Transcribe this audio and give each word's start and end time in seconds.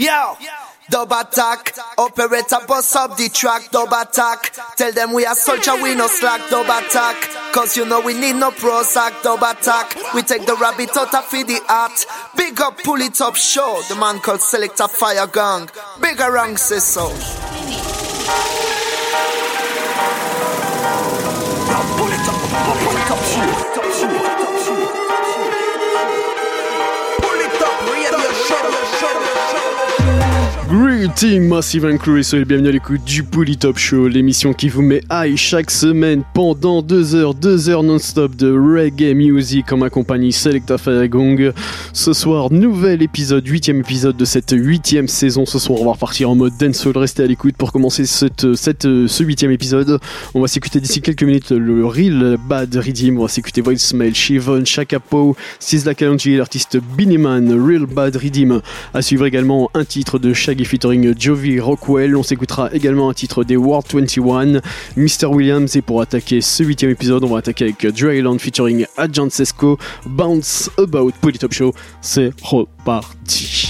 Yo, 0.00 0.36
dub 0.88 1.10
attack, 1.10 1.74
operator 1.98 2.58
bust 2.68 2.94
up 2.94 3.16
the 3.16 3.28
track, 3.28 3.68
dub 3.72 3.92
attack. 3.92 4.54
Tell 4.76 4.92
them 4.92 5.12
we 5.12 5.26
are 5.26 5.34
soldier, 5.34 5.74
we 5.82 5.96
no 5.96 6.06
slack, 6.06 6.48
dub 6.50 6.66
attack. 6.66 7.16
Cause 7.52 7.76
you 7.76 7.84
know 7.84 8.00
we 8.00 8.14
need 8.14 8.36
no 8.36 8.52
Prozac, 8.52 9.20
dub 9.24 9.42
attack. 9.42 9.96
We 10.14 10.22
take 10.22 10.46
the 10.46 10.54
rabbit 10.54 10.96
out 10.96 11.12
of 11.12 11.28
the 11.28 11.60
art. 11.68 12.06
Big 12.36 12.60
up, 12.60 12.78
pull 12.84 13.00
it 13.00 13.20
up, 13.20 13.34
show. 13.34 13.82
The 13.88 13.96
man 13.96 14.20
called 14.20 14.40
Selector 14.40 14.86
Fire 14.86 15.26
Gang. 15.26 15.68
Bigger 16.00 16.30
rank 16.30 16.58
says 16.58 16.96
eh, 16.96 17.00
so. 17.00 18.77
Greeting 30.98 31.46
Massive 31.46 31.84
and 31.84 31.98
Crew 31.98 32.18
et 32.18 32.24
soyez 32.24 32.44
bienvenue 32.44 32.70
à 32.70 32.72
l'écoute 32.72 33.04
du 33.04 33.24
Top 33.56 33.78
Show, 33.78 34.08
l'émission 34.08 34.52
qui 34.52 34.68
vous 34.68 34.82
met 34.82 35.00
high 35.12 35.36
chaque 35.36 35.70
semaine 35.70 36.24
pendant 36.34 36.82
deux 36.82 37.14
heures, 37.14 37.34
deux 37.34 37.68
heures 37.68 37.84
non-stop 37.84 38.34
de 38.34 38.50
reggae 38.50 39.14
music 39.14 39.72
en 39.72 39.76
ma 39.76 39.90
compagnie 39.90 40.32
Selecta 40.32 40.76
Gong. 41.06 41.52
Ce 41.92 42.12
soir, 42.12 42.52
nouvel 42.52 43.00
épisode, 43.02 43.46
huitième 43.46 43.78
épisode 43.78 44.16
de 44.16 44.24
cette 44.24 44.50
huitième 44.50 45.06
saison. 45.06 45.46
Ce 45.46 45.60
soir, 45.60 45.80
on 45.80 45.84
va 45.84 45.92
repartir 45.92 46.30
en 46.30 46.34
mode 46.34 46.56
dancehall. 46.58 46.98
Restez 46.98 47.22
à 47.22 47.26
l'écoute 47.26 47.56
pour 47.56 47.70
commencer 47.70 48.04
cette, 48.04 48.56
cette, 48.56 48.82
ce 48.82 49.22
huitième 49.22 49.52
épisode. 49.52 50.00
On 50.34 50.40
va 50.40 50.48
s'écouter 50.48 50.80
d'ici 50.80 51.00
quelques 51.00 51.22
minutes 51.22 51.52
le 51.52 51.86
Real 51.86 52.38
Bad 52.48 52.74
Redeem. 52.74 53.18
On 53.18 53.22
va 53.22 53.28
s'écouter 53.28 53.60
Voicemail, 53.60 54.16
Shivon, 54.16 54.64
Shakapo, 54.64 55.36
Sizzla 55.60 55.94
Kalonji, 55.94 56.36
l'artiste 56.36 56.78
Biniman, 56.96 57.52
Real 57.52 57.86
Bad 57.86 58.16
Redeem. 58.16 58.62
À 58.94 59.00
suivre 59.00 59.26
également 59.26 59.70
un 59.74 59.84
titre 59.84 60.18
de 60.18 60.32
Shaggy 60.32 60.64
featuring 60.88 61.14
Jovi 61.18 61.60
Rockwell. 61.60 62.16
On 62.16 62.22
s'écoutera 62.22 62.72
également 62.72 63.10
un 63.10 63.14
titre 63.14 63.44
des 63.44 63.56
World 63.56 63.86
21, 63.92 64.60
Mr. 64.96 65.26
Williams. 65.26 65.76
Et 65.76 65.82
pour 65.82 66.00
attaquer 66.00 66.40
ce 66.40 66.62
huitième 66.62 66.90
épisode, 66.90 67.24
on 67.24 67.28
va 67.28 67.38
attaquer 67.38 67.64
avec 67.64 67.86
Dryland 67.86 68.38
featuring 68.38 68.86
Agent 68.96 69.30
Sesco, 69.30 69.78
Bounce 70.06 70.70
About 70.78 71.12
Polytop 71.20 71.52
Show. 71.52 71.74
C'est 72.00 72.30
reparti. 72.42 73.68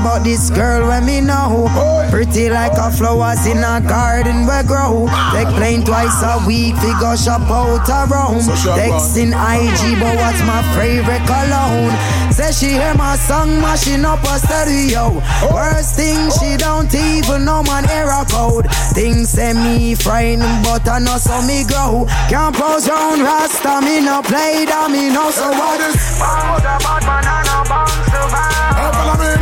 About 0.00 0.24
this 0.24 0.50
girl 0.50 0.88
when 0.88 1.04
me 1.04 1.20
know. 1.20 1.68
Pretty 2.10 2.48
like 2.50 2.72
a 2.78 2.90
flowers 2.90 3.46
in 3.46 3.58
a 3.58 3.80
garden 3.80 4.46
where 4.46 4.62
grow. 4.62 5.08
Take 5.32 5.48
plane 5.58 5.82
twice 5.84 6.22
a 6.22 6.38
week, 6.46 6.74
we 6.82 6.92
go 7.00 7.16
shop 7.16 7.42
out 7.50 7.88
around. 7.88 8.40
Texting 8.78 9.34
IG, 9.34 9.98
but 10.00 10.14
what's 10.16 10.40
my 10.46 10.62
favorite 10.74 11.24
cologne? 11.26 11.94
Say 12.32 12.52
she 12.52 12.72
hear 12.78 12.94
my 12.94 13.16
song 13.16 13.60
mashing 13.60 14.04
up 14.04 14.22
a 14.22 14.38
stereo. 14.38 15.20
Worst 15.52 15.96
thing, 15.96 16.30
she 16.38 16.56
don't 16.56 16.92
even 16.94 17.44
know 17.44 17.62
man 17.62 17.88
error 17.90 18.24
code. 18.30 18.66
Things 18.94 19.30
say 19.30 19.52
me 19.52 19.94
frightened, 19.94 20.64
but 20.64 20.86
I 20.88 20.98
know 20.98 21.18
so 21.18 21.42
me 21.42 21.64
grow. 21.64 22.06
Can't 22.28 22.54
pose 22.54 22.88
round 22.88 23.22
Rasta, 23.22 23.80
me 23.82 24.00
no 24.00 24.22
play 24.22 24.64
that, 24.66 24.90
me 24.90 25.10
no 25.10 25.30
so 25.30 25.50
what? 25.50 25.80
Bounce 26.18 26.62
about 26.62 27.02
banana, 27.02 27.64
bounce 27.68 28.14
around. 28.14 28.58
persona 29.18 29.37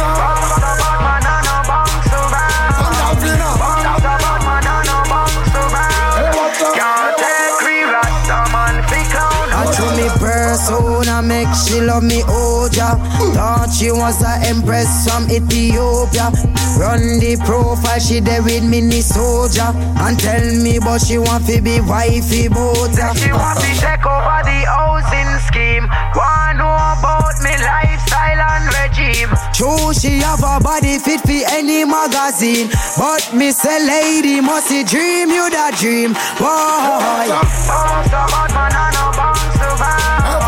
love 11.97 12.05
me 12.05 12.23
oh 12.27 12.69
Thought 12.69 13.73
she 13.73 13.91
was 13.91 14.21
a 14.23 14.49
empress 14.49 15.09
from 15.09 15.25
Ethiopia. 15.31 16.29
Run 16.77 17.21
the 17.21 17.41
profile, 17.45 17.99
she 17.99 18.21
there 18.21 18.43
with 18.43 18.65
mini 18.65 19.01
soldier. 19.01 19.73
And 20.05 20.19
tell 20.19 20.45
me 20.63 20.79
but 20.79 20.99
she 20.99 21.19
want 21.19 21.47
to 21.47 21.61
be 21.63 21.81
wifey 21.81 22.49
ya 22.53 23.15
She 23.15 23.33
want 23.33 23.61
to 23.61 23.71
take 23.81 24.05
over 24.05 24.41
the 24.45 24.59
housing 24.69 25.33
scheme. 25.49 25.89
Wanna 26.13 26.59
know 26.59 26.75
about 26.75 27.37
me 27.41 27.53
lifestyle 27.65 28.41
and 28.41 28.67
regime. 28.77 29.33
True, 29.57 29.95
she 29.95 30.21
have 30.21 30.45
a 30.45 30.61
body 30.61 30.99
fit 30.99 31.21
for 31.21 31.43
any 31.57 31.85
magazine. 31.85 32.69
But 32.99 33.33
me 33.33 33.53
say 33.53 33.81
lady 33.87 34.41
must 34.41 34.69
she 34.69 34.85
dream 34.85 35.31
you 35.31 35.49
that 35.51 35.77
dream. 35.81 36.13
Boy 36.37 37.29
Bounce 37.69 38.13
about 38.13 38.53
man, 38.53 38.73
I 38.73 38.91
know 38.93 39.11
bounce 39.17 39.81
around 39.81 40.46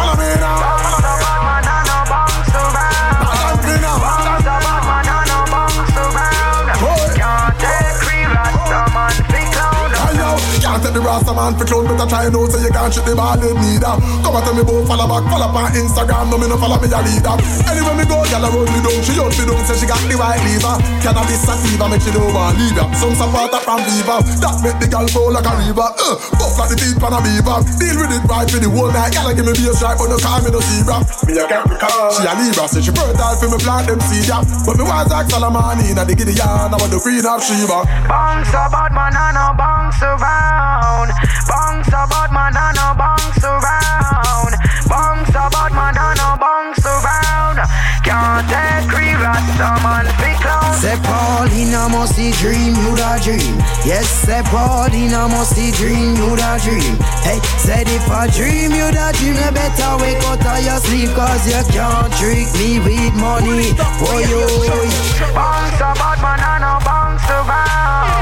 Rasta 11.18 11.34
man 11.34 11.58
for 11.58 11.66
clown, 11.66 11.90
I 11.98 12.06
try 12.06 12.30
know 12.30 12.46
so 12.46 12.62
you 12.62 12.70
can't 12.70 12.94
shit 12.94 13.02
the 13.02 13.10
ball 13.18 13.34
in 13.42 13.58
neither. 13.58 13.90
Come 14.22 14.38
and 14.38 14.44
tell 14.46 14.54
me 14.54 14.62
both 14.62 14.86
follow 14.86 15.10
back, 15.10 15.26
follow 15.26 15.50
up 15.50 15.58
on 15.58 15.74
Instagram, 15.74 16.30
no 16.30 16.38
me 16.38 16.46
no 16.46 16.54
follow 16.54 16.78
me 16.78 16.86
a 16.86 17.00
leader. 17.02 17.34
Anywhere 17.66 17.98
me 17.98 18.06
go, 18.06 18.22
gyal 18.22 18.46
a 18.46 18.48
roll 18.54 18.62
me 18.70 18.78
down, 18.78 19.02
she 19.02 19.18
hold 19.18 19.34
me 19.34 19.42
down, 19.42 19.58
say 19.66 19.74
she 19.82 19.86
got 19.90 19.98
the 20.06 20.14
white 20.14 20.38
lever. 20.46 20.78
Cannabis 21.02 21.42
sativa 21.42 21.90
make 21.90 22.06
she 22.06 22.14
don't 22.14 22.30
want 22.30 22.54
leave 22.54 22.78
ya. 22.78 22.86
Some 22.94 23.18
support 23.18 23.50
from 23.50 23.82
Viva, 23.82 24.22
that 24.22 24.62
make 24.62 24.78
the 24.78 24.86
girl 24.86 25.10
flow 25.10 25.34
like 25.34 25.42
a 25.42 25.52
river. 25.58 25.90
Uh, 25.90 26.14
buff 26.38 26.54
like 26.54 26.70
the 26.70 26.76
teeth 26.78 26.98
pan 27.02 27.10
a 27.10 27.18
beaver. 27.18 27.58
Deal 27.82 27.96
with 27.98 28.14
it 28.14 28.22
right 28.30 28.46
for 28.46 28.62
the 28.62 28.70
whole 28.70 28.92
night, 28.94 29.10
gyal 29.10 29.34
give 29.34 29.42
me 29.42 29.58
be 29.58 29.66
a 29.66 29.74
stripe, 29.74 29.98
but 29.98 30.06
no 30.06 30.22
call 30.22 30.38
me 30.38 30.54
no 30.54 30.62
zebra. 30.62 31.02
Me 31.26 31.34
a 31.34 31.50
Capricorn, 31.50 32.14
she 32.14 32.22
a 32.30 32.32
Libra, 32.38 32.70
say 32.70 32.78
she 32.78 32.94
fertile 32.94 33.34
for 33.42 33.50
me 33.50 33.58
plant 33.58 33.90
them 33.90 33.98
seed 34.06 34.30
ya. 34.30 34.38
But 34.62 34.78
me 34.78 34.86
was 34.86 35.10
like 35.10 35.26
Solomon 35.26 35.82
in 35.82 35.98
a 35.98 36.06
the 36.06 36.14
Gideon, 36.14 36.70
I 36.70 36.78
want 36.78 36.94
the 36.94 37.02
queen 37.02 37.26
of 37.26 37.42
Sheba. 37.42 38.06
Bounce 38.06 38.54
about 38.54 38.94
man, 38.94 39.18
I 39.18 39.34
know 39.34 39.50
bounce 39.58 39.98
around 39.98 41.07
around. 41.08 41.48
Bounce 41.48 41.88
about 41.88 42.32
man, 42.32 42.56
I 42.56 42.72
no 42.76 42.94
bounce 42.96 43.44
around. 43.44 44.52
Bounce 44.88 45.30
about 45.30 45.72
man, 45.72 45.96
I 45.96 46.14
no 46.16 46.36
bounce 46.36 46.84
around. 46.84 47.58
Can't 48.04 48.46
take 48.48 48.92
rasta 49.20 49.70
man 49.82 50.06
fi 50.16 50.32
clown. 50.40 50.74
Say 50.74 50.96
Paulina 51.02 51.88
must 51.88 52.14
see 52.14 52.32
dream, 52.32 52.74
you 52.74 52.96
da 52.96 53.18
dream. 53.18 53.56
Yes, 53.84 54.08
say 54.08 54.42
Paulina 54.44 55.28
must 55.28 55.54
see 55.56 55.72
dream, 55.72 56.16
you 56.16 56.36
da 56.36 56.58
dream. 56.58 56.96
Hey, 57.24 57.40
said 57.58 57.88
if 57.88 58.08
I 58.08 58.28
dream, 58.28 58.72
you 58.72 58.90
da 58.92 59.12
dream, 59.12 59.34
you 59.34 59.50
better 59.52 59.92
wake 60.00 60.22
up 60.28 60.44
out 60.44 60.62
your 60.62 60.78
sleep, 60.78 61.10
cause 61.14 61.44
you 61.46 61.60
can't 61.72 62.12
trick 62.14 62.48
me 62.56 62.78
with 62.80 63.14
money. 63.16 63.72
Boy, 63.98 64.24
oh, 64.28 64.62
yo. 64.64 65.34
Bounce 65.34 65.80
about 65.80 66.18
man, 66.22 66.40
I 66.40 66.58
no 66.62 66.78
bounce 66.84 67.28
around. 67.28 68.17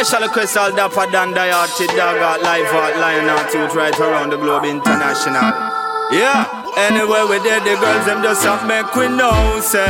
Special 0.00 0.30
all 0.56 0.72
Dapper 0.72 1.12
Dan 1.12 1.34
Diarty 1.34 1.86
Dog 1.88 2.40
Live 2.40 2.72
Art 2.72 2.96
Lion 2.96 3.28
Art 3.28 3.52
Tooth 3.52 3.74
right 3.74 3.92
around 4.00 4.30
the 4.30 4.38
globe 4.38 4.64
international. 4.64 5.52
Yeah. 6.10 6.48
Anyway, 6.76 7.20
we 7.28 7.36
did 7.44 7.60
the 7.68 7.76
girls, 7.76 8.06
them 8.06 8.22
just 8.22 8.42
have 8.44 8.66
make 8.66 8.88
we 8.96 9.08
know, 9.12 9.60
say. 9.60 9.84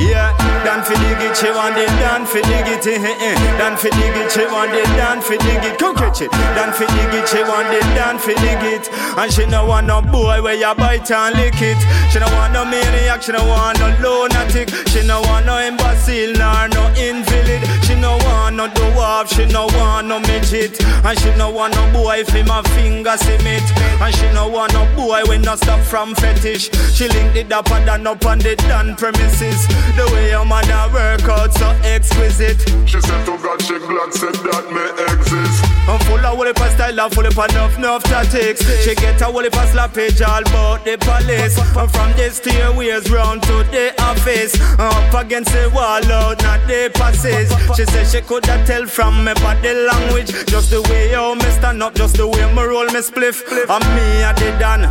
Yeah, 0.00 0.32
Dan 0.64 0.80
fi 0.80 0.94
dig 0.94 1.20
it, 1.20 1.36
she 1.36 1.50
want 1.50 1.76
it, 1.76 1.92
Dan 2.00 2.24
fi 2.24 2.40
dig 2.40 2.68
it, 2.72 2.86
eh, 2.86 3.04
eh. 3.04 3.36
Dan 3.58 3.76
fi 3.76 3.90
dig 3.90 4.16
it, 4.16 4.32
she 4.32 4.46
want 4.46 4.72
it, 4.72 4.86
Dan 4.96 5.20
fi 5.20 5.36
dig 5.36 5.64
it, 5.64 5.78
come 5.78 5.94
catch 5.94 6.22
it. 6.22 6.30
Dan 6.30 6.72
fi 6.72 6.86
dig 6.86 7.12
it, 7.20 7.28
she 7.28 7.42
want 7.42 7.68
it, 7.68 7.82
Dan 7.92 8.16
fi 8.18 8.32
dig 8.34 8.62
it. 8.72 8.88
And 9.18 9.30
she 9.32 9.44
no 9.46 9.66
want 9.66 9.86
no 9.86 10.00
boy 10.00 10.40
where 10.40 10.54
you 10.54 10.72
bite 10.74 11.10
and 11.10 11.36
lick 11.36 11.60
it. 11.60 11.76
She 12.10 12.18
no 12.20 12.26
want 12.32 12.54
no 12.54 12.64
maniac, 12.64 13.22
she 13.22 13.32
no 13.32 13.44
want 13.44 13.78
no 13.80 13.92
lunatic. 14.00 14.70
She 14.88 15.04
no 15.06 15.20
want 15.22 15.44
no 15.44 15.60
imbecile 15.60 16.32
nor 16.38 16.68
no 16.68 16.88
invalid. 16.96 17.60
She 17.84 17.89
no 18.00 18.16
want 18.24 18.56
no 18.56 18.68
do 18.72 18.84
off, 18.98 19.28
she 19.32 19.46
no 19.46 19.66
want 19.66 20.08
no 20.08 20.18
midget. 20.20 20.82
And 21.04 21.18
she 21.18 21.34
no 21.36 21.50
want 21.50 21.74
no 21.74 21.92
boy 21.92 22.24
if 22.26 22.46
my 22.46 22.62
finger 22.74 23.16
cement. 23.16 23.64
And 24.00 24.14
she 24.14 24.28
no 24.32 24.48
want 24.48 24.72
no 24.72 24.84
boy 24.96 25.22
when 25.26 25.42
no 25.42 25.56
stop 25.56 25.80
from 25.80 26.14
fetish. 26.14 26.70
She 26.94 27.08
link 27.08 27.36
it 27.36 27.52
up 27.52 27.70
and 27.70 27.86
down 27.86 28.06
up 28.06 28.24
on 28.24 28.38
the 28.38 28.56
done 28.56 28.96
premises. 28.96 29.66
The 29.96 30.08
way 30.12 30.30
your 30.30 30.44
man 30.44 30.68
a 30.70 30.92
work 30.92 31.22
out 31.28 31.52
so 31.54 31.68
exquisite. 31.84 32.60
She 32.88 33.00
said 33.00 33.24
to 33.26 33.38
God 33.38 33.60
she 33.62 33.78
glad 33.78 34.12
said 34.12 34.34
that 34.34 34.64
me 34.72 34.84
exist. 35.14 35.64
I'm 35.88 36.00
full 36.00 36.18
of 36.18 36.36
whole 36.36 36.70
style 36.70 37.00
and 37.00 37.12
full 37.12 37.26
of 37.26 37.50
enough 37.50 37.76
enough 37.78 38.02
tactics. 38.04 38.62
She 38.84 38.94
get 38.94 39.20
a 39.20 39.26
whole 39.26 39.44
of 39.44 39.52
slappage 39.52 40.20
all 40.26 40.42
about 40.42 40.84
the 40.84 40.96
police. 40.98 41.58
And 41.76 41.90
from 41.90 42.10
the 42.16 42.30
stairways 42.30 43.10
round 43.10 43.42
to 43.44 43.64
the 43.70 43.94
office, 44.02 44.58
up 44.78 45.14
against 45.14 45.52
the 45.52 45.70
wall 45.74 46.04
out 46.12 46.42
not 46.42 46.66
the 46.66 46.90
passes. 46.94 47.50
She 47.76 47.84
said 47.90 48.06
she 48.06 48.20
coulda 48.20 48.62
tell 48.66 48.86
from 48.86 49.24
me 49.24 49.34
body 49.34 49.74
language, 49.74 50.30
just 50.46 50.70
the 50.70 50.80
way 50.90 51.12
how 51.12 51.34
me 51.34 51.48
stand 51.58 51.82
up, 51.82 51.94
just 51.94 52.16
the 52.16 52.26
way 52.26 52.46
me 52.54 52.62
roll 52.62 52.86
me 52.86 53.00
spliff. 53.02 53.42
And 53.68 53.84
me 53.94 54.22
a 54.22 54.30
the 54.34 54.50
dan, 54.58 54.82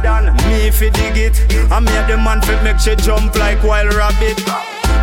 me 0.48 0.72
fi 0.72 0.90
dig 0.90 1.18
it. 1.18 1.36
And 1.72 1.86
me 1.86 1.96
a 1.98 2.08
the 2.08 2.18
man 2.18 2.42
fi 2.42 2.62
make 2.64 2.80
she 2.80 2.96
jump 2.96 3.36
like 3.36 3.64
wild 3.64 3.94
rabbit. 3.94 4.38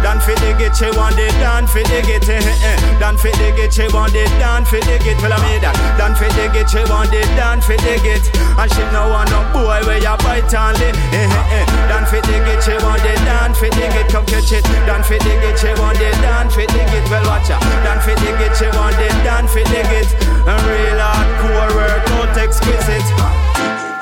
Dan 0.03 0.21
fi 0.21 0.35
dig 0.37 0.61
it, 0.61 0.77
she 0.77 0.91
want 0.97 1.19
it, 1.19 1.33
dan 1.41 1.67
fi 1.67 1.83
dig 1.85 2.09
it, 2.09 2.29
eh, 2.29 2.37
eh, 2.37 2.71
eh. 2.71 2.99
Dan 3.01 3.17
fi 3.17 3.31
dig 3.33 3.59
it, 3.59 3.73
she 3.73 3.89
want 3.89 4.15
it, 4.15 4.29
dan 4.39 4.65
fi 4.65 4.79
dig 4.81 5.07
it, 5.07 5.19
tell 5.19 5.35
me 5.41 5.59
that. 5.59 5.75
Dan 5.99 6.15
fi 6.15 6.29
dig 6.37 6.55
it, 6.55 6.69
she 6.69 6.85
want 6.91 7.13
it, 7.15 7.27
dan 7.35 7.61
fi 7.61 7.77
dig 7.79 8.05
it. 8.05 8.25
And 8.61 8.71
she 8.73 8.85
no 8.93 9.09
want 9.09 9.31
no 9.31 9.41
boy 9.53 9.81
where 9.87 9.99
you 9.99 10.17
bite 10.23 10.53
and 10.55 10.79
lick, 10.79 10.95
eh, 11.13 11.27
eh, 11.27 11.59
eh. 11.59 11.66
Dan 11.89 12.05
fi 12.07 12.21
dig 12.21 12.47
it, 12.47 12.63
she 12.63 12.77
want 12.85 13.05
it, 13.05 13.19
dan 13.25 13.55
fi 13.55 13.69
dig 13.71 13.95
it, 13.95 14.09
come 14.11 14.27
catch 14.27 14.53
it. 14.53 14.65
Dan 14.87 15.03
fi 15.03 15.19
dig 15.19 15.43
it, 15.43 15.59
she 15.59 15.73
want 15.81 16.01
it, 16.01 16.15
dan 16.23 16.51
fi 16.51 16.67
dig 16.67 16.93
it, 16.93 17.05
well 17.11 17.25
watch 17.27 17.49
ya. 17.49 17.59
Dan 17.85 18.01
fi 18.01 18.15
dig 18.15 18.41
it, 18.41 18.57
she 18.57 18.69
want 18.77 18.99
it, 18.99 19.15
dan 19.25 19.47
fi 19.49 19.63
dig 19.65 19.91
it. 20.01 20.09
And 20.47 20.61
real 20.67 20.99
hardcore 20.99 21.75
work 21.75 22.11
out 22.19 22.37
exquisite. 22.37 23.46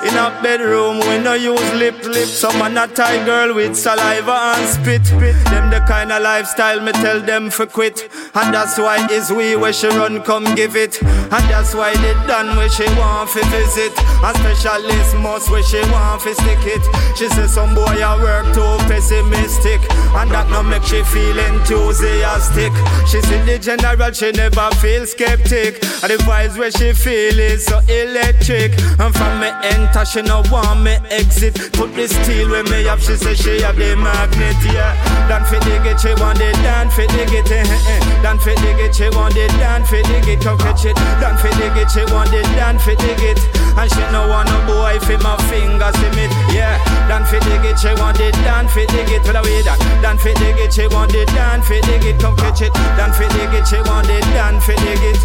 In 0.04 0.14
a 0.16 0.28
bedroom, 0.42 1.00
we 1.00 1.18
no 1.18 1.32
use 1.32 1.72
lip 1.72 2.04
lip. 2.04 2.28
Some 2.28 2.58
man 2.58 2.76
a 2.76 2.86
tie 2.86 3.24
girl 3.24 3.54
with 3.54 3.74
saliva 3.74 4.54
and 4.54 4.68
spit. 4.68 5.02
Them 5.48 5.70
the 5.70 5.82
kind 5.88 6.12
of 6.12 6.22
lifestyle 6.22 6.80
me 6.80 6.92
tell 6.92 7.20
them 7.20 7.48
for 7.48 7.64
quit. 7.64 8.10
And 8.34 8.52
that's 8.52 8.76
why 8.76 9.06
is 9.10 9.30
we 9.32 9.56
where 9.56 9.72
she 9.72 9.88
run 9.88 10.22
come 10.22 10.44
give 10.54 10.76
it. 10.76 11.02
And 11.02 11.44
that's 11.48 11.74
why 11.74 11.94
they 11.94 12.12
done 12.26 12.54
where 12.56 12.68
she 12.68 12.84
want 13.00 13.30
fi 13.30 13.40
visit. 13.48 13.92
A 14.22 14.34
specialist 14.36 15.16
must 15.16 15.50
where 15.50 15.62
she 15.62 15.80
want 15.90 16.20
fi 16.20 16.32
stick 16.34 16.60
it. 16.62 16.84
She 17.16 17.28
say 17.28 17.46
some 17.46 17.74
boy 17.74 17.96
a 17.96 18.20
work 18.20 18.44
too 18.52 18.76
pessimistic. 18.86 19.80
And 20.20 20.30
that 20.30 20.50
no 20.50 20.62
make 20.62 20.82
she 20.84 21.02
feel 21.04 21.38
enthusiastic. 21.38 22.72
She 23.08 23.22
see 23.22 23.40
the 23.48 23.58
general, 23.58 24.12
she 24.12 24.32
never 24.32 24.68
feel 24.76 25.06
skeptic. 25.06 25.82
And 26.04 26.12
the 26.12 26.18
vibes 26.28 26.58
where 26.58 26.70
she 26.70 26.92
feel 26.92 27.38
is 27.38 27.64
so 27.64 27.80
electric. 27.88 28.78
And 29.00 29.14
from 29.14 29.40
me 29.40 29.48
enter, 29.94 30.04
she 30.04 30.22
no 30.22 30.42
want 30.50 30.82
me 30.82 30.96
exit. 31.10 31.54
Put 31.72 31.94
the 31.94 32.08
steel 32.08 32.50
with 32.50 32.70
me 32.70 32.88
up, 32.88 32.98
she 32.98 33.16
say 33.16 33.34
she 33.34 33.62
have 33.62 33.76
the 33.76 33.96
magnet, 33.96 34.56
yeah. 34.64 34.94
Dan 35.28 35.44
fi 35.44 35.58
dig 35.60 35.86
it, 35.86 36.00
she 36.00 36.14
want 36.20 36.40
it, 36.40 36.54
dan 36.62 36.90
fi 36.90 37.06
dig 37.06 37.30
it, 37.30 37.50
eh, 37.50 37.62
eh, 37.62 37.90
eh. 37.94 38.22
Dan 38.22 38.38
fi 38.38 38.54
dig 38.56 38.78
it, 38.80 38.94
she 38.94 39.08
want 39.10 39.36
it, 39.36 39.50
dan 39.58 39.84
fi 39.84 40.02
dig 40.02 40.26
it, 40.28 40.40
come 40.42 40.58
catch 40.58 40.84
it. 40.84 40.96
Dan 41.20 41.36
fi 41.38 41.50
dig 41.58 41.76
it, 41.76 41.90
she 41.90 42.04
want 42.12 42.32
it, 42.32 42.46
dan 42.56 42.78
fi 42.78 42.94
dig 42.96 43.22
it. 43.22 43.38
And 43.76 43.90
she 43.90 44.04
no 44.12 44.28
want 44.28 44.48
no 44.48 44.58
boy 44.66 44.98
fi 45.00 45.16
my 45.18 45.36
fingers 45.50 45.96
in 46.02 46.18
it, 46.18 46.32
yeah. 46.52 46.78
Dan 47.08 47.24
fi 47.24 47.38
dig 47.40 47.64
it, 47.64 47.78
she 47.78 47.92
want 47.94 48.20
it, 48.20 48.34
dan 48.44 48.68
fi 48.68 48.86
dig 48.86 49.10
it, 49.10 49.22
tell 49.24 49.36
away 49.36 49.62
that. 49.62 49.78
Dan 50.02 50.18
fi 50.18 50.34
dig 50.34 50.58
it, 50.58 50.72
she 50.72 50.86
want 50.88 51.14
it, 51.14 51.28
dan 51.28 51.62
fi 51.62 51.80
dig 51.82 52.04
it, 52.04 52.20
come 52.20 52.36
catch 52.36 52.62
it. 52.62 52.72
Dan 52.98 53.12
fi 53.12 53.26
dig 53.36 53.52
it, 53.54 53.66
she 53.66 53.80
want 53.86 54.08
it, 54.10 54.24
dan 54.34 54.60
fi 54.60 54.74
dig 54.76 55.02
it. 55.02 55.18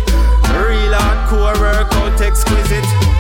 Real 0.54 0.94
hardcore 0.94 1.57
workout 1.60 2.21
exquisite. 2.21 3.19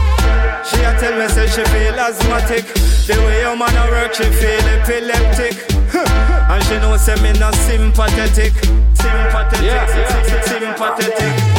She 0.69 0.77
a 0.81 0.93
tell 0.99 1.17
me 1.17 1.27
say 1.27 1.47
she 1.47 1.63
feel 1.73 1.97
asthmatic. 1.99 2.65
The 3.07 3.15
way 3.25 3.41
your 3.41 3.57
man 3.57 3.75
a 3.75 3.89
work, 3.89 4.13
she 4.13 4.23
feel 4.23 4.65
epileptic. 4.69 5.57
and 6.51 6.63
she 6.65 6.77
know 6.77 6.95
say 6.97 7.15
me 7.23 7.33
not 7.39 7.55
sympathetic. 7.55 8.53
Sympathetic, 8.93 9.65
yeah. 9.65 9.85
sympathetic. 10.45 11.58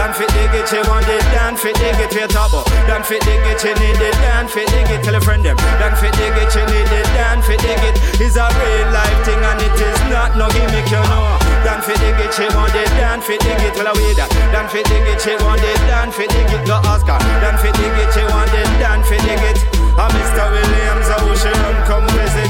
Dan 0.00 0.16
fit 0.16 0.32
dig 0.32 0.48
it, 0.56 0.64
she 0.64 0.80
want 0.88 1.04
it, 1.12 1.20
dan 1.28 1.52
fit 1.60 1.76
dig 1.76 1.92
it, 2.00 2.08
we 2.16 2.24
top 2.32 2.56
up. 2.56 2.64
Dan 2.88 3.04
fit 3.04 3.20
dig 3.20 3.44
it, 3.44 3.60
she 3.60 3.68
need 3.76 4.00
it, 4.00 4.16
dan 4.24 4.48
fit 4.48 4.64
dig 4.72 4.88
it, 4.88 5.04
tell 5.04 5.12
a 5.12 5.20
friend 5.20 5.44
them. 5.44 5.60
Dan 5.76 5.92
fit 6.00 6.16
dig 6.16 6.32
it, 6.40 6.48
she 6.48 6.64
need 6.72 6.88
it, 6.88 7.04
dan 7.12 7.44
fit 7.44 7.60
dig 7.60 7.76
it. 7.84 8.00
It's 8.16 8.40
a 8.40 8.48
real 8.48 8.88
life 8.96 9.20
thing 9.28 9.36
and 9.44 9.60
it 9.60 9.76
is 9.76 10.00
not 10.08 10.40
no 10.40 10.48
gimmick, 10.56 10.88
you 10.88 11.04
know. 11.04 11.36
Dan 11.68 11.84
fit 11.84 12.00
dig 12.00 12.16
it, 12.16 12.32
she 12.32 12.48
want 12.56 12.72
it, 12.72 12.88
dan 12.96 13.20
fit 13.20 13.44
dig 13.44 13.60
it, 13.60 13.76
tell 13.76 13.84
a 13.84 13.92
way 13.92 14.16
that. 14.16 14.32
Dan 14.56 14.72
fit 14.72 14.88
dig 14.88 15.04
it, 15.04 15.20
she 15.20 15.36
want 15.44 15.60
it, 15.60 15.76
dan 15.84 16.08
fit 16.08 16.32
dig 16.32 16.48
it, 16.48 16.64
go 16.64 16.80
her. 16.80 17.20
Dan 17.44 17.60
fit 17.60 17.76
dig 17.76 17.92
it, 18.00 18.08
she 18.16 18.24
want 18.32 18.48
it, 18.56 18.68
dan 18.80 19.04
fit 19.04 19.20
dig 19.20 19.44
it. 19.52 19.60
And 20.00 20.10
Mr. 20.16 20.48
Williams, 20.48 21.12
I 21.12 21.20
wish 21.28 21.44
you 21.44 21.52
run 21.60 21.76
come 21.84 22.08
visit. 22.16 22.48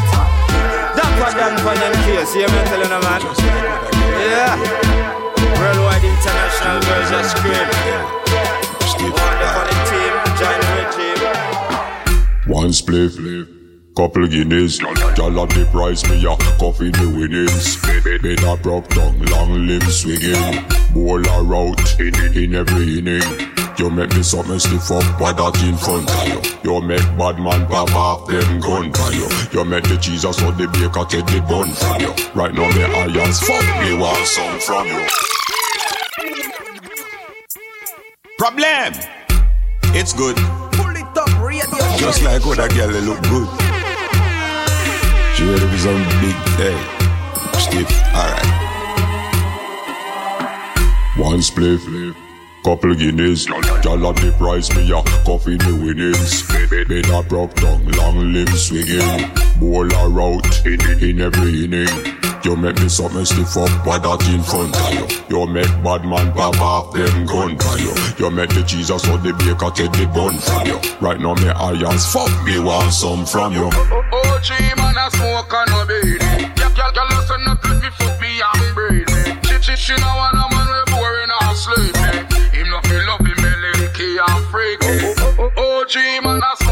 That 0.94 1.10
was 1.18 1.34
done 1.34 1.58
for 1.66 1.74
them 1.74 1.98
case, 2.06 2.30
you 2.30 2.46
me 2.46 2.62
telling 2.70 2.94
them 2.94 3.02
man. 3.02 3.26
Yeah. 4.22 4.99
Worldwide 5.60 6.04
international 6.04 6.80
girls 6.80 7.10
just 7.10 7.36
scream. 7.36 7.68
Wonderful 9.12 9.68
team, 9.90 10.12
join 10.40 10.56
the 10.56 10.70
regime. 10.80 11.20
One 12.46 12.70
spliff, 12.70 13.14
couple 13.94 14.26
guineas. 14.26 14.80
Y'all 14.80 15.30
have 15.30 15.50
the 15.50 15.68
price, 15.70 16.02
me 16.08 16.24
a 16.24 16.34
coffee 16.58 16.90
the 16.90 17.06
winnings. 17.12 17.76
Better 18.22 18.56
broke 18.62 18.88
tongue, 18.88 19.20
long 19.26 19.66
live 19.66 19.92
swinging. 19.92 20.64
Bowl 20.94 21.20
a 21.28 21.42
route 21.42 22.00
in, 22.00 22.14
in 22.34 22.54
every 22.54 22.98
inning. 22.98 23.50
You 23.78 23.90
make 23.90 24.14
me 24.16 24.22
something 24.22 24.58
stiff 24.58 24.90
up, 24.90 25.04
but 25.18 25.36
that 25.36 25.62
in 25.62 25.76
front 25.76 26.10
of 26.10 26.28
you. 26.28 26.72
You 26.72 26.80
make 26.80 27.04
bad 27.16 27.38
man 27.38 27.66
pop 27.66 27.94
off 27.94 28.28
them 28.28 28.60
gun 28.60 28.92
for 28.92 29.12
you. 29.12 29.28
You 29.52 29.64
make 29.64 29.84
the 29.84 29.98
Jesus 29.98 30.42
or 30.42 30.52
the 30.52 30.68
baker 30.68 31.04
take 31.04 31.26
the 31.26 31.40
bun 31.46 31.68
from 31.72 32.00
you. 32.00 32.12
Right 32.34 32.54
now 32.54 32.68
me 32.72 32.82
irons 32.82 33.40
fuck 33.40 33.64
me 33.84 33.96
want 33.98 34.26
some 34.26 34.58
from 34.60 34.86
you. 34.86 35.29
Problem. 38.40 38.94
It's 39.92 40.14
good. 40.14 40.34
Pull 40.72 40.96
it 40.96 41.04
up, 41.14 41.28
radio. 41.42 41.60
Just 41.98 42.22
like 42.22 42.42
what 42.46 42.56
that 42.56 42.72
girl 42.72 42.88
they 42.88 43.02
look 43.02 43.20
good. 43.28 43.46
She 45.36 45.44
ready 45.44 45.68
for 45.68 45.76
some 45.76 46.00
big 46.24 46.32
day. 46.56 46.72
Stiff. 47.60 47.84
Alright. 48.16 48.48
One 51.18 51.40
spliff, 51.40 52.16
couple 52.64 52.94
guineas. 52.94 53.46
Y'all 53.46 53.98
have 53.98 54.16
the 54.16 54.34
price, 54.38 54.74
me 54.74 54.90
a 54.90 55.02
coffee 55.26 55.58
the 55.58 55.76
winnings. 55.76 56.48
Better 56.70 57.22
broke 57.28 57.52
tongue, 57.56 57.86
long 57.88 58.32
live 58.32 58.58
swinging. 58.58 59.30
Bowl 59.60 59.84
a 59.84 60.08
route 60.08 60.64
in, 60.64 60.80
in 61.04 61.20
every 61.20 61.64
inning. 61.64 62.29
You 62.42 62.56
make 62.56 62.80
me 62.80 62.88
something 62.88 63.24
stiff 63.26 63.54
up, 63.58 63.68
but 63.84 64.00
that 64.00 64.24
in 64.32 64.42
front 64.42 64.72
of 64.72 64.88
you. 64.96 65.04
You 65.28 65.46
make 65.46 65.68
bad 65.84 66.08
man 66.08 66.32
pop 66.32 66.56
off 66.60 66.94
them 66.94 67.26
gun 67.26 67.58
for 67.58 67.76
you. 67.76 67.92
You 68.16 68.30
make 68.32 68.48
the 68.56 68.64
Jesus 68.64 69.04
or 69.08 69.18
the 69.20 69.36
baker 69.44 69.68
take 69.76 69.92
the 69.92 70.08
bun 70.08 70.40
from 70.40 70.64
you. 70.64 70.80
Right 71.04 71.20
now 71.20 71.34
me 71.36 71.52
irons 71.52 72.08
fuck 72.08 72.32
me 72.48 72.56
want 72.58 72.92
some 72.96 73.26
from 73.26 73.52
you. 73.52 73.68
Oh, 73.68 73.92
oh, 73.92 74.04
oh, 74.12 74.40
OG 74.40 74.48
man 74.80 74.96
a 74.96 75.06
smoke 75.12 75.52
and 75.52 75.68
no 75.68 75.84
baby. 75.84 76.16
Girl, 76.56 76.72
girl, 76.72 76.92
girl, 76.96 77.08
listen 77.12 77.44
up, 77.44 77.60
let 77.60 77.76
me 77.76 77.90
fuck 78.00 78.16
me 78.24 78.32
and 78.40 78.68
braid 78.72 79.04
me. 79.04 79.22
She, 79.60 79.76
she, 79.76 79.92
she 79.92 79.94
know 80.00 80.14
want 80.16 80.40
a 80.40 80.44
man 80.48 80.64
we 80.64 80.80
boring 80.96 81.32
and 81.44 81.56
sleepy. 81.60 82.40
Him 82.56 82.72
no 82.72 82.80
feel 82.88 83.04
up 83.04 83.20
him 83.20 83.36
belly, 83.36 83.84
key 83.92 84.16
and 84.16 84.44
freaky. 84.48 85.12
OG 85.60 86.24
man 86.24 86.40
a 86.40 86.52
smoke 86.56 86.69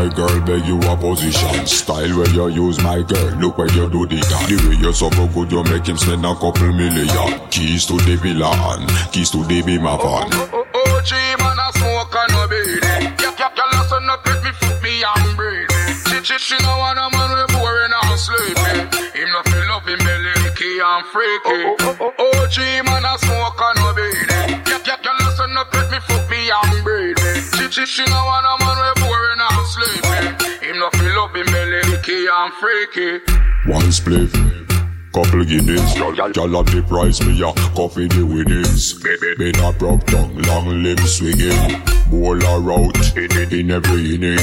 my 0.00 0.14
girl, 0.14 0.40
beg 0.40 0.64
you 0.64 0.78
a 0.88 0.96
position 0.96 1.66
Style 1.66 2.16
where 2.16 2.30
you 2.30 2.48
use 2.48 2.82
my 2.82 3.02
girl, 3.02 3.30
look 3.36 3.58
where 3.58 3.68
you 3.68 3.88
do 3.90 4.06
the 4.06 4.16
dance 4.16 4.48
The 4.48 4.56
way 4.68 4.76
you 4.80 4.92
so 4.92 5.10
good, 5.10 5.52
you 5.52 5.62
make 5.64 5.86
him 5.86 5.98
spend 5.98 6.24
a 6.24 6.34
couple 6.34 6.72
million 6.72 7.48
Keys 7.50 7.84
to 7.86 7.96
the 8.08 8.16
villa 8.16 8.50
keys 9.12 9.30
to 9.30 9.44
the 9.44 9.60
Beamer 9.60 9.98
van 9.98 10.60
OG 11.00 11.12
man 11.40 11.56
a 11.56 11.68
smoke 11.72 12.12
and 12.12 12.32
no 12.32 12.44
baby. 12.44 12.76
Girl, 13.16 13.32
girl, 13.32 13.52
girl, 13.56 13.72
listen 13.72 14.04
up, 14.12 14.20
let 14.20 14.44
me 14.44 14.52
fuck 14.52 14.82
me 14.84 15.00
and 15.00 15.32
braid 15.36 15.64
me. 15.64 15.96
She, 15.96 16.20
she, 16.28 16.36
she 16.36 16.56
know 16.60 16.76
want 16.76 17.00
a 17.00 17.08
man 17.08 17.32
we 17.32 17.44
boring 17.56 17.88
and 17.88 18.20
sleepy. 18.20 18.84
Him 19.16 19.28
no 19.32 19.40
feel 19.48 19.72
up 19.72 19.88
him 19.88 19.96
belly, 19.96 20.36
key 20.60 20.76
and 20.76 21.04
freaky. 21.08 21.64
Oh, 21.72 21.96
oh, 22.04 22.12
oh, 22.20 22.44
OG 22.44 22.84
man 22.84 23.08
a 23.08 23.16
smoke 23.16 23.60
and 23.64 23.76
no 23.80 23.96
baby. 23.96 24.60
Girl, 24.60 24.80
girl, 24.84 25.00
girl, 25.00 25.16
listen 25.24 25.56
up, 25.56 25.72
let 25.72 25.88
me 25.88 25.98
fuck 26.04 26.28
me 26.28 26.52
and 26.52 26.84
braid 26.84 27.16
me. 27.16 27.32
She, 27.56 27.64
she, 27.72 27.86
she 27.88 28.04
know 28.12 28.24
want 28.28 28.44
a 28.44 28.54
man 28.60 28.76
we 28.76 28.99
boring 29.40 29.58
and 29.58 29.66
sleepy. 29.66 30.66
Him 30.66 30.78
no 30.78 30.90
feel 30.90 31.18
up 31.20 31.34
him 31.34 31.46
belly, 31.46 32.02
key 32.02 32.28
and 32.30 32.52
freaky. 32.54 33.18
One 33.66 33.90
spliff, 33.90 34.60
Couple 35.12 35.44
guineas, 35.44 35.96
y'all, 35.96 36.14
have 36.14 36.70
the 36.70 36.84
prize, 36.86 37.20
me 37.26 37.34
a 37.42 37.52
coffee 37.74 38.06
the 38.06 38.22
winnings. 38.24 38.94
Been 39.02 39.58
a 39.58 39.72
broke 39.72 40.06
tongue, 40.06 40.38
long 40.42 40.82
limbs 40.84 41.16
swinging. 41.16 41.82
Bowl 42.06 42.38
a 42.38 42.60
route 42.60 43.16
in, 43.16 43.52
in 43.52 43.70
every 43.72 44.14
inning. 44.14 44.38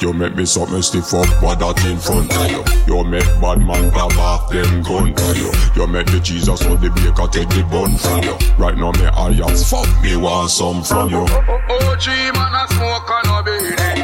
You 0.00 0.14
make 0.14 0.34
me 0.34 0.46
something 0.46 0.80
stiff 0.80 1.12
up, 1.12 1.28
what 1.42 1.58
that 1.58 1.84
in 1.84 1.98
front 1.98 2.32
of 2.32 2.48
you. 2.48 2.64
You 2.88 3.04
make 3.04 3.28
bad 3.44 3.60
man 3.60 3.90
pop 3.90 4.16
off 4.16 4.50
them 4.50 4.80
gun 4.82 5.12
for 5.12 5.34
you. 5.36 5.52
You 5.76 5.86
make 5.86 6.06
the 6.06 6.20
Jesus 6.20 6.64
or 6.64 6.76
the 6.76 6.88
baker 6.96 7.28
take 7.28 7.52
the 7.52 7.60
bun 7.68 7.96
from 8.00 8.22
you. 8.24 8.36
Right 8.56 8.76
now 8.76 8.92
me 8.92 9.04
I 9.04 9.36
am 9.36 9.56
fuck 9.56 9.88
me 10.02 10.16
want 10.16 10.48
some 10.50 10.82
from 10.82 11.10
you. 11.10 11.28
OG 11.28 12.06
man 12.32 12.56
a 12.56 12.64
smoke 12.72 13.10
and 13.20 13.28
a 13.28 13.44
beanie. 13.44 13.95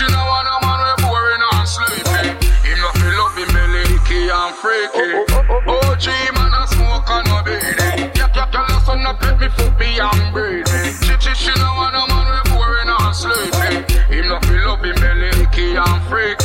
She, 0.00 0.06
no 0.06 0.16
want 0.16 0.48
a 0.48 0.56
man 0.64 0.80
we 0.80 1.04
boring 1.04 1.44
and 1.44 1.68
sleepy. 1.68 2.32
Him 2.64 2.78
no 2.80 2.88
feel 2.96 3.20
up 3.20 3.36
him 3.36 3.52
belly, 3.52 3.84
icky 4.00 4.32
and 4.32 4.54
freaky. 4.56 5.28
OG 5.68 6.06
man 6.32 6.56
a 6.56 6.64
smoke 6.72 7.10
and 7.12 7.28
a 7.28 7.44
beanie. 7.44 8.08
Girl, 8.16 8.32
girl, 8.32 8.48
girl, 8.48 8.64
listen 8.72 9.04
up, 9.04 9.20
let 9.20 9.38
me 9.38 9.48
fuck 9.52 9.78
me 9.78 10.00
and 10.00 10.32
breathe 10.32 10.64
me. 10.72 10.96
She, 11.04 11.12
she, 11.20 11.34
she 11.36 11.52
no 11.60 11.68
want 11.76 12.00
a 12.00 12.08
man 12.08 12.32
we 12.32 12.40
boring 12.48 12.88
and 12.88 13.12
sleepy. 13.12 13.92
Him 14.08 14.24
no 14.32 14.40
feel 14.40 14.72
up 14.72 14.80
him 14.82 14.96
belly, 15.04 15.28
icky 15.36 15.76
and 15.76 16.02
freaky. 16.08 16.39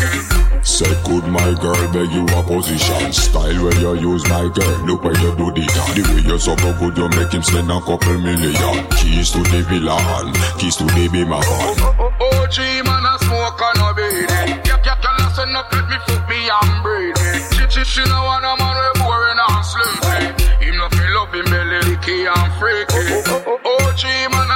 Say 0.65 0.89
good 1.05 1.23
my 1.29 1.53
girl, 1.61 1.77
beg 1.93 2.11
you 2.11 2.25
a 2.25 2.41
position 2.41 3.13
Style 3.13 3.63
where 3.63 3.79
you 3.79 4.13
use 4.13 4.27
my 4.27 4.49
girl, 4.49 4.77
look 4.85 5.03
where 5.03 5.13
you 5.21 5.31
do 5.37 5.53
the 5.53 5.61
dance 5.61 5.93
The 5.93 6.01
way 6.09 6.25
you 6.25 6.39
so 6.39 6.55
good, 6.57 6.97
you 6.97 7.07
make 7.09 7.31
him 7.31 7.43
spend 7.43 7.69
a 7.69 7.79
couple 7.79 8.17
million 8.17 8.89
Keys 8.97 9.29
to 9.31 9.39
the 9.45 9.61
villa 9.69 9.95
and 10.19 10.33
keys 10.59 10.75
to 10.77 10.85
the 10.85 11.07
beamer 11.13 11.37
van 11.37 12.15
OG 12.45 12.57
man 12.85 13.05
a 13.05 13.13
smoke 13.25 13.61
and 13.61 13.81
a 13.81 13.89
beanie. 13.97 14.63
Girl, 14.65 14.97
girl, 15.01 15.15
listen 15.17 15.55
up, 15.55 15.67
let 15.73 15.89
me 15.89 15.97
fuck 16.05 16.29
me 16.29 16.39
and 16.45 16.83
breathe 16.85 17.17
me. 17.17 17.67
She, 17.69 17.83
she, 17.83 18.03
no 18.05 18.23
want 18.23 18.45
a 18.45 18.53
man 18.55 18.77
we 18.77 18.89
boring 19.01 19.41
and 19.41 19.65
sleepy. 19.65 20.45
Him 20.63 20.77
no 20.77 20.87
feel 20.93 21.17
up 21.19 21.33
him 21.33 21.45
belly, 21.45 21.93
icky 21.93 22.25
and 22.29 22.51
freaky. 22.55 23.25
OG 23.43 24.03
man 24.31 24.54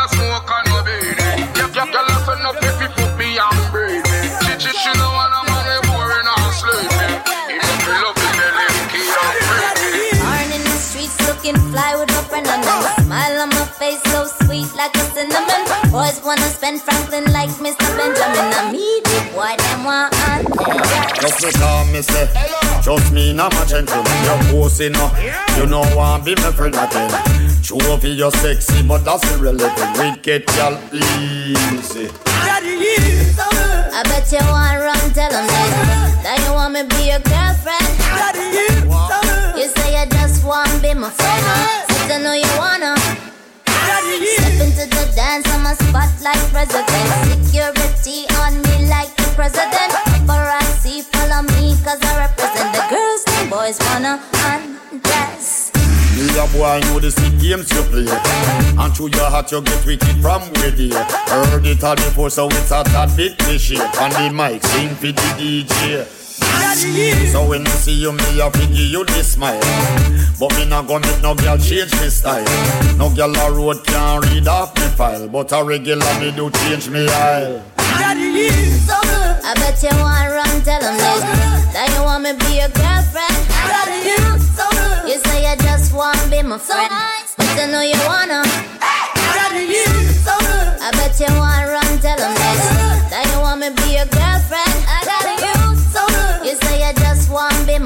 Boys 16.00 16.24
wanna 16.24 16.48
spend 16.48 16.82
Franklin 16.82 17.26
like 17.34 17.50
Mr. 17.60 17.84
Benjamin. 17.98 18.48
I 18.56 18.72
meet 18.72 19.04
the 19.04 19.20
boy, 19.36 19.52
them 19.60 19.84
want 19.84 20.16
on 20.32 20.48
Just 21.20 21.44
me 21.44 21.52
call 21.60 21.84
me 21.92 22.02
say 22.02 22.24
Trust 22.82 23.12
me, 23.12 23.32
I'm 23.38 23.52
a 23.52 23.66
gentleman 23.68 24.08
You're 24.24 24.64
pussy 24.64 24.88
no. 24.88 25.12
You 25.58 25.66
know 25.66 25.84
want 25.98 26.24
be 26.24 26.36
my 26.36 26.56
friend 26.56 26.74
again 26.74 27.12
True 27.62 27.84
of 27.92 28.06
you, 28.06 28.14
you're 28.14 28.32
sexy 28.32 28.82
But 28.82 29.04
that's 29.04 29.30
irrelevant 29.36 30.00
Wicked 30.00 30.46
girl, 30.56 30.80
easy. 30.94 32.08
I 33.92 34.02
bet 34.08 34.32
you 34.32 34.40
want 34.48 34.80
run, 34.80 35.12
tell 35.12 35.30
them 35.30 35.48
that 35.52 36.24
That 36.24 36.40
you 36.48 36.54
want 36.54 36.76
me 36.76 36.84
be 36.96 37.12
your 37.12 37.20
girlfriend. 37.28 37.92
You 39.60 39.68
say 39.68 40.00
you 40.00 40.10
just 40.12 40.46
want 40.46 40.70
to 40.72 40.80
be 40.80 40.94
my 40.94 41.10
friend. 41.10 41.44
Since 41.92 42.12
I 42.14 42.22
know 42.24 42.32
you 42.32 42.48
wanna 42.58 42.99
Step 44.10 44.58
into 44.66 44.86
the 44.90 45.12
dance, 45.16 45.46
I'm 45.54 45.66
a 45.66 45.76
spotlight 45.76 46.42
president. 46.50 47.46
Security 47.46 48.26
on 48.42 48.58
me 48.62 48.90
like 48.90 49.14
the 49.16 49.30
president. 49.36 49.94
Paparazzi 50.10 51.04
follow 51.14 51.44
me 51.54 51.78
cause 51.84 52.02
I 52.02 52.26
represent 52.26 52.74
the 52.74 52.84
girls 52.90 53.24
and 53.38 53.50
boys 53.50 53.78
wanna 53.86 54.20
undress. 54.50 55.72
Me 56.18 56.26
a 56.38 56.48
boy 56.48 56.80
know 56.90 57.00
the 57.00 57.12
sick 57.12 57.38
games 57.40 57.72
you 57.72 57.84
play. 57.84 58.10
And 58.82 58.96
through 58.96 59.10
your 59.10 59.30
heart 59.30 59.52
you 59.52 59.62
get 59.62 59.86
wicked 59.86 60.18
from 60.22 60.42
they 60.54 60.90
Heard 61.30 61.66
it 61.66 61.84
all 61.84 61.96
before 61.96 62.30
so 62.30 62.48
it's 62.48 62.72
a 62.72 62.84
tad 62.84 63.16
bit 63.16 63.40
fishy 63.44 63.78
On 63.78 64.10
the 64.12 64.32
mic 64.34 64.64
sing 64.64 64.90
for 64.96 65.08
the 65.08 65.22
DJ 65.38 66.19
So 67.32 67.48
when 67.48 67.62
you 67.62 67.72
see 67.72 67.94
you, 67.94 68.12
me 68.12 68.40
a 68.40 68.50
figure 68.52 68.76
you 68.76 69.06
this 69.06 69.34
smile. 69.34 69.60
But 70.40 70.56
me 70.56 70.66
not 70.66 70.88
gonna 70.88 71.06
make 71.06 71.22
no 71.22 71.36
girl 71.36 71.58
change 71.58 71.92
me 72.00 72.10
style. 72.10 72.46
No 72.98 73.10
girl 73.14 73.36
a 73.36 73.52
road 73.52 73.86
can 73.86 74.22
read 74.22 74.48
off 74.48 74.76
me 74.78 74.88
file 74.96 75.28
But 75.28 75.52
a 75.52 75.64
regular 75.64 76.06
me 76.20 76.32
do 76.32 76.50
change 76.52 76.90
me 76.90 77.08
aisle. 77.08 77.62
I 79.44 79.54
bet 79.56 79.82
you 79.84 79.90
want 80.00 80.30
run, 80.32 80.62
tell 80.64 80.80
them 80.80 80.96
that 80.98 81.74
That 81.74 81.90
you 81.96 82.04
want 82.04 82.24
me 82.24 82.32
be 82.34 82.60
your 82.62 82.70
girlfriend. 82.70 83.36
You 85.10 85.18
say 85.26 85.50
you 85.50 85.56
just 85.58 85.94
want 85.94 86.20
be 86.32 86.42
my 86.44 86.58
friend. 86.58 86.90
But 87.38 87.58
I 87.60 87.66
know 87.72 87.82
you 87.82 87.98
wanna. 88.06 88.44
I 90.82 90.92
bet 90.94 91.20
you 91.20 91.28
want 91.36 91.66
run, 91.68 91.89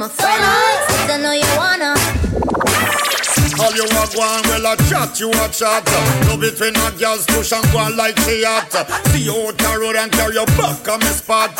my 0.03 0.09
friend 0.09 0.43
But 0.99 1.11
I 1.11 1.17
know 1.17 1.31
you 1.31 1.47
wanna. 1.55 1.95
All 3.61 3.71
you 3.71 3.85
a 3.85 4.03
go 4.11 4.19
well 4.49 4.73
a 4.73 4.75
chat, 4.89 5.19
you 5.19 5.29
a 5.31 5.47
chat. 5.47 5.85
No 6.27 6.35
between 6.35 6.75
a 6.75 6.91
girl's 6.99 7.25
push 7.27 7.53
and 7.53 7.63
go 7.71 7.87
like 7.95 8.17
she 8.19 8.43
at 8.43 8.71
See 9.07 9.23
you 9.23 9.47
out 9.47 9.57
the 9.57 9.77
road 9.79 9.95
and 9.95 10.11
carry 10.11 10.35
your 10.35 10.45
back 10.59 10.87
on 10.89 10.99
me 10.99 11.05
spot. 11.07 11.57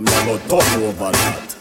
Me 0.00 0.08
a 0.08 0.24
go 0.24 0.38
talk 0.48 0.64
over 0.78 1.12
that. 1.12 1.56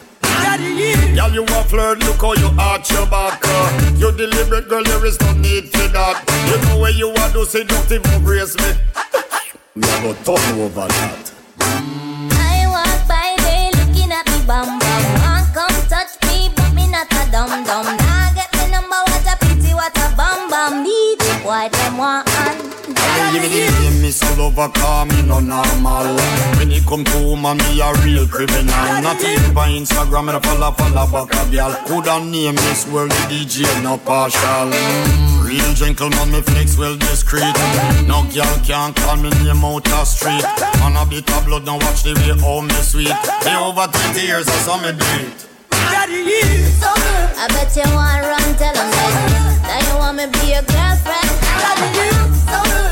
Girl, 1.16 1.32
you 1.34 1.44
a 1.44 1.64
flirt, 1.66 2.00
look 2.00 2.22
how 2.22 2.34
you 2.34 2.50
arch 2.58 2.92
your 2.92 3.08
back. 3.08 3.42
Uh. 3.44 3.96
You 3.98 4.12
deliberate, 4.12 4.70
girl, 4.70 4.84
there 4.84 5.06
is 5.06 5.20
no 5.20 5.34
need 5.34 5.70
for 5.70 5.88
that. 5.90 6.24
You 6.48 6.70
know 6.70 6.80
where 6.80 6.92
you 6.92 7.10
are, 7.10 7.32
do 7.34 7.44
seductive, 7.44 8.06
embrace 8.14 8.56
me. 8.58 8.72
Me 9.76 9.88
a 9.90 10.02
go 10.02 10.14
talk 10.24 10.40
over 10.56 10.88
that 10.88 11.33
dum 17.34 17.50
dum. 17.66 17.86
Nah 17.98 18.30
get 18.38 18.54
me 18.54 18.70
number 18.70 19.02
what 19.10 19.26
a 19.26 19.34
pity 19.42 19.74
what 19.74 19.98
a 19.98 20.06
bum 20.16 20.50
bum. 20.52 20.84
Me 20.84 21.18
the 21.18 21.34
boy 21.42 21.66
them 21.74 21.98
want 21.98 22.30
on 22.46 22.74
Give 23.34 23.42
me 23.42 23.50
the 23.50 23.66
name, 23.82 24.02
me 24.02 25.22
no 25.28 25.40
normal. 25.40 26.16
When 26.58 26.72
it 26.72 26.86
come 26.86 27.04
to 27.04 27.18
woman, 27.26 27.58
me 27.58 27.82
a 27.82 27.90
real 28.06 28.28
criminal. 28.28 29.02
Not 29.02 29.22
even 29.24 29.54
by 29.54 29.70
Instagram, 29.70 30.28
me 30.28 30.34
a 30.34 30.40
follow, 30.40 30.72
follow 30.78 31.06
back 31.10 31.34
a 31.34 31.52
girl. 31.52 31.74
Coulda 31.88 32.20
name 32.24 32.56
this 32.56 32.86
world, 32.88 33.10
the 33.10 33.24
DJ, 33.34 33.66
no 33.82 33.98
partial. 33.98 34.70
Real 35.42 35.74
gentleman, 35.74 36.32
me 36.32 36.42
flex 36.42 36.78
well 36.78 36.96
discreet. 36.98 37.56
No 38.06 38.22
girl 38.30 38.56
can 38.62 38.94
call 38.94 39.18
me 39.18 39.30
name 39.42 39.66
out 39.66 39.84
the 39.84 40.06
street. 40.06 40.46
On 40.84 40.96
a 40.96 41.06
bit 41.10 41.30
of 41.32 41.46
blood, 41.46 41.66
now 41.66 41.78
watch 41.78 42.04
the 42.04 42.14
way 42.14 42.38
how 42.38 42.62
me 42.62 42.74
sweet. 42.86 43.18
Me 43.46 43.54
over 43.58 43.88
20 43.90 44.22
years, 44.22 44.48
I 44.48 44.58
saw 44.62 44.78
me 44.82 44.90
it 44.90 45.53
I 45.92 47.48
bet 47.52 47.76
you 47.76 47.84
want 47.92 48.24
run, 48.24 48.56
tell 48.56 48.74
them 48.74 48.90
that. 48.92 49.84
You 49.90 49.98
want 50.00 50.16
me 50.18 50.26
be 50.32 50.54
your 50.56 50.64
girlfriend. 50.64 51.30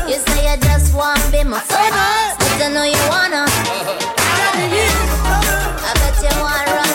You 0.08 0.18
say 0.20 0.40
you 0.44 0.56
just 0.60 0.92
want 0.94 1.20
be 1.32 1.42
my 1.44 1.60
friend. 1.60 1.94
But 2.38 2.60
I 2.60 2.68
know 2.68 2.84
you 2.84 3.00
wanna. 3.08 3.46
I 5.82 5.92
bet 5.96 6.16
you 6.20 6.34
want 6.36 6.68
run, 6.68 6.91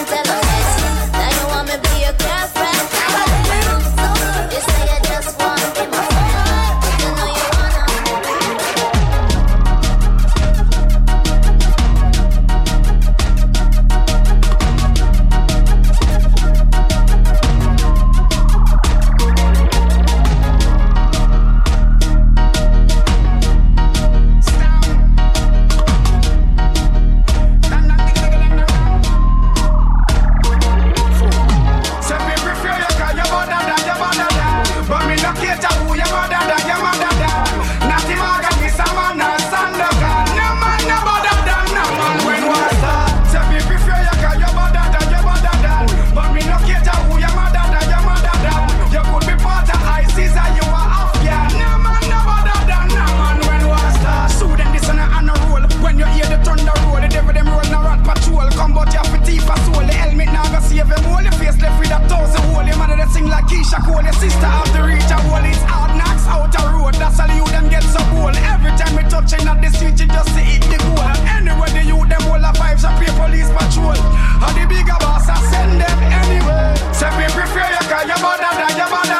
sing 63.11 63.27
like 63.27 63.45
Keisha 63.45 63.79
Cole. 63.83 64.03
Your 64.03 64.13
sister 64.13 64.45
have 64.45 64.71
to 64.75 64.81
reach 64.83 65.11
a 65.11 65.17
wall. 65.27 65.43
It's 65.43 65.61
hard 65.63 65.95
knocks 65.95 66.25
out 66.27 66.53
a 66.55 66.61
road. 66.73 66.95
That's 66.95 67.19
all 67.19 67.31
you 67.31 67.45
them 67.47 67.69
get 67.69 67.83
so 67.83 67.99
bold. 68.11 68.35
Every 68.35 68.71
time 68.75 68.95
we 68.95 69.03
touch, 69.07 69.31
touching 69.31 69.47
at 69.47 69.61
the 69.61 69.69
street, 69.71 69.99
you 69.99 70.07
just 70.07 70.29
see 70.35 70.57
it 70.57 70.63
the 70.67 70.77
goal. 70.83 71.03
Anywhere 71.31 71.71
they 71.71 71.85
you 71.87 71.99
them 72.07 72.23
all 72.27 72.39
the 72.39 72.51
vibes 72.59 72.83
a 72.83 72.91
pay 72.99 73.11
police 73.15 73.49
patrol. 73.51 73.97
How 74.41 74.51
the 74.53 74.63
bigger 74.67 74.97
boss 74.99 75.27
I 75.29 75.37
send 75.51 75.81
them 75.81 75.99
anywhere. 76.21 76.75
Say 76.93 77.11
me 77.17 77.25
prefer 77.31 77.67
you 77.67 77.83
cause 77.87 78.07
your 78.07 78.19
mother 78.19 78.51
die, 78.55 78.75
your 78.75 78.89
mother. 78.89 79.19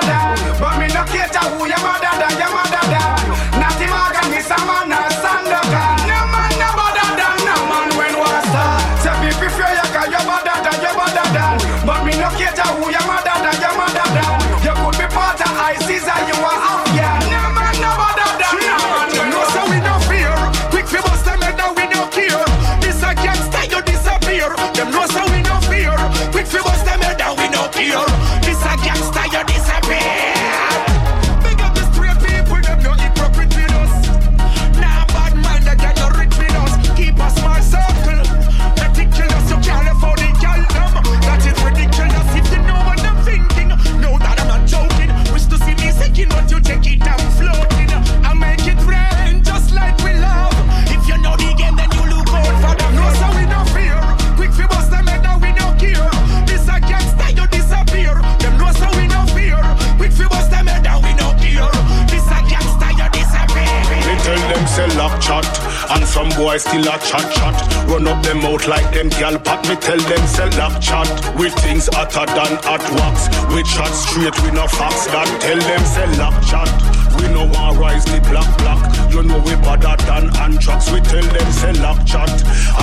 But 0.60 0.74
me 0.80 0.88
no 0.92 1.04
cater 1.08 1.46
who 1.54 1.68
your 1.68 1.82
mother 1.82 2.14
die, 2.22 2.38
your 2.38 2.52
mother. 2.52 3.17
Them 68.98 69.10
gal 69.20 69.38
pat. 69.40 69.62
Me 69.70 69.76
tell 69.76 70.00
them 70.10 70.28
sell 70.28 70.50
chat. 70.82 70.97
We 71.48 71.54
things 71.64 71.88
hotter 71.94 72.28
than 72.28 72.60
hot 72.68 72.84
wax. 73.00 73.32
We 73.56 73.64
chat 73.64 73.96
straight, 73.96 74.36
we 74.44 74.52
no 74.52 74.68
facts. 74.68 75.08
God 75.08 75.32
tell 75.40 75.56
them 75.56 75.80
sell 75.88 76.12
lock 76.20 76.36
chat. 76.44 76.68
We 77.16 77.32
no 77.32 77.48
want 77.48 77.80
rise 77.80 78.04
the 78.04 78.20
black 78.28 78.52
black. 78.60 78.84
You 79.14 79.24
know 79.24 79.40
we 79.40 79.56
better 79.64 79.96
than 80.04 80.28
anthrax. 80.44 80.92
We 80.92 81.00
tell 81.00 81.24
them 81.24 81.50
sell 81.56 81.80
lock 81.80 82.06
chat. 82.06 82.28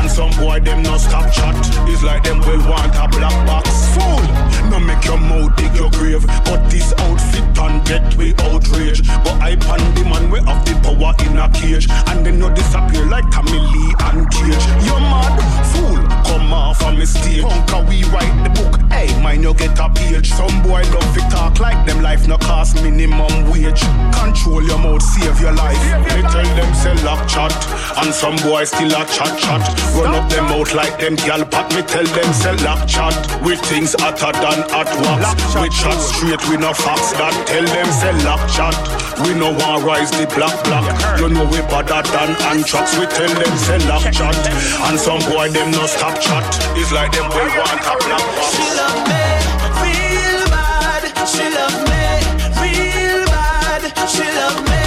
And 0.00 0.08
some 0.08 0.32
boy 0.40 0.60
them 0.60 0.82
no 0.82 0.96
stop 0.96 1.28
chat. 1.30 1.52
It's 1.92 2.02
like 2.02 2.24
them 2.24 2.40
will 2.40 2.64
want 2.64 2.96
a 2.96 3.04
black 3.12 3.36
box. 3.44 3.68
Fool, 3.92 4.24
no 4.72 4.80
make 4.80 5.04
your 5.04 5.20
mouth 5.20 5.54
dig 5.56 5.76
your 5.76 5.90
grave. 5.90 6.24
But 6.48 6.64
this 6.70 6.94
outfit 7.04 7.44
and 7.60 7.84
get 7.84 8.16
we 8.16 8.32
outrage. 8.48 9.04
But 9.28 9.44
I 9.44 9.56
pan 9.60 9.84
the 9.92 10.08
man 10.08 10.30
we 10.30 10.40
have 10.40 10.64
the 10.64 10.72
power 10.80 11.12
in 11.28 11.36
a 11.36 11.52
cage. 11.52 11.84
And 12.08 12.24
then 12.24 12.40
you 12.40 12.48
disappear 12.54 13.04
like 13.12 13.28
Lee 13.44 13.92
and 14.08 14.24
Cage. 14.32 14.64
You 14.88 14.96
mad? 15.04 15.36
Fool, 15.68 16.00
come 16.24 16.52
off 16.52 16.80
a 16.80 16.92
mistake. 16.92 17.42
Punk 17.42 17.88
we 17.88 18.04
write 18.04 18.32
the 18.44 18.53
book. 18.54 18.80
Hey, 18.90 19.08
mine 19.22 19.42
you 19.42 19.54
get 19.54 19.78
a 19.78 19.88
page. 19.90 20.30
Some 20.30 20.62
boy 20.62 20.82
love 20.94 21.16
it 21.16 21.30
talk 21.30 21.60
like 21.60 21.86
them 21.86 22.02
life 22.02 22.26
no 22.28 22.38
cost 22.38 22.82
minimum 22.82 23.50
wage. 23.50 23.82
Control 24.14 24.62
your 24.62 24.78
mouth, 24.78 25.02
save 25.02 25.40
your 25.40 25.52
life. 25.52 25.78
Me 26.14 26.22
tell 26.22 26.50
them 26.56 26.74
sell 26.74 26.98
lock 27.04 27.26
chat. 27.28 27.52
And 27.98 28.12
some 28.14 28.36
boys 28.46 28.68
still 28.70 28.90
a 28.90 29.04
chat 29.06 29.38
chat. 29.38 29.62
Run 29.94 30.14
up 30.14 30.30
them 30.30 30.46
out 30.46 30.74
like 30.74 30.98
them 30.98 31.16
gal 31.16 31.44
pat. 31.44 31.74
Me 31.74 31.82
tell 31.82 32.04
them 32.04 32.32
sell 32.32 32.56
lock 32.64 32.86
chat. 32.88 33.14
with 33.42 33.60
things 33.60 33.94
hotter 33.98 34.32
than 34.32 34.64
hot 34.70 34.90
wax. 35.02 35.54
We 35.60 35.68
chat 35.68 35.98
straight, 36.00 36.42
we 36.48 36.56
no 36.56 36.72
facts. 36.72 37.12
That 37.12 37.34
tell 37.46 37.64
them 37.64 37.88
sell 37.92 38.16
lock 38.24 38.42
chat. 38.50 39.03
We 39.22 39.34
no 39.34 39.52
want 39.52 39.84
rise 39.84 40.10
the 40.10 40.26
black 40.34 40.56
black. 40.64 40.84
You 41.20 41.28
know 41.28 41.44
we 41.44 41.60
better 41.70 42.02
than 42.02 42.30
anthrax. 42.50 42.98
We 42.98 43.06
tell 43.06 43.32
them 43.32 43.56
sell 43.58 43.80
lock 43.88 44.02
chat. 44.12 44.36
And 44.88 44.98
some 44.98 45.20
boy 45.30 45.50
them 45.50 45.70
no 45.70 45.86
stop 45.86 46.18
chat. 46.20 46.44
It's 46.76 46.92
like 46.92 47.12
them 47.12 47.28
we 47.30 47.44
want 47.58 47.80
a 47.80 47.94
black 48.04 48.24
box. 48.34 48.56
She 48.56 48.66
love 48.74 49.00
me 49.08 49.22
real 49.82 50.44
bad. 50.50 51.02
She 51.28 51.44
love 51.58 51.78
me 51.88 52.02
real 52.60 53.24
bad. 53.26 53.82
She 54.08 54.24
love 54.24 54.58
me 54.68 54.83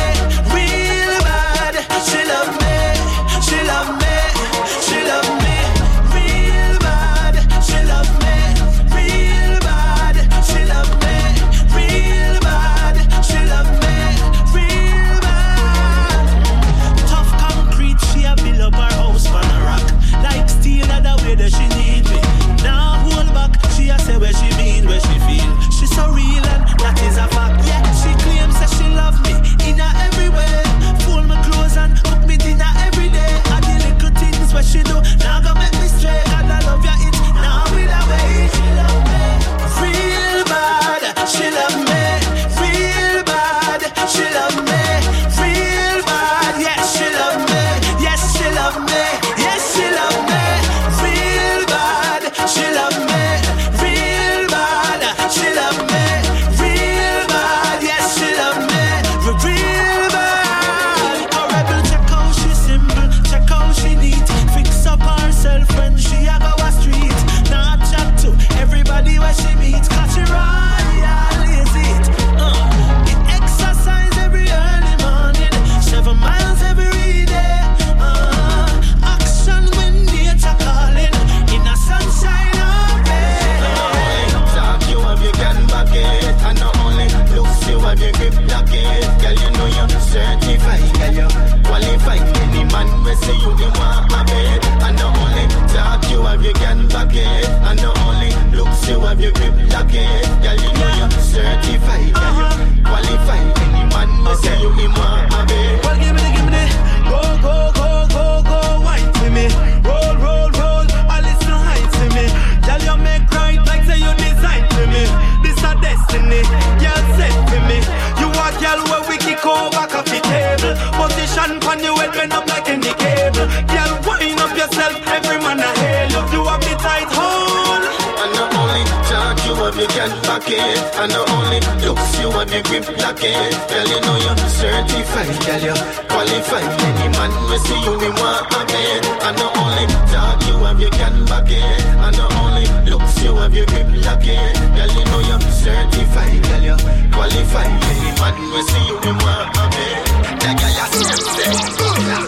grip 132.68 132.86
lock 133.00 133.20
it 133.24 133.56
Girl 133.70 133.88
you 133.88 134.00
know 134.04 134.18
you're 134.20 134.38
certified 134.52 135.36
Girl 135.48 135.64
you 135.68 135.76
qualified. 136.12 136.68
Any 136.84 137.08
man 137.16 137.32
we 137.50 137.58
see 137.64 137.80
you 137.84 137.94
we 137.98 138.10
want 138.20 138.54
a 138.54 138.62
bed. 138.68 139.04
And 139.24 139.36
not 139.40 139.58
only 139.58 139.86
talk 140.12 140.40
you 140.48 140.56
have 140.64 140.80
you 140.80 140.90
can 140.92 141.26
back 141.26 141.50
it. 141.50 141.86
And 142.04 142.18
not 142.18 142.32
only 142.44 142.66
looks 142.90 143.24
you 143.24 143.36
have 143.36 143.54
you 143.56 143.66
grip 143.66 143.88
lock 144.06 144.24
it 144.24 144.54
Girl 144.76 144.92
you 144.92 145.04
know 145.06 145.20
you're 145.24 145.42
certified 145.52 146.44
Girl 146.44 146.64
you 146.70 146.78
qualified. 147.16 147.72
Any 147.88 148.12
man 148.20 148.36
we 148.52 148.62
see 148.70 148.86
you 148.88 148.98
we 149.00 149.12
want 149.24 149.56
a 149.56 149.66
bed. 149.72 150.04
That 150.44 150.54
girl 150.60 150.74
you 150.78 150.88
see 150.92 151.06
them 151.08 151.24
say 151.36 151.52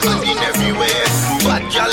Good 0.02 0.28
in 0.28 0.38
everywhere. 0.38 0.90
girl 0.90 0.99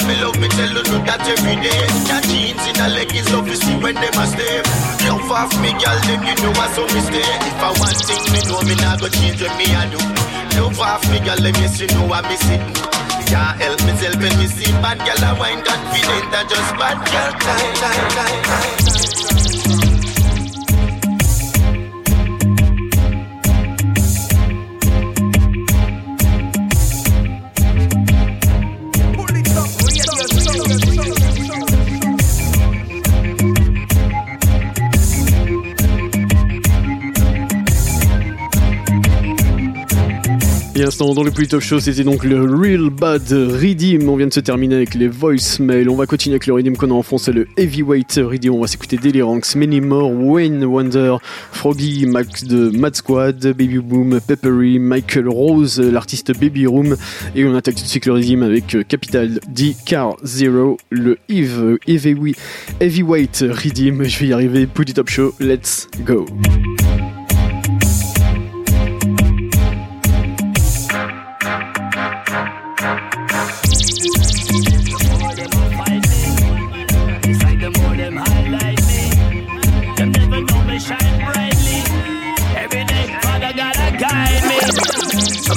me 0.07 0.15
love 0.23 0.39
me 0.39 0.49
tell 0.49 0.71
you 0.71 0.83
do 0.87 0.97
that 1.05 1.23
every 1.27 1.57
day. 1.59 1.83
Your 2.07 2.23
jeans 2.31 2.63
in 2.71 2.79
a 2.79 2.89
leg 2.89 3.11
is 3.15 3.27
love 3.35 3.51
see 3.51 3.77
when 3.83 3.95
them 3.95 4.15
a 4.15 4.25
stay. 4.27 4.63
Love 5.07 5.31
off 5.31 5.53
me 5.61 5.75
girl 5.77 5.99
them 6.07 6.23
you 6.23 6.37
know 6.43 6.55
I 6.55 6.67
so 6.75 6.87
stay. 6.87 7.27
If 7.47 7.61
I 7.61 7.71
want 7.77 7.99
thing 8.07 8.25
me 8.33 8.41
know 8.47 8.63
me 8.63 8.75
nah 8.79 8.97
go 8.97 9.09
change 9.11 9.43
what 9.43 9.55
me 9.59 9.67
a 9.75 9.83
do. 9.91 9.99
Love 10.59 10.79
off 10.81 11.03
me 11.11 11.19
girl 11.21 11.39
them 11.39 11.55
yes 11.59 11.81
you 11.81 11.89
know 11.95 12.07
I 12.11 12.23
miss 12.31 12.47
it. 12.49 12.63
Can't 13.27 13.59
help 13.59 13.81
me 13.83 13.93
tell 13.99 14.15
when 14.23 14.35
me 14.39 14.47
see 14.47 14.71
bad 14.79 14.99
girl 15.03 15.23
I 15.27 15.33
wine 15.39 15.63
confident 15.67 16.31
I 16.31 16.43
just 16.47 16.73
bad 16.79 16.99
girl. 17.11 17.33
Time 17.43 17.75
time 17.83 18.09
time 18.15 18.41
time 18.47 19.36
Et 40.87 40.89
instant 40.89 41.15
dans 41.15 41.25
le 41.25 41.33
plus 41.33 41.49
top 41.49 41.63
show, 41.63 41.81
c'était 41.81 42.05
donc 42.05 42.23
le 42.23 42.45
Real 42.45 42.91
Bad 42.91 43.29
Redeem. 43.33 44.09
On 44.09 44.15
vient 44.15 44.29
de 44.29 44.33
se 44.33 44.39
terminer 44.39 44.77
avec 44.77 44.95
les 44.95 45.09
voicemails. 45.09 45.89
On 45.89 45.97
va 45.97 46.07
continuer 46.07 46.35
avec 46.35 46.47
le 46.47 46.55
Redeem 46.55 46.77
qu'on 46.77 46.93
a 46.93 46.95
en 46.95 47.19
c'est 47.19 47.33
le 47.33 47.49
Heavyweight 47.57 48.21
Redeem. 48.23 48.55
On 48.55 48.61
va 48.61 48.69
s'écouter 48.69 48.97
Daily 48.97 49.21
Many 49.57 49.81
More, 49.81 50.13
Wayne 50.13 50.65
Wonder, 50.65 51.17
Froggy 51.51 52.07
Max 52.07 52.45
de 52.45 52.71
Mad 52.71 52.95
Squad, 52.95 53.37
Baby 53.41 53.79
Boom, 53.79 54.21
Peppery, 54.21 54.79
Michael 54.79 55.29
Rose, 55.29 55.81
l'artiste 55.81 56.39
Baby 56.39 56.69
Room. 56.69 56.95
Et 57.35 57.45
on 57.45 57.57
attaque 57.57 57.75
tout 57.75 57.83
de 57.83 57.89
suite 57.89 58.07
le 58.07 58.13
Redeem 58.13 58.45
avec 58.45 58.77
Capital 58.87 59.41
D 59.49 59.75
Car 59.85 60.15
Zero, 60.23 60.77
le 60.91 61.19
Eve, 61.29 61.79
Heavyweight, 61.89 62.37
Heavyweight 62.79 63.45
Redeem. 63.51 64.05
Je 64.05 64.21
vais 64.21 64.27
y 64.29 64.33
arriver. 64.33 64.69
It 64.89 64.95
top 64.95 65.09
show, 65.09 65.35
let's 65.41 65.89
go. 66.05 66.27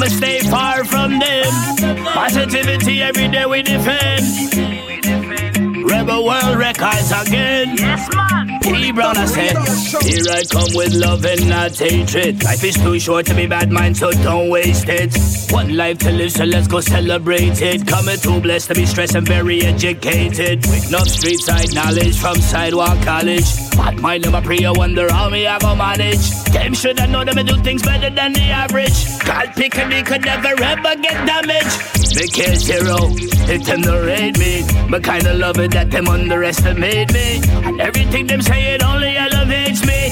Stay 0.09 0.39
far 0.39 0.83
from 0.83 1.19
them. 1.19 2.05
Positivity 2.05 3.01
every 3.01 3.27
day 3.27 3.45
we 3.45 3.61
defend. 3.61 4.68
Rebel 5.99 6.23
World 6.23 6.57
Records 6.57 7.11
again. 7.11 7.75
Yes, 7.75 8.07
man. 8.15 8.61
T 8.61 8.93
Brown, 8.93 9.17
I 9.17 9.25
said, 9.25 9.57
here 10.01 10.23
I 10.31 10.43
come 10.49 10.73
with 10.73 10.93
love 10.93 11.25
and 11.25 11.49
not 11.49 11.77
hatred. 11.77 12.41
Life 12.41 12.63
is 12.63 12.75
too 12.75 12.97
short 13.01 13.25
to 13.25 13.35
be 13.35 13.47
bad 13.47 13.69
mind, 13.69 13.97
so 13.97 14.09
don't 14.11 14.49
waste 14.49 14.87
it. 14.87 15.13
One 15.51 15.75
life 15.75 15.97
to 15.99 16.11
live, 16.11 16.31
so 16.31 16.45
let's 16.45 16.69
go 16.69 16.79
celebrate 16.79 17.61
it. 17.61 17.85
Coming 17.85 18.17
too 18.17 18.39
blessed 18.39 18.69
to 18.69 18.75
be 18.75 18.85
stressed 18.85 19.15
and 19.15 19.27
very 19.27 19.61
educated. 19.61 20.65
With 20.67 20.87
enough 20.87 21.09
street 21.09 21.39
side 21.39 21.73
knowledge 21.73 22.17
from 22.17 22.37
sidewalk 22.37 23.03
college. 23.03 23.45
Bad 23.75 23.99
mind 23.99 24.23
never 24.23 24.41
pray, 24.41 24.63
I 24.63 24.71
wonder 24.71 25.11
how 25.11 25.29
me 25.29 25.47
I 25.47 25.59
go 25.59 25.75
manage. 25.75 26.29
Them 26.53 26.73
should 26.73 26.97
have 26.99 27.09
known 27.09 27.25
them 27.25 27.37
and 27.37 27.47
do 27.47 27.61
things 27.61 27.81
better 27.81 28.09
than 28.09 28.31
the 28.31 28.43
average. 28.43 29.19
God 29.25 29.53
pick 29.53 29.75
me 29.87 30.01
could 30.03 30.23
never 30.23 30.55
ever 30.63 30.95
get 31.01 31.27
damaged. 31.27 31.99
Me 32.15 32.27
care 32.27 32.55
zero, 32.55 32.97
if 33.47 33.63
them 33.65 33.81
no 33.81 34.03
rate 34.03 34.37
me. 34.39 34.63
Me 34.89 34.99
kinda 34.99 35.33
love 35.33 35.59
it 35.59 35.71
that 35.71 35.91
them 35.99 36.13
underestimate 36.13 37.11
me. 37.11 37.41
And 37.67 37.81
everything 37.81 38.27
them 38.27 38.41
say 38.41 38.75
it 38.75 38.83
only 38.83 39.17
elevates 39.17 39.85
me. 39.85 40.09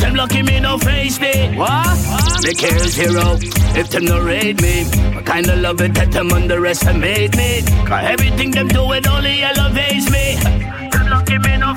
Them 0.00 0.14
lucky 0.14 0.42
me 0.42 0.60
no 0.60 0.78
face 0.78 1.18
me. 1.18 1.56
What? 1.56 1.98
Me 2.44 2.54
care 2.54 2.86
zero, 2.86 3.36
if 3.80 3.90
them 3.90 4.04
no 4.04 4.20
rate 4.20 4.60
me. 4.62 4.84
Me 5.14 5.22
kinda 5.24 5.56
love 5.56 5.80
it 5.80 5.94
that 5.94 6.12
them 6.12 6.30
underestimate 6.30 7.36
me. 7.36 7.62
Cause 7.86 8.04
everything 8.04 8.52
them 8.52 8.68
do 8.68 8.92
it 8.92 9.06
only 9.08 9.42
elevates 9.42 10.08
me. 10.10 10.85
No. 11.38 11.74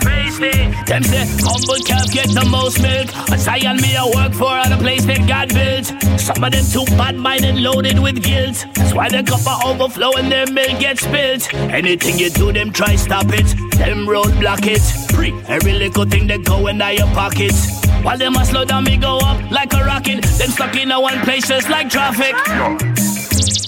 Them 0.86 1.04
say 1.04 1.26
humble 1.44 1.84
calf 1.86 2.12
get 2.12 2.30
the 2.30 2.48
most 2.50 2.82
milk. 2.82 3.10
A 3.32 3.38
Zion 3.38 3.78
me 3.78 3.96
a 3.96 4.06
work 4.06 4.34
for 4.34 4.58
a 4.58 4.78
place 4.78 5.06
that 5.06 5.28
God 5.28 5.50
built. 5.50 5.86
Some 6.20 6.44
of 6.44 6.52
them 6.52 6.66
too 6.66 6.86
bad 6.98 7.16
minded, 7.16 7.56
loaded 7.56 8.00
with 8.00 8.24
guilt. 8.24 8.66
That's 8.74 8.94
why 8.94 9.10
the 9.10 9.24
cup 9.24 9.46
are 9.46 9.60
overflow 9.68 10.14
and 10.14 10.32
their 10.32 10.48
milk 10.48 10.80
gets 10.80 11.02
spilled. 11.02 11.48
Anything 11.72 12.18
you 12.20 12.30
do, 12.30 12.52
them 12.52 12.72
try 12.72 12.96
stop 12.96 13.28
it. 13.30 13.48
Them 13.78 14.08
roadblock 14.08 14.66
it. 14.66 14.82
Free 15.14 15.34
every 15.48 15.74
little 15.74 16.06
thing 16.06 16.28
that 16.28 16.46
go 16.46 16.68
in 16.68 16.78
your 16.78 17.08
pockets. 17.14 17.84
While 18.04 18.18
them 18.18 18.36
a 18.36 18.46
slow 18.46 18.66
down, 18.66 18.86
me 18.86 18.98
go 18.98 19.18
up 19.18 19.52
like 19.52 19.74
a 19.74 19.84
rocket. 19.84 20.24
Them 20.24 20.50
stuck 20.50 20.76
in 20.76 20.92
a 20.92 21.00
one 21.00 21.20
place 21.22 21.48
just 21.48 21.70
like 21.70 21.90
traffic. 21.90 22.36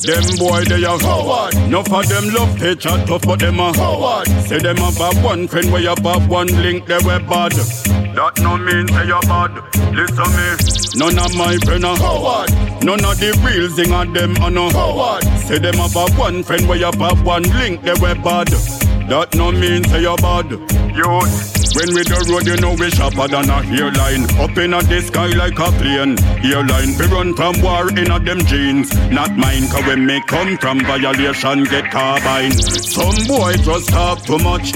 Them 0.04 0.24
boy 0.38 0.64
they 0.66 0.84
are 0.84 0.98
forward. 0.98 1.54
No 1.70 1.84
for 1.84 2.04
them 2.04 2.34
love 2.34 2.60
they 2.60 2.76
chat 2.76 3.08
tough, 3.08 3.22
but 3.22 3.40
them 3.40 3.60
a 3.60 3.72
forward. 3.74 4.28
Say 4.48 4.58
them 4.58 4.78
have 4.78 5.24
one 5.24 5.48
friend 5.48 5.72
where 5.72 5.82
you 5.82 5.90
have 5.90 6.28
one 6.30 6.48
link 6.48 6.88
they 6.88 6.98
were 7.06 7.20
bad. 7.20 7.52
That 7.52 8.40
no 8.42 8.58
mean 8.58 8.88
say 8.88 9.06
you 9.06 9.20
bad. 9.30 9.54
Listen 9.94 10.30
me. 10.36 10.48
None 10.96 11.20
of 11.24 11.36
my 11.36 11.56
friend 11.58 11.86
are 11.86 11.96
forward. 11.98 12.50
None 12.84 13.06
of 13.06 13.20
the 13.20 13.32
real 13.46 13.70
thing 13.70 13.94
of 13.94 14.14
them 14.14 14.36
are 14.42 14.50
no 14.50 14.70
forward. 14.72 15.24
Say 15.46 15.60
them 15.60 15.76
have 15.76 16.18
one 16.18 16.44
friend 16.44 16.68
where 16.68 16.80
you 16.80 16.86
have 16.86 17.24
one 17.26 17.44
link 17.44 17.84
they 17.84 17.94
were 17.94 18.16
bad. 18.16 18.48
That 19.08 19.36
no 19.36 19.52
mean 19.52 19.84
say 19.86 20.02
you 20.02 20.16
bad. 20.18 20.50
Youth. 20.95 21.51
When 21.73 21.95
we 21.95 22.04
the 22.04 22.19
road, 22.27 22.45
you 22.45 22.58
know 22.60 22.75
we 22.75 22.89
sharper 22.91 23.27
than 23.27 23.49
a 23.49 23.63
hairline. 23.63 24.27
Up 24.36 24.58
in 24.58 24.71
the 24.71 24.99
sky 25.01 25.27
like 25.39 25.58
a 25.58 25.71
plane. 25.80 26.19
Airline, 26.43 26.97
we 26.99 27.06
run 27.08 27.34
from 27.34 27.62
war 27.62 27.88
in 27.89 28.12
a 28.12 28.19
them 28.19 28.43
jeans. 28.43 28.91
Not 29.10 29.32
mine, 29.38 29.69
cause 29.71 29.86
when 29.88 30.06
me 30.06 30.21
come 30.27 30.58
from 30.58 30.82
violation, 30.82 31.63
get 31.63 31.91
carbine. 31.91 32.51
Some 32.51 33.25
boy 33.25 33.54
just 33.63 33.89
talk 33.89 34.21
too 34.23 34.38
much. 34.39 34.73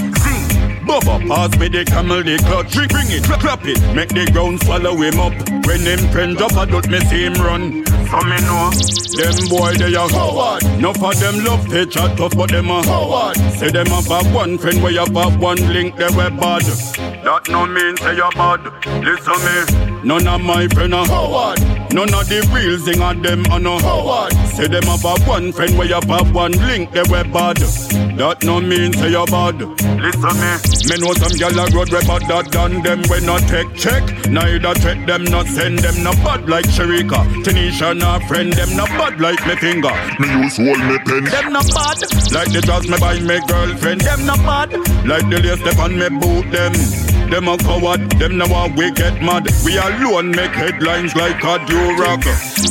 Bubba, 0.86 1.20
pass 1.28 1.58
me 1.58 1.68
the 1.68 1.84
camel, 1.84 2.22
the 2.22 2.38
clutch. 2.48 2.72
Bring 2.72 3.10
it, 3.10 3.24
clap 3.24 3.66
it, 3.66 3.80
make 3.94 4.08
the 4.08 4.30
ground 4.32 4.62
swallow 4.62 4.96
him 4.96 5.20
up. 5.20 5.34
When 5.66 5.80
him 5.84 6.00
friend 6.10 6.36
drop 6.36 6.52
a 6.52 6.64
dot, 6.64 6.88
me 6.88 7.00
see 7.00 7.24
him 7.26 7.34
run. 7.34 7.84
So 8.10 8.20
me 8.22 8.38
know, 8.46 8.70
them 9.16 9.48
boy 9.48 9.72
they 9.74 9.94
are 9.96 10.08
forward. 10.08 10.62
No 10.80 10.92
for 10.92 11.12
them 11.14 11.44
love 11.44 11.68
they 11.68 11.86
chat 11.86 12.16
tough, 12.16 12.36
but 12.36 12.50
them 12.50 12.70
are 12.70 12.82
forward. 12.84 13.36
Say 13.58 13.70
them 13.70 13.86
have 13.86 14.10
a 14.10 14.22
one 14.32 14.58
friend 14.58 14.82
where 14.82 14.92
you 14.92 15.00
have 15.00 15.40
one 15.40 15.58
link, 15.72 15.96
they 15.96 16.08
were 16.14 16.30
bad. 16.30 16.62
That 16.62 17.48
no 17.48 17.66
mean 17.66 17.96
say 17.96 18.14
you 18.14 18.30
bad. 18.34 18.62
Listen 19.02 19.38
me, 19.44 20.02
none 20.04 20.26
of 20.28 20.40
my 20.40 20.68
friend 20.68 20.94
are 20.94 21.06
forward. 21.06 21.58
None 21.92 22.12
of 22.14 22.28
the 22.28 22.46
real 22.52 22.78
thing 22.78 23.00
of 23.02 23.22
them 23.22 23.44
are 23.50 23.58
no 23.58 23.78
forward. 23.78 24.32
Say 24.54 24.68
them 24.68 24.84
have 24.84 25.04
a 25.04 25.18
one 25.24 25.52
friend 25.52 25.76
where 25.76 25.88
you 25.88 25.94
have 25.94 26.34
one 26.34 26.52
link, 26.52 26.92
they 26.92 27.02
were 27.10 27.24
bad. 27.24 27.56
That 27.56 28.44
no 28.44 28.60
mean 28.60 28.92
say 28.92 29.10
you 29.10 29.24
bad. 29.26 29.58
Listen 29.98 30.36
me, 30.38 30.52
me 30.86 30.96
know 31.02 31.12
some 31.14 31.34
gyal 31.34 31.56
a 31.58 31.64
road 31.74 31.90
we 31.90 32.00
better 32.06 32.42
than 32.50 32.82
them. 32.82 33.02
We 33.10 33.24
not 33.26 33.42
take 33.48 33.74
check, 33.74 34.04
neither 34.28 34.74
check 34.74 35.06
them, 35.06 35.24
not 35.24 35.46
send 35.46 35.80
them 35.80 36.02
not 36.04 36.16
bad 36.22 36.48
like 36.48 36.66
Sharika. 36.66 37.24
Tanisha 37.42 37.95
not 37.98 38.22
friend 38.24 38.52
them 38.52 38.76
not 38.76 38.88
bad 38.90 39.20
like 39.20 39.44
me 39.46 39.56
finger. 39.56 39.94
Me 40.20 40.28
use 40.42 40.56
hold 40.56 40.78
me 40.78 40.98
pen. 41.04 41.24
Them 41.24 41.52
not 41.52 41.66
bad 41.74 41.98
like 42.32 42.52
the 42.52 42.62
drugs 42.64 42.88
me 42.88 42.98
buy 42.98 43.18
me 43.20 43.40
girlfriend. 43.46 44.00
Them 44.00 44.26
not 44.26 44.38
bad 44.38 44.72
like 45.06 45.28
the 45.30 45.40
lace 45.42 45.60
step 45.60 45.78
on 45.78 45.98
me 45.98 46.08
boot 46.08 46.50
them. 46.50 46.72
Them 47.30 47.48
a 47.48 47.58
coward, 47.58 48.08
them 48.20 48.38
now 48.38 48.46
a 48.54 48.68
we 48.76 48.92
get 48.92 49.20
mad. 49.20 49.48
We 49.64 49.76
alone 49.78 50.30
make 50.30 50.52
headlines 50.52 51.16
like 51.16 51.42
a 51.42 51.58
rock. 51.98 52.22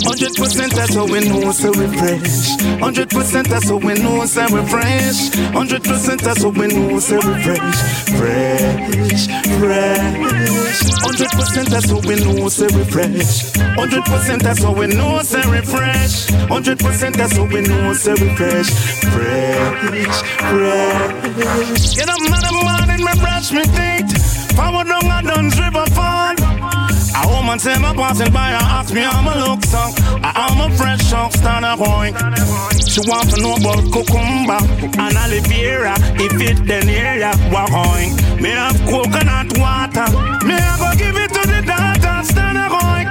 Hundred 0.07 0.33
percent 0.35 0.73
that's 0.73 0.95
how 0.95 1.05
we 1.05 1.19
know 1.27 1.51
so 1.51 1.71
we 1.71 1.87
fresh. 1.97 2.55
Hundred 2.79 3.09
percent 3.09 3.49
that's 3.49 3.69
how 3.69 3.77
we 3.77 3.93
know 3.95 4.25
so 4.25 4.43
we 4.53 4.65
fresh. 4.69 5.33
Hundred 5.51 5.83
percent 5.83 6.21
that's 6.21 6.41
how 6.41 6.49
we 6.49 6.67
know 6.67 6.99
so 6.99 7.15
we 7.15 7.43
fresh. 7.43 7.79
Fresh, 8.15 9.27
fresh. 9.59 10.44
Hundred 11.01 11.29
percent 11.31 11.69
that's 11.69 11.89
how 11.89 11.99
we 11.99 12.15
know 12.15 12.49
say 12.49 12.67
we 12.75 12.83
fresh. 12.83 13.53
Hundred 13.79 14.03
percent 14.05 14.43
that's 14.43 14.61
how 14.63 14.73
we 14.73 14.87
know 14.87 15.19
say 15.21 15.41
we 15.49 15.61
fresh. 15.61 16.27
Hundred 16.49 16.79
percent 16.79 17.15
that's 17.17 17.35
how 17.37 17.45
we 17.45 17.61
know 17.61 17.93
say 17.93 18.13
we 18.13 18.35
fresh. 18.35 18.69
Fresh, 19.13 20.21
fresh. 20.51 21.95
Get 21.95 22.09
up, 22.09 22.19
mother, 22.29 22.51
morning, 22.51 23.05
me 23.05 23.13
brush 23.21 23.51
me 23.51 23.63
teeth. 23.63 24.51
Forward 24.55 24.87
down 24.87 25.05
a 25.05 25.21
Dunn's 25.27 25.59
River 25.59 25.85
Fall. 25.95 26.24
A 27.15 27.27
woman 27.27 27.59
say 27.59 27.75
me 27.79 27.93
passing 27.93 28.31
by 28.33 28.51
and 28.51 28.63
ask 28.63 28.93
me 28.93 29.01
how 29.01 29.21
me 29.21 29.33
look 29.41 29.63
so. 29.63 29.79
I 30.21 30.47
am 30.51 30.59
a 30.71 30.75
fresh 30.75 31.13
off 31.13 31.33
Stanna 31.33 31.77
Point. 31.77 32.15
She 32.89 32.99
want 33.09 33.29
to 33.31 33.41
know 33.41 33.55
about 33.55 33.83
cucumber 33.91 34.59
and 34.99 35.17
aloe 35.17 35.41
vera. 35.47 35.95
If 36.19 36.41
it 36.41 36.65
then 36.67 36.89
area, 36.89 37.31
what 37.51 37.71
going? 37.71 38.15
Me 38.41 38.49
have 38.49 38.79
coconut 38.85 39.57
water. 39.57 40.07
Me 40.45 40.53
have 40.53 40.79
go 40.79 40.91
give 40.97 41.15
it 41.15 41.31
to 41.33 41.41
the 41.47 41.61
daughter 41.65 42.15
Stanna 42.27 42.67
Point. 42.69 43.09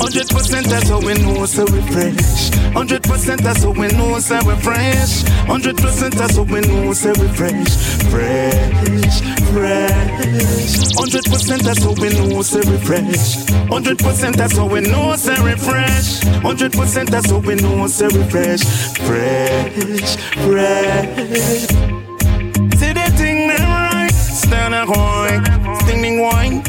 Hundred 0.00 0.28
percent 0.28 0.66
that's 0.68 0.88
how 0.88 1.00
we 1.00 1.14
know 1.14 1.44
so 1.46 1.64
we 1.64 1.80
fresh. 1.92 2.50
Hundred 2.72 3.02
percent 3.02 3.42
that's 3.42 3.62
how 3.62 3.70
we 3.72 3.88
know 3.88 4.18
so 4.20 4.36
we 4.46 4.54
fresh. 4.56 5.22
Hundred 5.46 5.76
percent 5.76 6.14
that's 6.14 6.36
how 6.36 6.44
we 6.44 6.60
know 6.60 6.92
so 6.92 7.10
we 7.20 7.28
fresh. 7.28 7.76
Fresh, 8.08 9.20
fresh. 9.52 10.94
Hundred 10.96 11.24
percent 11.24 11.62
that's 11.62 11.82
how 11.82 11.92
we 11.92 12.08
know 12.10 12.42
so 12.42 12.58
we 12.58 12.76
fresh. 12.78 13.46
Hundred 13.68 13.98
percent 13.98 14.36
that's 14.36 14.56
how 14.56 14.66
we 14.66 14.80
know 14.80 15.16
so 15.16 15.34
we 15.44 15.54
fresh. 15.56 16.20
Hundred 16.42 16.72
percent 16.72 17.10
that's 17.10 17.30
how 17.30 17.38
we 17.38 17.54
know 17.54 17.86
so 17.86 18.06
we 18.06 18.22
fresh. 18.30 18.62
Fresh. 19.06 20.08
See 22.78 22.92
the 22.92 23.06
thing 23.16 23.48
them 23.48 23.68
right, 23.68 24.10
stand 24.12 24.74
a 24.74 24.86
coin, 24.86 25.44
stinging 25.82 26.20
wine. 26.20 26.62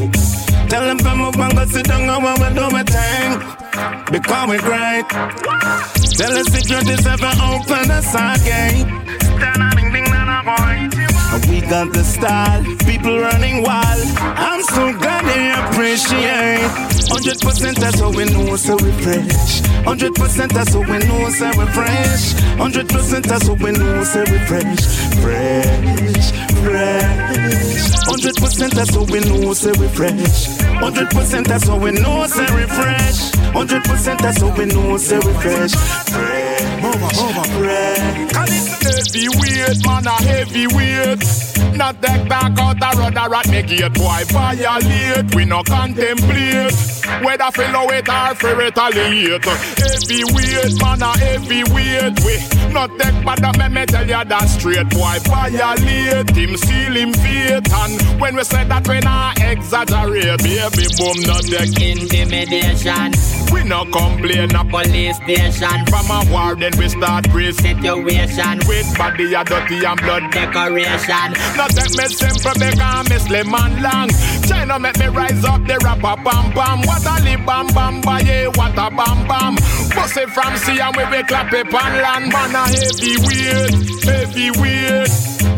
Tell 0.69 0.85
them 0.85 0.99
come 0.99 1.21
up 1.21 1.37
and 1.37 1.53
go 1.55 1.65
sit 1.65 1.85
down 1.87 2.09
and 2.09 2.23
we 2.23 2.49
do 2.53 2.69
my 2.69 2.83
thing. 2.83 3.39
Because 4.11 4.49
we 4.49 4.57
great. 4.57 5.07
Tell 6.17 6.33
the 6.33 6.43
security 6.49 6.93
ever 7.07 7.33
open 7.41 7.87
the 7.87 8.01
side 8.01 8.43
gate. 8.43 8.85
Stand 9.21 9.63
a 9.63 9.75
ding 9.75 9.91
ding 9.93 10.03
na 10.11 10.25
na 10.25 10.43
boy. 10.43 10.98
Got 11.69 11.93
the 11.93 12.03
style, 12.03 12.63
people 12.87 13.19
running 13.19 13.61
wild. 13.61 14.01
I'm 14.17 14.63
so 14.63 14.91
glad 14.91 15.23
they 15.29 15.53
appreciate. 15.53 16.65
Hundred 17.13 17.39
percent 17.39 17.77
that's 17.79 17.99
how 17.99 18.09
we 18.09 18.25
know 18.25 18.55
so 18.55 18.75
we 18.77 18.91
fresh. 19.03 19.61
Hundred 19.85 20.15
percent 20.15 20.51
that's 20.51 20.73
how 20.73 20.81
we 20.81 20.97
know 21.05 21.29
so 21.29 21.47
we 21.49 21.65
fresh. 21.69 22.33
Hundred 22.57 22.89
percent 22.89 23.27
that's 23.27 23.47
how 23.47 23.53
we 23.53 23.71
know 23.71 24.03
so 24.03 24.21
we 24.21 24.39
fresh. 24.49 24.81
Fresh, 25.21 26.31
fresh. 26.65 27.79
Hundred 28.09 28.35
percent 28.37 28.73
that's 28.73 28.95
how 28.95 29.03
we 29.03 29.19
know 29.19 29.53
so 29.53 29.69
we 29.79 29.87
fresh. 29.89 30.47
Hundred 30.81 31.09
percent 31.11 31.47
that's 31.47 31.67
how 31.67 31.77
we 31.77 31.91
know 31.91 32.25
so 32.25 32.41
we 32.55 32.63
fresh. 32.65 33.31
Hundred 33.53 33.83
percent 33.83 34.19
that's 34.19 34.41
how 34.41 34.49
we 34.57 34.65
know 34.65 34.97
so 34.97 35.17
we 35.17 35.33
fresh. 35.33 35.75
Fresh, 36.09 36.61
fresh. 37.61 38.33
Cause 38.33 38.49
it's 38.49 39.13
heavyweight, 39.13 39.85
man, 39.85 40.07
a 40.07 40.17
heavyweight. 40.23 41.58
Not 41.79 42.01
take 42.01 42.27
talk 42.27 42.59
out 42.59 42.75
a 42.75 42.97
rudder 42.99 43.35
at 43.35 43.47
me 43.47 43.63
gate, 43.63 43.93
boy 43.93 44.23
violate. 44.27 45.33
We 45.33 45.45
no 45.45 45.63
contemplate 45.63 46.73
whether 47.23 47.49
fellow 47.51 47.89
it 47.89 48.09
or 48.09 48.35
for 48.35 48.53
retaliate. 48.53 49.45
Heavy 49.45 50.23
weight, 50.35 50.75
man, 50.81 51.01
a 51.01 51.17
heavy 51.17 51.63
weight. 51.71 52.19
We 52.25 52.35
not 52.73 52.91
take 52.99 53.23
bad 53.23 53.43
up, 53.45 53.71
me, 53.71 53.85
tell 53.85 54.05
you 54.05 54.25
that 54.25 54.49
straight, 54.49 54.89
boy 54.89 55.19
violate. 55.23 56.29
Him 56.35 56.57
seal 56.57 56.95
him 56.95 57.13
fate, 57.13 57.71
and 57.71 58.19
when 58.19 58.35
we 58.35 58.43
say 58.43 58.65
that 58.65 58.85
we 58.85 58.99
not 58.99 59.39
exaggerate, 59.39 60.43
baby 60.43 60.87
boom, 60.99 61.17
not 61.23 61.43
take 61.47 61.79
intimidation. 61.79 63.13
We 63.51 63.63
no 63.63 63.85
complain 63.85 64.53
a 64.53 64.63
police 64.65 65.15
station. 65.17 65.85
From 65.87 66.11
a 66.11 66.21
war, 66.29 66.55
then 66.55 66.73
we 66.77 66.89
start 66.89 67.27
brace 67.31 67.57
situation. 67.57 68.59
With 68.67 68.97
body 68.97 69.33
a 69.33 69.43
dirty 69.43 69.83
and 69.83 69.99
blood 70.01 70.31
decoration. 70.31 71.33
Not 71.57 71.68
take 71.69 71.95
me 71.97 72.05
simple, 72.07 72.53
because 72.53 73.09
me 73.09 73.17
slim 73.17 73.53
and 73.53 73.81
long. 73.81 74.09
China 74.47 74.79
make 74.79 74.97
me 74.99 75.07
rise 75.07 75.43
up 75.45 75.65
the 75.65 75.77
rapper 75.83 76.15
bam 76.23 76.53
bam. 76.53 76.81
What 76.87 77.05
a 77.05 77.23
li 77.23 77.35
bam 77.35 77.67
bam 77.73 78.01
ba 78.01 78.19
yeah, 78.23 78.47
what 78.55 78.77
a 78.77 78.89
bam 78.89 79.27
bam. 79.27 79.55
It 80.19 80.29
from 80.29 80.57
sea 80.57 80.79
and 80.79 80.95
we 80.95 81.05
be 81.05 81.23
clap 81.23 81.53
it 81.53 81.73
on 81.73 81.93
land. 82.01 82.31
Man 82.33 82.55
a 82.55 82.63
heavy 82.67 83.15
weight, 83.25 84.03
heavy 84.03 84.51
weight. 84.59 85.09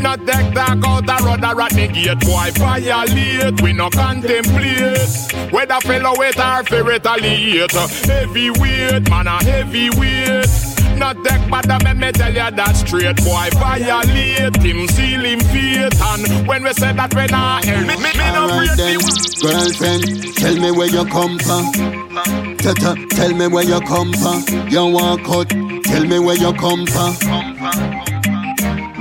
Not 0.01 0.19
take 0.25 0.53
talk 0.53 0.83
out 0.85 1.05
the 1.05 1.17
road 1.23 1.43
at 1.43 1.71
the 1.71 1.87
gate, 1.87 2.19
boy 2.19 2.51
violate. 2.55 3.61
We 3.61 3.73
no 3.73 3.89
contemplate 3.89 5.51
whether 5.51 5.79
fellow 5.81 6.13
wait 6.17 6.39
or 6.39 6.63
fi 6.63 6.79
retaliate. 6.79 7.71
Heavy 7.71 8.49
weight, 8.51 9.09
man 9.09 9.27
a 9.27 9.43
heavy 9.43 9.89
weight. 9.91 10.70
Not 11.01 11.17
take 11.25 11.49
bad 11.49 11.83
me, 11.83 11.93
me 11.95 12.11
tell 12.11 12.29
you 12.29 12.51
that 12.51 12.75
straight 12.77 13.17
boy 13.25 13.49
violate 13.57 14.55
him, 14.61 14.87
seal 14.89 15.25
him 15.25 15.39
fate. 15.49 15.97
And 15.99 16.47
when 16.47 16.63
we 16.63 16.71
say 16.73 16.93
that 16.93 17.11
we 17.15 17.25
not 17.25 17.65
help. 17.65 17.87
Me, 17.89 17.97
me, 17.97 18.13
no 18.29 18.45
then, 18.77 19.01
girlfriend, 19.41 20.35
tell 20.37 20.55
me 20.61 20.69
where 20.69 20.93
you 20.93 21.03
come 21.09 21.39
from. 21.39 21.65
Tata, 22.57 22.93
tell 23.17 23.33
me 23.33 23.47
where 23.47 23.65
you 23.65 23.81
come 23.81 24.13
from. 24.13 24.45
You 24.69 24.85
want 24.93 25.25
cut, 25.25 25.49
tell 25.89 26.05
me 26.05 26.19
where 26.19 26.37
you 26.37 26.53
come 26.53 26.85
from. 26.85 27.17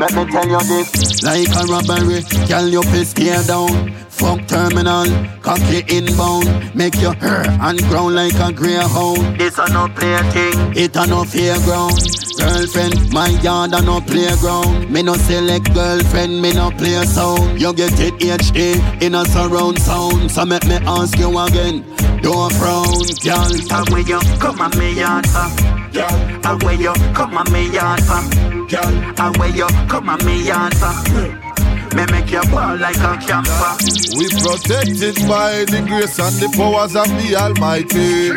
Let 0.00 0.16
me 0.16 0.24
tell 0.32 0.48
you 0.48 0.62
this, 0.64 1.22
like 1.22 1.52
a 1.52 1.68
robbery, 1.68 2.24
girl 2.48 2.66
you 2.66 2.82
fist 2.84 3.18
tear 3.18 3.42
down. 3.44 3.92
Fuck 4.20 4.46
terminal, 4.46 5.06
cocky 5.40 5.83
inbound, 5.88 6.74
make 6.74 6.94
you 6.96 7.12
hurt 7.12 7.48
and 7.48 7.78
ground 7.88 8.14
like 8.14 8.35
a 8.35 8.52
greyhound. 8.52 9.40
This 9.40 9.56
a 9.59 9.66
no 9.72 9.88
play 9.88 10.18
thing, 10.33 10.76
it 10.76 10.94
a 10.94 11.06
no 11.06 11.24
fairground. 11.24 11.96
Girlfriend, 12.37 13.12
my 13.12 13.28
yard 13.40 13.72
a 13.72 13.80
no 13.80 14.00
playground. 14.02 14.90
Me 14.90 15.02
no 15.02 15.14
select 15.14 15.72
girlfriend, 15.72 16.42
me 16.42 16.52
no 16.52 16.70
play 16.70 17.02
sound. 17.06 17.59
You 17.61 17.72
get 17.72 17.98
it 17.98 18.14
HD 18.18 19.02
in 19.02 19.14
a 19.14 19.24
surround 19.24 19.80
sound. 19.80 20.30
So 20.30 20.44
make 20.44 20.66
me 20.66 20.74
ask 20.87 21.18
you 21.18 21.38
again, 21.38 21.85
don't 22.20 22.52
frown, 22.52 22.92
girl. 23.24 23.85
Will 23.90 24.06
you 24.06 24.20
come 24.38 24.61
on 24.61 24.78
me 24.78 25.00
yard, 25.00 25.24
uh? 25.35 25.48
Girl, 25.92 26.59
will 26.62 26.78
you 26.78 26.92
come 27.14 27.38
on 27.38 27.50
me 27.50 27.70
yard, 27.72 28.00
uh? 28.04 28.28
Girl, 28.68 29.33
will 29.38 29.56
you 29.56 29.66
come 29.88 30.11
on 30.11 30.24
me 30.26 30.46
yard, 30.46 30.74
uh? 30.83 31.49
Me 31.96 32.07
make 32.12 32.31
you 32.31 32.42
ball 32.50 32.76
like 32.76 32.96
a 32.98 33.18
camper. 33.18 33.74
We 34.16 34.29
protected 34.42 35.16
by 35.26 35.64
the 35.66 35.83
grace 35.87 36.18
and 36.18 36.37
the 36.38 36.48
powers 36.57 36.94
of 36.94 37.09
the 37.18 37.35
Almighty. 37.35 38.31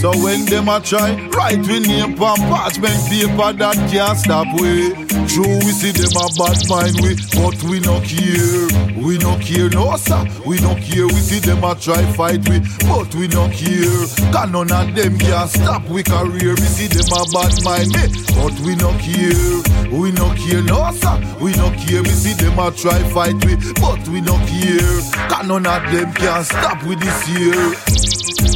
So 0.00 0.10
when 0.22 0.44
them 0.46 0.68
a 0.68 0.80
try, 0.80 1.14
write 1.28 1.66
we 1.66 1.80
name 1.80 2.20
on 2.22 2.38
parchment 2.48 3.02
paper 3.10 3.52
that 3.52 3.76
can't 3.90 4.18
stop 4.18 4.46
we. 4.60 4.94
True, 5.26 5.58
we 5.62 5.72
see 5.74 5.92
them 5.92 6.14
a 6.14 6.26
bad 6.38 6.58
mind 6.70 6.98
we, 7.02 7.14
but 7.34 7.58
we 7.66 7.80
no 7.80 7.98
care. 8.02 8.70
We 8.98 9.18
no 9.18 9.38
care, 9.38 9.70
no 9.70 9.96
sir. 9.96 10.22
We 10.46 10.58
no 10.60 10.74
care. 10.78 11.06
We 11.06 11.20
see 11.20 11.40
them 11.40 11.64
a 11.64 11.74
try 11.74 12.02
fight 12.14 12.46
we, 12.48 12.60
but 12.86 13.14
we 13.14 13.26
no 13.28 13.50
care. 13.50 14.06
Cause 14.30 14.50
none 14.50 14.70
of 14.70 14.94
them 14.94 15.18
can 15.18 15.48
stop 15.48 15.82
we 15.88 16.02
career. 16.02 16.54
We 16.54 16.66
see 16.70 16.86
them 16.86 17.10
a 17.10 17.26
bad 17.34 17.58
mind 17.64 17.90
me, 17.90 18.06
but 18.38 18.54
we 18.62 18.74
no 18.78 18.94
care. 19.02 19.90
We 19.90 20.12
no 20.12 20.30
care, 20.34 20.62
no 20.62 20.90
sir. 20.94 21.18
We 21.40 21.52
no 21.58 21.70
care. 21.74 22.02
We 22.02 22.14
see 22.14 22.34
them 22.34 22.58
a 22.58 22.70
try 22.70 22.99
fight 23.10 23.34
we, 23.44 23.56
but 23.80 24.06
we 24.08 24.20
not 24.20 24.40
care. 24.48 25.00
Cause 25.28 25.46
none 25.46 25.66
of 25.66 25.82
them 25.92 26.12
can 26.12 26.44
stop 26.44 26.82
with 26.86 27.00
this 27.00 27.28
year. 27.28 28.10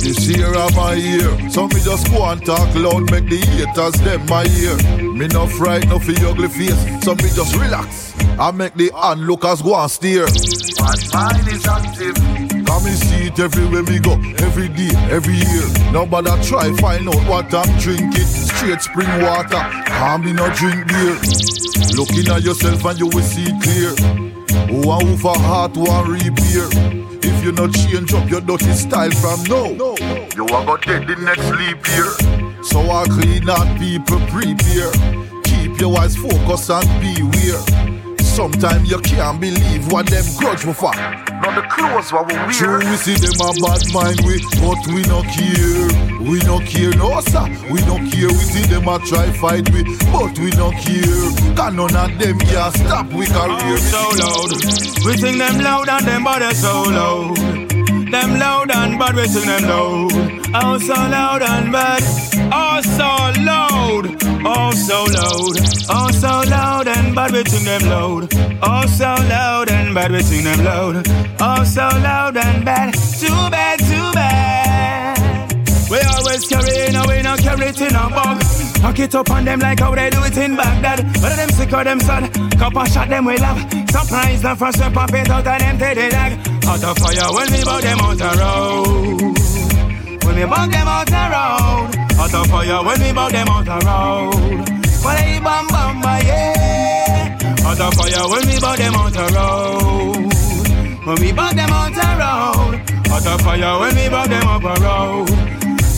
This 0.04 0.28
year 0.28 0.54
of 0.54 0.74
my 0.76 0.94
year, 0.94 1.50
so 1.50 1.66
me 1.68 1.80
just 1.80 2.10
go 2.10 2.24
and 2.24 2.44
talk 2.44 2.74
loud, 2.74 3.10
make 3.10 3.28
the 3.28 3.36
haters 3.36 3.94
them 4.00 4.24
my 4.26 4.44
ear. 4.44 4.76
Me 5.12 5.26
no 5.28 5.46
fright, 5.46 5.86
no 5.88 5.98
for 5.98 6.12
ugly 6.26 6.48
face, 6.48 7.04
so 7.04 7.14
me 7.14 7.28
just 7.34 7.54
relax. 7.56 8.14
I 8.38 8.50
make 8.50 8.74
the 8.74 8.90
onlookers 8.92 9.62
go 9.62 9.76
and 9.76 9.90
steer. 9.90 10.26
My 10.80 10.94
mind 11.12 11.48
is 11.48 11.66
active. 11.66 12.16
Come 12.66 12.86
and 12.86 12.96
see 12.96 13.26
it 13.28 13.38
everywhere 13.38 13.84
we 13.84 13.98
go, 13.98 14.14
every 14.44 14.68
day, 14.68 14.90
every 15.10 15.34
year. 15.34 15.92
Nobody 15.92 16.30
try 16.42 16.72
find 16.76 17.08
out 17.08 17.28
what 17.28 17.54
I'm 17.54 17.78
drinking. 17.78 18.24
Straight 18.24 18.80
spring 18.80 19.08
water, 19.22 19.62
can't 19.86 20.24
be 20.24 20.32
no 20.32 20.48
drink 20.54 20.88
beer. 20.88 21.16
Looking 21.96 22.28
at 22.32 22.42
yourself 22.42 22.84
and 22.84 22.98
you 22.98 23.06
will 23.06 23.22
see 23.22 23.52
clear. 23.62 24.33
Who 24.68 25.16
for 25.18 25.38
heart 25.38 25.76
want 25.76 26.08
repair. 26.08 26.68
If 27.22 27.44
you 27.44 27.52
not 27.52 27.74
change 27.74 28.12
up 28.14 28.28
your 28.30 28.40
dirty 28.40 28.72
style 28.72 29.10
from 29.12 29.42
now, 29.44 29.66
you 30.36 30.46
are 30.46 30.64
go 30.64 30.76
dead 30.76 31.06
the 31.06 31.16
next 31.16 31.48
leap 31.58 31.86
year. 31.94 32.62
So 32.62 32.80
I 32.90 33.04
clean 33.04 33.48
out 33.48 33.78
people 33.78 34.20
prepare. 34.28 34.92
Keep 35.44 35.80
your 35.80 35.98
eyes 35.98 36.16
focused 36.16 36.70
and 36.70 36.88
beware. 37.00 37.93
Sometimes 38.34 38.90
you 38.90 38.98
can't 38.98 39.40
believe 39.40 39.92
what 39.92 40.06
them 40.06 40.24
grudge 40.36 40.64
for. 40.64 40.90
Not 40.90 41.54
the 41.54 41.62
clothes 41.70 42.12
what 42.12 42.26
we 42.26 42.34
wear. 42.34 42.50
True, 42.50 42.78
we 42.78 42.96
see 42.96 43.14
them 43.14 43.38
a 43.38 43.54
bad 43.62 43.86
mind 43.94 44.20
we, 44.26 44.42
but 44.58 44.82
we 44.90 45.02
no 45.06 45.22
care. 45.22 45.86
We 46.18 46.42
no 46.42 46.58
care, 46.66 46.90
no 46.98 47.20
sir. 47.20 47.46
We 47.70 47.78
no 47.86 47.94
care. 48.10 48.26
We 48.26 48.42
see 48.50 48.66
them 48.66 48.88
a 48.88 48.98
try 49.06 49.30
fight 49.38 49.70
we, 49.70 49.84
but 50.10 50.36
we 50.38 50.50
no 50.58 50.72
care. 50.72 51.54
Cause 51.54 51.74
none 51.74 51.94
of 51.94 52.18
them 52.18 52.38
can 52.40 52.72
stop 52.72 53.06
we 53.12 53.26
career. 53.26 53.78
Oh, 53.78 53.94
so 53.94 54.02
loud. 54.18 54.50
We 55.06 55.16
sing 55.16 55.38
them 55.38 55.60
loud 55.60 55.88
and 55.88 56.04
them 56.04 56.24
body 56.24 56.52
so 56.54 56.82
loud. 56.82 57.36
Them 58.10 58.38
loud 58.38 58.70
and 58.72 58.98
bad, 58.98 59.14
we 59.14 59.28
sing 59.28 59.46
them 59.46 59.62
loud. 59.62 60.43
Oh, 60.56 60.78
so 60.78 60.94
loud 60.94 61.42
and 61.42 61.72
bad. 61.72 62.02
Oh, 62.52 62.80
so 62.80 63.42
loud. 63.42 64.06
Oh, 64.46 64.70
so 64.70 65.02
loud. 65.02 65.56
Oh, 65.90 66.10
so 66.12 66.48
loud 66.48 66.86
and 66.86 67.12
bad, 67.12 67.32
we 67.32 67.44
sing 67.44 67.64
them 67.64 67.90
loud. 67.90 68.28
Oh, 68.62 68.86
so 68.86 69.16
loud 69.28 69.68
and 69.68 69.92
bad, 69.92 70.12
we 70.12 70.22
sing 70.22 70.44
them 70.44 70.64
loud. 70.64 71.06
Oh, 71.40 71.64
so 71.64 71.82
loud 71.82 72.36
and 72.36 72.64
bad. 72.64 72.94
Too 72.94 73.50
bad, 73.50 73.80
too 73.80 74.12
bad. 74.14 75.52
We 75.90 75.98
always 76.16 76.46
carry 76.46 76.86
in, 76.86 76.94
we 77.08 77.22
not 77.22 77.40
carry 77.40 77.66
it 77.66 77.80
in 77.80 77.96
a 77.96 78.08
bag. 78.08 78.40
Pack 78.80 78.98
it 79.00 79.14
up 79.16 79.30
on 79.30 79.44
them 79.44 79.58
like 79.58 79.80
how 79.80 79.92
they 79.92 80.08
do 80.10 80.22
it 80.22 80.36
in 80.36 80.54
Baghdad. 80.54 81.04
Whether 81.20 81.36
them 81.36 81.48
sick 81.50 81.72
or 81.72 81.82
them 81.82 81.98
sad, 81.98 82.32
couple 82.58 82.84
shot 82.84 83.08
them 83.08 83.24
we 83.24 83.38
love. 83.38 83.58
Surprise 83.90 84.42
the 84.42 84.54
first 84.54 84.78
it 84.78 85.30
out 85.30 85.46
and 85.46 85.78
take 85.80 85.96
the 85.96 86.10
dag. 86.10 86.32
Out 86.64 86.84
of 86.84 86.98
fire 86.98 87.34
when 87.34 87.50
we 87.50 87.64
bout 87.64 87.82
them 87.82 87.98
out 87.98 88.18
the 88.18 88.38
road. 88.38 89.43
When 90.34 90.42
we 90.42 90.50
bout 90.50 90.68
them 90.68 90.88
out 90.88 91.06
the 91.06 91.14
road. 91.14 91.94
Out 92.18 92.34
of 92.34 92.46
fire 92.48 92.82
when 92.82 93.00
we 93.00 93.12
bout 93.12 93.30
them 93.30 93.46
out 93.46 93.64
the 93.64 93.78
road. 93.86 94.34
When 95.04 95.16
they 95.16 95.38
bam 95.38 95.68
bam 95.68 96.00
ba 96.00 96.18
yeah. 96.26 97.38
Out 97.64 97.78
of 97.78 97.94
fire 97.94 98.28
when 98.28 98.44
we 98.48 98.58
bout 98.58 98.76
them 98.76 98.94
out 98.96 99.12
the 99.12 99.26
road. 99.30 101.06
When 101.06 101.20
we 101.20 101.30
bout 101.30 101.54
them 101.54 101.70
out 101.70 101.94
the 101.94 102.08
road. 102.18 102.82
Out 103.12 103.26
of 103.28 103.40
fire 103.42 103.78
when 103.78 103.94
we 103.94 104.08
bout 104.08 104.28
them 104.28 104.48
up 104.48 104.62
the 104.62 104.74
road. 104.82 105.30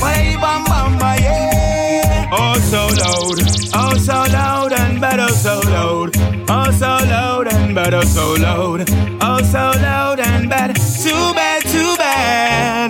When 0.02 0.12
they 0.12 0.36
bam 0.36 0.64
bam 0.64 0.98
ba 0.98 1.16
yeah. 1.18 2.28
Oh 2.30 2.58
so 2.58 2.88
loud, 3.00 3.40
oh 3.74 3.96
so 3.96 4.30
loud 4.30 4.72
and 4.74 5.00
better 5.00 5.28
so 5.28 5.60
loud. 5.64 6.14
Oh 6.50 6.70
so 6.72 6.98
loud 7.08 7.48
and 7.48 7.74
better 7.74 8.02
so 8.02 8.34
loud. 8.34 8.84
Oh 9.22 9.40
so 9.42 9.72
loud 9.80 10.20
and 10.20 10.50
bad, 10.50 10.76
too 10.76 11.32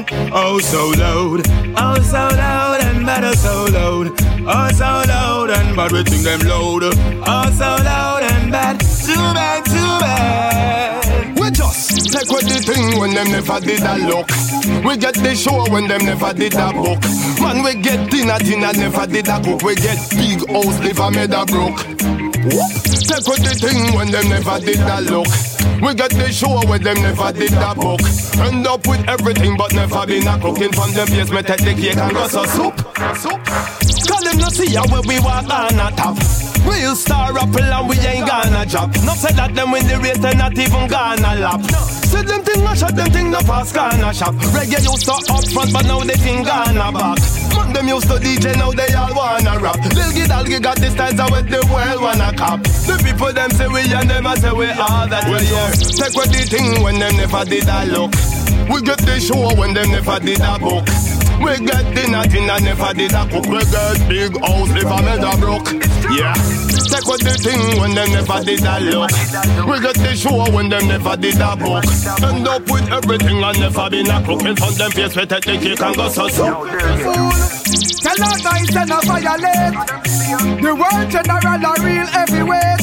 bad. 0.04 0.30
Oh 0.32 0.58
so 0.58 0.88
loud, 0.90 1.42
oh 1.76 2.02
so 2.02 2.28
loud 2.36 2.80
and 2.82 3.06
better 3.06 3.34
so 3.36 3.66
loud. 3.66 4.12
Oh 4.46 4.70
so 4.72 5.02
loud 5.08 5.50
and 5.50 5.76
bad. 5.76 5.92
We 5.92 6.04
sing 6.04 6.22
them 6.22 6.40
loud. 6.40 6.82
Oh 6.84 7.50
so 7.52 7.84
loud 7.84 8.22
and 8.22 8.52
bad. 8.52 8.80
Too 8.80 9.14
bad, 9.14 9.64
too 9.64 10.00
bad. 10.00 11.38
We 11.38 11.50
just 11.50 12.12
take 12.12 12.30
with 12.30 12.48
the 12.48 12.60
thing 12.60 12.98
when 13.00 13.14
them 13.14 13.30
never 13.30 13.60
did 13.60 13.82
a 13.82 13.96
look. 14.06 14.28
We 14.84 14.96
get 14.96 15.14
the 15.14 15.34
show 15.34 15.70
when 15.70 15.88
them 15.88 16.04
never 16.04 16.32
did 16.32 16.54
a 16.54 16.72
book. 16.72 17.00
Man, 17.40 17.62
we 17.62 17.80
get 17.80 18.10
dinner, 18.10 18.38
dinner, 18.38 18.72
never 18.72 19.06
did 19.06 19.28
a 19.28 19.40
cook. 19.42 19.62
We 19.62 19.74
get 19.76 19.98
big 20.10 20.48
house, 20.50 20.78
liver 20.80 21.10
made 21.10 21.32
a 21.32 21.44
broke. 21.46 21.78
Take 23.06 23.26
with 23.28 23.42
the 23.44 23.54
thing 23.58 23.94
when 23.94 24.10
them 24.10 24.28
never 24.28 24.58
did 24.60 24.80
a 24.80 25.00
look. 25.00 25.55
We 25.82 25.94
get 25.94 26.10
the 26.10 26.30
show 26.32 26.60
when 26.68 26.82
them 26.82 26.96
never 27.02 27.32
did 27.32 27.52
that 27.52 27.76
book. 27.76 28.00
End 28.40 28.66
up 28.66 28.86
with 28.86 29.06
everything 29.08 29.56
but 29.56 29.72
never 29.72 30.06
been 30.06 30.26
a 30.26 30.38
cooking 30.38 30.72
from 30.72 30.92
them 30.92 31.08
basement. 31.08 31.46
Take 31.46 31.64
the 31.64 31.74
cake 31.74 31.96
and 31.96 32.12
go 32.12 32.28
so 32.28 32.44
soup. 32.44 32.76
Soup. 33.16 33.40
Call 34.08 34.22
them 34.24 34.38
no 34.38 34.48
see 34.48 34.74
how 34.74 34.84
we 34.86 35.20
walk 35.20 35.50
on 35.50 35.78
a 35.78 35.90
top. 35.96 36.45
Real 36.66 36.94
star 36.96 37.32
apple 37.38 37.62
and 37.62 37.88
we 37.88 37.96
ain't 38.00 38.26
gonna 38.26 38.66
drop. 38.66 38.90
No 39.06 39.14
say 39.14 39.32
that 39.34 39.54
them 39.54 39.70
win 39.70 39.86
the 39.86 39.98
race, 39.98 40.18
they 40.18 40.34
not 40.34 40.58
even 40.58 40.88
gonna 40.88 41.40
lap. 41.40 41.62
See 42.06 42.22
them 42.22 42.42
thing 42.42 42.66
a 42.66 42.76
shot, 42.76 42.94
them 42.94 43.10
thing 43.10 43.30
no 43.30 43.40
pass 43.40 43.72
gonna 43.72 44.12
shop. 44.12 44.34
Reggae 44.54 44.82
used 44.82 45.06
to 45.06 45.14
up 45.14 45.44
front, 45.50 45.72
but 45.72 45.84
now 45.86 46.00
they 46.00 46.18
think 46.18 46.46
gonna 46.46 46.92
back. 46.92 47.18
Man, 47.56 47.72
them 47.72 47.88
used 47.88 48.08
to 48.10 48.18
DJ, 48.18 48.54
now 48.56 48.70
they 48.72 48.92
all 48.94 49.14
wanna 49.14 49.58
rap. 49.58 49.78
Lil 49.94 50.10
Gidalgi 50.12 50.62
got 50.62 50.76
this 50.76 50.94
so 50.94 51.24
with 51.30 51.48
the 51.48 51.62
world 51.72 52.02
wanna 52.02 52.32
cop. 52.36 52.62
The 52.62 53.00
people 53.02 53.32
them 53.32 53.50
say 53.50 53.68
we 53.68 53.80
and 53.94 54.10
them 54.10 54.26
a 54.26 54.36
say 54.36 54.52
we 54.52 54.66
all 54.74 55.06
that 55.06 55.24
we 55.30 55.38
here. 55.46 55.70
Take 55.94 56.14
what 56.14 56.28
the 56.30 56.42
thing 56.44 56.82
when 56.82 56.98
them 56.98 57.16
never 57.16 57.44
did 57.44 57.68
a 57.68 57.86
look. 57.86 58.12
We 58.68 58.82
get 58.82 58.98
the 58.98 59.20
show 59.20 59.54
when 59.54 59.74
them 59.74 59.90
never 59.90 60.18
did 60.18 60.40
a 60.40 60.58
book. 60.58 60.84
We 61.42 61.52
get 61.64 61.84
dinner, 61.94 62.24
dinner, 62.26 62.58
never 62.60 62.92
did 62.94 63.12
a 63.12 63.22
cook. 63.28 63.46
We 63.46 63.60
get 63.70 64.08
big 64.08 64.32
house, 64.40 64.70
if 64.72 64.86
I 64.86 65.00
made 65.04 65.24
a 65.24 65.36
broke. 65.36 65.72
Yeah. 66.16 66.34
Take 66.86 67.06
what 67.06 67.20
the 67.20 67.34
thing 67.34 67.80
when 67.80 67.94
them 67.94 68.08
never 68.14 68.40
did 68.44 68.62
a 68.62 68.78
look. 68.80 69.10
We 69.66 69.80
get 69.82 69.96
the 69.98 70.14
show 70.14 70.48
when 70.54 70.68
them 70.68 70.86
never 70.88 71.16
did 71.16 71.40
a 71.40 71.56
book. 71.56 71.84
End 72.22 72.46
up 72.46 72.62
with 72.70 72.88
everything 72.92 73.42
and 73.42 73.58
never 73.58 73.90
been 73.90 74.08
a 74.08 74.22
crook. 74.22 74.42
In 74.46 74.56
front 74.56 74.78
them 74.78 74.90
face, 74.92 75.16
we 75.16 75.26
take 75.26 75.44
the 75.44 75.58
cake 75.58 75.82
and 75.82 75.96
go 75.96 76.08
so 76.08 76.28
so. 76.28 76.46
Tell 78.06 78.22
us 78.22 78.40
guys 78.40 78.70
and 78.70 78.90
a 78.90 78.98
violate. 79.02 79.76
The 80.62 80.72
world 80.72 81.10
general 81.10 81.66
are 81.66 81.80
real 81.82 82.08
everywhere. 82.14 82.76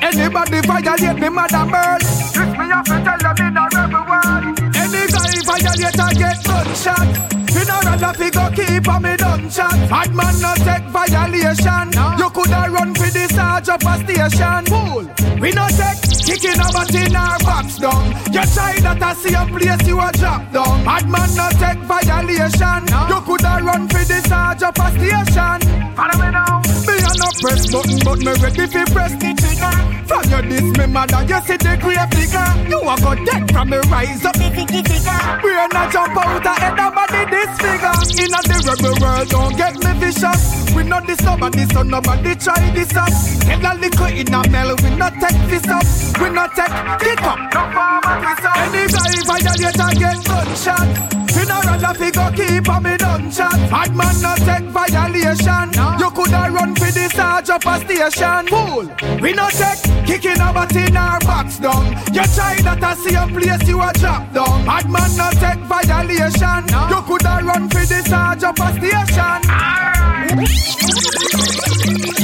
Anybody 0.00 0.60
violate 0.62 1.18
me, 1.18 1.28
mother 1.28 1.66
bird. 1.66 2.00
This 2.00 2.50
me 2.54 2.64
have 2.70 2.86
to 2.86 2.96
tell 3.02 3.18
them 3.18 3.38
in 3.44 3.56
a 3.58 3.64
rebel 3.74 4.04
world. 4.06 4.56
Any 4.78 5.04
guy 5.10 5.36
violate, 5.42 6.00
I 6.00 6.14
get 6.14 6.38
gunshot. 6.46 7.43
Funeral 7.54 8.02
a 8.02 8.12
figure 8.14 8.50
keep 8.50 8.88
on 8.88 9.02
me 9.02 9.16
done 9.16 9.48
shot. 9.48 9.78
Bad 9.88 10.10
man 10.12 10.34
no 10.42 10.54
take 10.66 10.86
violation. 10.90 11.86
You 12.18 12.28
coulda 12.30 12.66
run 12.68 12.94
for 12.94 13.10
the 13.14 13.30
sarge 13.30 13.68
up 13.68 13.86
a 13.86 13.94
station. 14.02 14.66
Fool, 14.66 15.06
we 15.40 15.52
no 15.52 15.66
take 15.70 16.02
kicking 16.26 16.58
a 16.58 16.66
butt 16.74 16.94
in 16.94 17.14
our 17.14 17.38
box 17.46 17.78
down. 17.78 18.10
You 18.34 18.42
try 18.54 18.74
that 18.82 19.02
I 19.02 19.14
see 19.14 19.34
a 19.34 19.46
place 19.46 19.86
you 19.86 20.00
a 20.00 20.10
drop 20.18 20.50
down. 20.52 20.84
Bad 20.84 21.06
man 21.08 21.30
no 21.38 21.46
take 21.62 21.78
violation. 21.86 22.82
You 23.06 23.20
coulda 23.22 23.62
run 23.62 23.86
for 23.88 24.02
the 24.02 24.18
sarge 24.26 24.62
up 24.62 24.78
a 24.78 24.90
station. 24.90 25.94
Follow 25.94 26.18
me 26.18 26.30
now. 26.34 27.03
No 27.24 27.30
press 27.40 27.72
button, 27.72 27.98
but 28.04 28.18
me 28.20 28.32
ready 28.40 28.66
fi 28.68 28.84
press 28.92 29.12
the 29.16 29.32
trigger. 29.32 29.74
From 30.04 30.24
your 30.28 30.42
this 30.44 30.68
me 30.76 30.86
mother, 30.86 31.22
you 31.24 31.40
see 31.48 31.56
the 31.56 31.72
grave 31.80 32.10
digger. 32.12 32.48
You 32.68 32.80
a 32.84 32.94
go 33.00 33.12
dead 33.24 33.48
from 33.52 33.70
me 33.70 33.78
rise 33.88 34.24
up. 34.24 34.36
We 34.36 35.50
a 35.56 35.66
not 35.72 35.92
jump 35.92 36.16
out 36.16 36.44
of 36.44 36.56
head 36.60 36.78
of 36.78 36.92
body 36.92 37.24
this 37.32 37.52
figure. 37.56 37.96
In 38.20 38.34
a 38.34 38.40
the 38.44 38.56
rebel 38.68 38.96
world, 39.00 39.28
don't 39.28 39.56
get 39.56 39.74
me 39.80 39.92
vicious. 40.00 40.68
We 40.74 40.84
not 40.84 41.06
this 41.06 41.22
nobody, 41.22 41.64
so 41.72 41.82
nobody 41.82 42.34
try 42.36 42.60
this 42.74 42.94
up. 42.96 43.08
Get 43.48 43.64
a 43.64 43.72
little 43.80 44.06
in 44.06 44.34
a 44.34 44.40
mel, 44.50 44.76
we 44.82 44.90
not 44.96 45.14
take 45.16 45.40
this 45.48 45.66
up. 45.68 45.84
We 46.20 46.28
not 46.28 46.52
take 46.54 46.74
kick 47.00 47.22
up. 47.24 47.38
No 47.54 47.62
farmer. 47.72 48.20
Any 48.68 48.84
guy 48.92 49.16
violate 49.24 49.80
a 49.80 49.88
get 49.96 50.20
gunshot. 50.24 51.23
Funeral 51.44 51.84
a 51.84 51.94
figure 51.94 52.30
keep 52.34 52.68
on 52.70 52.82
me 52.82 52.96
shot. 53.30 53.52
Bad 53.68 53.94
man 53.94 54.20
not 54.22 54.38
take 54.38 54.64
violation. 54.72 55.68
You 56.00 56.10
coulda 56.10 56.48
run 56.50 56.74
for 56.74 56.90
the 56.90 57.10
sarge 57.12 57.50
up 57.50 57.66
a 57.66 57.80
station. 57.80 58.46
Fool, 58.48 58.88
we 59.20 59.32
not 59.34 59.52
take 59.52 59.82
kicking 60.06 60.40
a 60.40 60.52
butt 60.54 60.74
in 60.74 60.96
our 60.96 61.20
box 61.20 61.58
down. 61.58 61.92
You 62.14 62.24
try 62.32 62.56
that 62.62 62.82
I 62.82 62.94
see 62.94 63.14
a 63.14 63.26
place 63.26 63.68
you 63.68 63.82
a 63.82 63.92
drop 63.92 64.32
down. 64.32 64.64
Bad 64.64 64.88
man 64.88 65.16
not 65.16 65.34
take 65.34 65.60
violation. 65.68 66.64
You 66.88 67.02
coulda 67.02 67.40
run 67.44 67.68
for 67.68 67.84
the 67.84 68.02
sarge 68.08 68.44
up 68.44 68.58
a 68.58 68.72
station. 68.72 69.42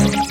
Pull 0.01 0.30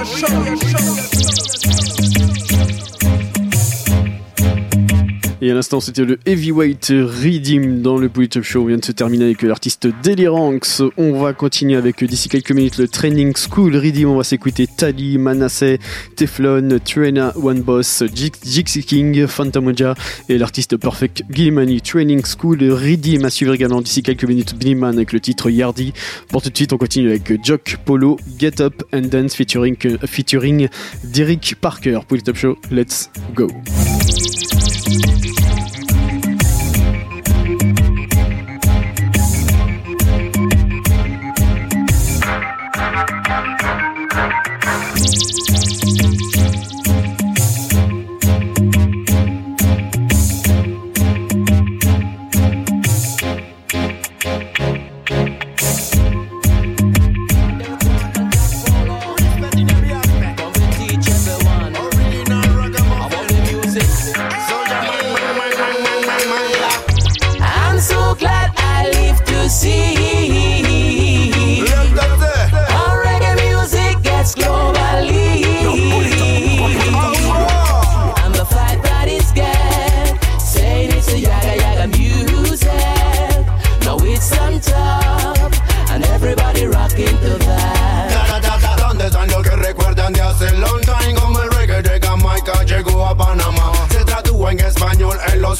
radio 0.00 0.16
show, 0.16 0.56
show, 0.56 0.78
show. 0.78 1.09
Et 5.42 5.50
à 5.50 5.54
l'instant, 5.54 5.80
c'était 5.80 6.04
le 6.04 6.18
Heavyweight 6.26 6.88
Redeem 6.90 7.80
dans 7.80 7.96
le 7.96 8.10
Top 8.10 8.42
Show. 8.42 8.60
On 8.60 8.66
vient 8.66 8.76
de 8.76 8.84
se 8.84 8.92
terminer 8.92 9.24
avec 9.24 9.40
l'artiste 9.40 9.88
Deliranx. 10.02 10.82
On 10.98 11.18
va 11.18 11.32
continuer 11.32 11.76
avec 11.76 12.04
d'ici 12.04 12.28
quelques 12.28 12.52
minutes 12.52 12.76
le 12.76 12.88
Training 12.88 13.32
School 13.34 13.74
Redeem. 13.74 14.10
On 14.10 14.18
va 14.18 14.24
s'écouter 14.24 14.66
Tali, 14.66 15.16
Manasseh, 15.16 15.78
Teflon, 16.14 16.78
Trina, 16.84 17.32
One 17.36 17.62
Boss, 17.62 18.04
Jixi 18.14 18.84
King, 18.84 19.26
Phantomoja 19.26 19.94
et 20.28 20.36
l'artiste 20.36 20.76
Perfect 20.76 21.22
Gilmani. 21.30 21.80
Training 21.80 22.22
School 22.22 22.62
Redeem 22.62 23.24
à 23.24 23.30
suivre 23.30 23.54
également 23.54 23.80
d'ici 23.80 24.02
quelques 24.02 24.24
minutes 24.24 24.54
Bniman 24.58 24.94
avec 24.94 25.14
le 25.14 25.20
titre 25.20 25.48
Yardi. 25.48 25.94
Pour 26.28 26.42
tout 26.42 26.50
de 26.50 26.56
suite, 26.56 26.74
on 26.74 26.78
continue 26.78 27.08
avec 27.08 27.42
Jock 27.42 27.78
Polo, 27.86 28.18
Get 28.38 28.60
Up 28.60 28.82
and 28.92 29.08
Dance 29.10 29.34
featuring, 29.34 29.76
featuring 30.04 30.68
Derek 31.02 31.54
Parker. 31.62 32.00
Top 32.26 32.36
Show, 32.36 32.58
let's 32.70 33.08
go. 33.34 33.48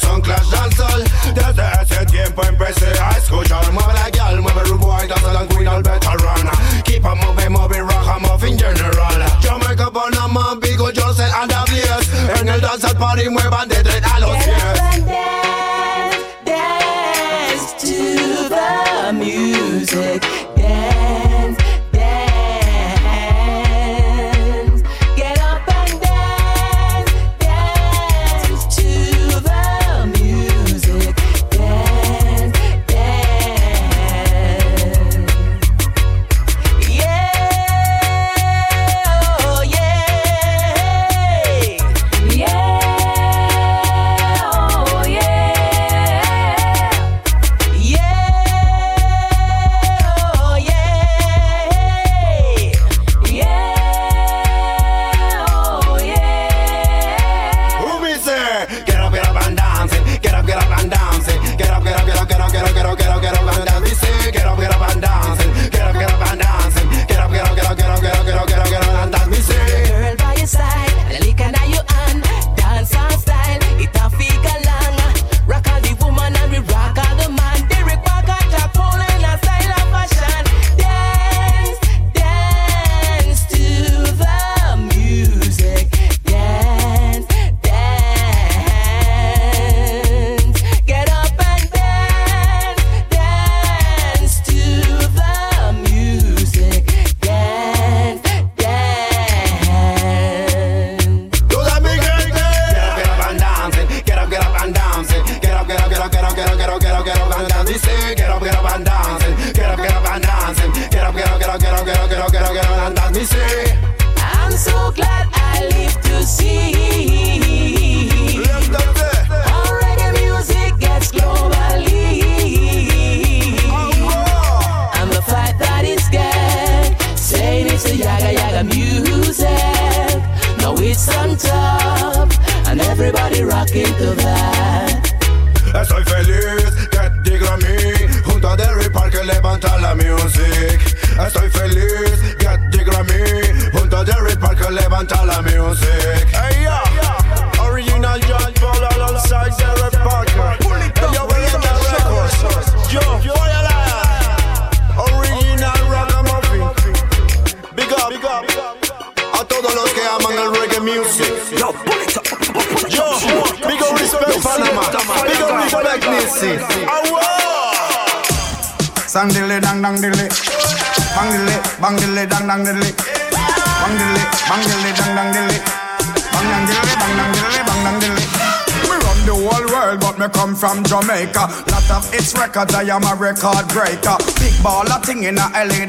son 0.01 0.21
clash 0.21 0.53
al 0.53 0.73
sol 0.73 1.03
Desde 1.33 1.63
ese 1.81 2.05
tiempo 2.05 2.43
empecé 2.43 2.91
a 2.99 3.11
escuchar 3.11 3.71
Mueve 3.71 3.93
la 3.93 4.09
gal, 4.09 4.41
mueve 4.41 4.61
el 4.65 4.73
boy, 4.73 5.07
dance 5.07 5.33
la 5.33 5.45
queen 5.47 5.67
al 5.67 5.83
veterana 5.83 6.51
Keep 6.83 7.05
on 7.05 7.17
moving, 7.19 7.51
moving, 7.51 7.81
rock, 7.83 8.07
I'm 8.07 8.25
off 8.25 8.43
in 8.43 8.57
general. 8.57 8.91
Jamaica, 9.41 9.89
Panamá, 9.91 10.55
Vigo, 10.61 10.91
José, 10.93 11.23
and 11.41 11.51
En 12.39 12.49
el 12.49 12.61
dancehall 12.61 12.97
party 12.97 13.29
muevan 13.29 13.67
de 13.69 13.83
3 13.83 14.03
a 14.03 14.19
los 14.19 14.45
10 14.45 15.00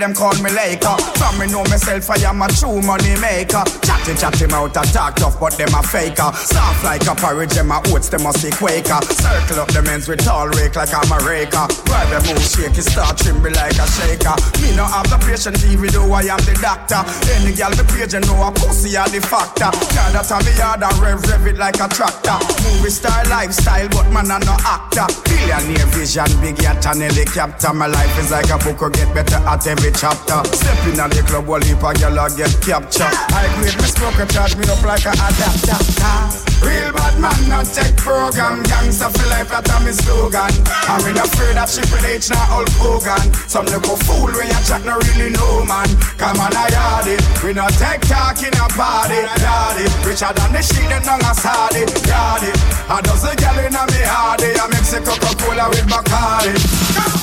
them 0.03 0.15
call 0.15 0.35
me 0.43 0.51
Laker. 0.51 0.99
From 1.15 1.39
me 1.39 1.47
know 1.47 1.63
myself, 1.71 2.11
I 2.11 2.19
am 2.27 2.43
a 2.43 2.49
true 2.49 2.83
money 2.83 3.15
maker. 3.23 3.63
Chatty 3.87 4.15
chatty 4.19 4.47
mouth, 4.51 4.77
a 4.77 4.83
talk 4.91 5.15
tough, 5.15 5.39
but 5.39 5.57
them 5.57 5.73
a 5.75 5.83
faker. 5.83 6.31
Soft 6.35 6.83
like 6.83 7.07
a 7.07 7.15
porridge, 7.15 7.55
them 7.55 7.71
a 7.71 7.79
oats, 7.87 8.09
them 8.09 8.25
must 8.25 8.43
be 8.43 8.51
quaker. 8.51 8.99
Circle 9.07 9.61
up 9.61 9.69
the 9.69 9.83
men's 9.83 10.09
with 10.09 10.25
tall 10.25 10.49
rake 10.49 10.75
like 10.75 10.91
I'm 10.91 11.13
a 11.13 11.19
raker. 11.25 11.67
While 11.93 12.09
them 12.09 12.25
move 12.25 12.41
shaky, 12.41 12.81
start 12.81 13.21
tremble 13.21 13.53
like 13.53 13.77
a 13.77 13.85
shaker. 13.85 14.33
Me 14.65 14.73
no 14.73 14.89
have 14.89 15.05
the 15.13 15.21
patience, 15.21 15.61
even 15.69 15.93
though 15.93 16.09
I 16.09 16.25
am 16.25 16.41
the 16.41 16.57
doctor. 16.57 17.05
Any 17.37 17.53
girl 17.53 17.69
the 17.77 17.85
page, 17.85 18.17
you 18.17 18.25
know 18.25 18.49
a 18.49 18.49
pussy 18.49 18.97
are 18.97 19.05
the 19.13 19.21
factor. 19.21 19.69
That's 20.09 20.33
how 20.33 20.41
me 20.41 20.57
hard 20.57 20.81
and 20.81 20.97
rev 20.97 21.21
rev 21.29 21.45
it 21.53 21.61
like 21.61 21.77
a 21.85 21.87
tractor. 21.93 22.41
Movie 22.65 22.89
star 22.89 23.21
lifestyle, 23.29 23.93
but 23.93 24.09
man 24.09 24.33
I'm 24.33 24.41
no 24.41 24.57
actor. 24.65 25.05
Billionaire 25.29 25.85
vision, 25.93 26.33
big 26.41 26.57
yacht 26.65 26.81
and 26.89 27.05
helicopter. 27.05 27.77
My 27.77 27.93
life 27.93 28.17
is 28.17 28.33
like 28.33 28.49
a 28.49 28.57
book, 28.57 28.81
will 28.81 28.89
get 28.89 29.13
better 29.13 29.37
at 29.45 29.67
every 29.69 29.93
chapter. 29.93 30.41
Step 30.49 30.81
in 30.89 30.97
the 30.97 31.21
club, 31.29 31.45
while 31.45 31.61
heap 31.61 31.85
a 31.85 31.93
girl 31.93 32.17
get 32.33 32.57
captured. 32.65 33.13
I 33.37 33.53
grade 33.61 33.77
me 33.77 33.89
smoke, 33.93 34.17
charge 34.33 34.57
me 34.57 34.65
up 34.65 34.81
like 34.81 35.05
a 35.05 35.13
adapter. 35.13 36.52
Real 36.63 36.93
bad 36.93 37.19
man, 37.19 37.41
not 37.49 37.67
take 37.67 37.97
program. 37.99 38.63
Gangsta 38.65 39.11
feel 39.11 39.29
life, 39.31 39.51
that 39.51 39.69
a 39.69 39.77
me 39.85 39.93
slogan. 39.93 40.53
I'm 40.89 41.03
in 41.07 41.19
afraid 41.19 41.59
of 41.59 41.69
Triple 41.69 42.07
H, 42.07 42.31
not 42.31 42.47
Hulk 42.51 42.71
Hogan. 42.79 43.35
Some 43.51 43.67
little 43.67 43.97
fool 44.07 44.31
when 44.31 44.47
you 44.47 44.63
chat, 44.67 44.83
no 44.87 44.99
really 44.99 45.31
know, 45.35 45.65
man. 45.67 45.91
Come 46.17 46.39
on, 46.39 46.55
I 46.55 46.71
yard 46.71 47.09
it. 47.11 47.23
We 47.43 47.53
not 47.53 47.75
take 47.75 48.03
talk 48.07 48.39
in 48.43 48.55
a 48.55 48.67
party, 48.73 49.21
yard 49.43 49.79
it. 49.83 49.91
Richer 50.07 50.33
than 50.33 50.51
the 50.55 50.63
shit, 50.63 50.89
them 50.89 51.03
don't 51.03 51.23
start 51.35 51.75
it, 51.75 51.91
yard 52.07 52.47
it. 52.47 52.57
A 52.89 53.03
dozen 53.03 53.37
gal 53.37 53.59
in 53.59 53.75
a 53.75 53.83
me 53.91 54.03
hardy. 54.07 54.55
I 54.55 54.67
mix 54.69 54.93
a 54.93 55.01
Coca-Cola 55.01 55.69
with 55.71 55.87
Bacardi. 55.91 56.55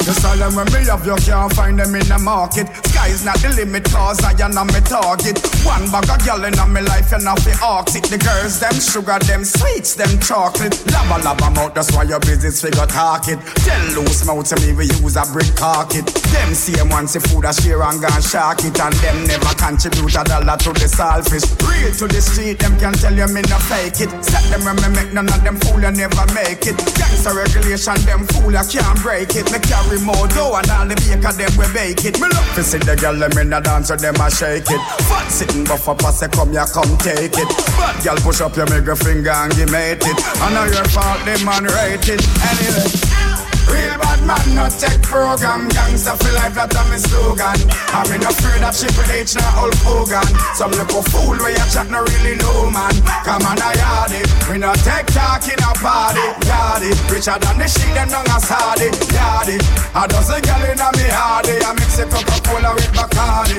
The 0.10 0.14
silent 0.18 0.56
when 0.56 0.66
me 0.74 0.90
have 0.90 1.06
you 1.06 1.16
can't 1.22 1.54
find 1.54 1.78
them 1.78 1.94
in 1.94 2.08
the 2.10 2.18
market. 2.18 2.68
Sky's 2.90 3.24
not 3.24 3.38
the 3.40 3.50
limit, 3.54 3.86
cause 3.86 4.20
I 4.26 4.34
am 4.42 4.58
not 4.58 4.68
my 4.74 4.82
target. 4.82 5.38
One 5.64 5.86
bag 5.94 6.10
of 6.10 6.20
gal 6.26 6.44
in 6.44 6.58
my 6.58 6.82
life, 6.82 7.14
and 7.14 7.28
off 7.28 7.44
the 7.46 7.54
it. 7.94 8.10
The 8.10 8.18
girls, 8.18 8.60
them 8.60 8.74
sugar, 8.74 9.20
them 9.24 9.46
sweets, 9.46 9.96
them 9.96 10.20
chocolate. 10.20 10.74
Lava 10.92 11.22
lava 11.24 11.50
mouth, 11.54 11.74
that's 11.74 11.94
why 11.94 12.04
your 12.04 12.20
business 12.20 12.62
figure 12.62 12.90
talk 12.90 13.30
it. 13.30 13.40
Tell 13.64 14.02
loose 14.02 14.26
mouth 14.26 14.50
to 14.50 14.56
me, 14.66 14.74
we 14.74 14.90
use 15.00 15.16
a 15.16 15.24
brick 15.30 15.54
it. 15.94 16.06
Them 16.34 16.52
same 16.58 16.90
ones, 16.90 17.14
the 17.14 17.22
food 17.22 17.46
a 17.46 17.54
share 17.54 17.82
and 17.86 18.02
gone 18.02 18.22
shark 18.22 18.66
it. 18.66 18.76
And 18.82 18.96
them 19.06 19.30
never 19.30 19.54
contribute 19.56 20.18
a 20.18 20.24
dollar 20.26 20.58
to 20.58 20.74
the 20.74 20.90
saltfish. 20.90 21.46
Real 21.70 21.94
to 22.02 22.06
the 22.10 22.22
street, 22.22 22.60
them 22.60 22.74
can 22.82 22.94
tell 22.98 23.14
you 23.14 23.30
me 23.30 23.46
no 23.46 23.62
fake 23.70 24.02
it. 24.02 24.12
Set 24.26 24.44
them 24.50 24.66
when 24.66 24.76
me 24.82 24.90
make 24.98 25.14
none 25.14 25.30
of 25.30 25.40
them 25.46 25.56
fool, 25.62 25.80
you 25.80 25.94
never 25.94 26.26
make 26.34 26.66
it. 26.66 26.78
Gangsta 26.98 27.32
regulation, 27.38 27.96
them 28.10 28.26
fool, 28.34 28.50
you 28.50 28.66
can't 28.66 28.98
break 29.06 29.38
it. 29.38 29.46
Me 29.54 29.60
carry 29.70 30.00
more 30.02 30.28
dough 30.34 30.58
and 30.58 30.70
all 30.74 30.88
the 30.90 30.98
baker, 31.06 31.32
them 31.32 31.54
we 31.54 31.66
bake 31.72 32.04
it. 32.04 32.20
Me 32.20 32.28
love 32.28 32.50
to 32.56 32.64
see 32.64 32.82
the 32.82 32.96
girl, 32.98 33.16
them 33.16 33.38
in 33.38 33.50
the 33.54 33.60
dance, 33.62 33.94
them 33.94 34.18
a 34.18 34.28
shake 34.30 34.70
it. 34.74 34.82
Fat 35.06 35.30
sitting 35.30 35.64
buffer 35.64 35.94
pass, 35.94 36.20
say 36.20 36.28
come, 36.28 36.52
ya 36.52 36.66
come 36.66 36.98
take 36.98 37.38
it. 37.38 37.50
Bad 37.78 38.04
girl 38.04 38.18
push 38.18 38.42
up 38.42 38.58
your 38.58 38.66
middle 38.68 38.96
finger 38.96 39.32
and 39.32 39.54
give 39.56 39.72
mate 39.72 40.02
it. 40.02 40.18
I 40.42 40.50
know 40.52 40.66
your 40.66 40.86
fault, 40.90 41.24
them 41.24 41.46
man 41.46 41.64
rate 41.70 42.10
it. 42.10 42.22
Anyway. 42.50 43.49
Real 43.70 43.98
bad 44.02 44.22
man, 44.26 44.48
not 44.56 44.74
tech 44.76 45.02
program. 45.02 45.70
Gangsta 45.70 46.18
feel 46.18 46.36
life, 46.36 46.54
that 46.58 46.74
a 46.74 46.82
me 46.90 46.98
slogan. 46.98 47.58
I'm 47.94 48.10
in 48.12 48.26
afraid 48.26 48.66
of 48.66 48.74
Triple 48.76 49.10
H, 49.14 49.36
not 49.38 49.54
Hulk 49.54 49.78
Hogan. 49.86 50.28
Some 50.58 50.74
little 50.74 51.06
fool 51.14 51.38
where 51.38 51.54
you 51.54 51.68
chat, 51.70 51.90
no 51.90 52.02
really 52.02 52.36
know, 52.42 52.70
man. 52.70 52.96
Come 53.24 53.46
on, 53.46 53.62
I 53.62 53.74
yard 53.78 54.14
it. 54.18 54.28
We 54.50 54.58
not 54.58 54.78
tech 54.82 55.06
talk 55.14 55.46
in 55.48 55.62
a 55.62 55.72
party, 55.78 56.26
yard 56.50 56.84
it. 56.84 56.98
Richer 57.10 57.38
than 57.38 57.58
the 57.58 57.68
shit, 57.70 57.94
them 57.94 58.10
don't 58.10 58.28
ask 58.30 58.50
hard 58.50 58.82
it, 58.82 58.94
yard 59.14 59.50
it. 59.50 59.62
A 59.94 60.08
dozen 60.10 60.42
gal 60.42 60.64
in 60.66 60.82
a 60.82 60.90
me 60.98 61.08
hardy. 61.10 61.56
I 61.62 61.72
mix 61.78 62.00
a 62.00 62.06
Coca-Cola 62.10 62.74
with 62.76 62.92
Bacardi. 62.94 63.58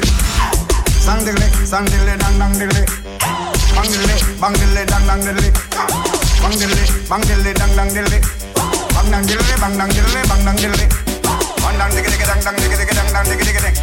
Sang 1.00 1.24
dilly, 1.24 1.48
sang 1.64 1.86
dilly, 1.86 2.14
dang 2.18 2.36
dang 2.38 2.52
dilly. 2.58 2.84
Bang 3.74 3.88
dilly, 3.88 4.16
bang 4.40 4.52
dilly, 4.52 4.84
dang 4.84 5.06
dang 5.06 5.20
dilly. 5.24 5.50
Bang 6.42 6.54
dilly, 6.58 6.84
bang 7.08 7.22
dilly, 7.22 7.52
dang 7.54 7.76
dang 7.76 7.88
dilly. 7.94 8.49
Bang 8.94 9.10
dang 9.10 9.24
dilly, 9.26 9.54
bang 9.60 9.74
dang 9.78 9.90
dilly, 9.90 10.22
bang 10.28 10.44
dang 10.44 10.56
dilly. 10.56 10.86
Bang 11.62 11.76
dang 11.78 11.90
diggy 11.94 12.10
diggy 12.10 12.26
dang 12.26 12.40
dang 12.44 12.56
diggy 12.56 12.76
diggy 12.76 12.94
dang 12.94 13.08
dang 13.14 13.24
diggy 13.30 13.44
diggy 13.44 13.60
dang. 13.64 13.74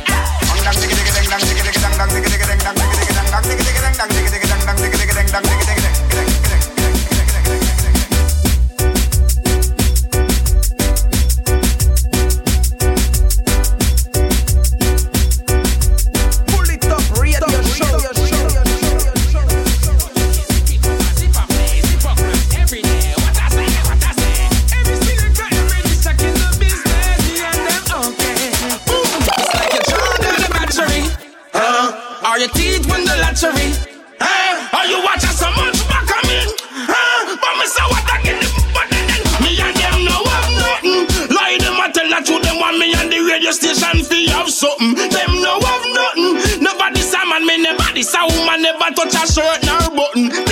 Bang 0.48 0.60
dang 0.66 0.76
diggy 0.82 0.96
diggy 0.96 1.12
dang 1.16 1.28
dang 1.32 1.42
diggy 1.48 1.64
diggy 1.68 1.82
dang 1.82 1.96
dang 1.98 2.10
diggy 2.14 2.30
diggy 2.32 2.48
dang 2.48 2.60
dang 2.64 2.76
diggy 2.76 2.94
diggy 2.98 3.14
dang 3.16 3.28
dang 3.32 3.44
diggy 3.48 3.64
diggy 3.64 3.82
dang 3.82 3.96
dang 3.98 4.10
diggy 4.12 4.32
diggy 4.32 4.48
dang 4.48 4.66
dang 4.66 4.78
diggy 4.78 4.98
diggy 4.98 4.98
dang 4.98 4.98
dang 4.98 5.02
diggy 5.02 5.07
the 33.42 33.48
lottery? 33.48 33.70
Huh? 34.20 34.26
Eh, 34.26 34.78
are 34.78 34.86
you 34.88 34.98
watching 35.04 35.30
so 35.30 35.50
much 35.54 35.78
back 35.90 36.10
on 36.10 36.24
me? 36.26 36.40
Huh? 36.90 37.38
But 37.38 37.54
me 37.62 37.66
say 37.70 37.86
what 37.86 38.06
I 38.10 38.18
get 38.26 38.42
them, 38.42 38.54
but 38.74 38.88
then 38.90 39.06
me 39.46 39.52
and 39.62 39.76
them 39.78 39.98
no 40.06 40.18
have 40.26 40.50
nothing. 40.58 41.06
Lie 41.30 41.58
them 41.62 41.78
I 41.78 41.92
tell 41.94 42.10
the 42.10 42.20
truth, 42.26 42.42
them 42.42 42.58
want 42.60 42.78
me 42.82 42.94
on 42.98 43.10
the 43.10 43.20
radio 43.22 43.52
station 43.52 44.02
fee 44.04 44.28
have 44.34 44.50
something. 44.50 44.96
Them 44.98 45.32
no 45.42 45.60
have 45.62 45.86
nothing. 45.94 46.64
Nobody 46.64 47.02
say 47.02 47.22
man, 47.30 47.46
me 47.46 47.62
never 47.62 47.90
this 47.94 48.14
a 48.18 48.26
woman 48.26 48.62
never 48.62 48.90
touch 48.98 49.14
a 49.14 49.24
shirt 49.30 49.62
nor 49.66 49.86
button. 49.94 50.47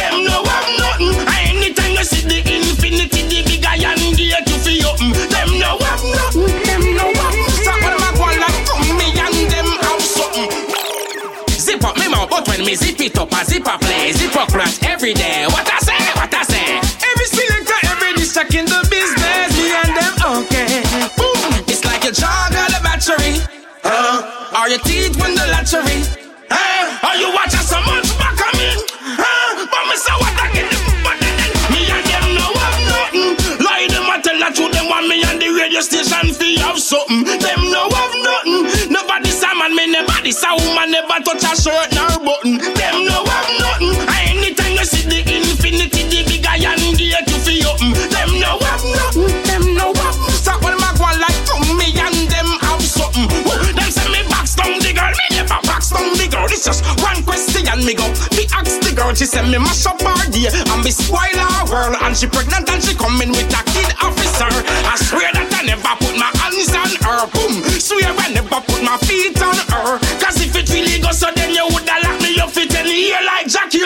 Up 12.16 12.30
but 12.30 12.48
when 12.48 12.66
me 12.66 12.76
zip 12.76 13.00
it 13.02 13.18
up, 13.18 13.32
I 13.34 13.44
zip 13.44 13.68
up 13.68 13.82
play, 13.82 14.12
zip 14.12 14.36
up 14.36 14.50
crash 14.50 14.82
every 14.84 15.14
day. 15.14 15.46
What 15.48 15.68
I 15.68 15.80
say, 15.80 16.00
what 16.16 16.34
I 16.34 16.44
say. 16.44 16.80
Every 16.80 17.28
selector, 17.28 17.80
every 17.92 18.14
disc 18.16 18.38
in 18.56 18.66
the 18.66 18.82
business, 18.90 19.50
me 19.58 19.68
and 19.76 19.92
them 19.96 20.16
okay. 20.40 20.82
Boom, 21.20 21.64
it's 21.68 21.84
like 21.86 22.04
a 22.06 22.12
jog 22.12 22.56
on 22.56 22.70
the 22.72 22.82
battery. 22.84 23.40
Huh? 23.84 24.56
Are 24.56 24.70
your 24.70 24.80
teeth 24.80 25.16
win 25.22 25.36
the 25.36 25.46
lottery? 25.52 26.02
Huh? 26.50 27.08
Are 27.08 27.18
you 27.20 27.30
watching 27.36 27.62
so 27.62 27.78
much 27.86 28.10
back 28.18 28.40
on 28.40 28.54
me? 28.58 28.72
Huh? 29.20 29.68
But 29.70 29.84
me 29.92 29.96
say 30.00 30.16
what 30.18 30.36
I 30.42 30.48
get 30.56 30.68
them, 30.72 30.86
but 31.06 31.16
then 31.22 31.38
me 31.70 31.82
and 31.92 32.06
them 32.08 32.26
no 32.34 32.48
have 32.50 32.80
nothing. 32.90 33.30
Lie 33.62 33.88
them 33.92 34.08
I 34.10 34.18
tell 34.24 34.38
the 34.40 34.50
truth, 34.56 34.74
them 34.74 34.88
want 34.90 35.08
me 35.08 35.22
on 35.28 35.38
the 35.38 35.50
radio 35.54 35.82
station 35.82 36.34
fee 36.34 36.58
have 36.64 36.80
something. 36.80 37.24
Them 37.28 37.62
no 37.70 37.92
have 37.94 38.16
nothing. 38.26 38.90
Nobody 38.90 39.30
say 39.30 39.54
man, 39.54 39.76
me 39.76 39.86
never 39.92 40.15
this 40.26 40.42
a 40.42 40.50
woman 40.58 40.90
never 40.90 41.22
touch 41.22 41.46
a 41.46 41.54
shirt 41.54 41.94
nor 41.94 42.10
button. 42.26 42.58
Them 42.58 43.06
no 43.06 43.22
have 43.30 43.52
nothing. 43.62 43.94
And 44.10 44.42
anytime 44.42 44.74
you 44.74 44.86
see 44.86 45.06
the 45.06 45.22
infinity, 45.22 46.02
the 46.10 46.26
big 46.26 46.46
iron 46.50 46.82
gate 46.98 47.30
you 47.30 47.38
feel 47.46 47.70
open. 47.70 47.94
Them 48.10 48.42
no 48.42 48.58
have 48.58 48.82
nothing. 48.90 49.30
Them 49.46 49.64
no 49.78 49.94
have. 49.94 50.18
So 50.42 50.58
all 50.58 50.76
my 50.82 50.90
go 50.98 51.06
like 51.22 51.38
to 51.46 51.56
me 51.78 51.94
and 51.94 52.26
them 52.26 52.50
have 52.66 52.82
something. 52.82 53.30
Woo, 53.46 53.54
Them 53.78 53.92
say 53.94 54.10
me 54.10 54.26
box 54.26 54.58
down 54.58 54.74
the 54.82 54.92
girl, 54.98 55.14
me 55.14 55.26
never 55.38 55.62
box 55.62 55.94
down 55.94 56.10
the 56.18 56.26
girl. 56.26 56.50
It's 56.50 56.66
just 56.66 56.82
one 57.06 57.22
question 57.22 57.46
me 57.86 57.94
go. 57.94 58.10
Me 58.34 58.50
ask 58.50 58.82
the 58.82 58.85
girl, 58.96 59.14
she 59.14 59.26
send 59.26 59.52
me 59.52 59.60
mash 59.60 59.86
up 59.86 60.02
her 60.02 60.32
day 60.32 60.48
and 60.48 60.82
me 60.84 60.90
spoil 60.90 61.20
her 61.36 61.64
world. 61.68 62.00
And 62.02 62.16
she 62.16 62.28
pregnant 62.28 62.72
and 62.72 62.82
she 62.82 62.96
coming 62.96 63.30
with 63.30 63.52
a 63.52 63.62
kid 63.76 63.92
officer. 64.00 64.48
I 64.48 64.96
swear 64.96 65.30
that 65.36 65.52
I 65.52 65.62
never 65.68 65.94
put 66.00 66.16
my 66.16 66.32
hands 66.40 66.72
on 66.72 66.92
her. 67.04 67.28
Boom, 67.36 67.60
swear 67.78 68.16
I 68.16 68.32
never 68.32 68.64
put 68.64 68.82
my 68.82 68.96
feet 69.04 69.38
on 69.44 69.60
her. 69.76 70.00
Cause 70.24 70.40
if 70.40 70.56
it 70.56 70.72
really 70.72 71.04
goes 71.04 71.20
so 71.20 71.28
then 71.36 71.52
you 71.52 71.68
woulda 71.68 71.96
lock 72.08 72.18
me 72.24 72.40
up 72.40 72.50
fit 72.56 72.74
in 72.74 72.88
here 72.88 73.20
like 73.28 73.52
Jackie 73.52 73.84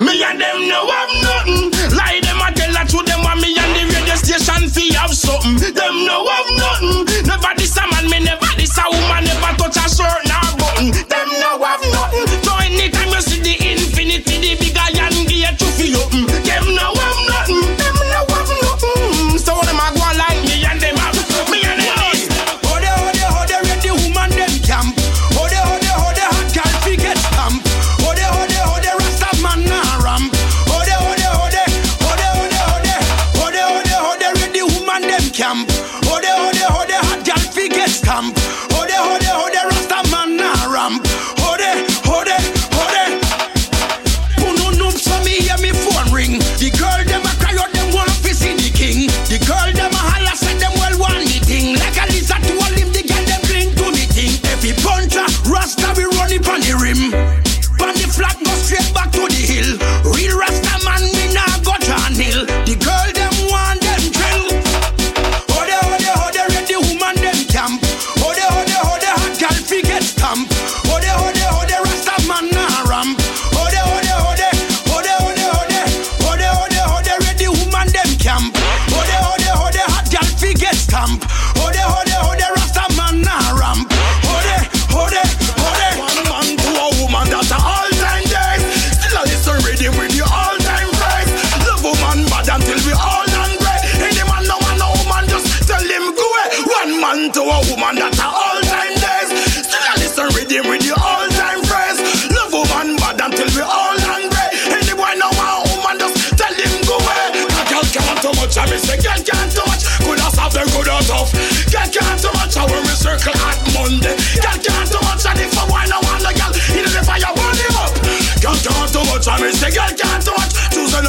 me 0.00 0.22
and 0.22 0.40
them 0.40 0.68
no 0.70 0.86
have 0.86 1.12
nothing. 1.20 1.74
Lie 1.98 2.22
them 2.22 2.38
I 2.38 2.52
tell 2.54 2.72
her 2.72 2.86
to 2.86 2.98
them 3.02 3.20
want 3.26 3.42
me 3.42 3.58
and 3.58 3.72
the 3.74 3.82
radio 3.90 4.14
station 4.14 4.70
fee 4.70 4.94
have 4.94 5.14
something. 5.14 5.74
Them 5.74 6.06
no 6.06 6.22
have 6.22 6.50
nothing. 6.54 7.15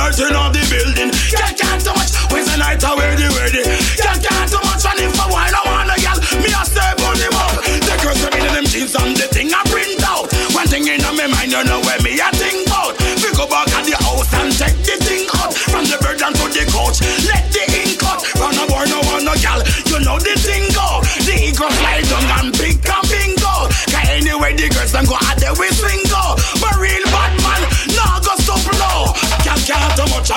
A 0.07 0.09
in 0.23 0.39
all 0.39 0.47
the 0.47 0.63
building. 0.71 1.11
Girl 1.11 1.51
can't 1.51 1.83
too 1.83 1.91
much, 1.91 2.15
when's 2.31 2.47
the 2.47 2.55
night 2.55 2.79
I 2.79 2.95
wear 2.95 3.11
the 3.19 3.27
ready. 3.35 3.59
Girl 3.99 4.15
can't 4.15 4.47
too 4.47 4.63
much, 4.63 4.87
and 4.87 5.03
if 5.03 5.19
I 5.19 5.27
want 5.27 5.51
the 5.51 5.99
girl 5.99 6.15
me 6.39 6.47
I 6.47 6.63
stay 6.63 6.91
burn 6.95 7.19
him 7.19 7.35
up. 7.35 7.59
The 7.59 7.95
girls 7.99 8.23
come 8.23 8.39
in 8.39 8.47
them 8.55 8.63
jeans 8.71 8.95
and 8.95 9.19
the 9.19 9.27
thing 9.27 9.51
I 9.51 9.59
print 9.67 9.99
out. 10.07 10.31
One 10.55 10.63
thing 10.71 10.87
in 10.87 11.03
my 11.03 11.27
mind, 11.27 11.51
you 11.51 11.59
know 11.67 11.83
where 11.83 11.99
me 12.07 12.15
I 12.23 12.31
think 12.39 12.71
about. 12.71 12.95
We 13.19 13.35
go 13.35 13.51
back 13.51 13.67
at 13.75 13.83
the 13.83 13.99
house 13.99 14.31
and 14.31 14.47
check 14.55 14.79
the 14.87 14.95
thing 15.03 15.27
out 15.43 15.51
from 15.51 15.83
the 15.83 15.99
bed 15.99 16.23
down 16.23 16.31
to 16.39 16.45
the 16.55 16.63
couch. 16.71 17.03
Let 17.27 17.51
the 17.51 17.67
ink 17.67 17.99
out. 18.07 18.23
Run 18.39 18.55
a 18.55 18.63
boy, 18.63 18.87
no 18.87 19.03
one, 19.11 19.27
no 19.27 19.35
gal. 19.43 19.59
You 19.91 19.99
know 20.07 20.15
the 20.23 20.39
thing 20.39 20.71
go. 20.71 21.03
The 21.27 21.35
ego 21.35 21.67
fly 21.67 21.99
down 22.07 22.23
and 22.39 22.55
pick 22.55 22.79
and 22.79 23.05
bingo. 23.11 23.67
Cause 23.91 24.07
anyway, 24.07 24.55
the 24.55 24.71
girls 24.71 24.95
them 24.95 25.03
go 25.03 25.19
out 25.19 25.35
there 25.35 25.51
with 25.59 25.76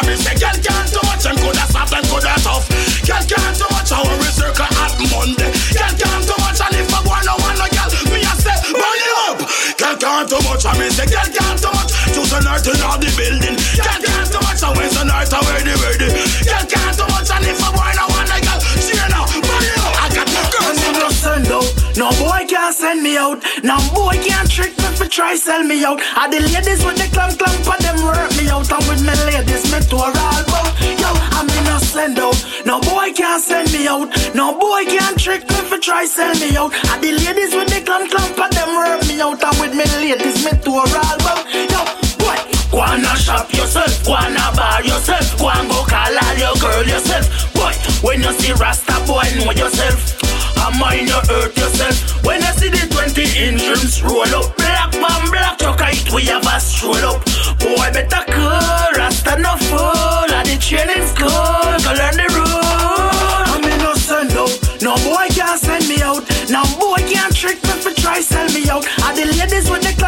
Me 0.07 0.17
say 0.17 0.35
girl 0.41 0.57
can't 0.65 0.89
touch 0.91 1.23
them, 1.23 1.37
coulda 1.37 1.65
soft, 1.69 1.93
them 1.93 2.05
coulda 2.09 2.33
tough. 2.41 2.65
Girl 3.05 3.25
can't 3.31 3.55
touch, 3.55 3.93
I 3.93 4.01
we 4.19 4.29
circle 4.33 4.65
at 4.65 4.97
Monday. 5.13 5.51
Girl 5.77 5.95
can't 5.95 6.25
touch, 6.25 6.61
and 6.65 6.75
if 6.81 6.89
a 6.89 7.01
boy 7.05 7.21
no 7.29 7.37
want 7.39 7.61
no 7.61 7.67
girl, 7.69 7.91
me 8.11 8.25
I 8.25 8.33
say 8.41 8.57
burn 8.73 9.01
it 9.05 9.13
up. 9.29 9.39
Girl 9.77 9.97
can't 10.01 10.27
touch, 10.27 10.65
I 10.65 10.73
me 10.81 10.89
say 10.89 11.07
girl 11.07 11.29
can't 11.31 11.59
touch. 11.61 11.91
Choose 12.17 12.33
an 12.33 12.49
earth 12.49 12.67
in 12.67 12.81
all 12.81 12.99
the 12.99 13.13
building. 13.13 13.57
Girl 13.77 14.01
can't 14.01 14.29
touch, 14.33 14.63
and 14.65 14.73
when's 14.75 14.97
an 14.97 15.13
earth 15.13 15.37
away 15.37 15.61
the 15.69 15.75
ready. 15.85 16.09
Girl 16.49 16.65
can't 16.65 16.97
touch, 16.97 17.31
and 17.31 17.45
if 17.45 17.61
a 17.61 17.69
boy 17.71 17.93
no 17.95 18.05
want 18.09 18.27
no 18.33 18.39
girl, 18.41 18.61
she 18.81 18.97
now 18.97 19.29
burn 19.31 19.65
it 19.69 19.79
up. 19.85 19.95
I 20.01 20.07
got 20.17 20.29
no 20.33 20.43
girls 20.49 20.81
in 20.81 20.95
the 20.97 21.09
sun 21.13 21.43
though. 21.45 21.69
No 22.01 22.09
boy 22.17 22.49
can't 22.49 22.73
send 22.75 23.05
me 23.05 23.21
out. 23.21 23.45
No 23.63 23.77
boy 23.93 24.17
can't 24.25 24.49
trick 24.49 24.80
for 25.01 25.09
try 25.09 25.35
sell 25.35 25.65
me 25.65 25.83
out. 25.83 25.99
Are 26.17 26.29
the 26.29 26.41
ladies 26.53 26.85
with 26.85 27.01
the 27.01 27.09
clamp 27.09 27.39
clamp 27.41 27.61
for 27.65 27.79
them 27.81 27.97
work 28.05 28.31
me 28.37 28.53
out. 28.53 28.69
And 28.69 28.85
with 28.85 29.01
me 29.01 29.15
ladies, 29.33 29.65
me 29.73 29.81
tour 29.89 30.13
all 30.13 30.41
about. 30.45 30.69
Yo, 31.01 31.11
I'm 31.41 31.49
in 31.49 31.67
a 31.73 31.81
send 31.81 32.19
out. 32.21 32.37
No 32.69 32.81
boy 32.85 33.09
can't 33.17 33.41
send 33.41 33.73
me 33.73 33.89
out. 33.89 34.13
No 34.35 34.53
boy 34.53 34.85
can't 34.85 35.17
trick 35.17 35.49
me 35.49 35.61
for 35.65 35.79
try 35.79 36.05
sell 36.05 36.35
me 36.37 36.53
out. 36.57 36.77
Are 36.93 37.01
the 37.01 37.17
ladies 37.25 37.57
with 37.57 37.73
the 37.73 37.81
clamp 37.81 38.13
clamp 38.13 38.37
for 38.37 38.51
them 38.53 38.71
work 38.77 39.01
me 39.09 39.17
out. 39.25 39.41
And 39.41 39.57
with 39.57 39.73
me 39.73 39.87
ladies, 40.05 40.45
me 40.45 40.53
tour 40.61 40.85
all 40.85 41.17
about. 41.17 41.49
Yo, 41.49 41.81
boy. 42.21 42.37
Go 42.71 42.85
and 42.85 43.03
a 43.03 43.17
shop 43.17 43.51
yourself, 43.53 44.05
go 44.05 44.15
and 44.15 44.37
a 44.37 44.47
bar 44.55 44.85
yourself, 44.85 45.27
go 45.41 45.51
and 45.51 45.67
go 45.67 45.83
call 45.91 46.15
all 46.23 46.37
your 46.39 46.55
girl 46.63 46.85
yourself. 46.87 47.27
Boy, 47.55 47.75
when 48.07 48.23
you 48.23 48.33
see 48.39 48.53
Rasta 48.53 48.95
boy, 49.09 49.27
know 49.41 49.51
yourself. 49.51 50.30
I 50.61 50.69
mind 50.79 51.09
you 51.09 51.21
hurt 51.33 51.57
yourself. 51.57 52.25
When 52.25 52.43
I 52.43 52.53
see 52.53 52.69
the 52.69 52.85
20 52.93 53.23
inch 53.49 53.63
rims 53.65 54.03
roll 54.03 54.29
up, 54.37 54.55
black 54.57 54.93
man, 55.01 55.31
black 55.33 55.59
truck, 55.59 55.81
it 55.81 56.13
we 56.13 56.29
have 56.29 56.45
a 56.45 56.61
stroll 56.61 57.01
up. 57.01 57.25
Boy, 57.59 57.89
better 57.97 58.25
cool, 58.29 58.91
Rasta 58.97 59.41
no 59.41 59.57
fool. 59.69 60.29
At 60.37 60.45
the 60.45 60.57
training 60.61 61.07
school, 61.09 61.65
go 61.81 61.91
learn 61.97 62.17
the 62.21 62.29
rules. 62.37 63.49
I'm 63.49 63.65
innocent 63.65 64.31
though, 64.37 64.53
no 64.85 64.95
boy 65.03 65.29
can't 65.33 65.59
send 65.59 65.89
me 65.89 66.03
out. 66.03 66.23
No 66.49 66.63
boy 66.79 67.01
can't 67.09 67.35
trick 67.35 67.63
me 67.65 67.75
for 67.81 67.93
try 67.97 68.21
sell 68.21 68.49
me 68.53 68.69
out. 68.69 68.85
Are 69.05 69.15
the 69.17 69.25
ladies 69.25 69.71
with 69.71 69.83
the 69.83 70.00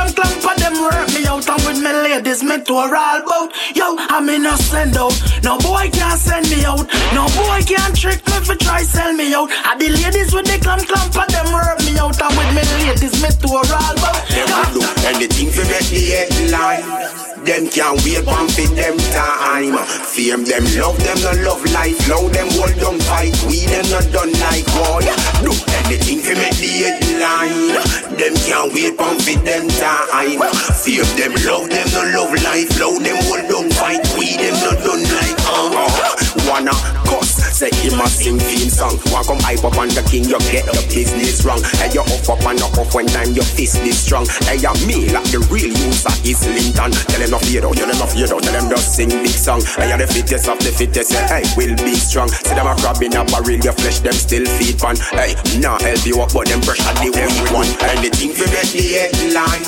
me 2.44 2.62
tour 2.62 2.94
all 2.94 3.22
about. 3.22 3.52
Yo, 3.74 3.96
I'm 3.98 4.28
innocent 4.28 4.94
though, 4.94 5.10
no 5.42 5.58
boy 5.58 5.90
can't 5.92 6.18
send 6.18 6.48
me 6.50 6.64
out. 6.64 6.86
No 7.14 7.26
boy 7.36 7.60
can't 7.66 7.94
trick 7.96 8.24
me 8.26 8.38
for 8.44 8.56
try 8.56 8.82
sell 8.82 9.12
me 9.12 9.34
out. 9.34 9.50
I 9.50 9.76
the 9.78 9.88
ladies 9.88 10.34
with 10.34 10.46
the 10.46 10.58
clamp 10.58 10.86
clamp 10.86 11.12
for 11.12 11.26
them 11.30 11.52
work 11.52 11.78
me 11.84 11.98
out. 11.98 12.20
And 12.20 12.36
with 12.36 12.52
me 12.54 12.62
ladies, 12.84 13.16
me 13.22 13.30
tour 13.40 13.62
all 13.62 13.94
about. 13.94 14.22
Them 14.28 14.48
will 14.50 14.80
do 14.80 14.82
anything 15.06 15.50
to 15.52 15.62
make 15.70 15.88
the 15.88 16.02
headline. 16.10 17.31
Them 17.44 17.66
can't 17.66 17.98
wait 18.04 18.24
one 18.24 18.46
for 18.46 18.70
them 18.78 18.96
time. 19.10 19.74
Fame 20.06 20.44
them, 20.44 20.62
love 20.78 20.94
them, 21.02 21.18
no 21.26 21.32
love 21.42 21.64
life. 21.74 21.98
Love 22.08 22.32
them, 22.32 22.46
hold 22.54 22.70
them 22.78 23.00
fight. 23.00 23.34
We 23.50 23.66
them 23.66 23.82
not 23.90 24.06
done 24.14 24.30
like 24.38 24.66
war. 24.78 25.02
Do 25.42 25.50
anything 25.82 26.22
to 26.22 26.38
make 26.38 26.54
the 26.62 26.70
headline. 26.86 27.74
Them 28.14 28.34
can't 28.46 28.72
wait 28.72 28.94
one 28.94 29.18
for 29.18 29.34
them 29.42 29.66
time. 29.74 30.38
Fame 30.86 31.10
them, 31.18 31.34
love 31.42 31.66
them, 31.66 31.88
no 31.90 32.02
love 32.14 32.34
life. 32.46 32.70
Love 32.78 33.02
them, 33.02 33.18
hold 33.26 33.50
them 33.50 33.70
fight. 33.74 34.06
We 34.14 34.38
them 34.38 34.54
not 34.62 34.78
done 34.86 35.02
like 35.02 35.38
uh. 35.42 36.14
Wanna 36.46 36.78
cuss, 37.10 37.41
say 37.62 37.70
him 37.78 38.00
a 38.00 38.06
sing 38.10 38.38
theme 38.42 38.66
song. 38.66 38.98
Want 39.14 39.26
come 39.30 39.38
hype 39.38 39.62
up 39.62 39.78
on 39.78 39.86
the 39.94 40.02
king, 40.10 40.26
you 40.26 40.38
get 40.50 40.66
the 40.66 40.82
business 40.90 41.46
wrong. 41.46 41.62
Hey, 41.78 41.94
you 41.94 42.02
off 42.02 42.26
up 42.26 42.42
and 42.42 42.58
up 42.58 42.74
off 42.74 42.90
when 42.90 43.06
time 43.06 43.30
your 43.30 43.46
fist 43.46 43.78
is 43.86 44.02
strong. 44.02 44.26
Hey, 44.50 44.58
you 44.58 44.74
me 44.82 45.06
like 45.14 45.30
the 45.30 45.38
real 45.46 45.70
user 45.70 46.14
is 46.26 46.42
Linton. 46.42 46.90
Tell 46.90 47.22
them 47.22 47.30
no 47.30 47.38
fear 47.38 47.62
though, 47.62 47.70
tell 47.70 47.86
them 47.86 47.98
no 48.02 48.06
fear 48.10 48.26
though, 48.26 48.42
tell 48.42 48.50
them 48.50 48.66
just 48.66 48.98
sing 48.98 49.14
big 49.22 49.30
song. 49.30 49.62
Hey, 49.78 49.94
you 49.94 49.98
the 50.02 50.10
fittest 50.10 50.50
of 50.50 50.58
the 50.58 50.74
fittest, 50.74 51.14
hey, 51.30 51.46
will 51.54 51.76
be 51.86 51.94
strong. 51.94 52.26
See 52.26 52.50
them 52.50 52.66
a 52.66 52.74
crab 52.82 52.98
in 52.98 53.14
a 53.14 53.22
barrel, 53.30 53.62
your 53.62 53.76
flesh 53.78 54.02
them 54.02 54.16
still 54.16 54.46
feed 54.58 54.82
pan. 54.82 54.98
Hey, 55.14 55.38
nah 55.62 55.78
help 55.78 56.02
you 56.02 56.18
up, 56.18 56.34
but 56.34 56.50
them 56.50 56.58
pressure 56.66 56.90
the 56.98 57.14
weak 57.14 57.50
one. 57.54 57.70
Anything 57.94 58.34
for 58.34 58.48
get 58.50 58.66
the 58.74 58.82
headline, 58.98 59.62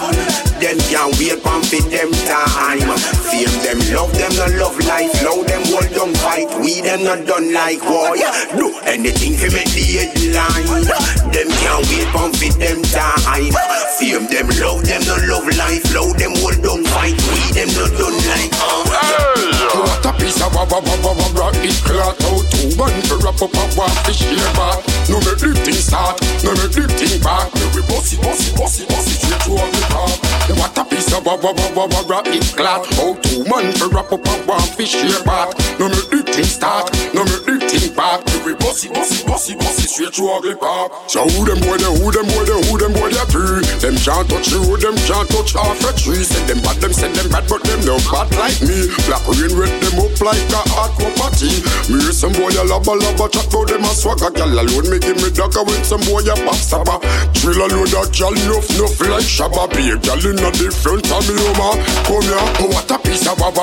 them 0.58 0.78
can't 0.90 1.14
wait 1.14 1.38
on 1.46 1.62
fit 1.62 1.86
them 1.94 2.10
time. 2.26 2.90
Fame 3.30 3.54
them, 3.62 3.78
love 3.94 4.10
them, 4.18 4.34
no 4.34 4.46
love 4.58 4.78
life, 4.82 5.14
love 5.22 5.46
them, 5.46 5.62
hold 5.70 5.90
them 5.94 6.10
fight. 6.18 6.50
We 6.58 6.82
them 6.82 7.06
not 7.06 7.22
done 7.26 7.54
like 7.54 7.83
war. 7.88 8.16
Do 8.56 8.74
anything 8.84 9.36
to 9.38 9.48
make 9.52 9.70
the 9.72 9.84
headline. 10.00 10.86
Them 11.32 11.48
can't 11.62 11.84
wait 11.88 12.08
on 12.14 12.32
fit 12.32 12.56
them 12.58 12.82
time. 12.90 13.52
Fame 13.98 14.26
them, 14.26 14.48
love 14.60 14.84
them, 14.84 15.02
no 15.06 15.16
love 15.28 15.48
life, 15.56 15.84
love 15.94 16.16
them, 16.18 16.32
hold 16.42 16.58
them 16.62 16.84
fight. 16.90 17.14
We 17.30 17.40
them 17.54 17.68
not 17.76 17.90
done 17.98 18.18
like 18.28 18.52
uh. 18.58 18.84
war. 18.88 19.54
What 19.74 20.06
a 20.06 20.12
piece 20.12 20.40
of 20.40 20.54
wa 20.54 20.62
wa 20.70 20.78
wa 20.78 20.94
wa 21.02 21.12
wa 21.18 21.26
wa 21.34 21.48
It 21.66 21.74
clot 21.82 22.14
out 22.14 22.46
two 22.46 22.78
one 22.78 22.94
for 23.10 23.18
wrap 23.18 23.42
up 23.42 23.50
a 23.50 23.64
wa 23.74 23.88
fish 24.06 24.22
here 24.22 24.38
back 24.54 24.78
No 25.10 25.18
make 25.18 25.42
the 25.42 25.50
thing 25.66 25.74
start, 25.74 26.22
no 26.46 26.54
make 26.54 26.70
the 26.70 26.86
thing 26.86 27.18
back 27.18 27.50
Me 27.58 27.66
we 27.74 27.82
bossy 27.90 28.16
bossy 28.22 28.54
bossy 28.54 28.86
bossy 28.86 29.18
straight 29.18 29.42
to 29.42 29.58
the 29.58 29.82
top 29.90 30.14
What 30.54 30.78
a 30.78 30.84
piece 30.86 31.10
of 31.10 31.26
wa 31.26 31.34
wa 31.34 31.50
wa 31.50 31.66
wa 31.74 31.84
wa 31.90 32.00
wa 32.06 32.22
It 32.30 32.46
clot 32.54 32.86
out 33.02 33.18
two 33.24 33.42
man 33.50 33.72
for 33.74 33.88
wrap 33.90 34.12
up 34.12 34.22
a 34.22 34.34
wa 34.46 34.58
fish 34.78 34.94
here 34.94 35.22
back 35.26 35.50
No 35.82 35.88
make 35.90 36.10
the 36.10 36.22
thing 36.22 36.46
start, 36.46 36.94
no 37.10 37.24
make 37.26 37.66
the 37.66 37.73
back 37.74 38.24
Me 38.26 38.33
we 38.44 38.54
bossy 38.60 38.88
bossy 38.92 39.24
bossy 39.24 39.54
bossy 39.56 39.88
straight 39.88 40.12
to 40.12 40.28
the 40.44 40.52
top 40.60 40.92
So 41.08 41.24
who 41.24 41.48
them 41.48 41.60
boy 41.64 41.80
they 41.80 41.88
who 41.88 42.12
them 42.12 42.28
boy 42.28 42.44
they 42.44 42.60
who 42.68 42.76
them 42.76 42.92
boy 42.92 43.08
they 43.08 43.26
be 43.32 43.64
Them 43.80 43.96
can't 43.96 44.28
touch 44.28 44.52
you, 44.52 44.76
them 44.76 44.96
can't 45.08 45.28
touch 45.32 45.56
half 45.56 45.80
a 45.80 45.90
tree 45.96 46.22
Say 46.22 46.44
them 46.44 46.60
bad, 46.60 46.76
them 46.78 46.92
say 46.92 47.08
them 47.12 47.28
bad 47.32 47.48
but 47.48 47.64
them 47.64 47.80
no 47.88 47.96
bad 48.12 48.28
like 48.36 48.60
me 48.60 48.92
Black 49.08 49.24
rain 49.32 49.52
red 49.56 49.72
them 49.80 49.96
up 50.04 50.14
like 50.20 50.44
a 50.52 50.60
aqua 50.76 51.08
party. 51.16 51.50
Me 51.88 52.00
some 52.12 52.32
boy 52.32 52.52
a 52.52 52.62
laba 52.64 52.96
laba 52.96 53.26
chat 53.30 53.46
about 53.48 53.68
them 53.68 53.84
a 53.84 53.92
swagger. 53.92 54.30
Gyal 54.32 54.56
alone 54.56 54.88
me 54.90 54.98
give 54.98 55.18
me 55.20 55.30
dagger 55.30 55.64
when 55.64 55.82
some 55.84 56.00
boy 56.08 56.24
a 56.24 56.34
pop 56.44 56.56
stabber. 56.56 56.98
Drill 57.36 57.60
a 57.60 57.66
load 57.72 57.94
of 57.94 58.08
gyal 58.12 58.34
nuff 58.48 58.66
nuff 58.78 59.00
like 59.08 59.26
shabba. 59.26 59.68
Be 59.72 59.92
a 59.92 59.96
gyal 60.00 60.24
in 60.24 60.40
a 60.40 60.50
different 60.52 61.04
time 61.04 61.24
me 61.28 61.34
oma. 61.52 61.76
Come 62.06 62.24
here, 62.24 62.40
oh 62.64 62.68
what 62.72 62.90
a 62.90 62.98
piece 62.98 63.26
of 63.26 63.40
out 63.40 63.56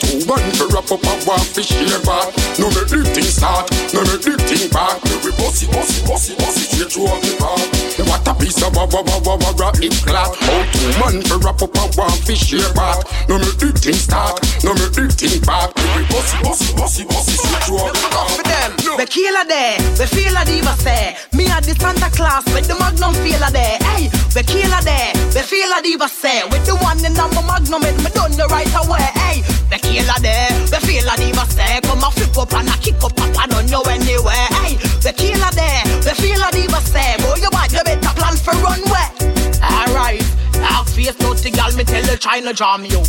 two 0.00 0.24
man 0.26 0.44
for 0.56 0.68
wrap 0.68 0.90
up 0.90 1.04
a 1.04 1.18
the 2.98 3.10
thing 3.14 3.30
start, 3.30 3.70
no 3.94 4.02
make 4.02 4.22
the 4.22 4.34
thing 4.42 4.66
back. 4.70 4.98
Me 5.06 5.14
we 5.22 5.30
bossy 5.38 5.66
bossy 5.70 6.02
bossy 6.06 6.34
bossy 6.34 6.64
straight 6.66 6.90
to 6.90 7.06
the 7.06 7.32
park. 7.38 7.62
What 8.08 8.26
a 8.26 8.32
piece 8.34 8.62
of 8.62 8.74
wa 8.74 8.86
wa 8.90 9.02
wa 9.02 9.16
wa 9.22 9.34
wa 9.36 9.50
wa. 9.54 9.68
It 9.78 9.94
clot 10.02 10.34
out 10.34 10.66
two 10.74 10.90
man 10.98 11.22
for 11.22 11.38
wrap 11.38 11.62
up 11.62 11.74
a 11.76 11.84
wa 11.94 12.08
fish 12.26 12.50
here 12.50 12.72
back. 12.74 13.04
No 13.28 13.38
make 13.38 13.58
the 13.58 13.70
thing 13.74 13.98
start, 13.98 14.40
no 14.64 14.74
make 14.74 14.94
the 14.94 15.06
thing 15.10 15.38
back. 15.46 15.70
We 15.94 16.02
bossy, 16.10 16.36
bossy, 16.42 16.72
bossy, 16.74 17.04
bossy, 17.04 17.34
switch 17.38 17.68
you 17.68 17.78
up. 17.78 17.94
for 18.34 18.42
them. 18.42 18.70
The 18.98 19.06
killer 19.06 19.46
there, 19.46 19.78
the 19.94 20.06
feeler 20.06 20.44
diva 20.44 20.74
say. 20.82 21.14
Me 21.32 21.46
at 21.46 21.62
the 21.62 21.74
Santa 21.78 22.10
Claus 22.10 22.44
with 22.50 22.66
the 22.66 22.74
Magnum 22.82 23.14
feeler 23.22 23.50
there. 23.54 23.78
Hey, 23.94 24.08
the 24.34 24.42
killer 24.42 24.82
there, 24.82 25.12
the 25.30 25.42
feeler 25.42 25.80
diva 25.82 26.08
say. 26.08 26.42
With 26.50 26.66
the 26.66 26.74
one 26.82 26.98
in 27.04 27.14
my 27.14 27.30
Magnum, 27.46 27.84
it 27.86 27.96
me 28.02 28.10
done 28.10 28.34
the 28.34 28.46
right 28.50 28.70
away. 28.82 29.06
Hey, 29.14 29.44
the 29.70 29.78
killer 29.78 30.18
there, 30.20 30.50
the 30.72 30.80
feeler 30.80 31.16
diva 31.16 31.44
say. 31.52 31.80
Come 31.84 32.04
a 32.04 32.10
flip 32.10 32.36
up 32.36 32.52
and 32.54 32.68
a 32.68 32.76
kick 32.80 33.00
up, 33.04 33.12
up 33.20 33.36
and 33.36 33.52
on 33.54 33.68
you 33.68 33.82
anywhere. 33.88 34.48
Hey, 34.60 34.76
the 35.04 35.12
killer 35.12 35.52
there, 35.52 35.84
the 36.00 36.12
feeler 36.16 36.50
diva 36.52 36.80
say. 36.80 37.16
Boy, 37.20 37.36
you 37.40 37.50
bad, 37.50 37.72
you 37.72 37.84
better 37.84 38.12
plan 38.16 38.36
for 38.36 38.56
runway. 38.64 39.08
Alright, 39.60 40.24
dark 40.52 40.88
face, 40.88 41.16
dirty 41.16 41.50
gal, 41.50 41.72
me 41.76 41.84
tell 41.84 42.02
the 42.02 42.16
China 42.16 42.52
jam 42.52 42.84
you. 42.84 43.02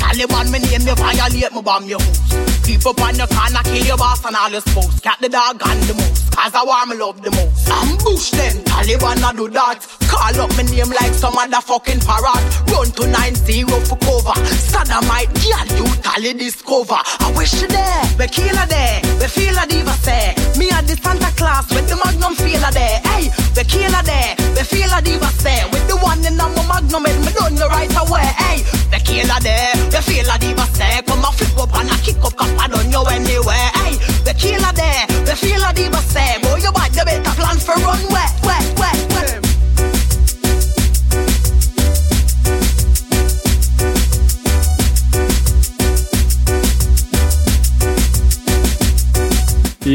Taliban, 0.00 0.50
me 0.50 0.58
name 0.58 0.86
you 0.86 0.94
violate, 0.94 1.52
me 1.52 1.62
bomb 1.62 1.84
your 1.84 2.00
house. 2.00 2.66
People 2.66 2.94
on 3.02 3.14
the 3.14 3.26
corner, 3.26 3.62
kill 3.64 3.86
your 3.86 3.96
boss 3.96 4.24
and 4.24 4.34
all 4.34 4.50
your 4.50 4.60
spouse. 4.62 5.00
Cat 5.00 5.18
the 5.20 5.28
dog 5.28 5.60
and 5.64 5.82
the 5.84 5.94
mouse, 5.94 6.28
cause 6.30 6.54
I 6.54 6.64
want 6.64 6.90
me 6.90 6.96
love 6.96 7.22
the 7.22 7.30
most. 7.30 7.68
Ambush 7.68 8.30
them, 8.30 8.56
Taliban 8.64 9.22
I 9.22 9.32
do 9.32 9.48
that. 9.50 9.78
Call 10.10 10.36
up 10.42 10.50
my 10.58 10.64
name 10.66 10.90
like 10.90 11.14
some 11.14 11.38
other 11.38 11.62
fucking 11.62 12.00
parrot. 12.02 12.42
Run 12.68 12.90
to 12.98 13.06
9-0 13.06 13.70
for 13.86 13.96
cover. 14.02 14.34
Sodomite, 14.50 15.30
girl, 15.38 15.66
you 15.78 15.86
tally 16.02 16.34
discover. 16.34 16.98
I 16.98 17.32
wish 17.36 17.62
you 17.62 17.68
there, 17.68 18.02
we 18.18 18.26
kill 18.26 18.50
killer 18.50 18.66
there, 18.66 19.00
the 19.22 19.28
feeler 19.28 19.66
diva 19.70 19.94
say. 20.02 20.34
Me 20.58 20.70
at 20.70 20.86
the 20.86 20.96
Santa 20.98 21.30
Claus 21.38 21.70
with 21.70 21.86
the 21.88 21.96
Magnum 22.02 22.34
feeler 22.34 22.72
there. 22.74 22.98
Hey, 23.06 23.30
we 23.54 23.62
kill 23.64 23.86
killer 23.86 24.02
there, 24.02 24.34
the 24.58 24.64
feeler 24.66 25.00
diva 25.00 25.30
say. 25.38 25.62
With 25.70 25.86
the 25.86 25.96
one 26.02 26.24
in 26.26 26.36
my 26.36 26.50
Magnum, 26.66 27.06
it 27.06 27.18
me 27.22 27.30
done 27.32 27.54
the 27.54 27.68
right 27.68 27.94
away. 28.02 28.26
Hey, 28.42 28.66
the 28.90 28.98
killer 28.98 29.40
there, 29.40 29.74
the 29.94 30.02
feeler 30.02 30.38
diva 30.42 30.66
say. 30.74 31.02
Come 31.06 31.22
a 31.22 31.30
flip 31.30 31.58
up 31.58 31.74
and 31.78 31.90
a 31.90 31.96
kick 32.02 32.18
up, 32.26 32.34
up 32.34 32.50
and 32.50 32.74
on 32.74 32.90
you 32.90 33.02
anywhere. 33.14 33.70
Hey, 33.78 33.94
the 34.26 34.34
killer 34.34 34.74
there, 34.74 35.06
the 35.22 35.34
feeler 35.38 35.72
diva 35.72 36.02
say. 36.02 36.42
Boy, 36.42 36.58
you 36.58 36.72
bad, 36.72 36.94
you 36.96 37.04
better 37.06 37.34
plan 37.38 37.58
for 37.62 37.78
runway. 37.78 38.49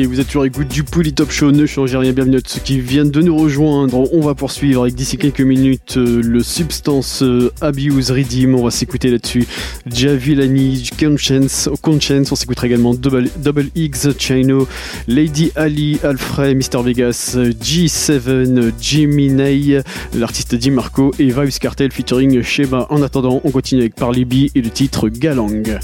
Vous 0.04 0.20
êtes 0.20 0.28
toujours 0.28 0.42
à 0.42 0.46
l'écoute 0.46 0.68
du 0.68 0.84
Polytop 0.84 1.32
Show, 1.32 1.54
ne 1.54 1.66
changez 1.66 1.96
rien, 1.96 2.12
bienvenue 2.12 2.36
à 2.36 2.42
tous 2.42 2.56
ceux 2.56 2.60
qui 2.60 2.82
viennent 2.82 3.12
de 3.12 3.22
nous 3.22 3.38
rejoindre. 3.38 4.14
On 4.14 4.20
va 4.20 4.36
poursuivre 4.36 4.82
avec 4.82 4.94
d'ici 4.94 5.18
quelques 5.18 5.40
minutes 5.40 5.96
euh, 5.96 6.22
le 6.22 6.44
Substance 6.44 7.24
euh, 7.24 7.50
Abuse 7.62 8.12
Redeem, 8.12 8.56
on 8.56 8.66
va 8.66 8.72
s'écouter 8.72 9.10
là-dessus. 9.10 9.48
Javilani, 9.86 10.90
Conscience, 11.00 11.70
Conscience, 11.82 12.30
on 12.30 12.36
s'écoutera 12.36 12.68
également 12.68 12.94
Double, 12.94 13.30
X, 13.74 14.10
Chino, 14.20 14.68
Lady 15.08 15.54
Ali, 15.56 15.98
Alfred, 16.04 16.58
Mr 16.58 16.84
Vegas, 16.84 17.38
G7, 17.38 18.74
Jimmy 18.82 19.30
Ney, 19.30 19.82
l'artiste 20.14 20.56
Di 20.56 20.72
Marco 20.72 21.12
et 21.20 21.28
Vibes 21.28 21.58
Cartel 21.62 21.94
featuring 21.94 22.42
Sheba. 22.42 22.88
En 22.90 23.02
attendant, 23.02 23.40
on 23.46 23.52
continue 23.52 23.80
avec 23.82 23.96
Parley 23.96 24.26
B 24.26 24.50
et 24.56 24.62
le 24.62 24.70
titre 24.70 25.08
Galang. 25.08 25.80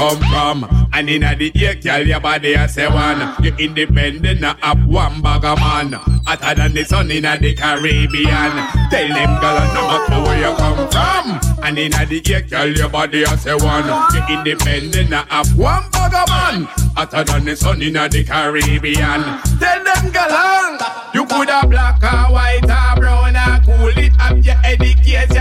Come 0.00 0.18
from. 0.32 0.88
And 0.92 1.10
in 1.10 1.20
the 1.20 1.52
ear, 1.54 1.74
girl, 1.74 2.06
your 2.06 2.20
body 2.20 2.56
I 2.56 2.66
say 2.66 2.88
one. 2.88 3.20
You 3.44 3.54
independent, 3.56 4.40
not 4.40 4.58
up 4.62 4.78
one 4.86 5.20
bag 5.20 5.44
of 5.44 5.58
man. 5.60 5.92
Hotter 6.26 6.54
than 6.54 6.72
the 6.72 6.84
sun 6.84 7.10
in 7.10 7.22
the 7.22 7.54
Caribbean. 7.54 8.52
Tell 8.90 9.08
them, 9.08 9.32
girl, 9.40 9.60
no 9.76 9.82
matter 9.90 10.20
where 10.24 10.40
you 10.40 10.56
come 10.56 10.88
from. 10.88 11.64
And 11.64 11.78
in 11.78 11.90
the 11.92 12.22
ear, 12.30 12.40
girl, 12.42 12.68
your 12.68 12.88
body 12.88 13.26
I 13.26 13.36
say 13.36 13.54
one. 13.54 13.88
You 14.14 14.22
independent, 14.36 15.10
not 15.10 15.26
up 15.30 15.46
one 15.54 15.84
bag 15.90 16.14
of 16.14 16.28
man. 16.28 16.64
Hotter 16.96 17.24
than 17.24 17.44
the 17.44 17.56
sun 17.56 17.82
in 17.82 17.92
the 17.92 18.24
Caribbean. 18.24 19.22
Tell 19.60 19.84
them, 19.84 20.10
girl, 20.10 20.78
you 21.12 21.26
could 21.26 21.50
have 21.50 21.68
black 21.68 22.02
or 22.02 22.32
white 22.32 22.64
or 22.64 23.00
brown 23.00 23.36
or 23.36 23.60
cool 23.64 23.92
it 23.98 24.12
up 24.18 24.36
your 24.44 24.56
education. 24.64 25.39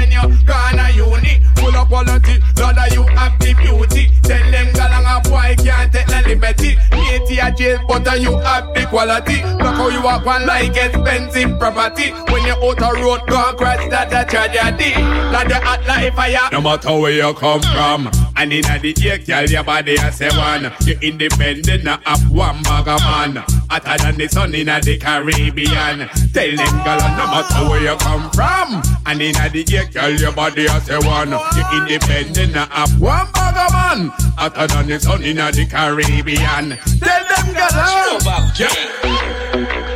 A 7.40 7.52
jail, 7.52 7.80
but 7.88 8.08
uh, 8.08 8.14
you 8.14 8.38
have 8.38 8.74
the 8.74 8.86
quality. 8.86 9.42
Look 9.44 9.76
how 9.76 9.90
you 9.90 10.02
walk 10.02 10.26
one 10.26 10.46
like 10.46 10.76
expensive 10.76 11.58
property. 11.60 12.12
When 12.32 12.44
you 12.46 12.54
out 12.54 12.82
a 12.82 13.02
road, 13.02 13.22
go 13.28 13.54
crash, 13.54 13.90
that's 13.90 14.14
a 14.14 14.26
tragedy. 14.26 14.94
Like 15.32 15.48
the 15.48 15.56
hot 15.56 15.86
like 15.88 16.16
fire. 16.16 16.50
No 16.52 16.62
matter 16.62 16.94
where 16.98 17.12
you 17.12 17.34
come 17.34 17.62
from. 17.62 18.10
And 18.36 18.54
in 18.54 18.62
the 18.62 18.94
ear, 19.04 19.18
girl, 19.20 19.46
your 19.46 19.64
body 19.64 19.96
a 19.96 20.12
seven. 20.12 20.72
You 20.86 20.98
independent, 21.02 21.84
not 21.84 22.02
up 22.06 22.20
one 22.32 22.62
bag 22.64 22.88
of 22.88 23.02
man. 23.02 23.44
Hotter 23.70 24.04
than 24.04 24.18
the 24.18 24.28
sun 24.28 24.56
in 24.56 24.68
the 24.68 24.98
Caribbean. 24.98 26.08
Tell 26.34 26.56
them, 26.56 26.84
girl, 26.84 27.00
no 27.18 27.26
matter 27.28 27.70
where 27.70 27.84
you 27.84 27.98
come 27.98 28.30
from. 28.32 28.82
And 29.06 29.22
in 29.22 29.34
the 29.34 29.66
ear, 29.72 29.86
girl, 29.92 30.12
your 30.12 30.32
body 30.32 30.66
a 30.66 30.80
seven. 30.82 31.32
You 31.32 31.64
independent, 31.80 32.54
not 32.56 32.70
up 32.72 32.90
one 33.00 33.32
bag 33.34 33.58
of 33.58 33.72
man. 33.74 34.10
Hotter 34.38 34.68
than 34.68 34.88
the 34.88 35.00
sun 35.00 35.24
in 35.24 35.38
the 35.38 35.68
Caribbean. 35.70 36.78
Tell 37.00 37.24
them, 37.28 37.39
girl, 37.48 38.20
yeah. 38.56 38.68
this 38.70 39.89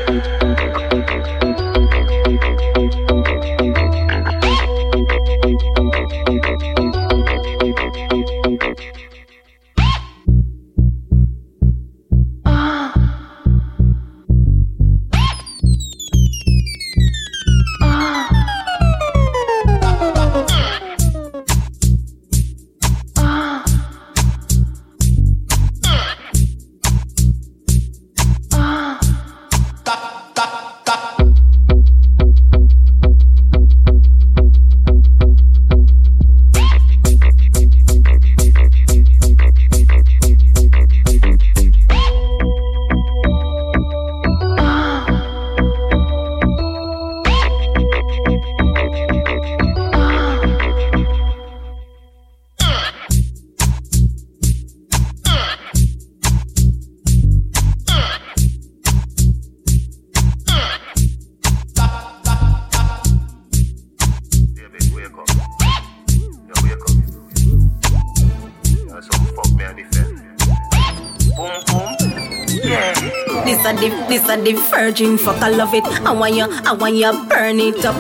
the, 74.44 74.54
this 74.54 74.64
a 74.64 74.68
the 74.68 74.70
virgin 74.70 75.18
fuck. 75.18 75.42
I 75.42 75.50
love 75.50 75.74
it. 75.74 75.84
I 75.84 76.12
want 76.12 76.36
you, 76.36 76.46
I 76.50 76.74
want 76.74 76.96
you 76.96 77.12
burn 77.28 77.60
it 77.60 77.86
up. 77.86 77.96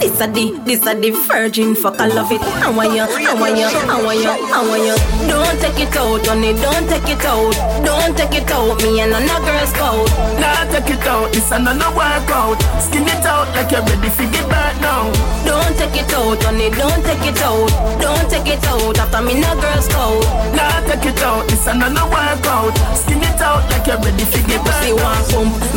This 0.00 0.20
a 0.20 0.26
the, 0.26 0.58
this 0.64 0.86
a 0.86 0.94
the 0.94 1.10
virgin 1.28 1.74
fuck. 1.74 2.00
I 2.00 2.08
love 2.08 2.32
it. 2.32 2.40
I 2.42 2.70
want 2.70 2.92
you, 2.94 3.02
I 3.02 3.34
want 3.34 3.56
you, 3.56 3.66
I 3.66 4.02
want 4.02 4.18
you, 4.18 4.30
I 4.30 4.60
want 4.66 4.82
you. 4.82 4.96
Don't 5.28 5.60
take 5.60 5.86
it 5.86 5.96
out, 5.96 6.26
honey. 6.26 6.52
Don't 6.54 6.88
take 6.88 7.08
it 7.08 7.24
out. 7.24 7.54
Don't 7.84 8.16
take 8.16 8.34
it 8.34 8.50
out. 8.50 8.82
Me 8.82 9.00
and 9.00 9.12
another 9.12 9.44
girl's 9.46 9.72
coat. 9.72 10.08
Nah, 10.40 10.64
take 10.72 10.90
it 10.90 11.06
out. 11.06 11.32
This 11.32 11.50
another 11.52 11.90
workout. 11.94 12.58
Skin 12.82 13.06
it 13.06 13.24
out 13.24 13.48
like 13.54 13.70
you're 13.70 13.82
ready 13.84 14.10
for 14.10 14.26
get 14.30 14.48
back 14.48 14.80
now. 14.80 15.12
Don't 15.44 15.76
take 15.76 16.02
it 16.02 16.12
out, 16.14 16.42
honey. 16.42 16.70
Don't 16.70 17.02
take 17.04 17.26
it 17.26 17.40
out. 17.42 17.68
Don't 18.00 18.26
take 18.30 18.48
it 18.48 18.64
out 18.66 18.98
after 18.98 19.22
me 19.22 19.38
no 19.40 19.54
girl's 19.60 19.88
coat. 19.88 20.24
Nah, 20.56 20.80
take 20.88 21.06
it 21.06 21.22
out. 21.22 21.46
This 21.48 21.66
another 21.66 22.06
workout. 22.10 22.74
Skin 22.96 23.22
it 23.22 23.40
out 23.40 23.62
like 23.70 23.86
you're 23.86 24.00
ready 24.00 24.24
for 24.24 24.42
get 24.48 24.64
back 24.64 24.80
pussy 24.80 24.92
want 24.92 25.28
pump. 25.30 25.69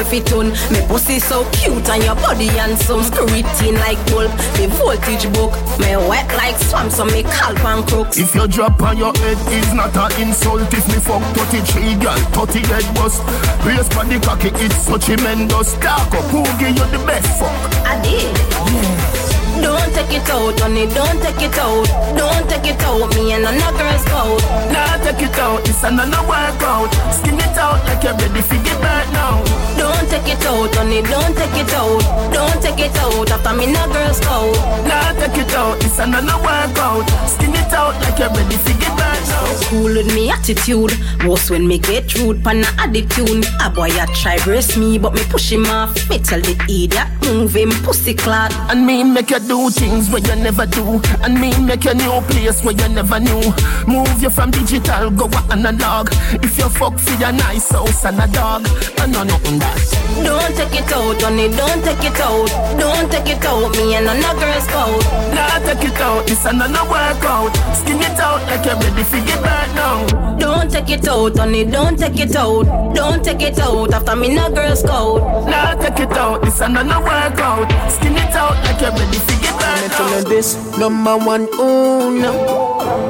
If 0.00 0.12
it. 0.14 0.30
Me 0.70 0.80
pussy 0.88 1.18
so 1.18 1.44
cute 1.50 1.88
and 1.90 2.02
your 2.02 2.14
body 2.14 2.46
handsome. 2.46 3.00
In 3.00 3.74
like 3.74 4.00
gold. 4.08 4.30
Me 4.56 4.66
voltage 4.66 5.30
book. 5.34 5.52
Me 5.78 5.96
wet 6.08 6.26
like 6.36 6.56
swamp 6.56 6.90
so 6.90 7.04
me 7.04 7.22
calp 7.22 7.62
and 7.64 7.86
crooks. 7.86 8.16
If 8.16 8.34
you 8.34 8.48
drop 8.48 8.80
on 8.80 8.96
your 8.96 9.12
head, 9.12 9.36
it's 9.52 9.74
not 9.74 9.94
an 9.96 10.28
insult. 10.28 10.72
If 10.72 10.88
me 10.88 10.94
fuck 10.94 11.22
33 11.36 11.96
girl, 11.96 12.16
30 12.32 12.58
head 12.66 12.94
bust. 12.94 13.22
Raise 13.66 13.88
body 13.90 14.18
cocky, 14.20 14.50
it's 14.64 14.86
so 14.86 14.96
tremendous. 14.96 15.74
Dark 15.74 16.14
up, 16.14 16.24
who 16.30 16.42
give 16.58 16.76
you 16.76 16.86
the 16.96 17.04
best 17.06 17.28
fuck? 17.38 17.50
I 17.84 18.00
did. 18.02 18.36
Yeah. 18.72 19.29
Don't 19.62 19.92
take 19.94 20.16
it 20.16 20.30
out, 20.30 20.58
honey, 20.60 20.86
don't 20.86 21.20
take 21.22 21.42
it 21.42 21.58
out. 21.58 21.86
Don't 22.16 22.48
take 22.48 22.72
it 22.72 22.82
out, 22.82 23.14
me 23.14 23.32
and 23.32 23.44
another 23.44 23.78
girl's 23.78 24.04
coat. 24.04 24.40
Nah, 24.72 24.96
take 25.04 25.22
it 25.22 25.38
out, 25.38 25.60
it's 25.68 25.82
another 25.84 26.22
workout. 26.26 26.90
Skin 27.12 27.38
it 27.38 27.56
out 27.58 27.84
like 27.86 28.02
you're 28.02 28.16
ready 28.16 28.40
for 28.40 28.56
get 28.64 28.80
back 28.80 29.06
now. 29.12 29.42
Don't 29.76 30.08
take 30.08 30.28
it 30.32 30.44
out, 30.46 30.74
honey, 30.74 31.02
don't 31.02 31.34
take 31.36 31.56
it 31.60 31.72
out. 31.74 32.00
Don't 32.32 32.62
take 32.62 32.80
it 32.80 32.96
out 32.98 33.30
after 33.30 33.54
me 33.54 33.66
no 33.66 33.84
girl's 33.92 34.20
coat. 34.20 34.56
Nah, 34.88 35.12
take 35.20 35.38
it 35.38 35.52
out, 35.54 35.76
it's 35.84 35.98
another 35.98 36.38
workout. 36.40 37.04
Skin 37.28 37.54
it 37.54 37.72
out 37.72 37.94
like 38.02 38.18
you're 38.18 38.30
ready 38.30 38.56
for 38.56 38.76
get 38.80 38.96
back 38.96 39.20
now. 39.28 39.44
Cool 39.68 39.92
with 39.94 40.14
me 40.14 40.30
attitude, 40.30 40.92
most 41.24 41.50
when 41.50 41.66
me 41.66 41.78
get 41.78 42.14
rude, 42.18 42.42
pan 42.42 42.64
a 42.64 42.70
attitude. 42.80 43.44
A 43.64 43.70
boy 43.70 43.90
a 43.90 44.06
try 44.14 44.38
brace 44.44 44.76
me, 44.76 44.98
but 44.98 45.12
me 45.14 45.22
push 45.28 45.52
him 45.52 45.66
off. 45.66 45.92
Me 46.08 46.18
tell 46.18 46.40
the 46.40 46.56
idiot 46.68 47.20
move 47.34 47.54
him 47.54 47.70
pussy 47.84 48.14
clot. 48.14 48.52
And 48.70 48.86
me 48.86 49.04
make 49.04 49.30
you 49.30 49.38
do 49.50 49.68
things 49.68 50.08
where 50.10 50.22
you 50.22 50.36
never 50.36 50.64
do. 50.64 51.02
And 51.24 51.34
me 51.34 51.50
make 51.58 51.84
a 51.84 51.92
new 51.92 52.20
place 52.30 52.62
where 52.62 52.74
you 52.80 52.88
never 52.94 53.18
knew. 53.18 53.42
Move 53.84 54.22
you 54.22 54.30
from 54.30 54.52
digital, 54.52 55.10
go 55.10 55.26
analog. 55.50 56.08
If 56.38 56.56
you 56.56 56.68
fuck 56.68 56.96
for 56.96 57.16
your 57.18 57.32
nice 57.32 57.68
house 57.68 58.04
and 58.04 58.20
a 58.20 58.28
dog, 58.28 58.62
I 59.02 59.06
know 59.06 59.24
nothing 59.24 59.58
that. 59.58 59.82
Don't 60.22 60.54
take 60.54 60.78
it 60.78 60.92
out, 60.92 61.20
honey, 61.20 61.48
don't 61.50 61.82
take 61.82 62.04
it 62.06 62.20
out. 62.20 62.46
Don't 62.78 63.10
take 63.10 63.30
it 63.34 63.44
out, 63.44 63.70
me 63.74 63.94
and 63.96 64.06
another 64.06 64.38
girl's 64.38 64.66
coat. 64.68 65.02
Nah, 65.34 65.58
take 65.66 65.82
it 65.82 66.00
out, 66.00 66.30
it's 66.30 66.44
another 66.44 66.86
workout. 66.86 67.50
Skin 67.74 67.98
it 67.98 68.20
out 68.20 68.42
like 68.46 68.64
you're 68.64 68.78
ready 68.78 69.02
for 69.02 69.18
get 69.26 69.42
back 69.42 69.68
now. 69.74 70.06
Don't 70.38 70.70
take 70.70 70.90
it 70.90 71.08
out, 71.08 71.36
honey, 71.36 71.64
don't 71.64 71.98
take 71.98 72.20
it 72.20 72.36
out. 72.36 72.94
Don't 72.94 73.24
take 73.24 73.42
it 73.42 73.58
out 73.58 73.92
after 73.92 74.14
me 74.14 74.32
no 74.32 74.48
girl's 74.48 74.82
coat. 74.84 75.20
Nah, 75.50 75.74
take 75.74 75.98
it 75.98 76.12
out, 76.12 76.46
it's 76.46 76.60
another 76.60 77.02
workout. 77.02 77.66
Skin 77.90 78.14
it 78.14 78.34
out 78.36 78.54
like 78.64 78.80
you're 78.80 78.92
ready 78.92 79.18
for 79.18 79.39
back 79.60 79.84
I'm 79.84 79.90
telling 79.90 80.28
this 80.28 80.56
number 80.78 81.16
one 81.16 81.46
uno. 81.54 82.32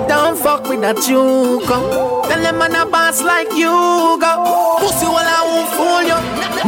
Don't 0.07 0.37
fuck 0.37 0.69
with 0.69 0.81
that 0.83 1.07
you 1.09 1.63
come. 1.67 1.87
Tell 2.29 2.43
them 2.43 2.59
man 2.59 2.75
a 2.75 2.85
boss 2.85 3.23
like 3.23 3.53
you 3.55 3.71
go. 4.21 4.33
Pussy 4.83 5.07
while 5.07 5.25
I 5.25 5.41
won't 5.47 5.71
fool 5.79 6.03
you. 6.03 6.19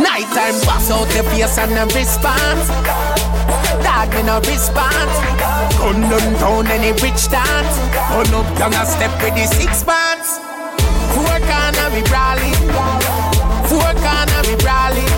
Nighttime 0.02 0.58
boss 0.64 0.90
out 0.90 1.06
the 1.10 1.22
face 1.30 1.58
and 1.58 1.72
the 1.74 1.84
response. 1.94 2.66
Dog 3.84 4.10
me 4.14 4.22
no 4.22 4.38
response. 4.46 5.16
Them 5.82 6.34
down 6.38 6.66
any 6.68 6.92
rich 7.02 7.28
dance. 7.28 7.74
Pull 8.12 8.36
up 8.38 8.48
down 8.58 8.72
a 8.74 8.86
step 8.86 9.12
with 9.22 9.34
the 9.34 9.46
six 9.46 9.82
bands. 9.82 10.38
Four 11.14 11.38
corner 11.48 11.88
we 11.92 12.02
brawling. 12.08 12.58
Four 13.68 13.92
corner 14.00 14.40
we 14.46 14.54
brawling. 14.62 15.12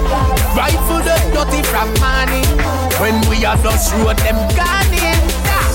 Rifle 0.57 1.03
the 1.05 1.17
dirty 1.35 1.63
from 1.69 1.89
money. 2.01 2.84
When 3.01 3.21
we 3.29 3.45
are 3.45 3.57
just 3.57 3.93
road 3.95 4.19
them 4.19 4.37
gone. 4.57 4.94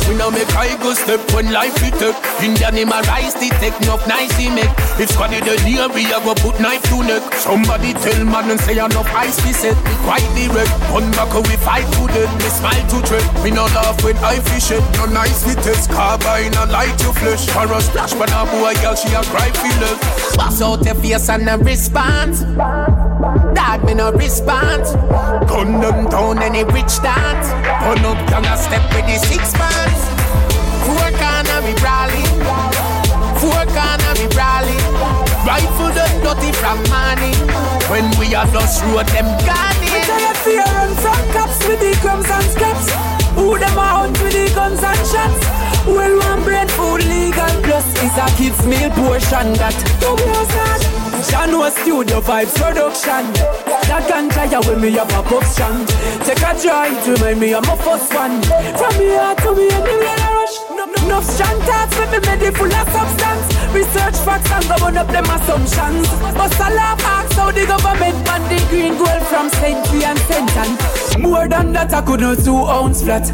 We 0.10 0.18
now 0.18 0.34
make 0.34 0.49
I 0.57 0.74
go 0.82 0.97
step 0.97 1.22
when 1.38 1.53
life 1.53 1.78
it 1.86 1.93
take. 2.01 2.18
Indian 2.41 2.82
him 2.82 2.89
a 2.89 3.05
rise 3.05 3.38
the 3.38 3.53
take 3.62 3.78
enough 3.86 4.01
nice 4.10 4.34
he 4.41 4.49
make. 4.49 4.74
If 4.97 5.14
squad 5.14 5.30
the 5.30 5.53
near 5.62 5.86
we 5.86 6.10
a 6.10 6.18
go 6.26 6.34
put 6.34 6.57
knife 6.57 6.82
to 6.89 7.05
neck. 7.05 7.22
Somebody 7.38 7.93
tell 7.93 8.26
man 8.26 8.49
and 8.49 8.60
say 8.60 8.74
enough 8.74 9.05
ice 9.14 9.38
we 9.45 9.53
set 9.53 9.78
We 9.86 9.93
quite 10.10 10.26
direct 10.34 10.74
Come 10.89 11.14
back 11.14 11.30
we 11.45 11.53
fight 11.62 11.86
to 11.93 12.10
death. 12.10 12.34
We 12.41 12.49
smile 12.49 12.86
to 12.89 12.97
trip 13.05 13.22
We 13.45 13.51
no 13.53 13.70
laugh 13.70 14.01
when 14.01 14.18
I 14.26 14.41
fish 14.49 14.74
it. 14.74 14.82
No 14.97 15.05
nice 15.05 15.45
we 15.45 15.53
test 15.62 15.93
Carbine 15.93 16.57
a 16.57 16.66
light 16.66 16.97
your 17.05 17.14
flesh. 17.14 17.45
For 17.45 17.70
a 17.70 17.78
splash 17.78 18.18
when 18.18 18.34
a 18.34 18.49
boy 18.49 18.74
girl 18.82 18.97
she 18.97 19.14
a 19.14 19.22
cry 19.30 19.53
feel 19.62 19.78
left 19.78 20.01
Pass 20.34 20.60
out 20.60 20.82
the 20.82 20.95
face 20.97 21.30
and 21.30 21.47
a 21.47 21.57
response. 21.62 22.41
Dog 23.53 23.86
me 23.86 23.93
no 23.93 24.10
response. 24.14 24.89
Gun 25.45 25.78
them 25.78 26.10
down 26.10 26.41
any 26.41 26.64
rich 26.66 26.97
dance. 27.05 27.53
Put 27.86 28.01
up 28.10 28.18
down 28.26 28.45
a 28.49 28.57
step 28.57 28.82
with 28.89 29.05
the 29.05 29.18
six 29.22 29.53
bands 29.53 29.99
Four 30.90 31.10
corner 31.22 31.60
we 31.62 31.74
brawling 31.78 32.34
Four 33.38 33.64
corner 33.78 34.14
we 34.18 34.26
brawling 34.34 34.82
Rifle 35.46 35.94
the 35.94 36.06
dirty 36.26 36.50
from 36.58 36.82
money 36.90 37.34
When 37.94 38.10
we 38.18 38.34
are 38.34 38.50
just 38.50 38.82
road 38.90 39.06
them 39.14 39.30
gone 39.46 39.82
in. 39.86 40.02
Tired 40.10 40.38
fear 40.42 40.66
run 40.66 40.94
from 40.98 41.22
cops 41.34 41.62
with 41.68 41.80
the 41.80 41.94
crumbs 42.02 42.30
and 42.30 42.46
scraps. 42.46 42.90
Who 43.38 43.58
them 43.58 43.78
a 43.78 43.86
hunt 43.86 44.18
with 44.22 44.34
the 44.34 44.50
guns 44.54 44.82
and 44.84 45.04
shots? 45.06 45.42
Well 45.86 46.18
one 46.20 46.44
brain 46.44 46.68
food 46.70 47.06
legal 47.06 47.54
plus 47.62 47.86
is 48.02 48.18
a 48.18 48.28
kids 48.38 48.66
meal 48.66 48.90
portion 48.92 49.54
that. 49.62 49.78
Don't 50.02 50.18
be 50.18 50.34
sad 50.54 50.82
Shano 51.30 51.70
Studio 51.72 52.22
Vibes 52.22 52.56
Production 52.58 53.68
That 53.90 54.06
can 54.08 54.30
try 54.30 54.46
when 54.70 54.82
me 54.82 54.92
have 55.02 55.10
a 55.10 55.24
pop 55.26 55.44
strong 55.50 55.82
Take 56.22 56.46
a 56.46 56.54
joy 56.54 56.94
to 56.94 57.10
remind 57.18 57.40
me 57.42 57.56
I'm 57.58 57.66
a 57.66 57.76
first 57.82 58.14
one. 58.14 58.38
From 58.78 58.94
me 59.02 59.18
to 59.18 59.50
me 59.58 59.66
anywhere 59.66 60.14
I 60.14 60.30
rush. 60.38 60.56
Enough 61.10 61.26
thoughts 61.26 61.98
with 61.98 62.12
me 62.14 62.20
made 62.22 62.54
full 62.54 62.70
of 62.70 62.88
substance. 62.94 63.46
Research 63.74 64.18
facts 64.22 64.52
and 64.54 64.66
go 64.70 64.86
on 64.86 64.98
up 64.98 65.08
them 65.10 65.26
assumptions. 65.26 66.06
But 66.38 66.54
I 66.62 66.70
laugh 66.70 67.02
ask 67.02 67.36
how 67.36 67.50
the 67.50 67.66
government 67.66 68.18
ban 68.30 68.42
the 68.46 68.62
green 68.70 68.94
gold 68.94 69.24
from 69.26 69.50
century 69.50 70.06
and 70.06 70.20
sentence 70.30 71.18
More 71.18 71.48
than 71.48 71.74
that 71.74 71.92
I 71.92 72.02
could 72.06 72.22
not 72.22 72.38
two 72.46 72.62
ounce 72.70 73.02
flat. 73.02 73.26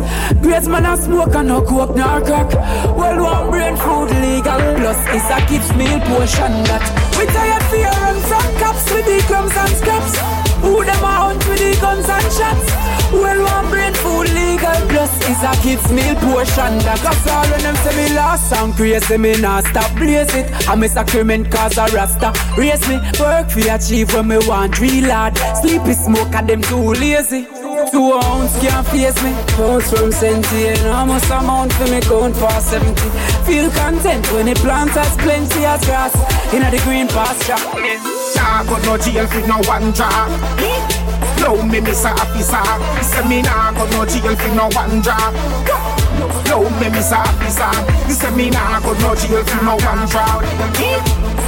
Great 0.41 0.68
man 0.72 0.86
a 0.86 0.95
smoke 0.95 1.36
and 1.36 1.49
no 1.49 1.62
coke 1.64 1.97
nor 1.97 2.22
crack. 2.24 2.47
Well 2.95 3.20
one 3.22 3.51
brain 3.51 3.76
food 3.76 4.08
legal 4.24 4.64
Plus 4.80 4.99
it's 5.12 5.28
a 5.36 5.38
kids 5.51 5.68
meal 5.76 5.99
portion 6.08 6.64
that 6.72 7.05
We 7.26 7.34
tired 7.34 7.63
fear 7.71 7.89
run 7.89 8.19
from 8.21 8.57
cops 8.59 8.86
with 8.93 9.05
the 9.05 9.23
crumbs 9.26 9.57
and 9.57 9.71
scraps. 9.71 10.15
Who 10.61 10.86
them 10.86 11.03
a 11.03 11.13
hunt 11.26 11.47
with 11.47 11.57
the 11.57 11.76
guns 11.82 12.07
and 12.07 12.32
shots? 12.38 12.69
Well 13.11 13.41
one 13.43 13.69
brain 13.71 13.93
food 13.93 14.30
legal 14.30 14.78
Plus 14.89 15.11
it's 15.28 15.41
a 15.41 15.53
kids 15.63 15.91
meal 15.91 16.13
portion. 16.21 16.78
That 16.86 17.01
all 17.01 17.49
when 17.49 17.61
them 17.63 17.76
say 17.78 17.95
me 17.97 18.15
lost 18.15 18.53
and 18.53 18.73
crazy 18.76 19.17
me 19.17 19.41
nah 19.41 19.61
stop 19.61 19.95
blaze 19.95 20.36
it. 20.36 20.69
I 20.69 20.76
miss 20.76 20.95
a 20.97 21.03
crement 21.03 21.51
cause 21.51 21.78
a 21.80 21.88
rasta. 21.88 22.32
Race 22.57 22.88
me, 22.88 22.97
work 23.19 23.49
for 23.49 23.71
achieve 23.73 24.13
when 24.13 24.28
me 24.28 24.38
want 24.45 24.80
real 24.80 25.09
hard. 25.09 25.36
Sleepy 25.61 25.93
smoke 25.93 26.36
and 26.36 26.47
them 26.47 26.61
too 26.61 26.93
lazy 26.93 27.47
Two 27.91 28.13
ounce 28.13 28.59
can't 28.59 28.88
face 28.88 29.21
me 29.23 29.34
Pounds 29.55 29.89
from 29.89 30.11
Senti 30.11 30.67
Enormous 30.67 31.30
amount 31.30 31.73
for 31.73 31.88
me 31.88 32.01
count 32.01 32.36
past 32.36 32.69
70 32.69 33.01
Feel 33.45 33.69
content 33.71 34.26
when 34.34 34.47
it 34.47 34.57
plant 34.57 34.95
as 34.95 35.15
plenty 35.17 35.65
of 35.65 35.82
grass 35.82 36.13
In 36.53 36.61
the 36.61 36.82
green 36.84 37.07
pasture 37.07 38.15
Nah, 38.45 38.63
got 38.63 38.86
no 38.86 38.95
jail 38.95 39.26
for 39.28 39.45
no 39.47 39.57
one 39.67 39.91
job. 39.91 40.30
No, 41.41 41.61
me 41.63 41.80
miss 41.82 42.05
a 42.05 42.09
officer. 42.09 42.63
Say 43.03 43.28
me 43.28 43.41
nah 43.41 43.71
got 43.71 43.89
no 43.91 44.05
jail 44.05 44.36
for 44.36 44.55
no 44.55 44.69
one 44.69 45.01
job. 45.01 45.94
No, 46.49 46.70
me 46.80 46.89
miss 46.89 47.11
a 47.11 47.18
officer. 47.18 47.72
Say 48.11 48.32
me 48.36 48.49
nah 48.49 48.80
got 48.80 48.99
no 49.01 49.16
jail 49.16 49.43
for 49.43 49.63
no 49.63 49.76
one 49.76 50.07
job. 50.07 50.43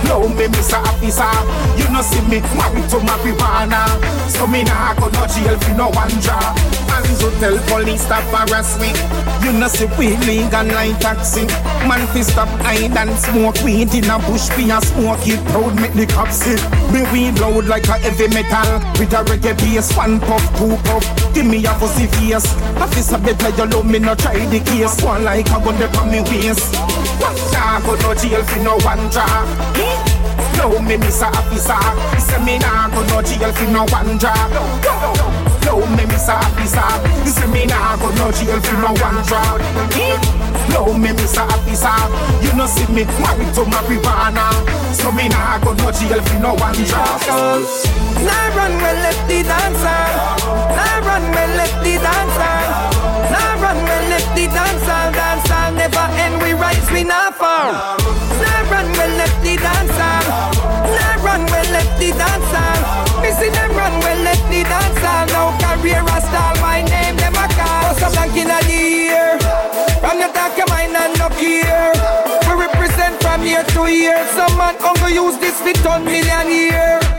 No, 0.05 0.27
me 0.29 0.47
miss 0.47 0.73
a 0.73 0.77
officer. 0.77 1.31
You 1.77 1.87
know 1.93 2.01
see 2.01 2.21
me 2.27 2.41
married 2.57 2.89
to 2.91 2.97
marijuana. 2.99 3.87
So 4.29 4.47
me 4.47 4.63
nah 4.63 4.93
got 4.95 5.13
no 5.13 5.25
jail 5.27 5.57
for 5.59 5.73
no 5.75 5.89
one 5.89 6.09
job. 6.21 6.57
And 6.91 7.05
to 7.19 7.29
tell 7.39 7.57
police 7.67 8.01
stop 8.01 8.23
harass 8.33 8.79
me. 8.79 8.91
You 9.45 9.53
know 9.57 9.67
see 9.67 9.87
we 9.97 10.17
legal 10.25 10.65
like 10.65 10.99
taxi. 10.99 11.45
Man 11.87 12.05
fi 12.07 12.21
stop 12.21 12.49
hide 12.61 12.97
and 12.97 13.17
smoke 13.17 13.63
weed 13.63 13.93
in 13.93 14.09
a 14.09 14.19
bush. 14.19 14.49
Be 14.57 14.69
a 14.71 14.81
smoke 14.81 15.25
it 15.27 15.43
proud 15.47 15.75
make 15.79 15.93
the 15.93 16.05
cops 16.05 16.43
see. 16.43 16.57
Me 16.91 17.03
weed 17.13 17.39
loud 17.39 17.65
like 17.65 17.87
a 17.87 17.97
heavy 17.99 18.27
metal. 18.33 18.79
With 18.99 19.13
a 19.13 19.23
reggae 19.23 19.55
bass, 19.57 19.95
one 19.95 20.19
puff, 20.19 20.43
two 20.57 20.75
puff. 20.83 21.05
Give 21.33 21.45
me 21.45 21.63
a 21.65 21.73
pussy 21.79 22.07
face. 22.07 22.47
Officer 22.77 23.17
better 23.17 23.49
you 23.55 23.65
love 23.69 23.85
me, 23.85 23.99
no 23.99 24.15
try 24.15 24.45
the 24.59 24.71
case. 24.71 25.01
One 25.03 25.23
like 25.23 25.47
a 25.47 25.59
gun 25.59 25.81
on 25.97 26.11
me 26.11 26.21
waist. 26.21 26.73
Nah, 27.53 27.79
go 27.81 27.95
no 28.01 28.13
jail 28.15 28.43
for 28.43 28.59
no 28.63 28.77
one 28.85 29.09
job. 29.11 29.47
Flow 30.55 30.81
me 30.81 30.97
miss 30.97 31.21
a 31.21 31.27
officer. 31.27 31.77
Say 32.19 32.43
me 32.43 32.57
nah 32.57 32.89
go 32.89 33.01
no 33.07 33.21
jail 33.21 33.51
for 33.53 33.69
no 33.69 33.85
one 33.91 34.17
job. 34.17 34.51
Flow 35.61 35.85
me 35.95 36.05
miss 36.05 36.29
a 36.29 36.33
officer. 36.33 36.89
Say 37.25 37.47
me 37.47 37.65
nah 37.65 37.97
go 37.97 38.09
no 38.15 38.31
jail 38.31 38.59
for 38.61 38.77
no 38.81 38.93
one 38.97 39.21
job. 39.25 39.61
Flow 40.69 40.93
me 40.93 41.11
miss 41.13 41.37
a 41.37 41.43
officer. 41.43 41.97
You 42.41 42.53
know 42.57 42.67
see 42.67 42.87
me 42.93 43.05
married 43.21 43.53
to 43.55 43.63
marijuana. 43.65 44.49
So 44.93 45.11
me 45.11 45.29
nah 45.29 45.59
go 45.59 45.73
no 45.73 45.91
jail 45.91 46.21
for 46.21 46.39
no 46.39 46.53
one 46.55 46.81
job. 46.85 47.21
Nah 48.25 48.47
run 48.55 48.73
well 48.81 48.97
left 49.05 49.27
the 49.27 49.43
dancer. 49.43 50.01
Nah 50.73 50.97
run 51.05 51.23
well 51.31 51.51
left 51.57 51.77
the 51.83 51.97
dancer. 52.01 52.96
Nah 53.31 53.53
run 53.61 53.79
well 53.87 54.05
left 54.09 54.29
the 54.35 54.45
dancer. 54.47 55.01
Dancer 55.17 55.63
never 55.75 56.07
end. 56.23 56.41
We 56.41 56.53
rise, 56.53 56.89
we 56.91 57.03
not 57.03 57.35
fall. 57.35 57.71
Nah 58.41 58.71
run 58.71 58.87
well 58.97 59.13
left 59.19 59.39
the 59.43 59.55
dancer. 59.57 60.15
Nah 60.95 61.25
run 61.25 61.43
well 61.51 61.69
left 61.75 61.93
the 61.99 62.09
dancer. 62.11 62.69
Me 63.21 63.29
see 63.39 63.49
them 63.49 63.71
run 63.75 63.95
well 63.99 64.21
left 64.23 64.45
the 64.49 64.63
dancer. 64.63 65.17
Now 65.33 65.51
career 65.59 66.03
a 66.03 66.17
stall. 66.21 66.55
My 66.61 66.81
name 66.81 67.17
them 67.17 67.35
a 67.35 67.47
call. 67.57 67.95
Some 67.99 68.13
blank 68.13 68.37
in 68.37 68.47
the 68.47 68.59
ear. 68.71 69.39
From 70.01 70.19
the 70.19 70.27
talk 70.33 70.55
your 70.57 70.67
mind 70.69 70.95
and 70.95 71.17
no 71.19 71.29
care. 71.41 71.93
We 72.47 72.53
represent 72.65 73.21
from 73.21 73.43
year 73.43 73.63
to 73.63 73.87
year. 73.91 74.19
Some 74.35 74.55
man 74.57 74.75
only 74.83 75.13
use 75.13 75.37
this 75.39 75.59
for 75.59 75.73
ton 75.83 76.05
million 76.05 76.47
year. 76.47 77.16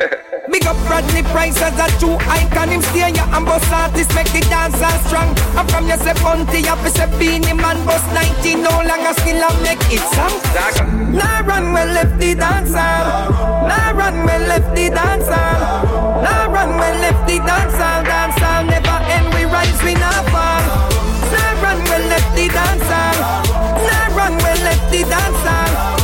Big 0.00 0.64
up 0.64 0.80
Rodney 0.88 1.22
Price 1.28 1.60
as 1.60 1.76
a 1.76 1.86
true 2.00 2.16
icon. 2.24 2.70
Him 2.70 2.80
stay 2.80 3.12
ya 3.12 3.24
and 3.36 3.44
boss 3.44 3.70
artist 3.70 4.08
make 4.14 4.32
the 4.32 4.40
dance 4.48 4.72
dancer 4.80 5.08
strong. 5.08 5.28
I'm 5.56 5.68
from 5.68 5.86
your 5.88 5.98
say 5.98 6.14
Bounty, 6.24 6.64
up 6.68 6.80
say 6.88 7.04
Beenie 7.18 7.52
Man, 7.52 7.76
boss 7.84 8.00
19, 8.16 8.62
no 8.62 8.70
longer 8.80 9.12
still 9.20 9.44
I 9.44 9.52
make 9.60 9.84
it 9.92 10.00
song. 10.16 10.32
Nah 11.12 11.44
run 11.44 11.72
well 11.72 11.92
left 11.92 12.18
the 12.18 12.34
dancer. 12.34 12.92
Nah 13.68 13.92
run 13.92 14.24
well 14.24 14.40
left 14.48 14.74
the 14.74 14.88
dancer. 14.88 15.46
Nah 16.24 16.48
run 16.48 16.70
well 16.80 16.98
left 17.04 17.28
the 17.28 17.36
dancer. 17.44 17.92
Dancer 18.08 18.56
never 18.72 18.98
end. 19.12 19.28
We 19.34 19.44
rise, 19.44 19.82
we 19.84 19.92
not 20.00 20.24
fall. 20.32 20.64
Nah 21.28 21.60
run 21.60 21.78
well 21.84 22.06
left 22.08 22.32
the 22.36 22.48
dancer. 22.48 23.08
Nah 23.84 24.16
run 24.16 24.34
well 24.40 24.60
left 24.64 24.90
the 24.90 25.04
dancer. 25.04 25.99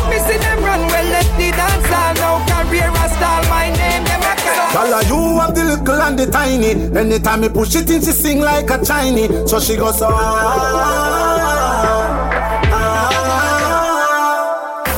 Have 5.46 5.54
the 5.54 5.62
little 5.62 6.02
and 6.02 6.18
the 6.18 6.26
tiny. 6.26 6.74
Anytime 6.98 7.42
me 7.42 7.48
push 7.48 7.76
it 7.76 7.88
in, 7.88 8.00
she 8.02 8.10
sing 8.10 8.40
like 8.40 8.68
a 8.68 8.84
Chinese. 8.84 9.48
So 9.48 9.60
she 9.60 9.76
goes 9.76 9.96
so. 9.96 10.08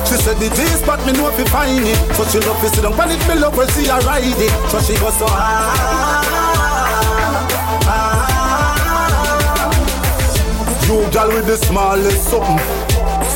She 0.08 0.16
said 0.16 0.38
the 0.40 0.48
G 0.48 0.64
but 0.86 1.04
me 1.04 1.12
know 1.12 1.28
if 1.28 1.38
you 1.38 1.44
find 1.52 1.84
it. 1.84 1.98
So 2.16 2.24
she 2.24 2.40
love 2.40 2.58
to 2.62 2.68
sit 2.70 2.80
down 2.80 2.94
on 2.98 3.10
it, 3.10 3.28
me 3.28 3.34
love 3.34 3.56
her 3.56 3.66
see 3.66 3.88
her 3.88 4.00
ride 4.08 4.24
it. 4.24 4.52
So 4.72 4.80
she 4.80 4.96
goes 4.96 5.18
so. 5.18 5.28
You 10.88 11.10
gal 11.12 11.28
with 11.28 11.46
the 11.46 11.58
smallest 11.58 12.24
something. 12.24 12.58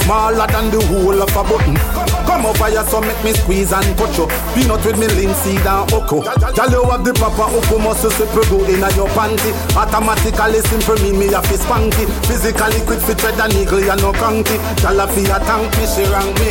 Smaller 0.01 0.47
than 0.47 0.71
the 0.71 0.81
whole 0.87 1.21
of 1.21 1.37
a 1.37 1.45
button. 1.45 2.02
Come 2.33 2.47
over 2.47 2.73
here, 2.73 2.83
so 2.85 2.99
make 3.03 3.23
me 3.23 3.33
squeeze 3.35 3.73
and 3.73 3.85
touch 3.99 4.17
you. 4.17 4.25
Peanut 4.57 4.81
with 4.87 4.97
me 4.97 5.07
linseed 5.07 5.69
and 5.69 5.93
oko. 5.93 6.25
Gal, 6.25 6.73
you 6.73 6.81
have 6.89 7.05
the 7.05 7.13
proper 7.13 7.45
oko 7.45 7.77
muscle 7.77 8.09
super 8.09 8.41
go 8.49 8.65
in 8.65 8.81
your 8.97 9.05
panty. 9.13 9.53
Automatically 9.77 10.65
simple 10.65 10.97
mean 11.05 11.21
me 11.21 11.27
have 11.29 11.45
to 11.53 11.61
spanky. 11.61 12.09
Physically 12.25 12.81
quick 12.89 13.05
fit 13.05 13.19
tread 13.19 13.37
and 13.37 13.53
eagle, 13.53 13.81
you 13.81 13.97
no 14.01 14.17
conky. 14.17 14.57
Gal, 14.81 15.01
a 15.01 15.07
fi 15.13 15.29
a 15.29 15.37
tank 15.45 15.77
me, 15.77 15.85
she 15.85 16.09
rank 16.09 16.33
me. 16.41 16.49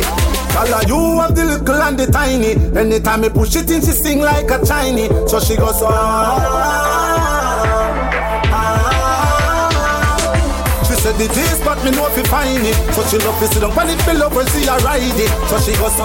Gal, 0.54 0.86
you 0.86 1.18
have 1.18 1.34
the 1.34 1.44
little 1.50 1.82
and 1.82 1.98
the 1.98 2.06
tiny. 2.06 2.54
Anytime 2.78 3.22
me 3.22 3.28
push 3.28 3.56
it 3.56 3.68
in, 3.68 3.80
she 3.82 3.90
sing 3.90 4.20
like 4.20 4.52
a 4.54 4.64
Chinese. 4.64 5.10
So 5.26 5.40
she 5.40 5.56
goes 5.56 5.80
so. 5.80 7.21
Said 11.12 11.28
the 11.28 11.34
G 11.34 11.64
but 11.64 11.82
me 11.84 11.90
know 11.90 12.06
if 12.08 12.16
you 12.16 12.24
find 12.24 12.64
it 12.64 12.76
So 12.94 13.02
she 13.04 13.18
love 13.24 13.38
to 13.40 13.46
sit 13.46 13.60
down 13.60 13.72
on 13.72 13.88
it, 13.88 14.06
me 14.06 14.14
love 14.14 14.32
her 14.34 14.44
see 14.46 14.64
her 14.66 14.78
ride 14.78 15.02
it 15.02 15.30
So 15.48 15.58
she 15.60 15.72
goes 15.78 15.94
so 15.96 16.04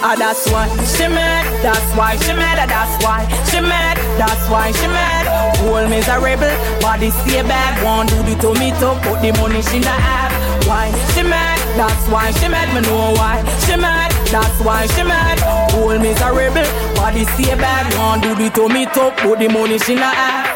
Ah, 0.00 0.14
that's 0.16 0.48
why 0.50 0.68
she 0.86 1.06
mad. 1.08 1.44
That's 1.60 1.84
why 1.98 2.16
she 2.16 2.32
mad. 2.32 2.56
ah, 2.62 2.66
That's 2.66 3.04
why 3.04 3.26
she 3.50 3.60
mad. 3.60 3.98
That's 4.16 4.48
why 4.48 4.70
she 4.72 4.86
mad. 4.86 5.26
Whole 5.58 5.86
miserable, 5.88 6.54
body 6.80 7.10
stay 7.10 7.42
bad. 7.42 7.84
Want 7.84 8.08
do 8.08 8.22
the 8.22 8.34
to 8.40 8.54
me 8.56 8.70
to 8.80 8.94
put 9.04 9.20
the 9.20 9.36
money 9.36 9.60
she 9.60 9.80
not 9.80 10.00
have. 10.00 10.32
Why 10.66 10.88
she 11.12 11.24
mad? 11.24 11.58
That's 11.76 12.06
why 12.08 12.30
she 12.30 12.48
mad. 12.48 12.72
Me 12.72 12.80
know 12.88 13.12
why 13.18 13.42
she 13.66 13.76
mad. 13.76 14.07
That's 14.30 14.60
why 14.60 14.86
she 14.86 15.02
mad. 15.02 15.38
Whole 15.72 15.98
miserable, 15.98 16.68
body 16.94 17.24
stay 17.24 17.54
bad. 17.56 17.94
Want 17.98 18.22
do 18.22 18.34
the 18.34 18.50
to 18.50 18.68
me 18.68 18.84
to 18.84 19.10
put 19.22 19.38
the 19.38 19.48
money 19.48 19.78
she 19.78 19.94
not 19.94 20.14
have. 20.14 20.47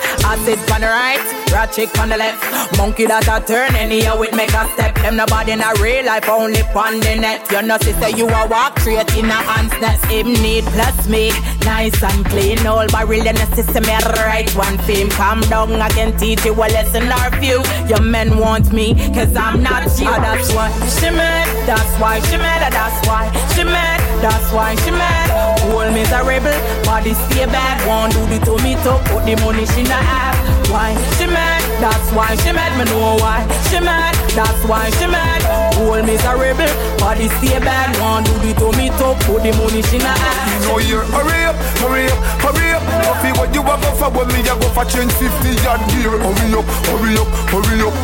Sit 0.45 0.59
on 0.73 0.81
the 0.81 0.89
right, 0.89 1.23
rat 1.53 1.71
chick 1.73 1.97
on 2.01 2.09
the 2.09 2.17
left. 2.17 2.41
Monkey 2.77 3.07
that 3.07 3.29
a 3.29 3.39
turn 3.47 3.77
anyhow 3.77 4.21
it 4.23 4.35
make 4.35 4.53
a 4.55 4.67
step. 4.75 4.95
Them 4.97 5.17
nobody 5.17 5.53
in 5.53 5.61
a 5.61 5.71
real 5.81 6.05
life, 6.07 6.29
only 6.29 6.63
on 6.75 6.99
the 7.01 7.15
net. 7.21 7.47
You 7.53 7.63
know, 7.63 7.77
sister, 7.79 8.09
you 8.09 8.27
a 8.27 8.49
walk 8.49 8.81
straight 8.81 9.07
in 9.17 9.27
a 9.27 9.39
hands 9.39 9.71
that 9.79 10.03
him 10.11 10.33
need 10.43 10.65
plus 10.75 11.07
me. 11.07 11.31
Nice 11.65 12.03
and 12.03 12.25
clean, 12.27 12.67
all 12.67 12.87
barrel 12.89 13.27
in 13.27 13.37
the 13.37 13.47
system. 13.55 13.85
Right 13.85 14.51
one 14.57 14.79
fame. 14.79 15.11
Calm 15.11 15.41
down, 15.43 15.73
I 15.81 15.89
can 15.91 16.17
teach 16.19 16.45
you 16.45 16.55
a 16.55 16.67
lesson 16.75 17.07
or 17.13 17.31
few. 17.39 17.63
Your 17.87 18.03
men 18.03 18.39
want 18.39 18.73
me, 18.73 18.95
cause 19.15 19.37
I'm 19.37 19.63
not 19.63 19.85
you. 20.01 20.09
Ah, 20.11 20.19
that's 20.19 20.51
why 20.55 20.71
she 20.99 21.11
mad. 21.15 21.47
That's 21.69 21.93
why 22.01 22.19
she 22.27 22.37
mad. 22.37 22.63
ah, 22.67 22.71
That's 22.75 22.99
why 23.07 23.23
she 23.55 23.63
mad. 23.65 24.01
That's 24.23 24.53
why 24.53 24.75
she 24.83 24.91
mad. 24.91 25.42
Whole 25.63 25.91
miserable, 25.91 26.59
body 26.85 27.15
stay 27.15 27.47
bad. 27.47 27.87
Want 27.87 28.13
do 28.13 28.27
the 28.27 28.39
to 28.47 28.63
me 28.63 28.75
to 28.83 28.93
put 29.07 29.25
the 29.25 29.37
money 29.43 29.67
she 29.67 29.83
not 29.85 30.03
have. 30.03 30.62
Why 30.73 30.97
she 31.21 31.27
mad? 31.27 31.61
That's 31.85 32.09
why 32.17 32.35
she 32.37 32.51
mad. 32.53 32.73
Me 32.79 32.85
know 32.91 33.21
why 33.21 33.45
she 33.69 33.79
mad. 33.79 34.17
That's 34.33 34.65
why 34.65 34.89
she 34.97 35.07
mad. 35.07 35.45
Whole 35.77 36.01
miserable, 36.01 36.73
body 36.97 37.29
stay 37.37 37.61
bad. 37.61 37.93
Want 38.01 38.25
do 38.25 38.33
the 38.41 38.69
me 38.81 38.89
to 38.89 39.13
put 39.29 39.45
the 39.45 39.53
money 39.61 39.83
she 39.85 39.99
not. 39.99 40.17
You 40.17 40.59
know 40.65 40.79
you 40.81 41.01
hurry 41.13 41.45
up, 41.45 41.57
hurry 41.85 42.09
up, 42.09 42.17
hurry 42.41 42.73
up. 42.73 42.83
Coffee 43.05 43.33
what 43.37 43.53
you 43.53 43.61
a 43.61 43.75
go 43.77 43.91
for 44.01 44.09
when 44.17 44.29
me 44.33 44.41
a 44.49 44.55
go 44.57 44.69
for 44.73 44.89
change 44.89 45.13
50 45.13 45.61
yard 45.61 45.85
gear. 45.93 46.17
Hurry 46.17 46.57
up, 46.57 46.65
hurry 46.89 47.21
up, 47.21 47.29
hurry 47.53 47.85
up. 47.85 47.95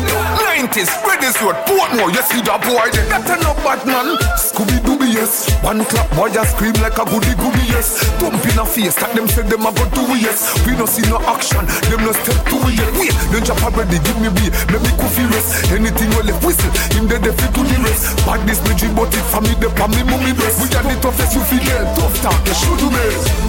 90s, 0.45 0.93
spread 0.93 1.21
this 1.21 1.41
road, 1.41 1.57
Portmore, 1.65 2.13
you 2.13 2.21
see 2.29 2.41
that 2.45 2.61
boy. 2.61 2.85
That 3.09 3.25
a 3.25 3.35
no 3.41 3.57
bad 3.65 3.81
man. 3.89 4.13
Scooby 4.37 4.77
Dooby 4.85 5.09
yes. 5.09 5.49
One 5.63 5.81
clap, 5.85 6.05
boy 6.13 6.29
just 6.29 6.53
scream 6.53 6.73
like 6.83 6.99
a 6.99 7.05
goody 7.09 7.33
goody 7.33 7.65
yes. 7.73 8.03
Thump 8.21 8.43
in 8.45 8.59
a 8.59 8.65
face, 8.65 8.93
that 9.01 9.15
them 9.15 9.25
say 9.25 9.41
them 9.41 9.65
a 9.65 9.71
go 9.73 9.87
do 9.95 10.03
yes. 10.19 10.53
We 10.67 10.75
no 10.77 10.85
see 10.85 11.07
no 11.09 11.17
action, 11.25 11.65
them 11.89 12.05
no 12.05 12.11
step 12.13 12.37
to 12.53 12.58
it 12.67 12.75
yet. 12.79 12.91
Wait, 12.99 13.15
then 13.31 13.43
chop 13.45 13.61
already 13.63 13.99
give 14.03 14.19
me 14.19 14.29
beer, 14.35 14.51
make 14.73 14.83
me 14.83 14.91
coffee 14.99 15.27
rest. 15.31 15.71
Anything 15.71 16.09
well 16.15 16.25
left 16.25 16.43
whistle, 16.43 16.71
him 16.95 17.07
dead 17.07 17.23
they 17.23 17.33
fit 17.33 17.51
to 17.55 17.61
the 17.63 17.77
rest. 17.85 18.17
Bad 18.25 18.43
this 18.47 18.59
me 18.67 18.73
dream, 18.75 18.93
but 18.95 19.13
it 19.13 19.25
for 19.31 19.41
me 19.41 19.53
the 19.59 19.69
pa 19.77 19.87
me 19.87 20.01
mummy 20.03 20.33
breast. 20.33 20.59
We 20.59 20.67
are 20.75 20.83
the 20.83 20.95
toughest 20.99 21.35
you 21.35 21.43
feel 21.47 21.63
get 21.63 21.85
tough 21.95 22.15
talk, 22.21 22.39
you 22.47 22.55
should 22.55 22.77
do 22.79 22.87
me. 22.91 23.05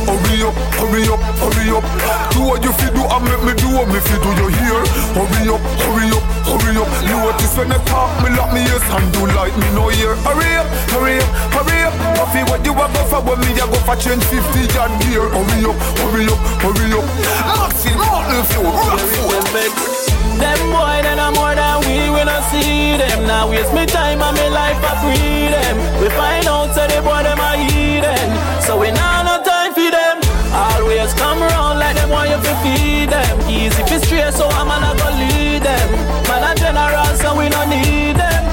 Hurry 0.06 0.42
up, 0.46 0.56
hurry 0.78 1.02
up, 1.08 1.20
hurry 1.40 1.66
up. 1.74 1.84
Do 2.34 2.40
what 2.46 2.62
you 2.62 2.72
feel 2.78 2.92
do 2.94 3.02
and 3.04 3.22
make 3.24 3.42
me 3.46 3.52
do 3.58 3.68
what 3.74 3.88
me 3.88 4.00
feel 4.00 4.20
do. 4.22 4.32
You 4.40 4.48
hear? 4.52 4.80
Hurry 5.16 5.42
up, 5.50 5.62
hurry 5.84 6.06
up, 6.14 6.24
hurry 6.51 6.74
up. 6.76 6.90
Notice 7.07 7.55
when 7.57 7.68
they 7.70 7.80
talk, 7.86 8.11
me 8.22 8.34
lock 8.34 8.51
me 8.53 8.66
ears 8.66 8.82
and 8.90 9.07
do 9.14 9.26
like 9.38 9.55
me 9.55 9.68
no 9.78 9.88
hear. 9.88 10.14
Hurry 10.26 10.59
up, 10.59 10.66
hurry 10.90 11.22
up, 11.22 11.30
hurry 11.55 11.78
up. 11.86 11.94
Coffee 12.18 12.44
what 12.51 12.64
you 12.66 12.74
a 12.74 12.86
go 12.90 13.03
for 13.07 13.22
when 13.22 13.38
me 13.46 13.55
a 13.55 13.64
go 13.70 13.78
for 13.86 13.96
change 13.96 14.24
50 14.24 14.74
yard 14.74 14.92
gear. 15.07 15.24
Hurry 15.30 15.64
up, 15.68 15.76
hurry 16.03 16.26
up, 16.26 16.40
hurry 16.62 16.90
up. 16.98 17.07
Maxi, 17.55 17.90
Mountain 17.94 18.42
Fuel, 18.51 18.72
rock 18.74 19.01
food. 19.14 20.01
Them 20.40 20.61
boy, 20.72 21.05
then 21.05 21.20
I'm 21.20 21.34
more 21.34 21.55
than 21.55 21.84
we 21.84 22.09
will 22.09 22.24
not 22.24 22.42
see 22.51 22.96
them. 22.96 23.26
Now 23.26 23.51
waste 23.51 23.74
me 23.74 23.84
time 23.84 24.22
and 24.22 24.34
me 24.36 24.48
life 24.48 24.78
for 24.80 24.96
freedom. 25.05 25.76
We 26.01 26.09
find 26.16 26.46
out 26.48 26.72
so 26.74 26.86
the 26.88 27.03
boy 27.05 27.22
them 27.22 27.38
are 27.38 27.61
hidden. 27.61 28.28
So 28.64 28.80
we 28.80 28.90
now 28.90 29.22
no 29.22 29.44
time 29.44 29.74
for 29.76 29.90
them. 29.90 30.16
Always 30.51 31.12
come 31.14 31.42
around 31.42 31.78
like 31.78 31.96
them 31.96 32.09
want 32.09 32.30
you 32.30 32.40
to 32.40 32.55
feed 32.64 33.11
them. 33.11 33.36
Easy 33.51 33.82
for 33.84 34.01
straight, 34.01 34.32
so 34.32 34.48
I'm 34.48 34.66
gonna 34.66 34.96
go 34.96 35.11
lead 35.12 35.28
them. 35.28 35.30
Man 36.72 36.76
a 36.76 36.90
general, 36.90 37.16
so 37.16 37.36
we 37.36 37.48
no 37.48 37.64
need 37.68 38.14
them. 38.14 38.44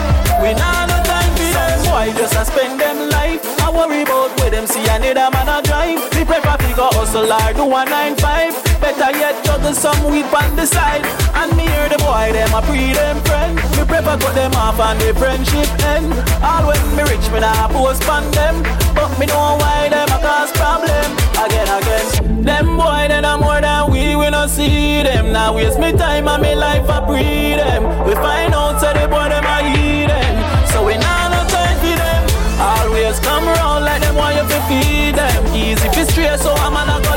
We 0.41 0.53
now 0.53 0.88
no 0.88 0.97
time 1.03 1.32
for 1.36 1.53
them. 1.53 1.86
Boy, 1.86 2.18
just 2.18 2.34
a 2.34 2.45
spend 2.45 2.80
them 2.80 3.09
life. 3.09 3.41
I 3.61 3.70
worry 3.70 4.01
about 4.01 4.39
where 4.39 4.49
them 4.49 4.65
see 4.65 4.88
I 4.89 4.97
need 4.97 5.18
a 5.18 5.30
man 5.30 5.47
a 5.47 5.61
drive. 5.61 6.01
Me 6.15 6.26
prefer 6.26 6.57
figure 6.57 6.89
hustle 6.97 7.32
or 7.32 7.53
do 7.53 7.76
a 7.76 7.86
nine 7.86 8.15
five. 8.15 8.66
I 9.00 9.12
yet 9.12 9.45
juggle 9.45 9.74
some 9.74 10.00
weed 10.10 10.26
on 10.34 10.56
the 10.56 10.66
side. 10.66 11.06
And 11.38 11.56
me 11.56 11.68
hear 11.70 11.89
the 11.89 11.98
boy 12.02 12.34
them 12.34 12.54
a 12.54 12.62
pre 12.62 12.93
them 12.93 13.22
friend. 13.26 13.56
Me 13.78 13.84
prefer 13.86 14.18
cut 14.18 14.34
them 14.34 14.54
off 14.54 14.80
and 14.80 15.00
the 15.00 15.14
friendship 15.14 15.70
end. 15.86 16.12
All 16.41 16.66
when 16.68 16.82
me 16.95 17.04
rich 17.06 17.30
me 17.32 17.39
nah 17.39 17.68
post 17.70 18.08
on 18.10 18.26
them, 18.32 18.64
but 18.98 19.12
me 19.20 19.26
know 19.28 19.58
why 19.62 19.89
them 19.89 20.10
a 20.10 20.18
cause 20.18 20.52
problem 20.58 21.10
again 21.38 21.70
again. 21.70 22.43
Them 22.43 22.78
boy 22.78 23.06
them 23.08 23.26
a 23.26 23.38
more 23.38 23.62
than 23.62 23.91
we 23.91 24.16
we 24.16 24.30
not 24.30 24.50
see 24.50 25.04
them. 25.04 25.32
Now 25.32 25.56
waste 25.56 25.80
me 25.80 25.91
time 25.93 26.28
and 26.28 26.41
me 26.41 26.56
life 26.56 26.89
I 26.89 27.00
pre 27.06 27.56
them. 27.56 27.84
We 28.06 28.14
find 28.16 28.54
out 28.54 28.82
say 28.82 28.93
so 28.93 29.00
the 29.00 29.08
boy 29.08 29.30
them 29.30 29.45
a 29.45 29.58
eat 29.78 30.08
them, 30.10 30.36
so 30.74 30.86
we 30.86 30.98
nah 30.98 31.30
no 31.30 31.41
time 31.54 31.78
for 31.84 31.95
them. 32.02 32.24
Always 32.60 33.20
come 33.20 33.45
round 33.45 33.86
like 33.86 34.02
them 34.02 34.16
want 34.16 34.36
you 34.36 34.45
to 34.48 34.60
feed 34.66 35.16
them. 35.16 35.45
Easy 35.54 35.88
if 35.88 35.98
it's 35.98 36.43
so 36.43 36.54
I'm 36.54 36.74
not 36.74 37.04
gonna 37.04 37.16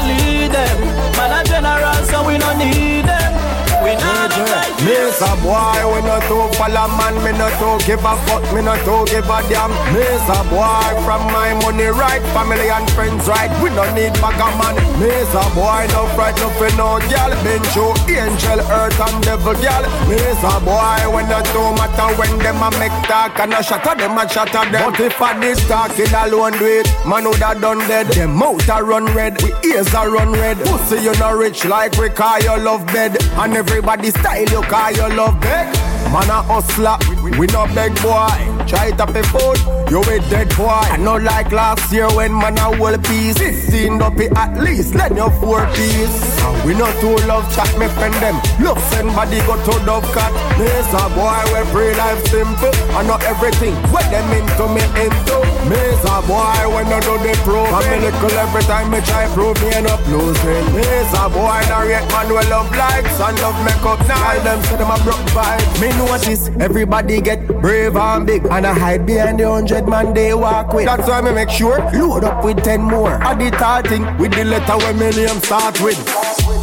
boy, 5.51 5.83
we 5.91 6.01
not 6.07 6.23
too 6.31 6.47
follow 6.55 6.87
man, 6.95 7.19
me 7.27 7.35
not 7.35 7.51
too 7.59 7.75
give 7.83 8.07
a 8.07 8.15
fuck, 8.27 8.43
me 8.55 8.63
not 8.63 8.79
too 8.87 9.03
give 9.11 9.27
a 9.27 9.39
damn. 9.51 9.75
Me's 9.91 10.27
a 10.31 10.39
boy 10.47 10.91
from 11.03 11.27
my 11.35 11.51
money 11.59 11.91
right, 11.91 12.23
family 12.31 12.71
and 12.71 12.87
friends 12.95 13.27
right. 13.27 13.51
We 13.59 13.75
don't 13.75 13.91
need 13.99 14.15
bag 14.23 14.39
a 14.39 14.49
man. 14.55 14.79
Me's 15.03 15.35
a 15.35 15.43
boy, 15.59 15.91
no 15.91 16.07
fright, 16.15 16.39
no 16.39 16.49
fear, 16.55 16.71
no 16.79 17.03
girl. 17.11 17.33
Been 17.43 17.63
through 17.75 17.99
angel, 18.07 18.63
earth 18.79 19.01
and 19.03 19.19
devil 19.27 19.59
girl. 19.59 19.85
Me's 20.07 20.43
a 20.47 20.55
boy, 20.63 21.03
when 21.11 21.27
not 21.27 21.45
too 21.51 21.69
matter 21.75 22.09
when 22.15 22.33
them 22.39 22.63
a 22.63 22.71
make 22.79 22.95
talk 23.11 23.35
and 23.43 23.53
a 23.53 23.63
shatter 23.63 23.99
them 23.99 24.19
a 24.19 24.29
shatter 24.31 24.65
them. 24.71 24.87
But 24.87 25.01
if 25.01 25.21
I 25.21 25.35
this 25.41 25.59
talking 25.67 26.15
alone 26.15 26.55
do 26.63 26.67
it, 26.79 26.87
man 27.03 27.25
woulda 27.27 27.59
done 27.59 27.83
dead. 27.91 28.07
Them 28.15 28.39
mouth 28.39 28.69
a 28.69 28.83
run 28.85 29.07
red, 29.19 29.43
we 29.43 29.51
ears 29.67 29.93
a 29.95 30.07
run 30.07 30.33
red. 30.33 30.59
Pussy 30.59 31.03
you 31.03 31.15
not 31.19 31.35
rich 31.35 31.65
like 31.65 31.99
we 31.99 32.09
call 32.09 32.39
your 32.41 32.59
love 32.59 32.87
bed, 32.87 33.17
and 33.35 33.55
everybody 33.55 34.11
style 34.11 34.47
you 34.55 34.63
call 34.63 34.93
your 34.93 35.11
love 35.11 35.40
bed. 35.41 35.90
Man 36.11 36.29
a 36.29 36.43
hustler, 36.43 36.99
we 37.39 37.47
no 37.55 37.67
beg 37.73 37.95
boy. 38.03 38.27
Try 38.67 38.91
to 38.91 39.07
pay 39.07 39.23
food, 39.31 39.59
you 39.91 40.03
a 40.03 40.19
dead 40.29 40.49
boy. 40.57 40.67
I 40.67 40.97
know 40.97 41.17
like 41.17 41.53
last 41.53 41.93
year 41.93 42.09
when 42.11 42.35
man 42.35 42.59
a 42.59 42.75
whole 42.75 42.99
piece. 42.99 43.39
15 43.39 44.03
up 44.03 44.19
at 44.19 44.59
least, 44.59 44.95
let 44.97 45.15
your 45.15 45.31
four 45.39 45.65
piece. 45.71 46.41
We 46.67 46.75
no 46.75 46.91
too 47.01 47.15
love 47.31 47.47
chat, 47.55 47.71
me 47.79 47.87
friend 47.95 48.15
them. 48.19 48.37
Love 48.59 48.83
send 48.91 49.15
body 49.15 49.39
go 49.47 49.55
to 49.55 49.75
dove 49.87 50.05
cat. 50.11 50.35
Me's 50.59 50.91
a 50.91 51.07
boy 51.15 51.39
we 51.55 51.63
free 51.71 51.95
life 51.95 52.27
simple. 52.27 52.75
I 52.99 53.07
know 53.07 53.19
everything 53.31 53.75
what 53.95 54.05
them 54.11 54.27
into 54.35 54.67
me 54.67 54.83
into. 54.99 55.39
Me's 55.71 56.03
a 56.11 56.19
boy 56.27 56.59
when 56.75 56.91
I 56.91 56.99
do 57.07 57.15
the 57.23 57.39
pro. 57.47 57.63
I'm 57.71 57.87
a 57.87 57.97
little 58.03 58.35
every 58.35 58.67
time 58.67 58.91
me 58.91 58.99
try 59.07 59.31
prove 59.31 59.57
me 59.63 59.79
end 59.79 59.87
up 59.87 60.03
losing. 60.11 60.67
Me's 60.75 61.13
a 61.15 61.31
boy 61.31 61.63
narrate 61.71 62.07
man 62.11 62.29
we 62.29 62.43
love 62.51 62.69
likes 62.75 63.15
and 63.23 63.39
love 63.41 63.59
makeup. 63.63 64.03
Now 64.11 64.43
them 64.43 64.61
say 64.67 64.77
them 64.77 64.91
a 64.91 64.99
broke 65.07 65.23
vibe. 65.31 65.63
Me 65.81 65.89
notice 66.07 66.49
everybody 66.61 67.21
get 67.21 67.47
brave 67.61 67.97
and 67.97 68.27
big 68.27 68.45
and 68.47 68.67
I 68.67 68.73
hide 68.73 69.07
behind 69.07 69.41
the 69.41 69.51
hundred 69.51 69.89
man 69.89 70.15
they 70.15 70.35
walk 70.35 70.73
with. 70.73 70.87
That's 70.87 71.09
why 71.09 71.21
me 71.21 71.33
make 71.33 71.51
sure 71.51 71.79
load 71.93 72.25
up 72.25 72.45
with 72.45 72.63
ten 72.63 72.83
more. 72.83 73.23
I 73.23 73.35
the 73.35 73.89
thing 73.89 74.05
with 74.19 74.33
the 74.33 74.45
letter 74.45 74.77
where 74.79 74.95
my 74.95 75.11
name 75.11 75.41
start 75.41 75.81
with. 75.81 75.99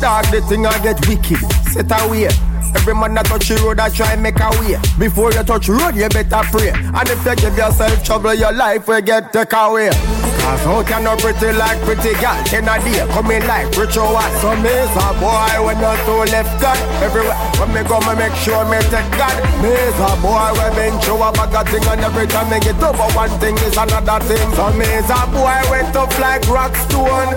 Dog 0.01 0.25
the 0.25 0.41
thing 0.41 0.65
I 0.65 0.77
get 0.81 1.07
wicked. 1.07 1.39
Set 1.71 1.91
away. 2.01 2.29
Every 2.75 2.95
man 2.95 3.13
that 3.15 3.25
touch 3.25 3.49
the 3.49 3.55
road, 3.63 3.79
I 3.79 3.89
try 3.89 4.15
make 4.15 4.39
a 4.39 4.49
way. 4.59 4.79
Before 4.99 5.31
you 5.31 5.43
touch 5.43 5.69
road, 5.69 5.95
you 5.95 6.09
better 6.09 6.43
pray. 6.51 6.69
And 6.71 7.07
if 7.07 7.25
you 7.25 7.35
give 7.35 7.57
yourself 7.57 8.03
trouble, 8.03 8.33
your 8.33 8.51
life 8.51 8.87
will 8.87 9.01
get 9.01 9.31
take 9.31 9.53
away. 9.53 9.89
Cause 10.47 10.63
how 10.63 10.83
can 10.83 11.03
no 11.03 11.17
pretty 11.17 11.51
like 11.59 11.75
pretty 11.83 12.15
girl? 12.23 12.39
Ten 12.47 12.63
a 12.71 12.79
day, 12.79 13.03
coming 13.11 13.43
like 13.51 13.67
ritual. 13.75 14.15
So 14.39 14.55
me's 14.63 14.95
a 14.95 15.07
boy 15.19 15.59
when 15.59 15.75
not 15.83 15.99
too 16.07 16.23
left 16.31 16.55
God. 16.63 16.79
Everywhere 17.03 17.35
when 17.59 17.75
me 17.75 17.83
go, 17.83 17.99
me 18.07 18.15
make 18.15 18.35
sure 18.39 18.63
me 18.71 18.79
take 18.87 19.11
God. 19.19 19.35
Me's 19.59 19.99
a 19.99 20.11
boy 20.23 20.47
when 20.55 20.71
been 20.79 20.95
through 21.03 21.19
a 21.19 21.29
of 21.35 21.67
thing 21.67 21.83
and 21.83 21.99
every 21.99 22.27
time 22.27 22.47
me 22.49 22.59
get 22.63 22.79
over 22.79 23.11
one 23.11 23.33
thing 23.43 23.57
is 23.67 23.75
another 23.75 24.23
thing. 24.23 24.39
So 24.55 24.71
me's 24.79 25.09
a 25.11 25.19
boy 25.35 25.59
when 25.67 25.83
tough 25.91 26.15
like 26.19 26.47
rock 26.47 26.73
stone. 26.75 27.35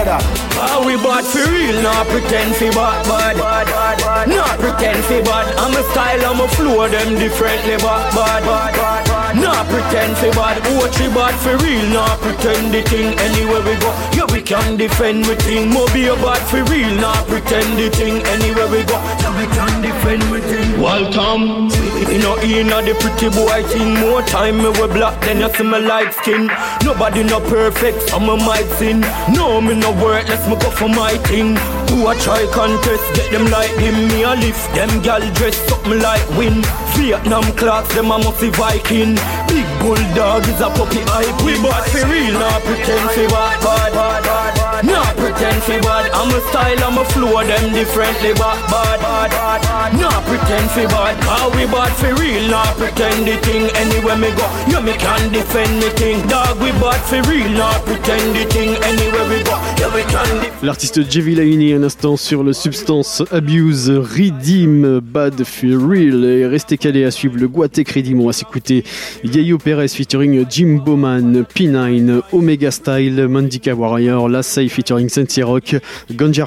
That? 0.00 0.24
Ah, 0.56 0.80
we 0.80 0.96
bad 0.96 1.24
for 1.28 1.44
real, 1.52 1.76
not 1.82 2.08
pretend 2.08 2.56
fi 2.56 2.70
bad, 2.72 3.04
bad. 3.04 3.36
bad, 3.36 3.66
bad, 3.68 3.98
bad. 4.00 4.28
Not 4.28 4.56
pretend 4.58 5.04
fi 5.04 5.20
bad. 5.20 5.52
I'm 5.60 5.76
a 5.76 5.82
style, 5.92 6.24
I'm 6.24 6.40
a 6.40 6.48
flow, 6.48 6.88
them 6.88 7.20
differently 7.20 7.76
bad, 7.76 8.08
bad. 8.16 8.40
bad, 8.44 8.72
bad. 8.76 9.36
Not 9.36 9.68
pretend 9.68 10.16
fi 10.16 10.30
bad. 10.32 10.56
Watch 10.80 10.98
we 11.00 11.08
bad 11.12 11.36
for 11.44 11.56
real, 11.60 11.84
not 11.92 12.16
pretend 12.20 12.72
the 12.72 12.80
thing. 12.88 13.12
Anywhere 13.18 13.60
we 13.60 13.76
go, 13.76 13.92
yeah 14.16 14.19
we 14.32 14.40
can 14.42 14.76
defend 14.76 15.26
we 15.26 15.34
thing. 15.36 15.70
Mobi 15.70 16.12
a 16.12 16.16
bad 16.16 16.40
for 16.48 16.62
real, 16.70 16.94
not 17.00 17.26
pretend 17.26 17.78
the 17.78 17.90
thing. 17.90 18.22
Anywhere 18.26 18.68
we 18.68 18.82
go, 18.84 18.94
yeah 18.94 19.32
we 19.38 19.46
can 19.54 19.82
defend 19.82 20.22
we 20.30 20.40
thing. 20.40 20.80
Welcome, 20.80 21.70
you 22.10 22.18
know 22.18 22.36
inna 22.42 22.82
the 22.82 22.94
pretty 23.00 23.28
boy 23.30 23.62
thing. 23.68 23.94
More 24.00 24.22
time 24.22 24.58
me 24.58 24.68
we 24.68 24.86
black, 24.88 25.20
than 25.22 25.40
you 25.40 25.50
see 25.54 25.64
my 25.64 25.78
light 25.78 26.12
skin. 26.14 26.50
Nobody 26.84 27.22
no 27.24 27.40
perfect, 27.40 28.02
some 28.08 28.28
of 28.28 28.38
my 28.40 28.62
sin. 28.78 29.00
No 29.34 29.60
me 29.60 29.74
no 29.74 29.92
worthless, 29.92 30.46
me 30.48 30.56
go 30.56 30.70
for 30.70 30.88
my 30.88 31.16
thing. 31.28 31.56
Who 31.90 32.06
a 32.06 32.14
try 32.14 32.46
contest, 32.54 33.02
get 33.14 33.30
them 33.32 33.50
like 33.50 33.74
him. 33.76 34.08
Me 34.08 34.22
a 34.22 34.34
lift 34.34 34.62
them 34.74 35.02
gal 35.02 35.20
dress 35.34 35.56
something 35.68 35.98
like 36.00 36.24
win. 36.38 36.62
Vietnam 36.94 37.44
clocks, 37.58 37.92
them 37.94 38.10
a 38.10 38.18
must 38.18 38.40
be 38.40 38.50
Viking. 38.50 39.18
Big 39.50 39.66
bulldog 39.82 40.46
is 40.46 40.60
a 40.60 40.70
puppy 40.70 41.02
hype. 41.10 41.34
We 41.44 41.58
bad 41.58 41.84
for 41.90 42.06
real, 42.06 42.34
not 42.34 42.62
pretend 42.62 43.10
fi 43.10 43.26
bad, 43.26 43.60
bad, 43.62 43.92
bad. 43.92 44.84
Not 44.84 45.19
pretend 45.40 45.62
fi 45.62 45.80
bad. 45.80 46.10
I'm 46.12 46.28
a 46.28 46.40
style, 46.48 46.84
I'm 46.84 46.98
a 46.98 47.04
flow, 47.06 47.42
them 47.42 47.72
differently 47.72 48.34
bad, 48.34 48.60
bad, 48.70 49.30
bad. 49.30 49.98
Not 49.98 50.22
pretend 50.24 50.70
fi 50.70 50.84
bad. 50.86 51.16
How 51.24 51.48
we 51.56 51.64
bad 51.64 51.92
for 51.96 52.12
real, 52.20 52.50
not 52.50 52.76
pretend 52.76 53.26
the 53.26 53.36
thing. 53.40 53.70
Anywhere 53.76 54.16
me 54.16 54.30
go, 54.36 54.46
yeah 54.68 54.80
me 54.80 54.92
can 54.92 55.32
defend 55.32 55.72
me 55.80 55.88
thing. 55.96 56.20
Dog, 56.28 56.60
we 56.60 56.72
bad 56.72 57.00
for 57.08 57.22
real, 57.30 57.48
not 57.56 57.84
pretend 57.86 58.36
the 58.36 58.44
thing. 58.52 58.76
Anywhere 58.84 59.26
we 59.32 59.42
go, 59.42 59.56
yeah 59.80 59.94
we 59.94 60.02
can 60.12 60.28
defend. 60.40 60.62
L'artiste 60.62 61.10
Jevi 61.10 61.34
Laini 61.34 61.72
un 61.72 61.82
instant 61.82 62.18
sur 62.18 62.42
le 62.42 62.52
Substance 62.52 63.22
Abuse 63.30 63.90
Redeem 63.90 65.00
Bad 65.00 65.42
for 65.44 65.88
Real 65.88 66.24
et 66.24 66.46
restez 66.46 66.76
calés 66.76 67.04
à 67.04 67.10
suivre 67.10 67.38
le 67.38 67.48
Guatek 67.48 67.88
Redeem 67.88 68.20
on 68.20 68.26
va 68.26 68.34
s'écouter 68.34 68.84
Yayo 69.24 69.56
Perez 69.56 69.88
featuring 69.88 70.44
Jim 70.50 70.82
Bowman, 70.84 71.44
P9, 71.54 72.20
Omega 72.32 72.70
Style, 72.70 73.26
Mandika 73.28 73.74
Warrior, 73.74 74.28
Lassay 74.28 74.68
featuring 74.68 75.08
Sensi 75.30 75.44
Rock, 75.44 75.76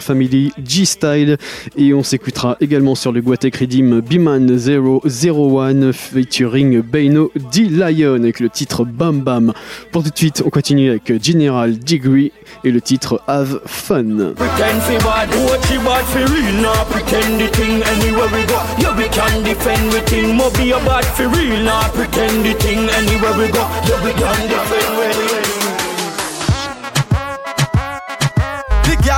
Family, 0.02 0.52
G-Style 0.62 1.38
et 1.78 1.94
on 1.94 2.04
s'écoutera 2.04 2.58
également 2.60 2.96
sur 2.96 3.14
le 3.14 3.22
Guatek 3.22 3.56
Redeem 3.56 4.02
Biman 4.02 4.58
001 4.58 5.94
featuring 5.94 6.82
Beino 6.82 7.32
D 7.54 7.70
Lion 7.70 8.16
avec 8.16 8.42
le 8.42 8.50
titre 8.50 8.84
Bam 8.84 9.22
Bam. 9.22 9.54
Pour 9.94 10.04
tout 10.04 10.10
de 10.10 10.18
suite 10.18 10.44
on 10.46 10.50
continue 10.50 10.90
avec 10.90 11.24
General 11.24 11.80
Degree 11.80 12.34
et 12.66 12.72
le 12.72 12.82
titre 12.82 13.22
Have 13.26 13.62
Fun. 13.66 14.34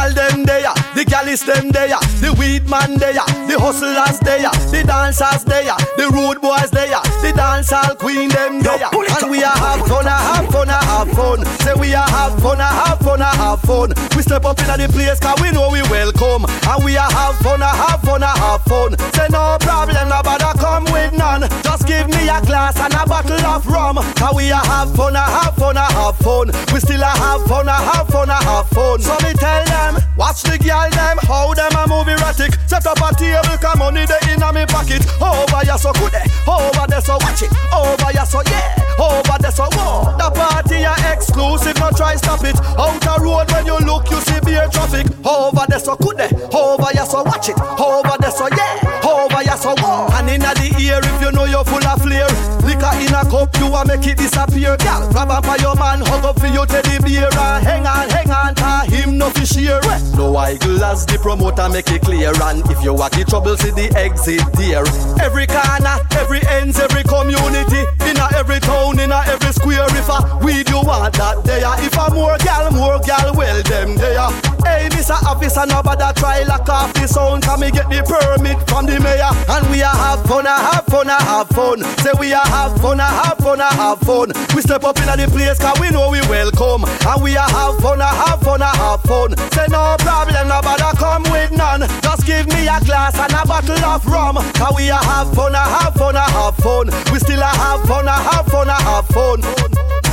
Gal 0.06 0.30
them 0.30 0.44
there, 0.44 0.75
the 1.06 1.12
gallis 1.12 1.46
them 1.46 1.72
there, 1.72 2.00
the 2.22 2.34
weed 2.38 2.68
man 2.70 2.98
there, 2.98 3.14
the 3.48 3.58
hustlers 3.60 4.20
there, 4.20 4.50
the 4.72 4.84
dancers 4.86 5.44
there, 5.46 5.78
the 5.98 6.10
road 6.14 6.42
boys 6.42 6.72
there, 6.72 7.02
the 7.22 7.32
dancehall 7.36 7.98
queen 7.98 8.30
them 8.30 8.62
there. 8.62 8.90
And 9.22 9.32
we 9.32 9.42
a 9.42 9.50
have 9.50 9.86
fun, 9.88 10.06
a 10.06 10.10
have 10.10 10.50
fun, 10.50 10.70
a 10.70 10.74
have 10.74 11.12
fun. 11.12 11.46
Say 11.62 11.74
we 11.78 11.94
a 11.94 12.02
have 12.02 12.40
fun, 12.42 12.60
a 12.60 12.66
have 12.66 13.00
fun, 13.00 13.22
a 13.22 13.26
have 13.26 13.62
fun. 13.62 13.94
We 14.16 14.22
step 14.24 14.46
up 14.46 14.60
in 14.60 14.68
the 14.80 14.90
place 14.90 15.20
cause 15.20 15.40
we 15.42 15.52
know 15.52 15.70
we 15.70 15.82
welcome. 15.84 16.46
And 16.50 16.84
we 16.84 16.96
a 16.96 17.06
have 17.06 17.38
fun, 17.40 17.62
a 17.62 17.70
have 17.70 18.02
fun, 18.02 18.24
a 18.24 18.32
have 18.32 18.64
fun. 18.64 18.98
Say 19.14 19.28
no 19.30 19.58
problem, 19.62 20.10
no 20.10 20.22
bother 20.24 20.58
come 20.58 20.86
with 20.92 21.14
none. 21.14 21.48
Just 21.62 21.86
give 21.88 22.08
me 22.10 22.28
a 22.28 22.42
glass 22.42 22.80
and 22.80 22.94
a 22.94 23.06
bottle 23.06 23.46
of 23.46 23.66
rum. 23.68 23.98
Cause 24.18 24.34
we 24.36 24.50
a 24.50 24.58
have 24.58 24.94
fun, 24.96 25.16
a 25.16 25.22
have 25.22 25.56
fun, 25.56 25.78
a 25.78 25.86
have 25.86 26.18
fun. 26.18 26.50
We 26.74 26.80
still 26.80 27.02
a 27.02 27.14
have 27.14 27.46
fun, 27.46 27.68
a 27.68 27.78
have 27.78 28.08
fun, 28.10 28.30
a 28.30 28.38
have 28.42 28.70
fun. 28.70 29.02
So 29.02 29.14
me 29.22 29.34
tell 29.34 29.64
them, 29.66 30.02
watch 30.18 30.44
the 30.44 30.58
girl 30.58 30.95
them, 30.96 31.18
how 31.28 31.54
them 31.54 31.76
a 31.76 31.84
move 31.88 32.08
erratic. 32.08 32.56
Set 32.66 32.88
up 32.88 32.98
a 33.04 33.12
table, 33.14 33.58
come 33.60 33.80
money 33.80 34.06
they 34.08 34.34
in 34.34 34.42
a 34.42 34.50
me 34.56 34.66
pocket. 34.66 35.04
Over 35.20 35.62
ya 35.68 35.76
so 35.76 35.92
good, 36.00 36.16
eh? 36.16 36.26
over 36.48 36.88
there 36.88 37.02
so 37.02 37.20
watch 37.22 37.44
it. 37.44 37.52
Over 37.70 38.12
ya 38.16 38.24
so 38.24 38.42
yeah, 38.48 38.80
over 38.98 39.38
there 39.40 39.52
so 39.52 39.68
whoa. 39.76 40.16
The 40.18 40.28
party 40.32 40.88
a 40.88 40.94
exclusive, 41.12 41.78
no 41.80 41.92
try 41.92 42.16
stop 42.16 42.44
it. 42.44 42.56
Out 42.80 43.04
a 43.04 43.14
road 43.22 43.52
when 43.52 43.66
you 43.68 43.78
look, 43.84 44.10
you 44.10 44.20
see 44.24 44.40
beer 44.42 44.68
traffic. 44.72 45.08
Over 45.26 45.66
there 45.68 45.80
so 45.80 45.96
good, 45.96 46.20
eh? 46.20 46.32
over 46.56 46.90
ya 46.96 47.04
so 47.04 47.24
watch 47.24 47.50
it. 47.50 47.60
Over 47.60 48.16
there 48.20 48.32
so 48.32 48.48
yeah, 48.56 49.04
over 49.04 49.44
ya 49.44 49.56
so 49.56 49.76
whoa. 49.78 50.08
And 50.16 50.30
inna 50.30 50.54
the 50.56 50.72
ear 50.80 51.00
if 51.04 51.22
you 51.22 51.32
know 51.32 51.46
you're 51.46 51.66
full 51.66 51.84
of 51.86 52.02
flair. 52.02 52.28
Liquor 52.76 52.98
in 53.00 53.16
a 53.16 53.24
cup, 53.24 53.56
you 53.58 53.74
a 53.74 53.86
make 53.88 54.06
it 54.06 54.18
disappear. 54.18 54.76
Girl, 54.78 55.08
grab 55.12 55.32
up 55.32 55.44
by 55.44 55.56
your 55.58 55.76
man, 55.76 56.02
hug 56.02 56.26
up 56.26 56.40
for 56.40 56.48
your 56.48 56.66
teddy 56.66 57.00
bear. 57.00 57.32
And 57.32 57.64
hang 57.64 57.88
on, 57.88 58.10
hang 58.10 58.32
on, 58.32 58.56
ta 58.56 58.84
him 58.88 59.18
no 59.18 59.30
fish 59.30 59.56
here. 59.56 59.80
Eh? 59.84 60.00
No 60.18 60.36
idle 60.36 60.84
as 60.84 61.06
the 61.06 61.18
promoter 61.18 61.70
make 61.70 61.90
it 61.92 62.02
clear. 62.02 62.34
And 62.44 62.60
if 62.70 62.84
you 62.84 62.94
want 62.94 63.14
the 63.14 63.24
trouble, 63.24 63.56
see 63.56 63.72
the 63.72 63.88
exit 63.96 64.44
there. 64.60 64.84
Every 65.24 65.48
corner, 65.48 66.04
every 66.20 66.44
ends, 66.48 66.80
every 66.80 67.04
community. 67.04 67.88
In 68.12 68.18
a 68.20 68.28
every 68.36 68.60
town, 68.60 69.00
in 69.00 69.12
a 69.12 69.24
every 69.28 69.54
square. 69.54 69.88
If 69.96 70.10
a 70.10 70.20
weed 70.44 70.68
you 70.68 70.84
want 70.84 71.16
that 71.16 71.44
there. 71.46 71.64
Ah. 71.64 71.80
If 71.80 71.96
a 71.96 72.12
more 72.14 72.38
gal, 72.44 72.72
more 72.72 73.00
gal, 73.00 73.32
well 73.36 73.64
them 73.64 73.96
there. 73.96 74.20
Ah. 74.20 74.36
Hey, 74.66 74.90
Mr. 74.90 75.16
Officer, 75.30 75.66
nobody 75.68 76.10
try 76.20 76.42
lock 76.44 76.68
off 76.68 76.94
the 76.94 77.08
sound. 77.08 77.44
Can 77.44 77.60
me 77.60 77.72
get 77.72 77.88
the 77.88 78.02
permit 78.02 78.58
from 78.68 78.86
the 78.86 79.00
mayor? 79.00 79.30
And 79.48 79.64
we 79.70 79.82
a 79.82 79.88
have 79.88 80.26
fun, 80.26 80.46
a 80.46 80.50
have 80.50 80.86
fun, 80.88 81.08
a 81.08 81.18
have 81.22 81.48
fun. 81.50 81.84
Say 82.02 82.12
we 82.20 82.34
a 82.34 82.42
have 82.42 82.65
fun, 82.82 83.00
a 83.00 83.04
have 83.04 83.38
fun, 83.38 83.60
a 83.60 83.70
have 83.74 84.00
fun. 84.00 84.32
We 84.56 84.62
step 84.62 84.84
up 84.84 84.98
in 84.98 85.06
the 85.06 85.28
place 85.30 85.60
cause 85.60 85.80
we 85.80 85.90
know 85.90 86.10
we 86.10 86.22
welcome. 86.32 86.86
And 86.86 87.22
we 87.22 87.36
a 87.36 87.42
have 87.42 87.78
fun, 87.80 88.02
a 88.02 88.06
have 88.08 88.42
fun, 88.42 88.62
a 88.62 88.66
have 88.66 89.02
fun. 89.04 89.38
Say 89.52 89.68
no 89.70 89.96
problem, 90.00 90.48
nobody 90.48 90.90
come 90.98 91.24
with 91.30 91.52
none. 91.52 91.82
Just 92.02 92.26
give 92.26 92.48
me 92.48 92.68
a 92.68 92.80
glass 92.86 93.18
and 93.20 93.34
a 93.34 93.46
bottle 93.46 93.84
of 93.84 94.06
rum. 94.06 94.36
Cause 94.54 94.74
we 94.76 94.90
a 94.90 94.96
have 94.96 95.34
fun, 95.34 95.54
a 95.54 95.60
have 95.60 95.94
fun, 95.96 96.16
a 96.16 96.22
have 96.22 96.56
fun. 96.58 96.88
We 97.12 97.20
still 97.20 97.42
a 97.42 97.52
have 97.52 97.82
fun, 97.84 98.08
a 98.08 98.12
have 98.12 98.46
fun, 98.48 98.70
a 98.70 98.74
have 98.74 99.08
fun. 99.08 100.05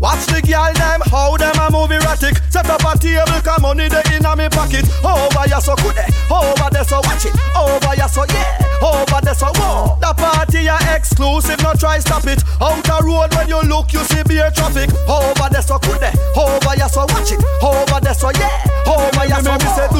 Watch 0.00 0.24
the 0.32 0.40
girl 0.40 0.72
them, 0.80 1.04
how 1.12 1.36
them 1.36 1.52
a 1.60 1.68
move 1.68 1.92
erratic. 1.92 2.40
Set 2.48 2.64
up 2.72 2.80
a 2.88 2.96
table, 2.96 3.36
come 3.44 3.60
money 3.68 3.84
they 3.84 4.00
in 4.16 4.24
a 4.24 4.32
me 4.32 4.48
pocket. 4.48 4.88
Over 5.04 5.44
ya 5.44 5.60
so 5.60 5.76
good, 5.76 6.00
eh. 6.00 6.08
over 6.32 6.72
there 6.72 6.88
so 6.88 7.04
watch 7.04 7.28
it. 7.28 7.36
Over 7.52 7.92
ya 7.92 8.08
so 8.08 8.24
yeah, 8.32 8.80
over 8.80 9.20
there 9.20 9.36
so 9.36 9.52
whoa. 9.60 10.00
The 10.00 10.16
party 10.16 10.72
a 10.72 10.80
exclusive, 10.96 11.60
no 11.60 11.76
try 11.76 12.00
stop 12.00 12.24
it. 12.24 12.40
Out 12.64 12.88
a 12.88 12.96
road 13.04 13.28
when 13.36 13.52
you 13.52 13.60
look, 13.68 13.92
you 13.92 14.00
see 14.08 14.24
beer 14.24 14.48
traffic. 14.56 14.88
Over 15.04 15.52
there 15.52 15.60
so 15.60 15.76
good, 15.76 16.00
eh. 16.00 16.16
over 16.32 16.72
ya 16.80 16.88
so 16.88 17.04
watch 17.12 17.36
it. 17.36 17.44
Over 17.60 18.00
there 18.00 18.16
so 18.16 18.32
yeah, 18.39 18.39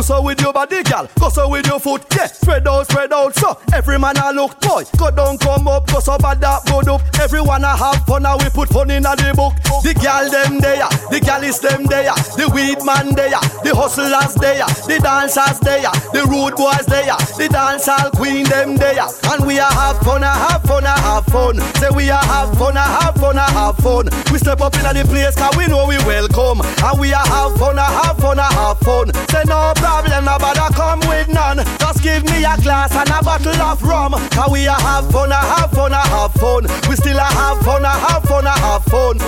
do 0.01 0.07
so 0.07 0.23
with 0.23 0.41
your 0.41 0.53
body, 0.53 0.83
girl. 0.83 1.09
Go 1.19 1.29
so 1.29 1.49
with 1.49 1.67
your 1.67 1.79
foot, 1.79 2.05
yeah. 2.17 2.27
Spread 2.27 2.67
out, 2.67 2.87
spread 2.89 3.13
out, 3.13 3.35
so 3.35 3.59
every 3.75 3.99
man 3.99 4.17
a 4.17 4.33
look 4.33 4.59
boy. 4.61 4.85
Go 4.97 5.11
down, 5.11 5.37
come 5.39 5.69
up, 5.69 5.87
go 5.89 6.01
so 6.01 6.17
bad 6.17 6.41
that 6.41 6.65
good 6.67 6.89
up. 6.89 7.03
Everyone 7.21 7.65
a 7.65 7.77
have 7.77 8.05
fun, 8.07 8.25
and 8.25 8.43
we 8.43 8.49
put 8.49 8.69
fun 8.71 8.91
in 8.91 9.03
the 9.03 9.33
book. 9.37 9.55
The 9.83 9.93
gal 9.95 10.31
them 10.31 10.61
there, 10.61 10.89
the 11.11 11.21
gal 11.21 11.43
is 11.43 11.61
them 11.61 11.85
there, 11.85 12.15
the 12.37 12.49
weed 12.53 12.81
man 12.85 13.15
there, 13.15 13.41
the 13.65 13.73
hustlers 13.77 14.35
there, 14.41 14.65
the 14.89 15.01
dancers 15.03 15.61
there, 15.61 15.93
the 16.13 16.25
rude 16.29 16.57
boys 16.57 16.87
there, 16.89 17.17
the 17.37 17.49
dancehall 17.49 18.13
queen 18.17 18.45
them 18.45 18.77
there, 18.77 19.05
and 19.33 19.47
we 19.47 19.59
a 19.59 19.65
have 19.65 19.99
fun, 20.01 20.23
a 20.23 20.29
have 20.29 20.63
fun, 20.65 20.85
a 20.85 20.97
have 20.97 21.27
fun. 21.27 21.61
Say 21.77 21.89
we 21.93 22.09
a 22.09 22.17
have 22.17 22.57
fun, 22.57 22.77
a 22.77 22.81
have 22.81 23.17
fun, 23.17 23.37
a 23.37 23.45
have 23.53 23.77
fun. 23.79 24.09
We 24.33 24.39
step 24.39 24.61
up 24.61 24.75
in 24.77 24.97
the 24.97 25.05
place 25.05 25.37
'cause 25.37 25.57
we 25.57 25.67
know 25.67 25.87
we 25.87 25.99
welcome, 26.09 26.61
and 26.61 27.01
we 27.01 27.13
a 27.13 27.21
have 27.21 27.57
fun, 27.57 27.79
a 27.79 27.85
have 27.85 28.17
fun, 28.19 28.39
a 28.39 28.49
have 28.49 28.79
fun. 28.81 29.13
Say 29.29 29.45
no 29.45 29.73
problem, 29.77 29.90
nobody 29.99 30.75
come 30.75 31.01
with 31.09 31.29
none. 31.29 31.59
Just 31.79 32.03
give 32.03 32.25
me 32.25 32.45
a 32.45 32.57
glass 32.63 32.95
and 32.95 33.11
a 33.11 33.23
bottle 33.23 33.61
of 33.61 33.83
rum, 33.83 34.13
'cause 34.31 34.51
we 34.51 34.67
a 34.67 34.73
have 34.73 35.11
fun, 35.11 35.33
a 35.33 35.35
have 35.35 35.71
fun, 35.73 35.93
a 35.93 35.97
have 35.97 36.33
fun. 36.35 36.67
We 36.89 36.97
still 36.97 37.19
a 37.19 37.25
have 37.25 37.59
fun, 37.61 37.85
a 37.85 37.89
have 37.89 38.23
fun, 38.25 38.47
a 38.47 38.51
have 38.51 38.85
fun. 38.85 39.19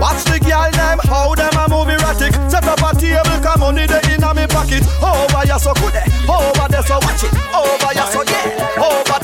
Watch 0.00 0.24
the 0.24 0.38
girl 0.40 0.70
them, 0.72 0.98
how 1.08 1.34
them 1.34 1.56
a 1.56 1.68
move 1.70 1.88
erratic. 1.88 2.34
Set 2.50 2.66
up 2.66 2.82
a 2.82 2.94
table, 2.94 3.40
come 3.42 3.60
money 3.60 3.86
they 3.86 4.14
in 4.14 4.22
a 4.22 4.34
me 4.34 4.46
pocket. 4.46 4.84
Over 5.02 5.46
ya 5.46 5.56
so 5.58 5.72
good, 5.74 5.94
eh. 5.96 6.04
over 6.28 6.68
there 6.68 6.82
so 6.82 6.98
watch 7.00 7.24
it. 7.24 7.32
Over 7.54 7.92
ya 7.94 8.04
so 8.12 8.22
yeah, 8.22 8.84
over 8.86 9.18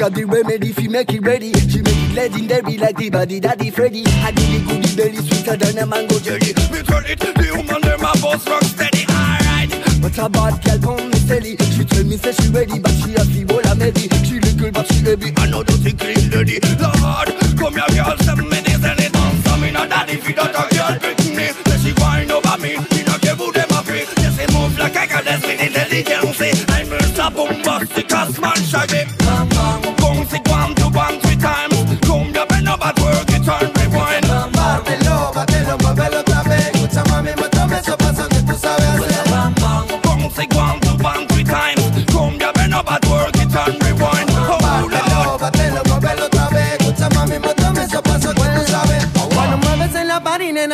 got 0.00 0.14
the 0.14 0.24
remedy 0.24 0.72
fi 0.72 0.88
make 0.88 1.12
it 1.12 1.20
ready. 1.20 1.52
She 1.68 1.82
make 1.82 1.92
it 1.92 2.14
legendary 2.16 2.78
like 2.78 2.96
the 2.96 3.10
body 3.10 3.38
daddy 3.38 3.68
Freddy. 3.68 4.02
I 4.24 4.32
give 4.32 4.48
the 4.48 4.60
goodie 4.64 4.96
belly 4.96 5.20
sweeter 5.20 5.56
than 5.60 5.76
a 5.76 5.84
mango 5.84 6.18
jelly. 6.18 6.56
Me 6.72 6.80
turn 6.88 7.04
it, 7.04 7.20
the 7.20 7.52
woman 7.52 7.84
them 7.84 8.00
a 8.00 8.12
boss 8.16 8.48
rock 8.48 8.64
steady. 8.64 9.04
Alright. 9.12 9.68
But 10.00 10.16
a 10.16 10.28
bad 10.32 10.56
girl 10.64 10.96
on 10.96 11.10
me 11.12 11.18
steady. 11.20 11.52
She 11.76 11.84
tell 11.84 12.04
me 12.08 12.16
say 12.16 12.32
she 12.32 12.48
ready, 12.48 12.80
but 12.80 12.96
she 12.96 13.12
a 13.12 13.20
feel 13.28 13.52
all 13.52 13.60
a 13.60 13.74
maybe. 13.76 14.08
She 14.24 14.40
little 14.40 14.72
but 14.72 14.88
she 14.88 15.04
heavy. 15.04 15.36
I 15.36 15.52
know 15.52 15.60
don't 15.62 15.76
think 15.84 16.00
clean 16.00 16.32
lady. 16.32 16.56
Lord, 16.80 17.28
come 17.60 17.76
here 17.76 17.92
girl, 17.92 18.16
seven 18.24 18.48
minutes 18.48 18.80
and 18.80 19.00
it 19.04 19.12
on. 19.12 19.36
Some 19.44 19.64
in 19.68 19.76
a 19.76 19.84
daddy 19.84 20.16
fi 20.16 20.32
that 20.32 20.56
a 20.56 20.64
girl 20.72 20.96
pick 20.96 21.20
me. 21.28 21.52
Say 21.68 21.76
she 21.76 21.92
whine 22.00 22.32
over 22.32 22.56
me. 22.56 22.80
Me 22.88 23.04
no 23.04 23.20
care 23.20 23.36
who 23.36 23.52
them 23.52 23.68
a 23.68 23.84
free. 23.84 24.08
It 24.08 24.48
move 24.56 24.80
like 24.80 24.96
I 24.96 25.04
got 25.04 25.28
this 25.28 25.44
with 25.44 25.60
intelligence. 25.60 26.40
I'm 26.72 26.88
a 26.88 26.96
Mr. 26.96 27.28
Bombastic, 27.36 28.08
cause 28.08 28.40
man 28.40 28.56
shaggy. 28.64 29.19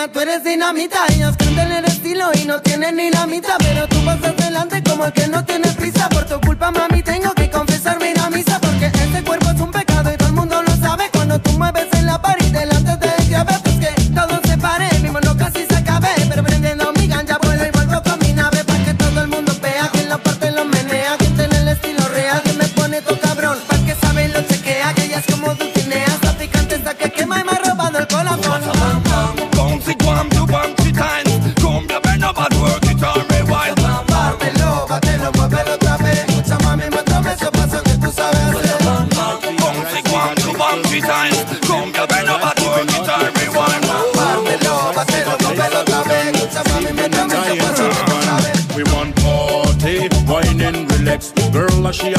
Tú 0.09 0.20
eres 0.20 0.45
dinamita. 0.45 0.99
Ellos 1.09 1.37
cantan 1.37 1.73
el 1.73 1.85
estilo 1.85 2.31
y 2.35 2.45
no 2.45 2.61
tienen 2.61 2.97
ni 2.97 3.11
la 3.11 3.27
mitad. 3.27 3.57
Pero 3.59 3.87
tú 3.89 3.97
vas 4.05 4.23
adelante 4.23 4.83
como 4.83 5.07
el 5.07 5.12
que 5.12 5.28
no 5.28 5.45
tiene 5.45 5.69
prisa. 5.73 6.09
Por 6.09 6.24
tu 6.27 6.41
culpa, 6.41 6.70
mami, 6.70 7.03
tengo 7.03 7.33
que 7.35 7.51
confesarme 7.51 8.11
ir 8.11 8.19
a 8.20 8.31
misa. 8.31 8.59
Porque 8.61 8.87
este 8.87 9.23
cuerpo 9.24 9.51
es 9.51 9.61
un 9.61 9.70
pecado 9.70 10.12
y 10.12 10.16
todo 10.16 10.28
el 10.28 10.35
mundo 10.35 10.62
lo 10.62 10.77
sabe. 10.77 11.05
Cuando 11.12 11.41
tú 11.41 11.53
mueves 11.53 11.89
en 11.93 12.07
la 12.07 12.20
party, 12.20 12.51
delante 12.51 12.97
del 12.97 13.15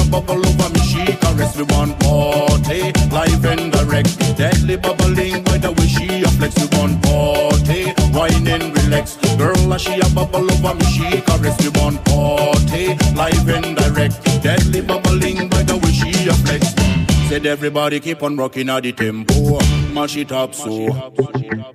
bubble 0.10 0.46
over 0.46 0.70
me, 0.70 0.80
she 0.82 1.06
caress. 1.18 1.56
We 1.58 1.64
want 1.64 2.00
party, 2.00 2.92
live 3.12 3.46
and 3.46 3.72
direct. 3.72 4.38
Deadly 4.38 4.78
bubbling 4.78 5.44
by 5.44 5.58
the 5.58 5.72
way 5.72 5.88
she 5.88 6.24
a 6.24 6.30
flex. 6.38 6.56
We 6.60 6.68
want 6.78 7.02
party, 7.04 7.94
wine 8.14 8.48
and 8.48 8.76
relax. 8.78 9.18
Girl, 9.38 9.78
she 9.78 10.00
a 10.00 10.10
bubble 10.10 10.52
over 10.52 10.76
me, 10.76 10.86
she 10.86 11.22
caress. 11.22 11.58
We 11.62 11.70
want 11.80 12.04
party, 12.06 12.96
live 13.16 13.50
and 13.50 13.76
direct. 13.78 14.24
Deadly 14.44 14.82
bubbling 14.82 15.50
by 15.50 15.64
the 15.64 15.78
way 15.78 15.92
she 15.92 16.30
a 16.30 16.34
flex. 16.34 16.74
Said 17.30 17.46
everybody 17.46 18.00
keep 18.00 18.24
on 18.24 18.38
rocking 18.38 18.70
at 18.70 18.84
the 18.84 18.94
tempo, 18.94 19.60
mash 19.94 20.16
it 20.16 20.32
up 20.32 20.56
so. 20.56 20.72
On 20.72 21.12
the 21.34 21.67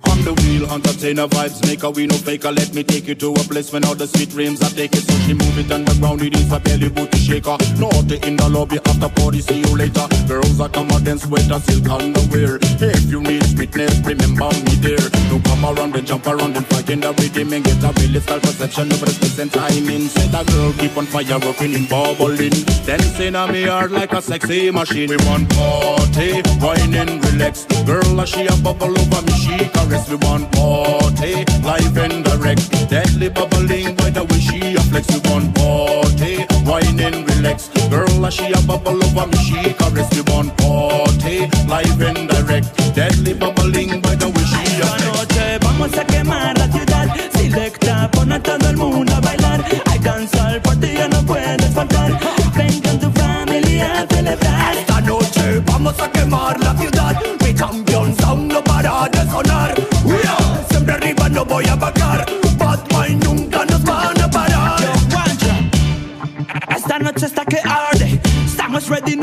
wheel, 0.53 0.69
entertainer 0.71 1.27
vibes, 1.27 1.65
make 1.67 1.83
a 1.83 1.89
we 1.89 2.07
no 2.07 2.15
faker. 2.15 2.51
Let 2.51 2.73
me 2.73 2.83
take 2.83 3.07
you 3.07 3.15
to 3.15 3.31
a 3.31 3.43
place 3.49 3.71
when 3.71 3.85
all 3.85 3.95
the 3.95 4.07
sweet 4.07 4.29
dreams 4.29 4.61
are 4.61 4.69
taken. 4.69 5.01
So 5.01 5.13
she 5.25 5.33
move 5.33 5.57
it 5.57 5.71
underground, 5.71 6.21
it 6.21 6.35
is 6.35 6.51
a 6.51 6.59
belly 6.59 6.89
booty 6.89 7.17
shaker. 7.17 7.57
Naughty 7.77 8.17
in 8.27 8.35
the 8.35 8.49
lobby 8.49 8.79
after 8.85 9.09
party, 9.09 9.41
see 9.41 9.59
you 9.59 9.75
later. 9.75 10.07
Girls 10.27 10.59
are 10.59 10.69
come 10.69 10.91
out 10.91 11.07
and 11.07 11.19
sweat 11.19 11.49
and 11.51 11.63
silk 11.63 11.89
underwear. 11.89 12.59
Hey, 12.79 12.93
if 12.93 13.09
you 13.09 13.21
need 13.21 13.45
sweetness, 13.45 13.99
remember 14.05 14.49
me 14.65 14.75
there. 14.81 15.05
Don't 15.29 15.43
come 15.43 15.65
around 15.65 15.95
and 15.95 16.05
jump 16.05 16.27
around 16.27 16.55
and 16.55 16.65
fight 16.67 16.89
in 16.89 16.99
the 17.01 17.13
rhythm 17.13 17.53
and 17.53 17.63
get 17.63 17.83
a 17.83 17.91
real 17.99 18.21
style 18.21 18.39
perception 18.39 18.91
over 18.93 19.05
the 19.05 19.11
space 19.11 19.39
and 19.39 19.51
timing. 19.51 20.07
Say 20.07 20.27
that 20.27 20.45
girl 20.47 20.73
keep 20.73 20.95
on 20.97 21.05
fire, 21.05 21.39
rocking 21.39 21.75
and 21.75 21.89
bubbling. 21.89 22.53
Dancing 22.85 23.35
on 23.35 23.51
me 23.51 23.63
heart 23.63 23.91
like 23.91 24.13
a 24.13 24.21
sexy 24.21 24.71
machine. 24.71 25.09
We 25.09 25.17
want 25.25 25.49
party, 25.49 26.41
wine 26.61 26.93
and 26.93 27.23
relax. 27.25 27.65
Girl, 27.85 28.25
she 28.25 28.45
a 28.45 28.55
bubble 28.57 28.97
over 28.97 29.21
me, 29.21 29.33
she 29.33 29.57
caress. 29.69 30.09
We 30.09 30.15
want 30.15 30.42
party, 30.51 31.45
live 31.63 31.97
and 31.97 32.23
direct. 32.25 32.69
Deadly 32.89 33.29
bubbling 33.29 33.95
by 33.95 34.09
the 34.09 34.23
way 34.23 34.39
she 34.39 34.75
a 34.75 34.81
flex. 34.89 35.07
We 35.13 35.19
want 35.29 35.55
party, 35.55 36.45
wine 36.65 36.99
and 36.99 37.27
relax. 37.29 37.69
Girl, 37.89 38.29
she 38.29 38.51
a 38.51 38.61
bubble 38.61 39.03
over 39.03 39.27
me, 39.27 39.37
she 39.37 39.73
caress. 39.73 40.09
We 40.15 40.21
want 40.33 40.55
party, 40.57 41.47
live 41.67 42.01
and 42.01 42.29
direct. 42.29 42.67
Deadly 42.95 43.33
bubbling 43.33 43.52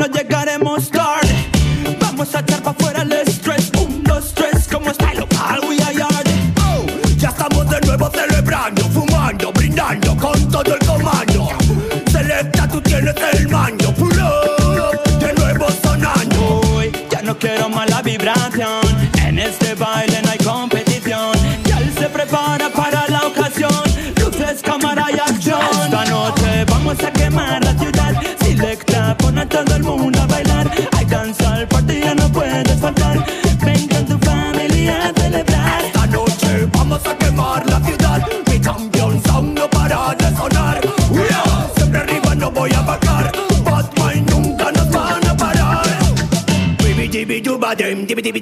no 0.01 0.07
llegaremos 0.07 0.40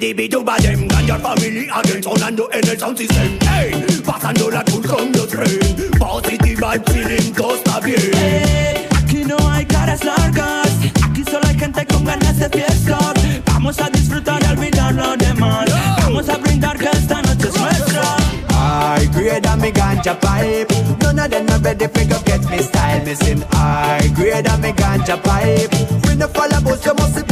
Ganja 0.00 1.18
family 1.18 1.68
again 1.68 2.02
sonando 2.02 2.48
en 2.52 2.66
el 2.66 2.78
sound 2.78 2.96
system. 2.96 3.38
Hey, 3.42 3.84
pasando 4.02 4.50
la 4.50 4.64
cruz 4.64 4.86
con 4.86 5.12
los 5.12 5.28
tren. 5.28 5.60
Positiva 5.98 6.76
y 6.76 6.90
feeling 6.90 7.32
todo 7.34 7.54
está 7.56 7.80
bien. 7.80 8.00
Eh, 8.14 8.88
Aquí 8.96 9.24
no 9.26 9.36
hay 9.50 9.66
caras 9.66 10.02
largas. 10.02 10.70
Aquí 11.04 11.22
solo 11.30 11.46
hay 11.46 11.58
gente 11.58 11.84
con 11.84 12.02
ganas 12.06 12.38
de 12.38 12.48
fiesta. 12.48 12.98
Vamos 13.44 13.78
a 13.78 13.90
disfrutar 13.90 14.42
y 14.42 14.46
olvidar 14.46 14.94
lo 14.94 15.16
demás. 15.18 15.68
Vamos 16.02 16.26
a 16.30 16.38
brindar 16.38 16.78
que 16.78 16.88
esta 16.88 17.20
noche 17.20 17.48
es 17.48 17.60
nuestra. 17.60 18.16
I 18.48 19.06
grade 19.12 19.46
on 19.46 19.60
me 19.60 19.70
ganja 19.70 20.18
pipe. 20.18 20.74
None 21.02 21.18
of 21.18 21.30
them 21.30 21.44
not 21.44 21.62
ready 21.62 21.86
for 21.86 22.04
go 22.08 22.18
get 22.24 22.42
me 22.50 22.62
style. 22.62 23.04
Missing 23.04 23.44
I 23.52 24.10
grade 24.16 24.48
on 24.48 24.62
me 24.62 24.72
ganja 24.72 25.18
pipe. 25.22 25.68
We 26.08 26.14
no 26.16 26.26
follow 26.28 26.58
but 26.62 26.82
you 26.86 26.94
must 26.94 27.29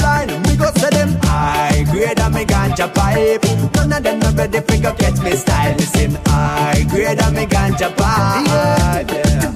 ganja 2.79 2.95
pipe. 2.95 3.75
None 3.75 3.93
of 3.93 4.03
them 4.03 4.19
not 4.21 4.35
ready 4.37 4.61
for 4.61 4.77
go 4.81 4.95
get 4.95 5.21
me 5.23 5.33
style. 5.33 5.75
Listen, 5.77 6.17
I 6.27 6.87
grade 6.89 7.21
on 7.21 7.35
me 7.35 7.47
ganja 7.47 7.95
pipe. 7.97 9.11
Yeah. 9.11 9.53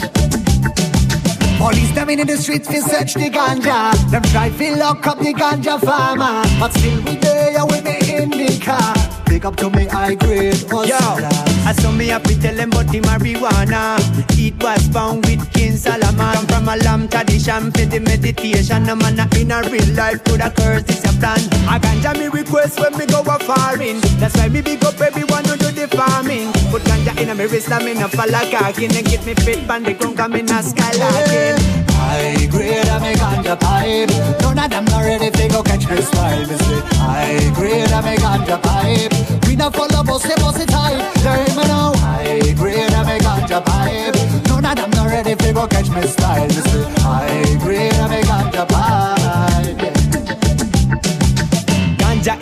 Police 1.59 1.93
them 1.95 2.11
in 2.11 2.27
the 2.27 2.37
streets 2.37 2.69
fi 2.69 2.81
search 2.81 3.15
the 3.15 3.31
ganja. 3.31 3.93
Them 4.11 4.23
try 4.23 4.51
fi 4.51 4.75
lock 4.75 5.07
up 5.07 5.19
the 5.19 5.33
ganja 5.33 5.81
farmer, 5.81 6.43
but 6.59 6.73
still 6.73 7.01
we 7.03 7.17
there 7.17 7.65
with 7.67 7.85
me 7.85 7.97
in 8.17 8.31
the 8.31 8.59
car. 8.59 9.02
Pick 9.43 9.49
up 9.49 9.57
to 9.57 9.71
me 9.71 9.87
high 9.87 10.15
grade 10.15 10.63
Yo, 10.71 11.03
I 11.67 11.75
saw 11.77 11.91
me 11.91 12.13
up 12.13 12.23
tell 12.23 12.55
them 12.55 12.71
about 12.71 12.87
the 12.93 13.01
marijuana. 13.01 13.99
It 14.39 14.55
was 14.63 14.87
found 14.87 15.27
with 15.27 15.53
King 15.53 15.77
Solomon. 15.77 16.15
Come 16.15 16.47
from 16.47 16.69
a 16.69 16.77
lamb 16.77 17.09
tradition 17.09 17.73
for 17.73 17.85
the 17.85 17.99
meditation. 17.99 18.85
No 18.85 18.95
man 18.95 19.19
in 19.35 19.51
a 19.51 19.63
real 19.69 19.97
life 19.97 20.23
could 20.23 20.43
a 20.43 20.49
curse 20.49 20.85
this 20.85 21.03
a 21.03 21.13
plan. 21.19 21.43
I 21.67 21.81
ganja 21.81 22.17
me 22.17 22.29
request 22.29 22.79
when 22.79 22.97
me 22.97 23.05
go 23.07 23.23
a 23.23 23.37
farming. 23.41 23.99
That's 24.23 24.37
why 24.37 24.49
me 24.49 24.63
big 24.63 24.85
up 24.85 25.01
everyone 25.01 25.45
who 25.47 25.57
do 25.57 25.73
the 25.73 25.89
farming. 25.89 26.53
Put 26.71 26.83
ganja 26.83 27.21
in 27.21 27.31
a 27.31 27.35
me 27.35 27.47
wrist 27.47 27.69
no 27.69 28.07
fall 28.07 28.31
a 28.31 28.49
cocking. 28.49 28.95
And 28.95 29.05
get 29.05 29.27
me 29.27 29.35
fit 29.35 29.67
pan 29.67 29.83
the 29.83 29.95
come 29.95 30.37
in 30.37 30.47
a 30.51 30.63
skylarking. 30.63 31.92
High 31.99 32.47
grade 32.47 32.89
of 32.89 33.03
me 33.03 33.15
ganja 33.15 33.59
pipe. 33.59 34.11
None 34.43 34.59
of 34.59 34.71
them 34.71 34.85
not 34.87 35.05
ready 35.05 35.31
fi 35.31 35.49
go 35.49 35.63
catch 35.63 35.89
me 35.89 36.01
style. 36.03 36.47
Me 36.47 36.57
say 36.57 36.81
high 36.97 37.51
grade 37.55 37.93
of 37.93 38.05
me 38.05 38.17
ganja 38.17 38.57
pipe. 38.63 39.47
We 39.47 39.57
not 39.57 39.75
follow 39.75 40.03
bus, 40.03 40.23
they 40.23 40.35
bus 40.37 40.61
it 40.61 40.69
tight. 40.69 41.15
There 41.23 41.47
high 41.97 42.53
grade 42.55 42.95
of 42.95 43.07
me 43.07 43.19
ganja 43.19 43.65
pipe. 43.65 44.17
None 44.49 44.65
of 44.65 44.77
them 44.77 44.91
not 44.91 45.07
ready 45.11 45.35
fi 45.35 45.53
go 45.53 45.67
catch 45.67 45.91
me 45.91 46.03
style. 46.03 46.47
Me 46.47 46.55
say 46.55 46.85
high 47.03 47.57
grade 47.63 47.95
of 47.95 48.11
me 48.11 48.21
ganja 48.23 48.67
pipe. 48.69 48.73
Yeah. 48.73 49.33
Ganja 49.33 49.52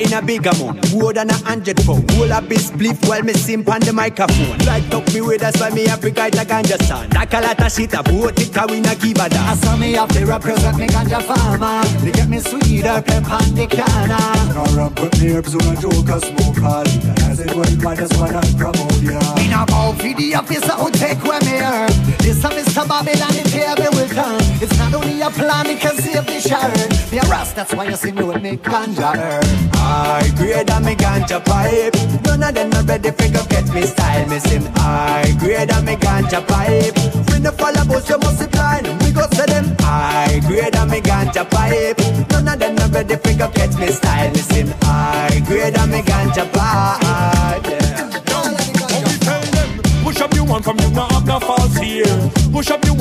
in 0.00 0.12
a 0.12 0.22
big 0.22 0.46
amount, 0.46 0.92
more 0.94 1.12
than 1.12 1.30
a 1.30 1.34
hundred 1.34 1.76
pound. 1.84 2.10
Whole 2.12 2.32
a 2.32 2.40
bit 2.40 2.58
spliff 2.58 3.06
while 3.08 3.22
me 3.22 3.34
simp 3.34 3.68
on 3.68 3.80
the 3.80 3.92
microphone. 3.92 4.58
Light 4.66 4.92
up 4.94 5.06
me 5.12 5.20
way, 5.20 5.36
that's 5.36 5.60
why 5.60 5.70
me 5.70 5.86
have 5.86 6.00
to 6.00 6.10
guide 6.10 6.32
the 6.32 6.44
ganja 6.44 6.80
sound. 6.82 7.12
Like 7.14 7.32
a 7.34 7.40
lot 7.40 7.60
of 7.60 7.72
shit, 7.72 7.94
I 7.94 8.02
vote 8.02 8.40
it, 8.40 8.52
cause 8.52 8.70
we 8.70 8.80
not 8.80 8.98
give 9.00 9.18
a 9.18 9.22
I 9.22 9.28
damn. 9.28 9.56
saw 9.58 9.76
me 9.76 9.96
up 9.96 10.08
to 10.10 10.24
represent 10.24 10.78
me 10.78 10.86
ganja 10.86 11.22
farmer. 11.22 11.84
They 12.00 12.12
get 12.12 12.28
me 12.28 12.40
sweeter 12.40 13.02
pep 13.02 13.30
on 13.30 13.54
the 13.54 13.66
canna. 13.66 14.18
Now 14.54 14.64
rap 14.76 14.98
with 15.00 15.20
me 15.20 15.36
herbs 15.36 15.54
on 15.54 15.76
a 15.76 15.80
joke 15.80 16.08
a 16.08 16.18
smoke 16.20 16.62
all 16.62 16.88
As 17.28 17.40
it 17.40 17.54
worldwide, 17.54 17.98
that's 17.98 18.16
why 18.16 18.28
I 18.32 18.40
promote 18.56 19.02
ya 19.02 19.20
In 19.36 19.52
a 19.52 19.66
bow 19.66 19.92
for 19.92 20.14
the 20.14 20.34
officer 20.34 20.72
who 20.80 20.90
take 20.90 21.22
where 21.24 21.40
me 21.40 21.60
herb. 21.60 21.90
This 22.24 22.42
a 22.44 22.48
Mr. 22.48 22.88
Babylon, 22.88 23.32
the 23.36 23.44
table 23.52 23.90
will 23.92 24.08
turn. 24.08 24.40
It's 24.64 24.79
not 24.90 25.04
only 25.04 25.20
a 25.20 25.30
plan, 25.30 25.66
it 25.66 25.80
can 25.80 25.96
save 25.96 26.26
the 26.26 26.40
sharon. 26.40 26.90
Me 27.10 27.18
a 27.18 27.22
rust, 27.22 27.56
that's 27.56 27.74
why 27.74 27.84
you 27.84 27.96
see 27.96 28.12
me 28.12 28.22
with 28.24 28.42
me 28.42 28.56
ganja. 28.56 29.40
I 29.74 30.30
grade 30.36 30.70
on 30.70 30.84
me 30.84 30.94
ganja 30.94 31.44
pipe. 31.44 31.94
None 32.24 32.42
of 32.42 32.54
them 32.54 32.70
not 32.70 32.88
ready 32.88 33.10
for 33.10 33.28
go 33.28 33.44
get 33.46 33.72
me 33.74 33.82
style. 33.82 34.26
Me 34.28 34.38
I 34.76 35.36
grade 35.38 35.70
on 35.72 35.84
me 35.84 35.96
ganja 35.96 36.46
pipe. 36.46 36.96
We 37.30 37.40
no 37.40 37.50
follow 37.52 37.84
but 37.86 38.08
you 38.08 38.18
must 38.18 38.40
be 38.40 38.46
blind. 38.46 38.86
We 39.02 39.12
go 39.12 39.26
say 39.32 39.46
them 39.46 39.76
I 39.80 40.40
grade 40.46 40.76
on 40.76 40.90
me 40.90 41.00
ganja 41.00 41.48
pipe. 41.48 41.98
None 42.30 42.48
of 42.48 42.58
them 42.58 42.74
not 42.74 42.90
ready 42.92 43.16
for 43.16 43.34
go 43.38 43.50
get 43.50 43.78
me 43.78 43.88
style. 43.88 44.32
Me 44.32 44.72
I 44.82 45.42
grade 45.46 45.78
on 45.78 45.90
me 45.90 46.02
ganja 46.02 46.50
pipe. 46.52 47.09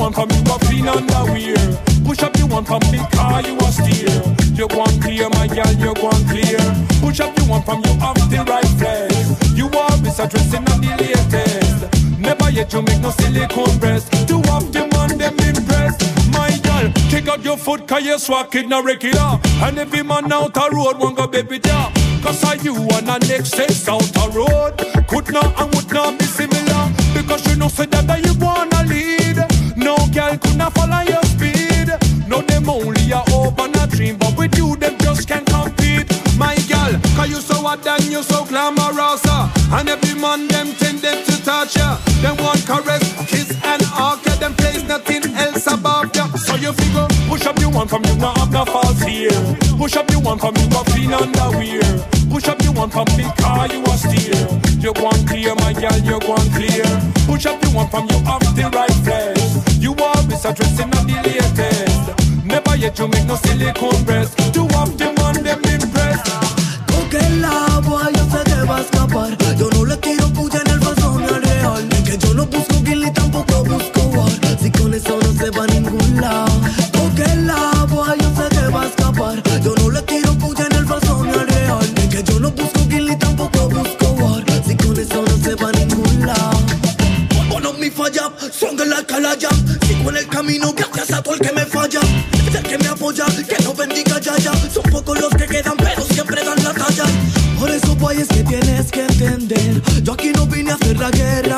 One 0.00 0.12
you, 0.32 0.44
got 0.44 0.60
clean 0.62 0.88
underwear. 0.88 1.60
Push 2.04 2.22
up 2.22 2.36
you 2.38 2.46
one 2.46 2.64
from 2.64 2.80
the 2.88 3.06
car 3.12 3.42
you 3.42 3.54
a 3.60 3.68
steer. 3.70 4.16
You 4.56 4.66
want 4.74 4.96
clear, 5.02 5.28
my 5.36 5.46
girl, 5.46 5.72
you 5.76 5.92
want 6.00 6.24
clear. 6.26 6.58
Push 7.04 7.20
up 7.20 7.36
you 7.36 7.44
one 7.44 7.62
from 7.62 7.84
you 7.84 7.92
off 8.00 8.16
the 8.32 8.40
right 8.48 8.72
place. 8.80 9.28
You 9.54 9.68
always 9.68 10.18
a 10.18 10.26
dressing 10.26 10.64
on 10.72 10.80
the 10.80 10.96
latest. 10.96 12.18
Never 12.18 12.50
yet 12.50 12.72
you 12.72 12.80
make 12.82 13.00
no 13.02 13.10
silicone 13.10 13.78
breast. 13.78 14.10
To 14.28 14.40
have 14.48 14.72
the 14.72 14.88
man 14.96 15.18
them 15.18 15.36
impressed. 15.38 16.00
My 16.32 16.48
girl, 16.64 16.90
kick 17.10 17.28
out 17.28 17.44
your 17.44 17.58
foot 17.58 17.86
cause 17.86 18.02
you 18.02 18.18
swag 18.18 18.56
it 18.56 18.68
no 18.68 18.82
regular. 18.82 19.38
And 19.60 19.78
every 19.78 20.02
man 20.02 20.32
out 20.32 20.56
a 20.56 20.74
road 20.74 20.98
want 20.98 21.18
go 21.18 21.26
baby 21.26 21.58
there. 21.58 21.92
Cause 22.22 22.42
are 22.44 22.56
you 22.56 22.74
on 22.96 23.04
the 23.04 23.18
next 23.28 23.52
sense 23.52 23.86
out 23.86 24.08
a 24.16 24.30
road? 24.32 24.78
Could 25.08 25.30
not 25.30 25.60
and 25.60 25.74
would 25.74 25.92
not 25.92 26.18
be 26.18 26.24
similar. 26.24 26.88
Because 27.12 27.46
you 27.46 27.56
know 27.56 27.68
say 27.68 27.84
that, 27.86 28.06
that 28.06 28.24
you 28.24 28.34
wanna 28.40 28.88
lead. 28.88 29.09
Girl 30.12 30.36
could 30.38 30.56
not 30.56 30.72
follow 30.74 31.02
your 31.02 31.22
speed. 31.24 31.88
No 32.28 32.40
them 32.42 32.68
only 32.68 33.10
a 33.12 33.22
hope 33.30 33.58
and 33.60 33.76
a 33.76 33.86
dream. 33.86 34.16
But 34.18 34.36
with 34.36 34.56
you 34.56 34.76
them 34.76 34.96
just 34.98 35.28
can't 35.28 35.46
compete. 35.46 36.06
My 36.36 36.56
girl, 36.68 36.92
cause 37.16 37.28
you 37.30 37.40
so 37.40 37.54
hot 37.62 37.86
and 37.86 38.04
you 38.04 38.22
so 38.22 38.44
glamorous. 38.44 39.22
uh, 39.26 39.48
And 39.72 39.88
every 39.88 40.18
man 40.20 40.48
them 40.48 40.72
tended 40.74 41.24
to 41.26 41.44
touch 41.44 41.76
ya. 41.76 41.96
Them 42.22 42.36
want 42.38 42.64
caress, 42.66 43.02
kiss 43.30 43.50
and 43.64 43.82
hug 43.82 44.24
ya. 44.26 44.34
Them 44.36 44.54
place 44.54 44.82
nothing 44.88 45.22
else 45.36 45.66
above 45.66 46.14
ya. 46.16 46.26
So 46.36 46.56
you 46.56 46.72
figure, 46.72 47.06
push 47.28 47.46
up 47.46 47.58
you 47.60 47.70
one 47.70 47.86
from 47.88 48.04
you 48.06 48.16
not 48.16 48.36
have 48.38 48.52
no 48.52 48.64
false 48.64 49.00
here. 49.02 49.30
Push 49.78 49.96
up 49.96 50.10
you 50.10 50.20
one 50.20 50.38
from 50.38 50.56
you 50.56 50.68
got 50.70 50.86
clean 50.86 51.12
underwear. 51.14 51.82
Push 52.30 52.48
up 52.48 52.60
you 52.62 52.72
one 52.72 52.90
from 52.90 53.06
the 53.18 53.26
car 53.38 53.66
you 53.68 53.82
a 53.84 53.94
steer. 53.96 54.42
You 54.80 54.92
want 55.02 55.26
clear, 55.28 55.54
my 55.56 55.72
girl, 55.72 55.98
you 55.98 56.18
want 56.26 56.50
clear. 56.54 56.86
Push 57.26 57.46
up 57.46 57.62
you 57.62 57.70
one 57.70 57.88
from 57.88 58.08
you 58.10 58.16
off 58.26 58.42
the 58.56 58.70
right 58.74 58.98
place. 59.04 59.39
Always 60.42 60.58
a 60.58 60.62
dressing 60.62 60.96
on 60.96 61.06
the 61.06 61.16
latest. 61.22 62.46
Never 62.46 62.76
yet 62.76 62.98
you 62.98 63.08
make 63.08 63.26
no 63.26 63.36
silicone 63.36 64.04
breast. 64.04 64.38
To 64.54 64.62
have 64.68 64.96
the 64.96 65.12
man 65.18 65.42
them 65.44 65.60
impressed. 65.64 66.32
Porque 66.86 67.18
el 67.18 67.44
agua 67.44 68.10
yo 68.10 68.24
se 68.30 68.44
te 68.44 68.62
va 68.62 68.78
a 68.78 69.39
Yo 100.02 100.12
aquí 100.14 100.32
no 100.34 100.46
vine 100.46 100.70
a 100.70 100.74
hacer 100.74 100.98
la 100.98 101.10
guerra 101.10 101.49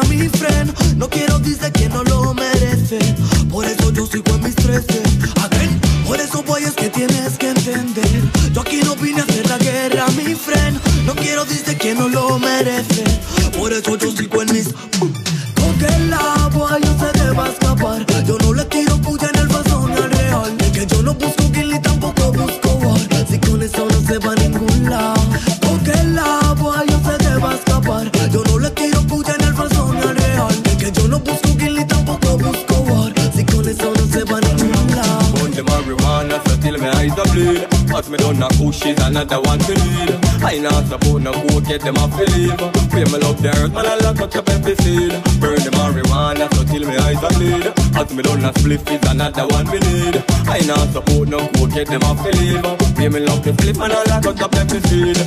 get 51.84 52.00
them 52.00 52.02
off 52.10 52.24
leave. 52.24 52.62
Pay 52.96 53.08
me 53.08 53.20
love 53.20 53.42
the 53.42 53.52
flip, 53.54 53.76
man, 53.76 53.90
I 53.92 54.02
lock 54.04 54.26
up 54.26 54.36
the 54.36 54.48
pepper 54.48 54.80
seed. 54.88 55.18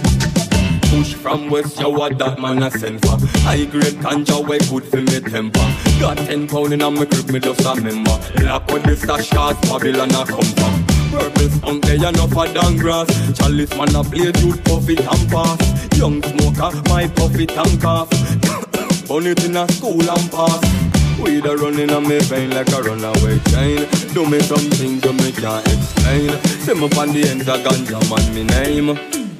Push 0.89 1.15
from 1.15 1.49
west, 1.49 1.79
yo, 1.79 1.89
what 1.89 2.17
that 2.17 2.39
man 2.39 2.63
a 2.63 2.71
send 2.71 3.01
for. 3.01 3.17
High 3.43 3.65
grade 3.65 3.99
ganja, 4.03 4.45
way 4.47 4.59
good 4.69 4.85
for 4.85 5.01
me 5.01 5.19
temper. 5.19 5.67
Got 5.99 6.17
ten 6.17 6.47
pound 6.47 6.73
in 6.73 6.79
my 6.79 7.05
grip, 7.05 7.27
me 7.27 7.39
just 7.39 7.65
a 7.65 7.75
member 7.75 8.17
Black 8.37 8.67
with 8.71 8.83
the 8.83 8.95
stash, 8.95 9.29
cause 9.29 9.59
Babylon 9.67 10.11
a 10.11 10.25
come 10.25 10.51
from. 10.55 10.75
Purple 11.11 11.49
skunk, 11.49 11.85
they 11.85 11.95
enough 11.95 12.37
a 12.37 12.53
down 12.53 12.77
grass. 12.77 13.07
Chalice 13.37 13.75
man 13.75 13.95
a 13.95 14.03
play 14.03 14.31
youth, 14.39 14.63
puff 14.63 14.89
it 14.89 14.99
and 14.99 15.25
pass. 15.31 15.59
Young 15.97 16.23
smoker, 16.23 16.71
my 16.89 17.07
puff 17.07 17.35
it 17.35 17.51
and 17.51 17.81
cough. 17.81 18.09
Burn 19.07 19.27
it 19.27 19.43
in 19.43 19.57
a 19.57 19.67
school 19.71 20.09
and 20.09 20.31
pass 20.31 20.84
Weed 21.21 21.45
a 21.45 21.55
running 21.55 21.91
on 21.91 22.07
me 22.07 22.19
vein 22.19 22.49
like 22.51 22.71
a 22.71 22.81
runaway 22.81 23.39
train 23.49 23.87
Do 24.13 24.29
me 24.29 24.39
something 24.41 25.01
to 25.01 25.13
me 25.13 25.31
can't 25.31 25.65
explain. 25.67 26.31
See 26.63 26.73
me 26.73 26.87
on 26.99 27.09
the 27.13 27.27
end 27.29 27.41
of 27.41 27.59
ganja 27.63 27.99
man 28.09 28.25
me 28.35 28.43
name. 28.43 28.93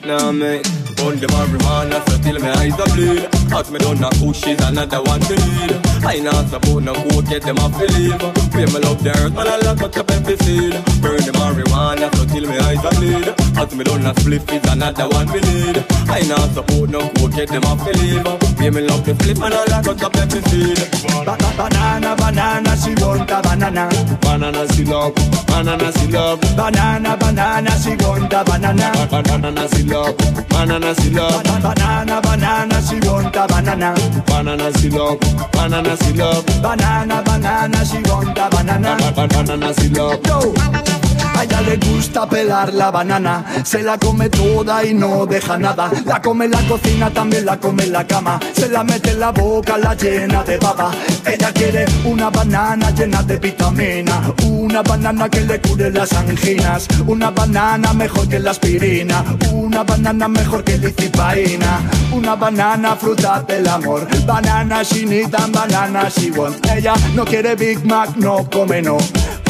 Nah 0.06 0.31
mate. 0.31 0.68
On 1.03 1.15
the 1.19 1.27
marijuana, 1.27 1.99
so 2.10 2.18
till 2.23 2.39
my 2.39 2.52
eyes 2.53 2.80
a 2.80 2.85
bleed 2.95 3.45
As 3.52 3.72
me 3.72 3.80
done 3.80 4.04
a 4.04 4.10
push 4.22 4.48
is 4.48 4.60
another 4.62 5.02
one 5.04 5.20
to 5.22 5.36
need 5.36 5.72
I 6.06 6.20
not 6.20 6.48
support 6.50 6.84
no 6.84 6.94
coke, 6.94 7.26
get 7.28 7.44
them 7.44 7.58
off 7.60 7.78
believe 7.78 8.20
Pay 8.52 8.66
me 8.66 8.80
love 8.80 9.04
the 9.04 9.12
earth, 9.18 9.34
man 9.34 9.48
I 9.48 9.58
lock 9.66 9.82
up 9.82 9.92
the 9.92 10.04
pepper 10.04 10.38
seed 10.44 10.74
Burn 11.02 11.22
the 11.24 11.32
marijuana, 11.36 12.14
so 12.16 12.26
till 12.26 12.48
my 12.48 12.60
eyes 12.68 12.84
a 12.84 12.92
bleed 13.00 13.28
As 13.58 13.76
me 13.76 13.84
done 13.84 14.06
a 14.06 14.14
spliff 14.16 14.46
is 14.52 14.72
another 14.72 15.08
one 15.10 15.28
we 15.32 15.42
need. 15.42 15.84
I 16.10 16.22
not 16.28 16.50
support 16.54 16.90
no 16.90 17.10
coke, 17.16 17.34
get 17.34 17.50
them 17.50 17.64
off 17.66 17.84
believe 17.86 18.24
Pay 18.58 18.70
me 18.70 18.82
love 18.82 19.06
the 19.06 19.16
flip, 19.16 19.38
man 19.38 19.54
I 19.54 19.66
lock 19.72 19.88
up 19.88 19.98
the 19.98 20.10
pepper 20.10 20.42
seed 20.50 20.80
Banana, 21.26 22.16
banana, 22.16 22.76
she 22.78 22.94
want 23.02 23.32
a 23.32 23.42
banana. 23.42 23.90
Banana 24.22 24.68
she 24.74 24.84
love, 24.84 25.16
banana 25.48 25.92
she 25.94 26.08
love. 26.08 26.42
Banana, 26.56 27.18
banana, 27.18 27.72
she 27.80 27.96
want 27.96 28.32
a 28.32 28.44
banana. 28.44 29.08
Banana 29.10 29.68
she 29.70 29.84
love, 29.84 30.18
banana 30.50 30.94
she 31.02 31.10
love. 31.10 31.44
Banana, 31.64 32.22
banana, 32.22 32.82
she 32.84 33.00
want 33.08 33.36
a 33.36 33.45
banana. 33.48 33.96
Banana 34.26 34.72
she 34.78 34.90
love, 34.90 35.20
banana 35.52 35.98
she 35.98 36.14
love. 36.14 36.46
Banana, 36.62 37.22
banana, 37.24 37.86
she 37.86 38.02
want 38.10 38.38
a 38.38 38.50
banana. 38.50 38.98
Banana 39.16 39.74
she 39.76 39.90
love 39.90 40.95
A 41.36 41.44
ella 41.44 41.62
le 41.62 41.78
gusta 41.78 42.28
pelar 42.28 42.74
la 42.74 42.91
banana, 42.91 43.44
se 43.64 43.84
la 43.84 43.98
come 43.98 44.30
toda 44.30 44.86
y 44.86 44.94
no 44.94 45.26
deja 45.26 45.57
nada. 45.57 45.91
La 46.06 46.22
come 46.22 46.45
en 46.45 46.52
la 46.52 46.62
cocina, 46.68 47.10
también 47.10 47.45
la 47.45 47.60
come 47.60 47.84
en 47.84 47.91
la 47.91 48.07
cama. 48.07 48.40
Se 48.53 48.70
la 48.70 48.84
mete 48.84 49.12
en 49.12 49.20
la 49.20 49.32
boca, 49.32 49.78
la 49.78 49.94
llena 49.95 50.44
de 50.44 50.57
baba. 50.57 50.91
Ella 51.26 51.52
quiere 51.52 51.86
una 52.06 52.30
banana 52.30 52.90
llena 52.91 53.22
de 53.24 53.38
vitamina, 53.38 54.22
una 54.45 54.82
banana 54.82 55.30
que 55.30 55.41
le 55.41 55.60
cure 55.60 55.91
las 55.91 56.14
anginas, 56.14 56.88
una 57.06 57.32
banana 57.32 57.94
mejor 57.94 58.30
que 58.30 58.40
la 58.40 58.52
aspirina, 58.52 59.24
una 59.52 59.84
banana 59.84 60.28
mejor 60.28 60.64
que 60.64 60.78
licipaína, 60.78 61.82
una 62.14 62.36
banana 62.36 62.95
fruta 62.95 63.44
del 63.45 63.68
amor. 63.68 64.07
Banana 64.26 64.84
she 64.84 65.06
need 65.06 65.36
and 65.36 65.53
banana 65.53 66.10
she 66.10 66.32
want. 66.32 66.66
Ella 66.72 66.94
no 67.14 67.26
quiere 67.26 67.56
Big 67.56 67.84
Mac, 67.86 68.16
no 68.16 68.48
come 68.49 68.82
no. 68.82 68.98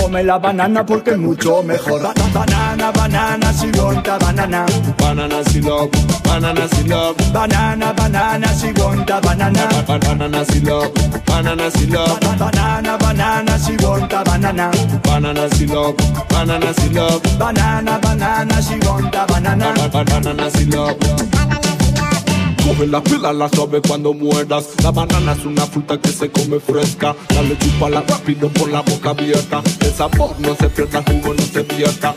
Come 0.06 0.22
la 0.24 0.38
banana 0.38 0.86
porque 0.86 1.12
es 1.12 1.18
mucho 1.18 1.64
mejor. 1.64 2.00
Ba- 2.00 2.14
ba- 2.14 2.46
Banana, 2.46 2.92
banana, 2.92 3.52
si 3.52 3.72
want 3.72 4.08
a 4.08 4.20
banana. 4.20 4.64
Banana 5.00 5.44
she 5.50 5.62
love, 5.62 5.90
banana 6.24 6.68
she 6.76 6.84
love 6.84 7.18
Banana, 7.34 7.92
banana, 7.92 8.48
si 8.50 8.72
want 8.74 9.10
a 9.10 9.20
banana. 9.20 9.68
Banana 9.88 10.46
she 10.46 10.60
love, 10.60 10.94
banana 11.26 11.72
she 11.72 11.88
love 11.88 12.20
Ba- 12.20 12.36
Banana, 12.38 12.98
banana, 13.00 13.58
si 13.58 13.76
want 13.78 14.14
a 14.14 14.24
banana. 14.24 14.72
Banana 15.02 15.50
she 15.56 15.66
love, 15.66 15.98
banana 16.30 16.72
she 16.76 16.90
love 16.90 17.24
Banana, 17.40 17.98
banana, 18.00 18.62
si 18.62 18.78
want 18.86 19.16
a 19.16 19.26
banana. 19.26 19.74
Banana 19.90 20.52
she 20.52 20.66
love 20.66 21.00
Coge 22.66 22.88
la 22.88 23.00
pila, 23.04 23.32
la 23.32 23.48
suave 23.48 23.80
cuando 23.88 24.12
muerdas. 24.12 24.70
La 24.82 24.92
banana 24.92 25.34
es 25.34 25.46
una 25.46 25.68
fruta 25.68 26.00
que 26.00 26.10
se 26.10 26.32
come 26.32 26.60
fresca. 26.60 27.16
Dale 27.30 27.56
chupala 27.60 28.02
rápido 28.08 28.50
por 28.50 28.70
la 28.72 28.82
boca 28.82 29.12
abierta. 29.12 29.62
El 29.82 29.94
sabor 29.94 30.34
no 30.40 30.56
se 30.56 30.70
pierda, 30.70 31.04
el 31.06 31.22
jugo 31.22 31.36
no 31.36 31.44
se 31.44 31.64
pierda. 31.64 32.14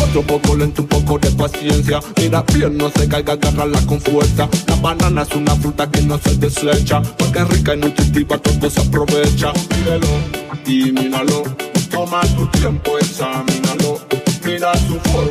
Otro 0.00 0.22
poco 0.22 0.54
lento, 0.54 0.82
un 0.82 0.88
poco 0.88 1.18
de 1.18 1.32
paciencia. 1.32 1.98
Mira 2.16 2.44
bien, 2.54 2.78
no 2.78 2.90
se 2.90 3.08
caiga, 3.08 3.32
agárrala 3.32 3.80
con 3.86 4.00
fuerza. 4.00 4.48
La 4.68 4.76
banana 4.76 5.22
es 5.22 5.34
una 5.34 5.56
fruta 5.56 5.90
que 5.90 6.02
no 6.02 6.16
se 6.18 6.36
desecha. 6.36 7.02
Porque 7.02 7.40
es 7.40 7.48
rica 7.48 7.74
y 7.74 7.78
nutritiva, 7.78 8.38
todo 8.38 8.70
se 8.70 8.80
aprovecha. 8.80 9.52
Míralo 9.78 10.06
y 10.64 10.92
míralo. 10.92 11.42
Toma 11.90 12.20
tu 12.36 12.46
tiempo, 12.58 12.98
examínalo. 12.98 13.87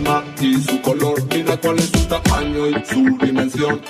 Forma 0.08 0.24
y 0.42 0.62
su 0.62 0.82
color. 0.82 1.22
Mira 1.34 1.58
cuál 1.58 1.78
es 1.80 1.90
su 1.90 2.06
tamaño 2.08 2.68
y 2.70 2.76
su 2.86 3.18
dimensión. 3.26 3.82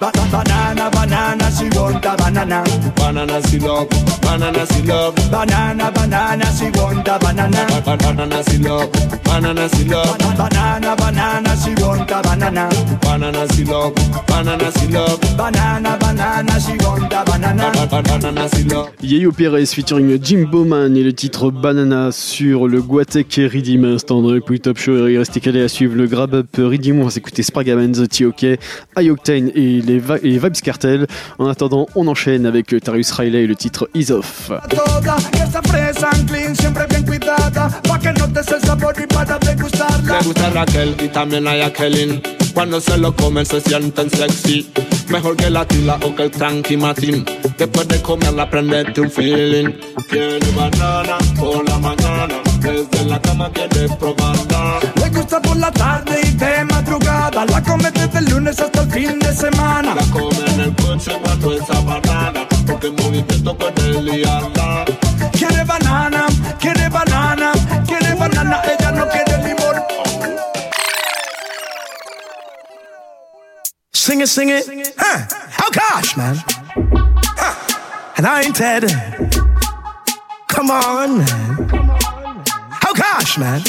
Ba- 0.00 0.10
ba- 0.14 0.26
Banana, 0.32 0.90
banana, 0.90 1.50
si 1.50 1.64
want 1.76 2.04
a 2.04 2.16
banana. 2.16 2.64
Banana 2.96 3.40
she 3.48 3.58
love, 3.58 3.88
banana 4.22 4.66
she 4.66 4.82
love 4.82 5.14
Banana, 5.30 5.90
banana, 5.90 6.44
si 6.52 6.64
want 6.78 7.06
a 7.08 7.18
banana. 7.18 7.66
Banana 7.84 8.42
she 8.44 8.58
love, 8.58 8.90
banana 9.24 9.68
she 9.68 9.84
love 9.84 10.18
Ba- 10.18 10.34
Banana, 10.36 10.96
banana, 10.96 11.56
si 11.56 11.70
want 11.82 12.10
a 12.10 12.22
banana. 12.22 12.68
Banana 13.00 13.46
she 13.54 13.64
love, 13.64 13.94
banana 14.26 14.70
she 14.78 14.86
love 14.88 15.20
Banana, 15.36 15.96
banana, 15.98 16.60
si 16.60 16.72
want 16.84 17.12
a 17.12 17.24
banana. 17.24 17.86
Banana 17.88 18.48
she 18.50 18.64
love 18.64 18.90
Yayo 19.02 19.32
Perez 19.34 19.72
featuring 19.72 20.18
Jim 20.22 20.44
Bowman 20.50 20.94
et 20.96 21.02
le 21.02 21.12
titre 21.12 21.50
Banana 21.50 22.12
sur 22.12 22.66
le 22.68 22.82
Guatek 22.82 23.38
et 23.38 23.46
Redeem 23.46 23.84
instant 23.84 24.20
dans 24.20 24.30
le 24.32 24.40
Top 24.58 24.78
Show. 24.78 25.06
Et 25.08 25.16
restez 25.18 25.40
calés 25.40 25.62
à 25.66 25.68
suivre 25.68 25.94
le 25.94 26.06
Grab 26.06 26.32
Up 26.34 26.46
Riddim. 26.56 26.98
On 27.00 27.04
va 27.04 27.10
s'écouter 27.10 27.42
Spragaman, 27.42 27.92
The 27.92 28.08
T.O.K., 28.08 28.58
I-Octane 29.00 29.50
et 29.54 29.82
les, 29.82 29.98
Va- 29.98 30.16
et 30.22 30.38
Vybz 30.38 30.60
Kartel. 30.62 31.06
En 31.38 31.46
attendant, 31.48 31.86
on 31.94 32.06
enchaîne 32.08 32.46
avec 32.46 32.74
Tarrus 32.82 33.10
Riley 33.12 33.44
et 33.44 33.46
le 33.46 33.54
titre 33.54 33.88
Ease 33.94 34.10
Off. 34.12 34.50
toda 34.70 35.16
que 35.32 35.38
esa 35.42 35.60
fresa 35.62 36.08
en 36.18 36.24
clean 36.26 36.54
siempre 36.54 36.86
bien 36.88 37.04
cuidada 37.04 37.68
pa' 37.88 37.98
que 37.98 38.12
notes 38.18 38.46
el 38.52 38.60
sabor 38.60 38.94
y 39.02 39.06
para 39.06 39.38
degustarla 39.38 40.18
Me 40.20 40.24
gusta 40.24 40.50
Raquel 40.50 40.94
y 41.04 41.08
también 41.08 41.46
hay 41.46 41.70
Kelly. 41.72 42.22
Cuando 42.54 42.80
se 42.80 42.96
lo 42.96 43.14
comen 43.14 43.44
se 43.44 43.60
sienten 43.60 44.08
sexy. 44.10 44.70
Mejor 45.08 45.36
que 45.36 45.50
la 45.50 45.64
tila 45.66 45.98
o 46.04 46.14
que 46.14 46.24
el 46.24 46.30
tranqui 46.30 46.76
matín. 46.76 47.24
Después 47.58 47.86
de 47.88 48.00
comerla 48.02 48.48
prendete 48.48 49.00
un 49.00 49.10
feeling. 49.10 49.72
Quiere 50.08 50.38
banana 50.56 51.18
por 51.38 51.68
la 51.68 51.78
mañana. 51.78 52.34
Desde 52.66 53.04
la 53.04 53.20
cama 53.20 53.48
quiere 53.52 53.88
probarla. 53.96 54.80
le 54.96 55.08
gusta 55.10 55.40
por 55.40 55.56
la 55.56 55.70
tarde 55.70 56.20
y 56.24 56.30
de 56.32 56.64
madrugada 56.64 57.46
la 57.46 57.62
come 57.62 57.92
desde 57.92 58.18
el 58.18 58.24
lunes 58.24 58.58
hasta 58.58 58.80
el 58.82 58.90
fin 58.90 59.18
de 59.20 59.32
semana 59.32 59.94
La 59.94 60.02
come 60.10 60.44
en 60.48 60.60
el 60.60 60.74
coche 60.74 61.12
cuando 61.22 61.52
esa 61.52 61.80
banana. 61.82 62.40
Porque 62.66 62.88
el 62.88 62.94
movimiento 62.94 63.56
puede 63.56 64.02
liarla. 64.02 64.84
quiere 65.30 65.62
banana 65.62 66.26
quiere 66.58 66.88
banana 66.88 67.52
quiere 67.86 68.14
banana 68.14 68.62
ella 68.64 68.90
no 68.90 69.08
quiere 69.10 69.38
limón 69.46 69.76
Sing 73.92 74.20
it, 74.20 74.28
sing 74.28 74.50
it. 74.50 74.64
Huh. 74.98 75.26
Oh 75.62 75.70
gosh, 75.72 76.16
man. 76.16 76.36
Huh. 77.36 78.14
And 78.16 78.26
I 78.26 78.42
ain't 78.42 78.56
dead. 78.56 78.84
Come 80.48 80.70
on, 80.70 81.18
man. 81.18 81.85
Gosh, 82.96 83.36
man. 83.36 83.62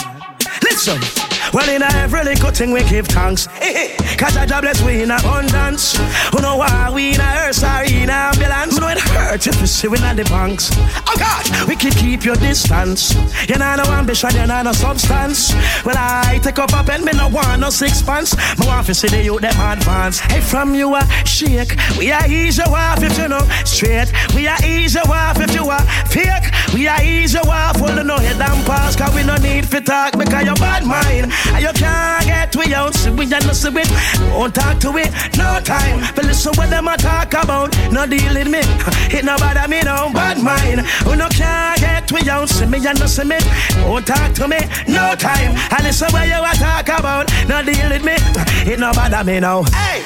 Listen. 0.64 1.27
Well, 1.54 1.70
in 1.70 1.82
every 1.82 2.24
little 2.24 2.52
thing 2.52 2.72
we 2.72 2.84
give 2.84 3.08
thanks. 3.08 3.48
Cause 4.18 4.36
I 4.36 4.46
job 4.46 4.64
bless 4.64 4.82
we 4.84 5.02
in 5.02 5.12
abundance. 5.12 5.96
Who 6.32 6.42
know 6.42 6.58
why 6.58 6.90
we 6.94 7.14
in 7.14 7.22
a 7.22 7.48
earth 7.48 7.64
in 7.90 8.10
ambulance? 8.10 8.74
Who 8.74 8.82
know 8.82 8.90
it 8.90 9.00
hurts 9.00 9.48
if 9.48 9.60
we 9.62 9.68
see 9.68 9.88
we 9.88 9.98
in 9.98 10.16
the 10.16 10.24
banks. 10.26 10.72
Oh 11.08 11.16
God, 11.18 11.68
we 11.68 11.76
can 11.76 11.92
keep 11.92 12.26
your 12.26 12.36
distance. 12.36 13.14
You 13.48 13.58
know 13.58 13.76
no 13.76 13.84
ambition, 13.94 14.32
you 14.34 14.48
know 14.48 14.62
no 14.62 14.74
substance. 14.74 15.54
Well, 15.86 15.96
I 15.98 16.40
take 16.44 16.60
up 16.60 16.74
a 16.74 16.84
pen, 16.84 17.06
me 17.06 17.14
no 17.14 17.30
want 17.30 17.62
no 17.62 17.70
six 17.70 18.02
pants. 18.02 18.36
Me 18.60 18.66
want 18.68 18.88
to 18.88 18.94
see 18.94 19.08
the 19.08 19.24
youth 19.24 19.42
them 19.42 19.56
advance. 19.60 20.20
Hey, 20.20 20.42
from 20.42 20.76
you 20.76 20.96
a 20.96 21.02
shake, 21.26 21.78
we 21.98 22.12
are 22.12 22.28
easy 22.28 22.64
off 22.64 23.02
if 23.04 23.18
you 23.18 23.28
know 23.28 23.48
straight. 23.64 24.12
We 24.36 24.48
are 24.48 24.64
easy 24.66 25.00
off 25.00 25.40
if 25.40 25.54
you 25.54 25.70
are 25.70 25.86
fake. 26.08 26.52
We 26.74 26.88
are 26.88 27.02
easy 27.04 27.40
off, 27.40 27.78
hold 27.78 28.06
no 28.06 28.18
head 28.18 28.42
and 28.42 28.66
pass. 28.66 28.96
Cause 28.96 29.14
we 29.16 29.24
no 29.24 29.38
need 29.38 29.66
for 29.68 29.80
talk 29.80 30.18
because 30.18 30.44
you're 30.46 30.56
bad 30.56 30.86
mind. 30.86 31.32
And 31.54 31.64
you 31.64 31.74
can't 31.74 32.26
get 32.26 32.56
we 32.56 32.74
out, 32.74 32.94
see 32.94 33.12
we 33.12 33.26
no 33.26 33.40
see 33.40 33.70
it. 33.70 33.90
Won't 34.34 34.56
talk 34.56 34.80
to 34.80 34.98
it, 34.98 35.12
no 35.38 35.60
time. 35.64 36.00
But 36.16 36.26
listen 36.26 36.54
what 36.56 36.70
them 36.70 36.88
a 36.88 36.98
talk 36.98 37.34
about, 37.34 37.76
no 37.92 38.06
deal 38.06 38.34
with 38.34 38.50
me. 38.50 38.62
It 39.18 39.24
no 39.26 39.38
bother 39.38 39.68
me, 39.68 39.82
no 39.82 40.12
bad 40.14 40.42
mind. 40.42 40.82
Who 41.06 41.16
no 41.16 41.28
can't 41.30 41.80
get 41.80 42.12
we 42.12 42.30
out, 42.30 42.50
see 42.50 42.66
me 42.66 42.80
no 42.80 43.06
see 43.06 43.24
me. 43.24 43.38
Won't 43.86 44.08
talk 44.08 44.34
to 44.34 44.48
me, 44.48 44.60
no 44.88 45.16
time. 45.16 45.56
And 45.74 45.84
listen 45.84 46.12
what 46.12 46.28
you 46.28 46.42
a 46.42 46.54
talk 46.56 46.88
about, 46.90 47.32
no 47.48 47.64
deal 47.64 47.90
with 47.90 48.04
me. 48.04 48.16
It 48.72 48.80
no 48.80 48.92
bother 48.94 49.24
me, 49.24 49.40
no. 49.40 49.64
Hey! 49.64 50.04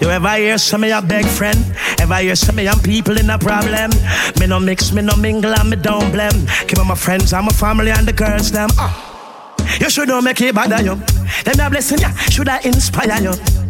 You 0.00 0.10
ever 0.10 0.36
hear 0.36 0.58
some 0.58 0.82
of 0.84 0.90
your 0.90 1.02
big 1.02 1.26
friend? 1.26 1.58
Ever 2.00 2.16
hear 2.16 2.36
some 2.36 2.58
of 2.58 2.64
young 2.64 2.80
people 2.80 3.18
in 3.18 3.30
a 3.30 3.38
problem? 3.38 3.90
Me 4.38 4.46
no 4.46 4.60
mix, 4.60 4.92
me 4.92 5.02
no 5.02 5.16
mingle, 5.16 5.54
and 5.54 5.70
me 5.70 5.76
don't 5.76 6.10
blame. 6.12 6.46
Keep 6.66 6.78
my 6.84 6.94
friends 6.94 7.32
and 7.32 7.46
my 7.46 7.52
family 7.52 7.90
and 7.90 8.06
the 8.06 8.12
girls 8.12 8.50
them. 8.50 8.68
Ah. 8.78 9.13
You 9.80 9.90
should 9.90 10.08
not 10.08 10.24
make 10.24 10.40
it 10.40 10.54
bother 10.54 10.82
you. 10.82 10.96
Them 11.44 11.60
a 11.60 11.70
blessing 11.70 11.98
ya, 11.98 12.10
should 12.30 12.48
I 12.48 12.60
inspire 12.60 13.22
you? 13.22 13.63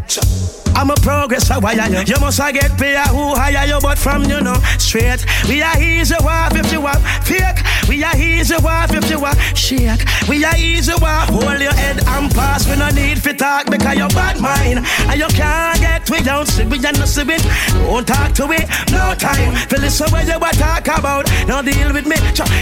I'm 0.76 0.90
a 0.90 0.94
progress, 0.96 1.50
I 1.50 1.58
wire 1.58 1.88
you. 1.88 2.14
Must 2.20 2.38
get 2.52 2.76
pay 2.76 2.96
who 3.08 3.34
hire 3.34 3.66
you, 3.66 3.78
but 3.80 3.96
from 3.96 4.24
you 4.24 4.40
know 4.40 4.56
straight. 4.78 5.24
We 5.48 5.62
are 5.62 5.80
easy 5.80 6.16
wife 6.20 6.54
if 6.56 6.72
you 6.72 6.80
want 6.80 7.00
fake. 7.22 7.62
We 7.88 8.02
are 8.02 8.16
easy 8.16 8.56
wife 8.58 8.92
if 8.92 9.08
you 9.08 9.20
want 9.20 9.38
shake. 9.56 10.04
We 10.28 10.44
are 10.44 10.56
easy 10.56 10.92
wife. 11.00 11.28
Hold 11.30 11.60
your 11.60 11.72
head 11.72 12.02
and 12.06 12.34
pass. 12.34 12.68
We 12.68 12.76
no 12.76 12.88
need 12.90 13.22
for 13.22 13.32
talk 13.32 13.70
because 13.70 13.96
you're 13.96 14.08
bad 14.08 14.40
mind 14.40 14.84
and 14.84 15.20
you 15.20 15.28
can't 15.28 15.80
get 15.80 16.10
we 16.10 16.20
don't 16.22 16.46
see 16.46 16.66
we 16.66 16.76
and 16.84 16.98
no 16.98 17.06
see 17.06 17.22
it. 17.22 17.42
Don't 17.72 18.06
talk 18.06 18.34
to 18.34 18.50
it, 18.50 18.68
no 18.90 19.14
time. 19.14 19.54
Feel 19.68 19.80
listen 19.80 20.10
what 20.10 20.26
you 20.26 20.38
talk 20.58 20.86
about. 20.98 21.30
No 21.46 21.62
deal 21.62 21.92
with 21.92 22.06
me. 22.06 22.16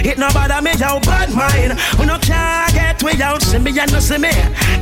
It 0.04 0.18
no 0.18 0.28
bother 0.30 0.60
me, 0.60 0.72
you 0.72 1.00
bad 1.08 1.34
mind. 1.34 1.78
We 1.98 2.06
no 2.06 2.18
can't 2.18 2.72
get 2.74 3.02
we 3.02 3.16
don't 3.16 3.40
see 3.40 3.58
me 3.58 3.78
and 3.78 3.90
no 3.90 4.00
see 4.00 4.18
me. 4.18 4.32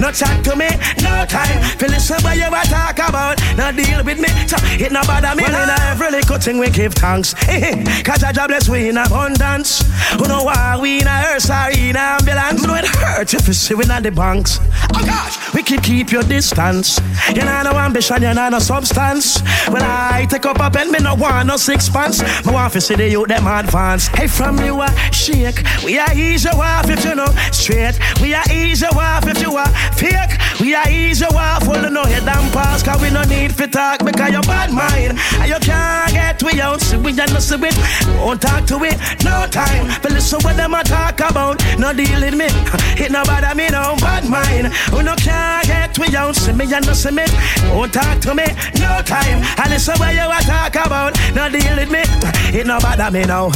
No 0.01 0.11
talk 0.11 0.43
to 0.45 0.57
me, 0.57 0.69
no 1.03 1.25
time. 1.27 1.63
Feel 1.79 1.91
listen 1.91 2.21
what 2.23 2.37
you 2.37 2.50
talk 2.65 2.99
about 3.09 3.39
not 3.57 3.77
deal 3.77 4.05
with 4.05 4.19
me. 4.19 4.29
So 4.47 4.57
it 4.79 4.93
no 4.93 5.03
bother 5.03 5.35
me. 5.35 5.45
Well, 5.45 5.63
in 5.63 5.81
every 5.83 6.11
little 6.11 6.39
thing 6.39 6.59
we 6.59 6.71
give 6.71 6.95
thanks. 6.95 7.35
Cause 8.05 8.25
I 8.25 8.33
bless 8.33 8.69
we 8.69 8.89
in 8.89 8.97
abundance. 8.97 9.83
Who 10.19 10.27
know 10.27 10.45
why 10.45 10.79
we 10.81 11.01
in 11.01 11.07
a 11.07 11.11
hearse 11.11 11.51
or 11.51 11.71
in 11.71 11.97
a 11.97 12.19
ambulance? 12.19 12.63
No, 12.67 12.75
it 12.75 12.87
hurt 12.87 13.35
if 13.35 13.47
you 13.47 13.53
see 13.53 13.75
we 13.75 13.85
in 13.85 14.03
the 14.03 14.11
banks. 14.11 14.59
Oh 14.95 15.05
gosh, 15.05 15.55
we 15.55 15.63
can 15.63 15.81
keep 15.81 16.11
your 16.11 16.23
distance. 16.23 17.01
You 17.35 17.45
know 17.45 17.63
no 17.63 17.73
ambition, 17.79 18.23
you 18.23 18.35
know 18.35 18.49
no 18.49 18.59
substance. 18.59 19.41
When 19.69 19.83
I 19.83 20.27
take 20.29 20.47
up 20.47 20.59
a 20.61 20.71
pen, 20.71 20.91
me 20.91 20.99
no 20.99 21.15
want 21.15 21.47
no 21.49 21.57
sixpence. 21.57 22.23
Me 22.45 22.53
want 22.53 22.73
to 22.73 22.81
see 22.81 22.95
the 22.97 23.09
youth 23.09 23.29
them 23.29 23.47
advance. 23.47 24.09
Hey, 24.09 24.27
from 24.27 24.59
you 24.59 24.81
a 24.83 24.89
shake. 25.13 25.63
We 25.85 25.99
are 25.99 26.13
easy 26.15 26.49
off 26.49 26.89
if 26.89 27.05
you 27.05 27.15
know 27.15 27.27
straight. 27.53 27.99
We 28.21 28.35
are 28.35 28.45
easy 28.53 28.87
off 28.87 29.27
if 29.27 29.41
you 29.41 29.57
are 29.57 29.69
fake. 29.95 30.39
We 30.61 30.75
are 30.75 30.89
easy 30.89 31.25
off, 31.25 31.63
hold 31.63 31.93
no 31.93 32.05
head 32.05 32.29
and 32.41 32.53
pass. 32.53 32.83
Cause 32.83 33.01
we 33.01 33.11
no 33.11 33.23
need 33.23 33.55
for 33.55 33.67
talk 33.67 34.05
because 34.05 34.31
you're 34.33 34.43
bad 34.43 34.73
mind. 34.73 35.19
And 35.41 35.49
you 35.49 35.59
can't 35.61 36.13
get 36.13 36.43
we 36.43 36.61
out, 36.61 36.81
see 36.81 36.97
we 36.97 37.11
and 37.19 37.31
see 37.43 37.55
it. 37.57 37.77
Won't 38.19 38.43
talk 38.43 38.67
to 38.67 38.77
it, 38.85 38.97
no 39.25 39.47
time. 39.51 39.87
But 40.03 40.13
listen 40.13 40.41
what 40.43 40.57
them 40.57 40.75
a 40.75 40.83
talk 40.83 41.21
about, 41.21 41.63
no 41.79 41.93
deal 41.93 42.21
with 42.21 42.37
me. 42.37 42.49
It 43.03 43.11
no 43.13 43.23
bother 43.25 43.55
me, 43.55 43.69
no 43.69 43.97
bad 44.01 44.29
mind. 44.29 44.67
Who 44.93 45.03
no 45.03 45.15
can't 45.17 45.67
get 45.67 45.99
we 45.99 46.15
out, 46.17 46.37
see 46.37 46.53
me 46.53 46.65
and 46.73 46.85
see 46.85 47.09
it. 47.09 47.33
Won't 47.73 47.93
talk 47.93 48.21
to 48.21 48.35
me, 48.35 48.47
no 48.81 49.03
time. 49.05 49.41
And 49.61 49.71
listen 49.71 49.99
what 49.99 50.15
you 50.15 50.29
a 50.29 50.41
talk 50.43 50.75
about, 50.87 51.13
no 51.35 51.49
deal 51.49 51.77
with 51.77 51.91
me. 51.91 52.03
It 52.53 52.67
no 52.67 52.81
bother 52.81 53.11
me, 53.11 53.25
no. 53.25 53.53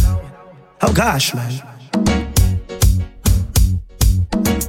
Oh 0.82 0.92
gosh, 0.92 1.34
man. 1.34 1.52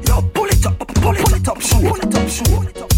Yo, 0.08 0.22
pull 0.34 0.46
it 0.46 0.66
up, 0.66 0.80
pull 0.80 1.16
it, 1.16 1.24
pull 1.24 1.34
it 1.36 1.48
up, 1.48 1.60
pull 1.60 1.96
it 1.96 2.16
up, 2.16 2.46
pull 2.48 2.68
it 2.68 2.78
up, 2.82 2.95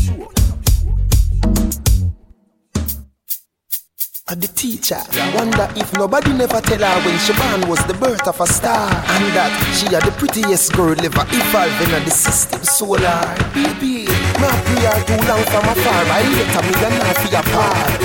show. 4.29 4.35
the 4.35 4.47
teacher. 4.47 5.01
Wonder 5.35 5.67
if 5.75 5.93
nobody 5.93 6.33
never 6.33 6.61
tell 6.61 6.79
her 6.79 7.05
when 7.05 7.17
she 7.19 7.33
born 7.33 7.69
was 7.69 7.79
the 7.87 7.93
birth 7.93 8.27
of 8.27 8.39
a 8.39 8.47
star. 8.47 8.89
And 8.89 9.25
that 9.35 9.51
she 9.75 9.87
are 9.95 10.01
the 10.01 10.11
prettiest 10.11 10.73
girl 10.73 10.95
ever 10.99 11.25
evolving 11.29 11.93
in 11.93 12.03
the 12.03 12.11
system 12.11 12.63
solar. 12.63 12.99
Baby, 13.53 14.07
my 14.39 14.51
prayer 14.67 14.97
too 15.05 15.19
long 15.27 15.43
from 15.47 15.65
afar. 15.69 16.03
I 16.11 16.23
me 16.27 16.43
and 16.43 16.97
not 16.99 17.17
for 17.17 17.29
your 17.31 17.43
part. 17.43 17.97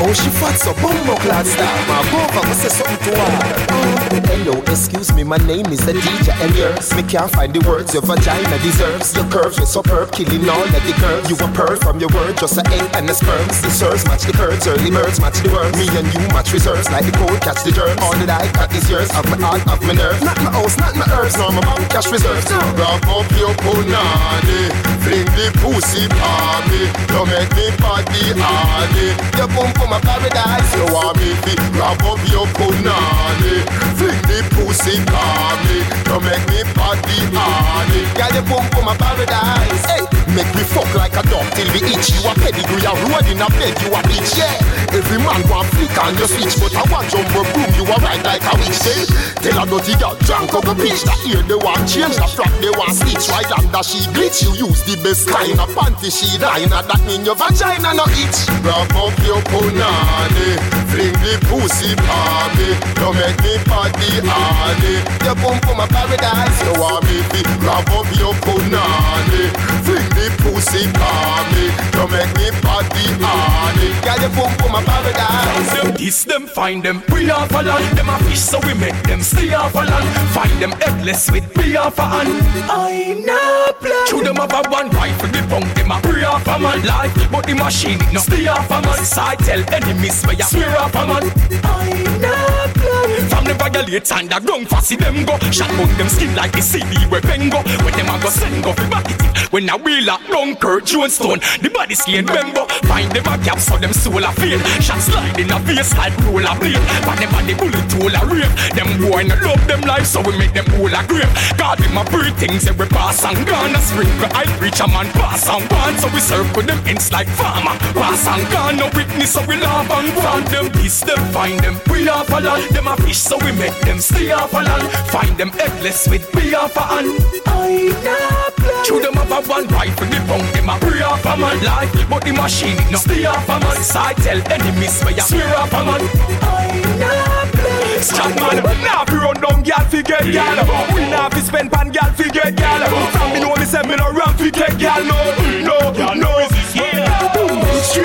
Oh, 0.00 0.12
she 0.12 0.30
fat 0.30 0.56
so 0.58 0.72
bumbo 0.74 1.16
clad 1.16 1.46
star. 1.46 1.76
My 1.88 2.02
go 2.10 2.52
say 2.54 2.68
something 2.68 3.12
to 3.12 3.18
her. 3.18 3.97
Hello, 4.08 4.56
excuse 4.72 5.12
me, 5.12 5.22
my 5.22 5.36
name 5.44 5.66
is 5.68 5.84
the 5.84 5.92
teacher 5.92 6.32
and 6.40 6.54
yours. 6.56 6.94
Me 6.96 7.02
can't 7.02 7.30
find 7.30 7.52
the 7.52 7.60
words 7.68 7.92
your 7.92 8.00
vagina 8.00 8.56
deserves. 8.64 9.12
Your 9.12 9.28
curves 9.28 9.60
were 9.60 9.68
superb, 9.68 10.12
killing 10.12 10.48
all 10.48 10.64
of 10.64 10.72
the 10.72 10.94
girls. 10.96 11.28
You 11.28 11.36
were 11.36 11.52
pearl 11.52 11.76
from 11.76 12.00
your 12.00 12.08
word, 12.16 12.38
just 12.40 12.56
a 12.56 12.64
egg 12.72 12.88
and 12.96 13.04
a 13.10 13.12
sperm. 13.12 13.44
The 13.48 13.68
serves 13.68 14.08
match 14.08 14.24
the 14.24 14.32
curves, 14.32 14.64
early 14.66 14.90
birds 14.90 15.20
match 15.20 15.36
the 15.44 15.52
words. 15.52 15.76
Me 15.76 15.84
and 15.92 16.08
you 16.08 16.24
match 16.32 16.52
reserves 16.56 16.88
like 16.88 17.04
the 17.04 17.12
cold 17.20 17.36
catch 17.44 17.60
the 17.64 17.72
germs. 17.72 18.00
All 18.00 18.16
that 18.16 18.32
I 18.32 18.48
got 18.56 18.72
is 18.72 18.88
yours, 18.88 19.12
of 19.12 19.28
my 19.28 19.36
heart, 19.44 19.60
of 19.68 19.76
my 19.84 19.92
nerves. 19.92 20.24
Not 20.24 20.40
my 20.40 20.56
house, 20.56 20.76
not 20.80 20.96
my 20.96 21.04
herbs, 21.12 21.36
nor 21.36 21.52
my 21.52 21.60
bank 21.60 21.92
cash 21.92 22.08
reserves. 22.08 22.48
Wrap 22.80 23.04
up 23.12 23.28
your 23.36 23.52
punani, 23.60 24.72
fling 25.04 25.28
the 25.36 25.52
pussy 25.60 26.08
on 26.08 26.64
me. 26.72 26.88
You 27.12 27.22
make 27.28 27.52
me 27.52 27.66
body 27.76 28.32
hardy. 28.40 29.12
You 29.36 29.46
boom 29.52 29.68
for 29.76 29.84
my 29.84 30.00
paradise. 30.00 30.72
You 30.72 30.88
want 30.96 31.20
me 31.20 31.36
to 31.36 31.52
wrap 31.76 32.00
up 32.08 32.20
your 32.32 32.48
punani, 32.56 33.68
fling 33.98 34.22
the 34.30 34.38
pussy 34.54 35.02
me. 35.02 35.82
You 36.06 36.18
make 36.22 36.46
me 36.48 36.62
body 36.72 37.18
hardy. 37.34 38.06
Girl, 38.14 38.32
you 38.32 38.42
boom 38.46 38.64
for 38.70 38.82
my 38.86 38.96
paradise. 38.96 39.84
Hey, 39.90 40.06
make 40.38 40.54
me 40.54 40.62
fuck 40.62 40.86
like 40.94 41.18
a 41.18 41.22
dog 41.26 41.46
till 41.58 41.66
we 41.74 41.82
itch. 41.90 42.14
You 42.14 42.22
a 42.30 42.32
pedigree, 42.38 42.86
a 42.86 42.94
road 43.10 43.26
in 43.26 43.42
a 43.42 43.48
bed, 43.58 43.74
you 43.82 43.90
a 43.90 44.00
bitch, 44.06 44.38
yeah. 44.38 44.94
Every 44.94 45.18
man 45.18 45.42
want 45.50 45.66
flick 45.74 45.92
on 45.98 46.14
your 46.14 46.30
switch, 46.30 46.54
but 46.62 46.72
I 46.78 46.86
want 46.86 47.10
jumbo 47.10 47.42
boom, 47.50 47.70
you 47.74 47.84
a 47.84 47.96
ride 47.98 48.22
like 48.22 48.46
a 48.46 48.54
witch. 48.62 48.78
Say, 48.78 49.02
tell 49.42 49.58
a 49.58 49.64
dirty 49.66 49.98
girl, 49.98 50.14
drunk 50.22 50.54
up 50.54 50.70
a 50.70 50.74
bitch. 50.78 51.02
That 51.02 51.18
ear 51.26 51.42
they 51.42 51.58
want 51.58 51.82
change, 51.90 52.14
the 52.14 52.26
frock 52.30 52.54
they 52.62 52.70
want 52.78 52.94
stitch. 52.94 53.26
Right 53.34 53.50
under 53.50 53.82
she 53.82 53.98
glitch, 54.14 54.46
you 54.46 54.54
use 54.54 54.86
the 54.86 54.94
best 55.02 55.26
kind 55.26 55.58
of 55.58 55.68
panty 55.74 56.08
she 56.14 56.38
liner. 56.38 56.86
That 56.86 57.02
mean 57.02 57.26
your 57.26 57.34
vagina 57.34 57.98
no 57.98 58.06
itch. 58.14 58.38
Wrap 58.62 58.94
up 58.94 59.18
your 59.26 59.42
punani, 59.50 60.54
fling 60.94 61.18
the 61.18 61.34
pussy 61.50 61.98
me. 61.98 62.70
You 63.02 63.10
make 63.12 63.40
me 63.42 63.54
body 63.66 64.22
hardy. 64.22 65.02
You 65.26 65.34
boom 65.42 65.58
for 65.66 65.74
my 65.74 65.90
paradise. 65.90 66.62
You 66.62 66.78
want 66.78 67.04
me 67.10 67.18
to 67.26 67.42
wrap 67.66 67.90
up 67.90 68.08
your 68.14 68.34
punani, 68.46 69.50
fling 69.82 70.08
the 70.14 70.27
pussy 70.58 70.84
on 70.98 71.46
me. 71.54 71.70
You 71.94 72.06
make 72.10 72.32
me 72.38 72.46
body 72.62 73.06
hardy. 73.22 73.88
Girl, 74.02 74.18
you 74.22 74.30
boom 74.34 74.52
for 74.58 74.70
my 74.70 74.82
paradise. 74.82 75.70
Them 75.74 75.94
this, 75.94 76.24
them 76.24 76.46
find 76.46 76.82
them 76.82 77.02
we 77.12 77.30
off 77.30 77.50
a 77.50 77.62
land. 77.62 77.96
Them 77.96 78.08
a 78.08 78.18
fish, 78.24 78.40
so 78.40 78.58
we 78.66 78.74
make 78.74 79.00
them 79.04 79.20
stay 79.22 79.54
off 79.54 79.74
a 79.74 79.78
land. 79.78 80.06
Find 80.34 80.62
them 80.62 80.72
headless 80.72 81.30
with 81.30 81.46
pre 81.54 81.76
off 81.76 81.98
a 81.98 82.06
hand. 82.06 82.28
I 82.70 83.22
not 83.24 83.80
play. 83.80 84.04
True 84.06 84.22
them 84.22 84.36
have 84.36 84.52
a 84.52 84.68
one 84.70 84.90
rifle, 84.90 85.28
the 85.28 85.42
punk 85.48 85.74
them 85.74 85.90
a 85.92 86.00
pre 86.00 86.24
off 86.24 86.46
a 86.46 86.58
man 86.58 86.84
life, 86.84 87.14
but 87.30 87.46
the 87.46 87.54
machine 87.54 88.00
it 88.00 88.12
no 88.12 88.20
stay 88.20 88.46
off 88.48 88.70
a 88.70 88.80
man. 88.82 89.04
So 89.04 89.22
I 89.22 89.34
tell 89.36 89.62
enemies 89.74 90.22
where 90.24 90.36
you 90.36 90.44
swear 90.44 90.78
off 90.78 90.94
a 90.94 91.06
man. 91.06 91.24
I 91.62 91.90
not 92.22 92.74
play. 92.74 93.37
The 93.48 93.54
violates 93.54 94.12
and 94.12 94.28
the 94.28 94.38
ground 94.44 94.68
fussy 94.68 94.96
them 94.96 95.24
go. 95.24 95.38
Shot 95.48 95.70
on 95.80 95.88
them 95.96 96.08
skin 96.08 96.34
like 96.36 96.52
the 96.52 96.60
CD 96.60 96.92
where 97.08 97.22
pen 97.22 97.48
go. 97.48 97.64
When 97.80 97.96
them 97.96 98.12
a 98.12 98.20
go 98.20 98.28
send 98.28 98.62
go 98.62 98.74
fi 98.74 98.84
back 98.90 99.08
it. 99.08 99.16
When 99.48 99.64
a 99.70 99.76
wheel 99.78 100.04
a 100.04 100.20
down 100.28 100.54
Kurt 100.56 100.84
Johnstone, 100.84 101.40
the 101.64 101.72
body 101.72 101.94
slain 101.94 102.26
remember. 102.26 102.68
Find 102.84 103.08
them 103.10 103.24
a 103.24 103.40
cap 103.40 103.58
so 103.58 103.78
them 103.78 103.94
soul 103.96 104.20
a 104.20 104.28
feel. 104.36 104.60
Shot 104.84 105.00
slide 105.00 105.40
in 105.40 105.48
a 105.48 105.56
face 105.64 105.96
like 105.96 106.12
roller 106.28 106.52
blade. 106.60 106.76
But 107.08 107.16
them 107.16 107.32
body 107.32 107.56
bullet 107.56 107.88
tool 107.88 108.12
a 108.12 108.20
rape. 108.28 108.52
Them 108.76 109.00
boy 109.00 109.24
no 109.24 109.34
love 109.40 109.64
them 109.64 109.80
life 109.88 110.04
so 110.04 110.20
we 110.20 110.36
make 110.36 110.52
them 110.52 110.68
all 110.76 110.92
a 110.92 111.00
grave. 111.08 111.32
God 111.56 111.80
them 111.80 111.96
a 111.96 112.04
breathe 112.04 112.36
things 112.36 112.68
every 112.68 112.88
pass 112.92 113.24
and 113.24 113.40
gone. 113.48 113.72
A 113.72 113.80
sprinkle 113.80 114.28
I 114.36 114.44
preach 114.60 114.76
a 114.84 114.86
man 114.92 115.08
pass 115.16 115.48
and 115.48 115.64
gone. 115.72 115.96
So 115.96 116.12
we 116.12 116.20
circle 116.20 116.68
them 116.68 116.84
ends 116.84 117.08
like 117.16 117.32
farmer. 117.32 117.72
Pass 117.96 118.28
and 118.28 118.44
gone. 118.52 118.76
No 118.76 118.92
witness 118.92 119.32
so 119.32 119.40
we 119.48 119.56
laugh 119.56 119.88
and 119.88 120.12
gone. 120.20 120.44
Them 120.52 120.68
peace 120.76 121.00
them 121.00 121.24
find 121.32 121.56
them. 121.64 121.80
We 121.88 122.04
off 122.12 122.28
a 122.28 122.44
land. 122.44 122.68
Them 122.76 122.88
a 122.88 122.96
fish 123.00 123.16
so 123.16 123.37
we 123.44 123.52
make 123.52 123.78
them 123.80 123.98
stay 124.00 124.30
off 124.30 124.52
a 124.52 124.62
land. 124.62 124.88
Find 125.10 125.36
them 125.36 125.50
headless 125.50 126.08
with 126.08 126.24
we 126.34 126.54
off 126.54 126.76
a 126.76 126.80
hand. 126.80 127.08
I 127.46 127.92
not 128.04 128.56
play. 128.56 128.82
Chew 128.84 129.00
them 129.00 129.16
up 129.18 129.30
a 129.30 129.40
one 129.48 129.66
rifle. 129.68 130.06
The 130.06 130.20
bone 130.26 130.46
them 130.52 130.68
a 130.68 130.78
pre 130.78 131.02
off 131.02 131.24
a 131.24 131.36
man 131.36 131.58
life. 131.64 131.92
But 132.08 132.24
the 132.24 132.32
machine 132.32 132.76
no 132.90 132.98
stay 132.98 133.24
off 133.26 133.48
a 133.48 133.58
man. 133.60 133.76
So 133.82 134.00
I 134.00 134.12
tell 134.14 134.40
enemies 134.52 135.02
where 135.02 135.14
you 135.14 135.22
swear 135.22 135.56
off 135.56 135.72
a 135.72 135.84
man. 135.84 136.02
I 136.42 136.80
not 136.98 137.48
play. 137.52 138.00
Strong 138.00 138.34
man, 138.36 138.62
now 138.84 139.04
fi 139.04 139.16
run 139.16 139.36
down 139.40 139.62
gal 139.62 139.84
fi 139.86 140.02
get 140.02 140.24
gal. 140.32 140.56
We 140.94 141.00
now 141.10 141.28
fi 141.28 141.40
spend 141.40 141.72
pan 141.72 141.90
gal 141.90 142.12
fi 142.12 142.30
get 142.30 142.56
gal. 142.56 142.80
From 143.12 143.32
me 143.32 143.40
know 143.40 143.54
me 143.56 143.64
say 143.64 143.82
me 143.82 143.96
no 143.96 144.10
run 144.12 144.34
fi 144.36 144.50
take 144.50 144.78
gal. 144.78 145.02
No, 145.04 145.92
no, 145.92 146.14
no. 146.14 146.37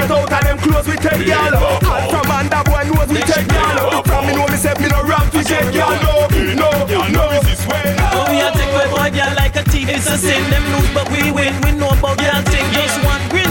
Straight 0.03 0.19
out 0.19 0.33
of 0.33 0.43
them 0.43 0.57
clothes 0.57 0.87
we 0.87 0.95
take 0.97 1.25
gal. 1.25 1.55
And 1.55 2.11
from 2.11 2.31
under 2.31 2.63
boy 2.67 2.83
knows 2.91 3.07
we 3.07 3.21
take 3.23 3.47
gal. 3.47 4.03
From 4.03 4.27
me 4.27 4.35
know 4.35 4.47
me 4.47 4.57
say 4.57 4.73
me 4.81 4.87
no 4.89 5.01
run 5.03 5.29
fi 5.31 5.43
get 5.43 5.73
gal. 5.73 5.95
No, 6.03 6.27
no, 6.59 7.07
no. 7.07 7.23
Oh, 8.11 8.27
we 8.29 8.41
a 8.41 8.51
take 8.51 8.73
my 8.75 8.87
boy 8.91 9.15
girl 9.15 9.33
like 9.35 9.55
a 9.55 9.63
thief. 9.63 9.87
It's 9.87 10.07
a 10.07 10.17
sin. 10.17 10.43
Them 10.51 10.63
lose, 10.75 10.93
but 10.93 11.09
we 11.09 11.31
win. 11.31 11.55
We 11.63 11.71
know 11.71 11.87
about 11.87 12.17
girl 12.17 12.41
thing. 12.51 12.67
Just 12.73 12.99
one 13.05 13.23
grin 13.29 13.47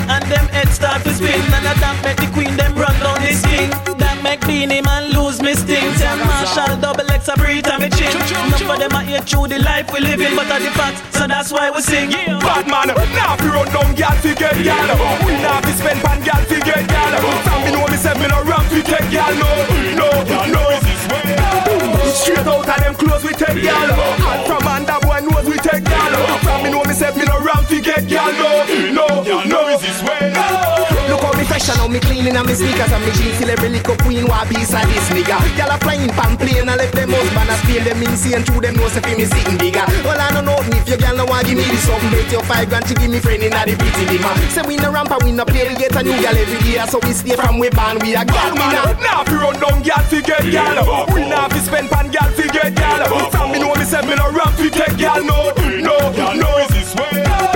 spin. 1.14 1.40
And 1.40 1.64
that 1.64 2.00
make 2.04 2.16
the 2.16 2.28
queen 2.34 2.56
them 2.56 2.74
run 2.74 2.98
down 3.00 3.20
this 3.22 3.40
king. 3.46 3.91
That 4.22 4.38
make 4.38 4.46
Beenie 4.46 4.82
Man 4.82 5.10
lose 5.10 5.42
me 5.42 5.54
sting. 5.54 5.82
Tell 5.98 6.16
Marshall 6.16 6.78
double 6.78 7.10
X 7.10 7.26
a 7.26 7.34
breathe 7.34 7.66
on 7.66 7.82
me 7.82 7.90
chin. 7.90 8.10
Enough 8.14 8.62
for 8.62 8.78
them 8.78 8.94
I 8.94 9.02
hear 9.04 9.20
through 9.20 9.48
the 9.48 9.58
life 9.58 9.90
we 9.92 9.98
live 9.98 10.20
in, 10.20 10.36
but 10.36 10.46
are 10.46 10.60
the 10.62 10.70
facts, 10.78 11.02
so 11.18 11.26
that's 11.26 11.50
why 11.50 11.70
we 11.70 11.82
sing. 11.82 12.10
Bad 12.10 12.70
man, 12.70 12.94
now 13.18 13.34
fi 13.34 13.48
run 13.50 13.66
down 13.74 13.94
gal 13.94 14.14
fi 14.22 14.34
get 14.34 14.54
gal. 14.62 14.88
We 15.26 15.34
now 15.42 15.60
fi 15.62 15.72
spend 15.74 16.00
pan 16.06 16.22
gal 16.22 16.42
fi 16.46 16.58
get 16.62 16.86
gal. 16.86 17.12
Some 17.42 17.62
me 17.66 17.70
know 17.74 17.86
me 17.90 17.98
say 17.98 18.14
me 18.14 18.26
no 18.30 18.38
run 18.46 18.64
fi 18.70 18.80
take 18.86 19.10
gal. 19.10 19.34
No, 19.34 19.50
no, 19.98 20.08
no. 20.54 20.62
Straight 22.14 22.46
out 22.46 22.62
of 22.62 22.78
them 22.78 22.94
clothes 22.94 23.24
we 23.26 23.34
take 23.34 23.58
gal. 23.58 23.90
And 23.90 24.42
from 24.46 24.66
under 24.70 24.98
boy 25.02 25.18
knows 25.26 25.46
we 25.50 25.58
take 25.58 25.82
gal. 25.82 26.14
From 26.46 26.62
me 26.62 26.70
know 26.70 26.84
me 26.86 26.94
say 26.94 27.10
me 27.18 27.26
no 27.26 27.42
run 27.42 27.64
fi 27.66 27.80
get 27.80 28.06
gal. 28.06 28.30
No, 28.94 29.26
no, 29.26 29.42
no. 29.42 29.68
Is 29.74 29.82
this 29.82 29.98
way? 30.06 30.30
Look 30.30 30.81
how 31.22 31.32
me 31.38 31.44
fresh 31.46 31.68
and 31.70 31.78
how 31.78 31.88
me 31.88 32.00
cleaning 32.00 32.34
and 32.36 32.46
me 32.46 32.54
sneakers 32.54 32.90
and 32.92 33.02
me 33.06 33.10
jeans 33.14 33.38
till 33.38 33.50
every 33.50 33.68
little 33.70 33.96
queen 34.02 34.26
want 34.26 34.48
be 34.50 34.56
a 34.58 34.66
this 34.66 35.08
nigga. 35.14 35.38
Gyal 35.56 35.70
a 35.70 35.76
flying 35.78 36.10
pan 36.12 36.36
plane 36.36 36.66
and 36.68 36.76
left 36.78 36.94
them 36.94 37.10
husband 37.14 37.50
a 37.50 37.56
steal 37.62 37.84
them 37.84 38.02
insane 38.02 38.42
through 38.42 38.62
them 38.62 38.74
nose 38.76 38.96
if 38.96 39.06
me 39.06 39.24
sitting 39.24 39.58
bigger. 39.58 39.86
Well 40.02 40.18
I 40.18 40.28
don't 40.34 40.44
know 40.44 40.58
if 40.58 40.88
your 40.88 40.98
girl 40.98 41.16
no 41.16 41.24
want 41.26 41.46
give 41.46 41.56
me 41.58 41.64
this 41.70 41.86
something 41.86 42.10
bet 42.10 42.30
your 42.30 42.42
five 42.44 42.68
grand 42.68 42.86
she 42.88 42.94
give 42.98 43.10
me 43.10 43.18
friend 43.22 43.42
in 43.42 43.54
a 43.54 43.62
the 43.64 43.74
pretty 43.78 44.04
dimmer. 44.10 44.34
Say 44.50 44.62
we 44.66 44.76
no 44.76 44.90
ramp 44.90 45.10
and 45.14 45.22
we 45.22 45.30
no 45.32 45.44
play 45.46 45.64
we 45.68 45.74
get 45.78 45.94
a 45.94 46.02
new 46.02 46.16
girl 46.18 46.36
every 46.36 46.58
year 46.68 46.86
so 46.90 46.98
we 47.06 47.12
stay 47.14 47.36
from 47.38 47.58
we 47.62 47.70
born 47.70 47.98
we 48.02 48.14
a 48.18 48.24
Bad 48.26 48.28
gal 48.28 48.54
man, 48.58 48.74
man. 48.74 49.02
now 49.02 49.22
fi 49.24 49.34
run 49.38 49.56
down 49.62 49.82
gal 49.82 50.02
fi 50.10 50.20
get 50.20 50.42
gal. 50.50 50.76
We 51.14 51.22
now 51.28 51.48
fi 51.48 51.58
spend 51.62 51.88
pan 51.90 52.10
gal 52.10 52.30
fi 52.34 52.46
get 52.50 52.74
gal. 52.74 53.06
From 53.30 53.52
me 53.52 53.58
know 53.58 53.74
me 53.74 53.84
say 53.84 54.02
me 54.02 54.14
no 54.18 54.30
run 54.30 54.52
fi 54.58 54.68
take 54.70 54.96
gal. 54.98 55.22
No, 55.22 55.52
no, 55.80 55.96
no. 56.10 56.34
no, 56.34 56.48
Is 56.64 56.70
this 56.74 56.94
way? 56.96 57.51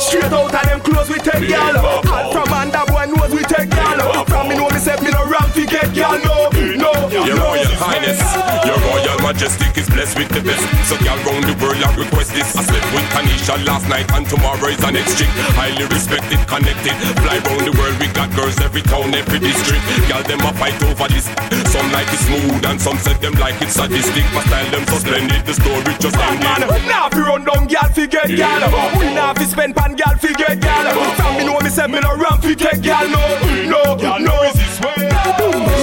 Straight 0.00 0.24
out 0.32 0.52
of 0.54 0.62
them 0.66 0.80
clothes 0.80 1.08
we 1.10 1.18
take 1.18 1.48
gal. 1.48 1.76
And 1.76 2.32
from 2.32 2.52
under 2.52 2.84
boy 2.90 3.06
knows 3.06 3.30
we 3.32 3.42
take 3.44 3.70
gal. 3.70 4.24
From 4.26 4.48
me 4.48 4.56
know 4.56 4.68
me 4.70 4.78
say 4.78 4.96
me 5.02 5.10
no 5.10 5.24
run 5.24 5.48
fi 5.50 5.66
get 5.66 5.92
gal. 5.94 6.18
No, 6.18 6.48
no, 6.50 6.92
Your 7.10 7.36
no. 7.36 7.44
Royal 7.44 7.70
Highness, 7.78 8.20
Your 8.66 8.78
Royal 8.80 9.09
Majestic 9.30 9.70
is 9.78 9.86
blessed 9.86 10.18
with 10.18 10.26
the 10.34 10.42
best. 10.42 10.58
So 10.90 10.98
y'all 11.06 11.14
round 11.22 11.46
the 11.46 11.54
world 11.62 11.78
I 11.78 11.86
request 11.94 12.34
this. 12.34 12.50
I 12.58 12.66
slept 12.66 12.82
with 12.90 13.06
Tanisha 13.14 13.54
last 13.62 13.86
night 13.86 14.10
and 14.18 14.26
tomorrow 14.26 14.66
is 14.66 14.82
our 14.82 14.90
next 14.90 15.14
chick. 15.22 15.30
Highly 15.54 15.86
respected, 15.86 16.42
connected. 16.50 16.98
Fly 17.22 17.38
round 17.46 17.62
the 17.62 17.70
world, 17.78 17.94
we 18.02 18.10
got 18.10 18.26
girls 18.34 18.58
every 18.58 18.82
town, 18.82 19.14
every 19.14 19.38
district. 19.38 19.86
Y'all 20.10 20.26
them 20.26 20.42
a 20.42 20.50
fight 20.58 20.74
over 20.82 21.06
this. 21.06 21.30
Some 21.70 21.86
like 21.94 22.10
it 22.10 22.18
smooth 22.26 22.58
and 22.66 22.82
some 22.82 22.98
said 22.98 23.22
them 23.22 23.38
like 23.38 23.54
it 23.62 23.70
sadistic. 23.70 24.26
My 24.34 24.42
style 24.50 24.66
them 24.74 24.82
so 24.90 24.98
splendid, 24.98 25.46
the 25.46 25.54
story 25.54 25.94
just 26.02 26.18
Bad 26.18 26.34
man, 26.42 26.66
ended. 26.66 26.90
now 26.90 27.06
fi 27.14 27.22
run 27.22 27.46
down 27.46 27.70
gal 27.70 27.86
fi 27.86 28.10
get 28.10 28.34
gal. 28.34 28.66
We 28.98 29.14
now 29.14 29.30
fi 29.38 29.46
spend 29.46 29.78
pan 29.78 29.94
gal 29.94 30.18
fi 30.18 30.34
get 30.34 30.58
gal. 30.58 30.90
From 31.14 31.38
me 31.38 31.46
know 31.46 31.54
me 31.62 31.70
say 31.70 31.86
me 31.86 32.02
no 32.02 32.18
run 32.18 32.34
fi 32.42 32.58
take 32.58 32.82
gal. 32.82 33.06
No, 33.06 33.94
no, 33.94 34.18
no. 34.18 34.34
Is 34.50 34.58
this 34.58 34.80
way? 34.82 35.06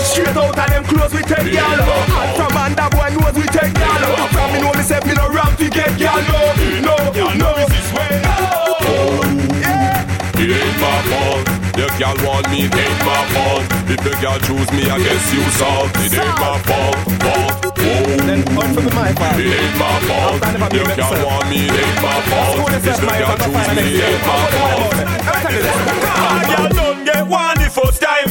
Straight 0.03 0.35
out 0.35 0.57
of 0.57 0.69
them 0.69 0.83
clothes 0.85 1.13
we 1.13 1.21
take 1.21 1.51
gal. 1.51 1.79
And 1.79 2.31
from 2.37 2.57
under 2.57 2.89
boy 2.95 3.09
knows 3.15 3.35
we 3.35 3.45
take 3.47 3.73
gal. 3.73 4.27
From 4.33 4.53
me 4.53 4.61
know 4.61 4.73
me 4.73 4.83
say 4.83 4.99
me 5.05 5.13
no 5.13 5.27
run 5.29 5.55
fi 5.57 5.69
get 5.69 5.97
gal. 5.97 6.17
No, 6.81 6.95
no, 7.11 7.33
no. 7.35 7.49
Is 7.57 7.69
this 7.69 7.89
way? 7.93 8.21
It 10.39 10.49
ain't 10.53 10.77
my 10.79 11.01
fault. 11.09 11.45
The 11.77 11.85
girl 11.99 12.17
want 12.25 12.49
me, 12.49 12.65
it 12.65 12.73
ain't 12.73 13.05
my 13.05 13.21
fault. 13.33 13.65
If 13.89 13.99
the 14.01 14.13
girl 14.21 14.39
choose 14.39 14.71
me, 14.71 14.89
I 14.89 14.97
guess 14.97 15.33
you 15.33 15.43
salt. 15.59 15.91
It 16.01 16.13
ain't 16.13 16.39
my 16.39 16.57
fault, 16.65 16.97
fault. 17.21 17.75
Then 17.77 18.43
point 18.45 18.73
for 18.73 18.81
my 18.95 19.13
fault. 19.13 19.37
It 19.37 19.53
ain't 19.53 19.77
my 19.77 19.99
fault. 20.07 20.41
The 20.41 20.81
girl 20.95 21.13
want 21.25 21.49
me, 21.49 21.67
it 21.67 21.73
ain't 21.73 22.01
my 22.01 22.21
fault. 22.29 22.71
If 22.73 22.83
the 22.83 22.91
girl 22.97 23.37
choose 23.37 23.69
me, 23.75 23.83
it 23.93 24.09
ain't 24.09 24.25
my 24.25 24.41
fault. 24.57 24.93
Ah, 26.09 26.41
girl 26.55 26.69
don't 26.69 27.05
get 27.05 27.27
one 27.27 27.56
the 27.56 27.56
first 27.56 27.56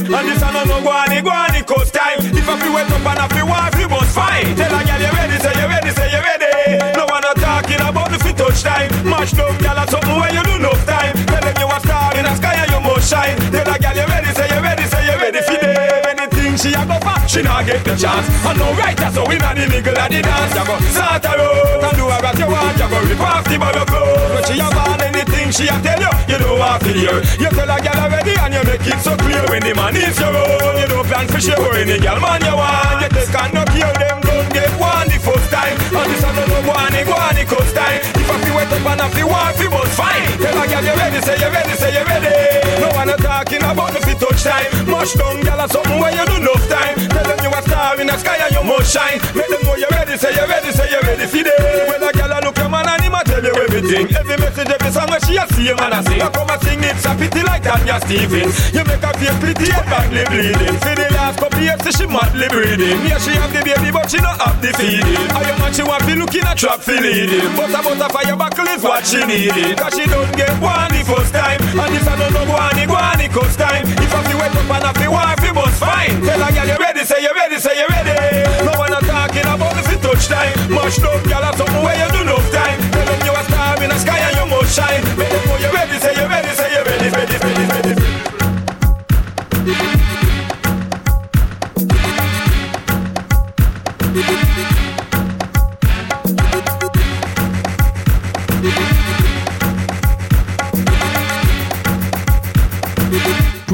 And 0.04 0.28
this 0.28 0.42
a 0.42 0.52
no 0.52 0.64
no 0.64 0.78
guani 0.84 1.22
guani 1.22 1.64
coast 1.66 1.94
time. 1.94 2.18
If 2.20 2.48
I 2.48 2.54
feel 2.60 2.72
wet 2.74 2.90
up 2.92 3.00
and 3.00 3.18
I 3.18 3.26
feel 3.32 3.46
want 3.46 3.74
feel 3.74 3.88
was 3.88 4.08
fine 4.12 4.54
Tell 4.56 4.68
a 4.74 4.80
girl 4.84 5.00
you 5.00 5.12
ready, 5.16 5.36
say 5.40 5.54
you 5.56 5.66
ready, 5.66 5.90
say 5.90 6.08
you 6.12 6.20
ready? 6.20 6.52
No 6.96 7.06
one 7.08 7.22
not 7.22 7.36
talking 7.36 7.80
about 7.80 8.10
the 8.12 8.18
fit 8.18 8.36
touch 8.36 8.62
time. 8.62 8.90
Mash 9.08 9.32
down 9.32 9.56
girl 9.58 9.78
or 9.78 9.86
something 9.88 10.16
where 10.20 10.32
you 10.32 10.42
do 10.44 10.54
enough 10.60 10.84
time. 10.86 11.14
Tell 11.26 11.40
them 11.40 11.56
you 11.58 11.68
a 11.68 11.78
star 11.80 12.12
in 12.16 12.24
the 12.24 12.34
sky 12.36 12.54
and 12.60 12.70
you 12.70 12.80
must 12.80 13.08
shine. 13.10 13.36
Tell 13.50 13.66
a 13.66 13.76
girl 13.78 13.96
you 13.96 14.06
ready, 14.06 14.30
say 14.36 14.46
you 14.52 14.60
ready, 14.60 14.84
say 14.84 15.02
you 15.08 15.16
ready? 15.16 15.40
For 15.40 15.58
them 15.60 16.15
Anything 16.56 16.72
she 16.72 16.80
a 16.80 16.86
go 16.88 16.96
for, 17.04 17.28
she 17.28 17.42
not 17.42 17.66
get 17.66 17.84
the 17.84 17.92
chance. 17.92 18.24
And 18.48 18.56
no 18.58 18.72
right 18.80 18.96
so 19.12 19.28
we 19.28 19.36
not 19.36 19.56
the 19.56 19.68
nigga 19.68 19.92
of 19.92 20.08
the 20.08 20.20
dance. 20.24 20.56
You 20.56 20.64
go 20.64 20.74
start 20.88 21.24
her 21.28 21.36
out 21.36 21.84
and 21.84 21.96
do 22.00 22.04
what 22.08 22.38
you 22.38 22.48
want 22.48 22.80
You 22.80 22.88
go 22.88 22.98
rip 23.04 23.20
off 23.20 23.44
the 23.44 23.58
bottle 23.60 23.84
clothes 23.84 24.32
When 24.32 24.44
she 24.48 24.56
a 24.56 24.68
want 24.72 25.02
anything 25.04 25.52
she 25.52 25.68
a 25.68 25.76
tell 25.84 26.00
you 26.00 26.12
You 26.32 26.38
don't 26.40 26.56
have 26.56 26.80
to 26.80 26.92
hear. 26.96 27.16
You 27.36 27.50
tell 27.52 27.68
a 27.68 27.76
girl 27.76 28.00
already 28.00 28.34
and 28.40 28.54
you 28.56 28.62
make 28.64 28.88
it 28.88 29.00
so 29.04 29.12
clear. 29.20 29.44
When 29.52 29.60
the 29.68 29.74
man 29.76 29.96
is 30.00 30.16
your 30.16 30.32
own 30.32 30.80
You 30.80 30.88
don't 30.88 31.04
plan 31.04 31.28
for 31.28 31.40
sure. 31.44 31.76
Any 31.76 32.00
girl 32.00 32.20
man 32.24 32.40
you 32.40 32.56
want 32.56 33.04
You 33.04 33.20
and 33.20 33.52
knock 33.52 33.72
you 33.76 33.90
them. 34.00 34.18
Don't 34.24 34.48
get 34.56 34.72
one 34.80 35.08
the 35.12 35.18
first 35.20 35.48
time. 35.52 35.76
And 35.76 36.08
this 36.08 36.24
a 36.24 36.30
no 36.32 36.44
no 36.48 36.58
guani 36.64 37.04
guani 37.04 37.44
coast 37.44 37.76
time. 37.76 38.00
If 38.16 38.32
I 38.32 38.36
feel 38.40 38.56
wet 38.56 38.72
up 38.72 38.86
and 38.96 39.00
I 39.04 39.08
feel 39.12 39.28
want 39.28 39.56
feel 39.60 39.70
must 39.76 39.92
fine 39.92 40.24
Tell 40.40 40.56
a 40.56 40.64
girl 40.64 40.84
you 40.88 40.96
ready? 40.96 41.20
Say 41.20 41.36
you 41.36 41.50
ready? 41.52 41.74
Say 41.76 41.92
you 41.92 42.04
ready? 42.08 42.32
No 42.80 42.88
one 42.96 43.12
a 43.12 43.16
talking 43.20 43.60
about 43.60 43.92
the 43.92 44.00
fit 44.00 44.16
touch 44.16 44.40
time. 44.40 44.72
Mush 44.88 45.12
down 45.20 45.44
girl 45.44 45.60
or 45.60 45.68
something 45.68 46.00
where 46.00 46.16
you 46.16 46.24
do 46.24 46.35
shine. 48.96 49.20
Make 49.34 49.55
everything. 53.56 54.06
Every 54.16 54.36
message 54.36 54.68
every 54.68 54.90
song 54.92 55.08
where 55.08 55.20
she 55.20 55.36
a 55.36 55.44
him 55.48 55.78
and 55.80 55.94
a 55.94 56.00
sing. 56.04 56.20
I 56.20 56.28
come 56.30 56.50
and 56.50 56.60
sing 56.62 56.82
it's 56.84 57.04
a 57.04 57.12
pity 57.16 57.42
like 57.42 57.62
Tanya 57.62 57.98
Stephens 58.04 58.72
You 58.72 58.84
make 58.84 59.02
her 59.02 59.14
feel 59.16 59.34
pretty 59.40 59.68
and 59.72 59.86
badly 59.88 60.24
bleeding. 60.28 60.76
For 60.80 60.94
the 60.94 61.08
last 61.16 61.36
couple 61.40 61.60
years 61.60 61.80
she 61.96 62.06
madly 62.06 62.48
breathing. 62.48 62.98
Yeah 63.08 63.18
she 63.18 63.32
have 63.36 63.52
the 63.52 63.60
baby 63.64 63.90
but 63.90 64.10
she 64.10 64.18
not 64.20 64.40
have 64.40 64.60
the 64.60 64.70
feeding. 64.76 65.28
I 65.32 65.42
am 65.48 65.72
she 65.72 65.82
want 65.82 66.04
be 66.06 66.14
looking 66.14 66.46
a 66.46 66.54
trap 66.54 66.80
for 66.80 66.96
leading. 66.96 67.44
But 67.56 67.72
a 67.72 67.80
but 67.80 68.12
fire 68.12 68.36
buckle 68.36 68.68
is 68.68 68.82
what 68.82 69.04
she 69.04 69.24
needed. 69.24 69.76
Cause 69.76 69.96
she 69.96 70.04
don't 70.06 70.30
get 70.36 70.52
one 70.60 70.92
the 70.92 71.02
first 71.04 71.32
time. 71.32 71.60
And 71.60 71.90
this 71.92 72.06
a 72.06 72.14
no 72.16 72.28
no 72.32 72.42
guani 72.48 72.84
guani 72.86 73.26
coast 73.32 73.58
time. 73.58 73.84
If 73.84 74.12
I 74.12 74.20
feel 74.24 74.38
wet 74.38 74.56
up 74.56 74.70
and 74.70 74.84
I 74.84 74.92
feel 74.96 75.12
wife 75.12 75.44
it 75.44 75.54
must 75.54 75.80
fine. 75.80 76.20
Tell 76.22 76.40
a 76.40 76.48
girl 76.52 76.68
you 76.68 76.78
ready? 76.78 77.02
Say 77.04 77.20
you 77.24 77.32
ready? 77.32 77.56
Say 77.60 77.76
you 77.76 77.88
ready? 77.88 78.16
No 78.64 78.72
one 78.78 78.92
a 78.92 79.00
talking 79.04 79.48
about 79.48 79.74
the 79.76 79.82
fit 79.88 80.00
touch 80.02 80.28
time. 80.28 80.54
Much 80.70 81.00
love 81.00 81.24
girl 81.24 81.44
or 81.44 81.52
something 81.56 81.82
where 81.82 81.96
you 81.98 82.08
do 82.12 82.22
enough 82.22 82.48
time 82.52 82.85
shine. 84.76 85.02
Them 85.16 85.42
know 85.48 85.56
you 85.56 85.70
ready 85.72 85.98
say 85.98 86.12
you 86.20 86.28
ready 86.28 86.52
say 86.58 86.68
you 86.74 86.82
ready 86.84 87.08
ready 87.16 87.36
ready 87.44 87.64
ready 89.64 89.95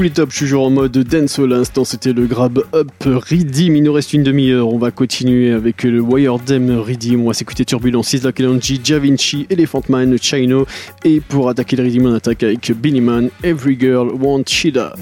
Je 0.03 0.09
suis 0.09 0.47
toujours 0.47 0.65
en 0.65 0.69
mode 0.69 0.97
dance 0.97 1.39
à 1.39 1.47
l'instant, 1.47 1.85
c'était 1.85 2.11
le 2.11 2.25
grab 2.25 2.61
up 2.75 2.91
Redeem. 3.05 3.77
Il 3.77 3.83
nous 3.83 3.93
reste 3.93 4.11
une 4.11 4.23
demi-heure, 4.23 4.67
on 4.67 4.77
va 4.77 4.91
continuer 4.91 5.53
avec 5.53 5.83
le 5.83 6.01
Wire 6.01 6.39
Dem 6.39 6.77
Redeem. 6.77 7.21
On 7.21 7.27
va 7.27 7.33
s'écouter 7.33 7.63
Turbulence, 7.63 8.11
Isla 8.11 8.33
Kelanji, 8.33 8.81
Javinci, 8.83 9.47
Elephant 9.49 9.83
Man, 9.87 10.17
Chino. 10.21 10.65
Et 11.05 11.21
pour 11.21 11.47
attaquer 11.47 11.77
le 11.77 11.85
Redeem, 11.85 12.07
on 12.07 12.15
attaque 12.15 12.43
avec 12.43 12.69
Billy 12.73 12.99
Man, 12.99 13.29
Every 13.45 13.79
Girl 13.79 14.09
Want 14.09 14.43
Shida. 14.45 14.93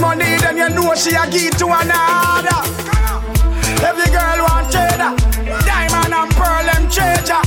Money, 0.00 0.36
then 0.38 0.56
you 0.56 0.68
know 0.70 0.94
she 0.94 1.14
a 1.14 1.28
give 1.30 1.56
to 1.58 1.66
another. 1.66 2.60
Every 3.84 4.10
girl 4.10 4.38
want 4.48 4.72
cheddar. 4.72 5.14
Diamond 5.64 6.14
and 6.14 6.30
pearl 6.32 6.68
and 6.74 6.90
treasure. 6.90 7.42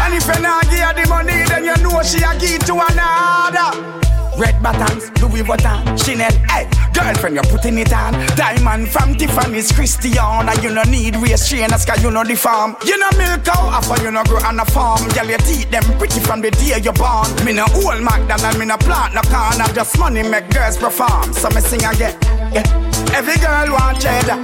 And 0.00 0.14
if 0.14 0.26
you 0.26 0.40
not 0.42 0.64
give 0.70 0.94
the 0.94 1.06
money, 1.08 1.44
then 1.44 1.64
you 1.64 1.76
know 1.82 2.02
she 2.02 2.22
a 2.22 2.38
give 2.38 2.64
to 2.66 2.74
another. 2.74 4.15
Red 4.36 4.62
buttons, 4.62 5.10
Louis 5.22 5.42
Vuitton, 5.42 5.80
Chanel. 5.96 6.32
Hey, 6.52 6.68
girlfriend, 6.92 7.36
you're 7.36 7.44
putting 7.44 7.78
it 7.78 7.92
on. 7.92 8.12
Diamond 8.36 8.88
from 8.88 9.14
Tiffany's, 9.14 9.72
Christian. 9.72 10.12
And 10.20 10.62
you 10.62 10.70
no 10.70 10.82
need 10.82 11.16
race 11.16 11.48
trainers, 11.48 11.86
cause 11.86 12.02
you 12.02 12.10
know 12.10 12.22
the 12.22 12.36
farm. 12.36 12.76
You 12.84 12.98
know 12.98 13.10
milk 13.16 13.44
cow, 13.44 13.70
after 13.72 14.02
you 14.04 14.10
no 14.10 14.22
grow 14.24 14.44
on 14.44 14.60
a 14.60 14.64
farm. 14.66 15.08
Girl, 15.08 15.26
your 15.26 15.38
teeth 15.38 15.70
them 15.70 15.84
pretty 15.96 16.20
from 16.20 16.42
the 16.42 16.50
day 16.50 16.78
you're 16.84 16.92
born. 16.92 17.32
Me 17.46 17.52
no 17.52 17.64
old 17.80 18.02
McDonald, 18.04 18.58
me 18.58 18.66
no 18.66 18.76
plant 18.76 19.14
no 19.14 19.22
corn. 19.22 19.56
I 19.56 19.72
just 19.72 19.98
money 19.98 20.22
make 20.22 20.50
girls 20.50 20.76
perform. 20.76 21.32
So 21.32 21.48
me 21.50 21.60
sing 21.60 21.84
again. 21.84 22.16
Yeah. 22.52 22.68
Every 23.16 23.40
girl 23.40 23.72
want 23.72 24.00
cheddar. 24.00 24.36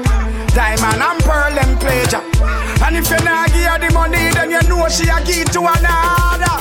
Diamond 0.56 1.02
and 1.04 1.20
pearl 1.20 1.52
and 1.52 1.76
pleasure. 1.80 2.24
And 2.80 2.96
if 2.96 3.10
you 3.10 3.20
not 3.24 3.52
give 3.52 3.68
her 3.68 3.78
the 3.78 3.92
money, 3.92 4.32
then 4.32 4.50
you 4.50 4.62
know 4.68 4.88
she 4.88 5.04
a 5.08 5.20
give 5.20 5.52
to 5.52 5.60
another. 5.60 6.56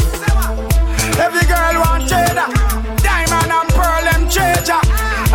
Every 1.15 1.47
girl 1.47 1.79
want 1.79 2.09
cheddar. 2.09 2.80
Treasure. 4.31 4.79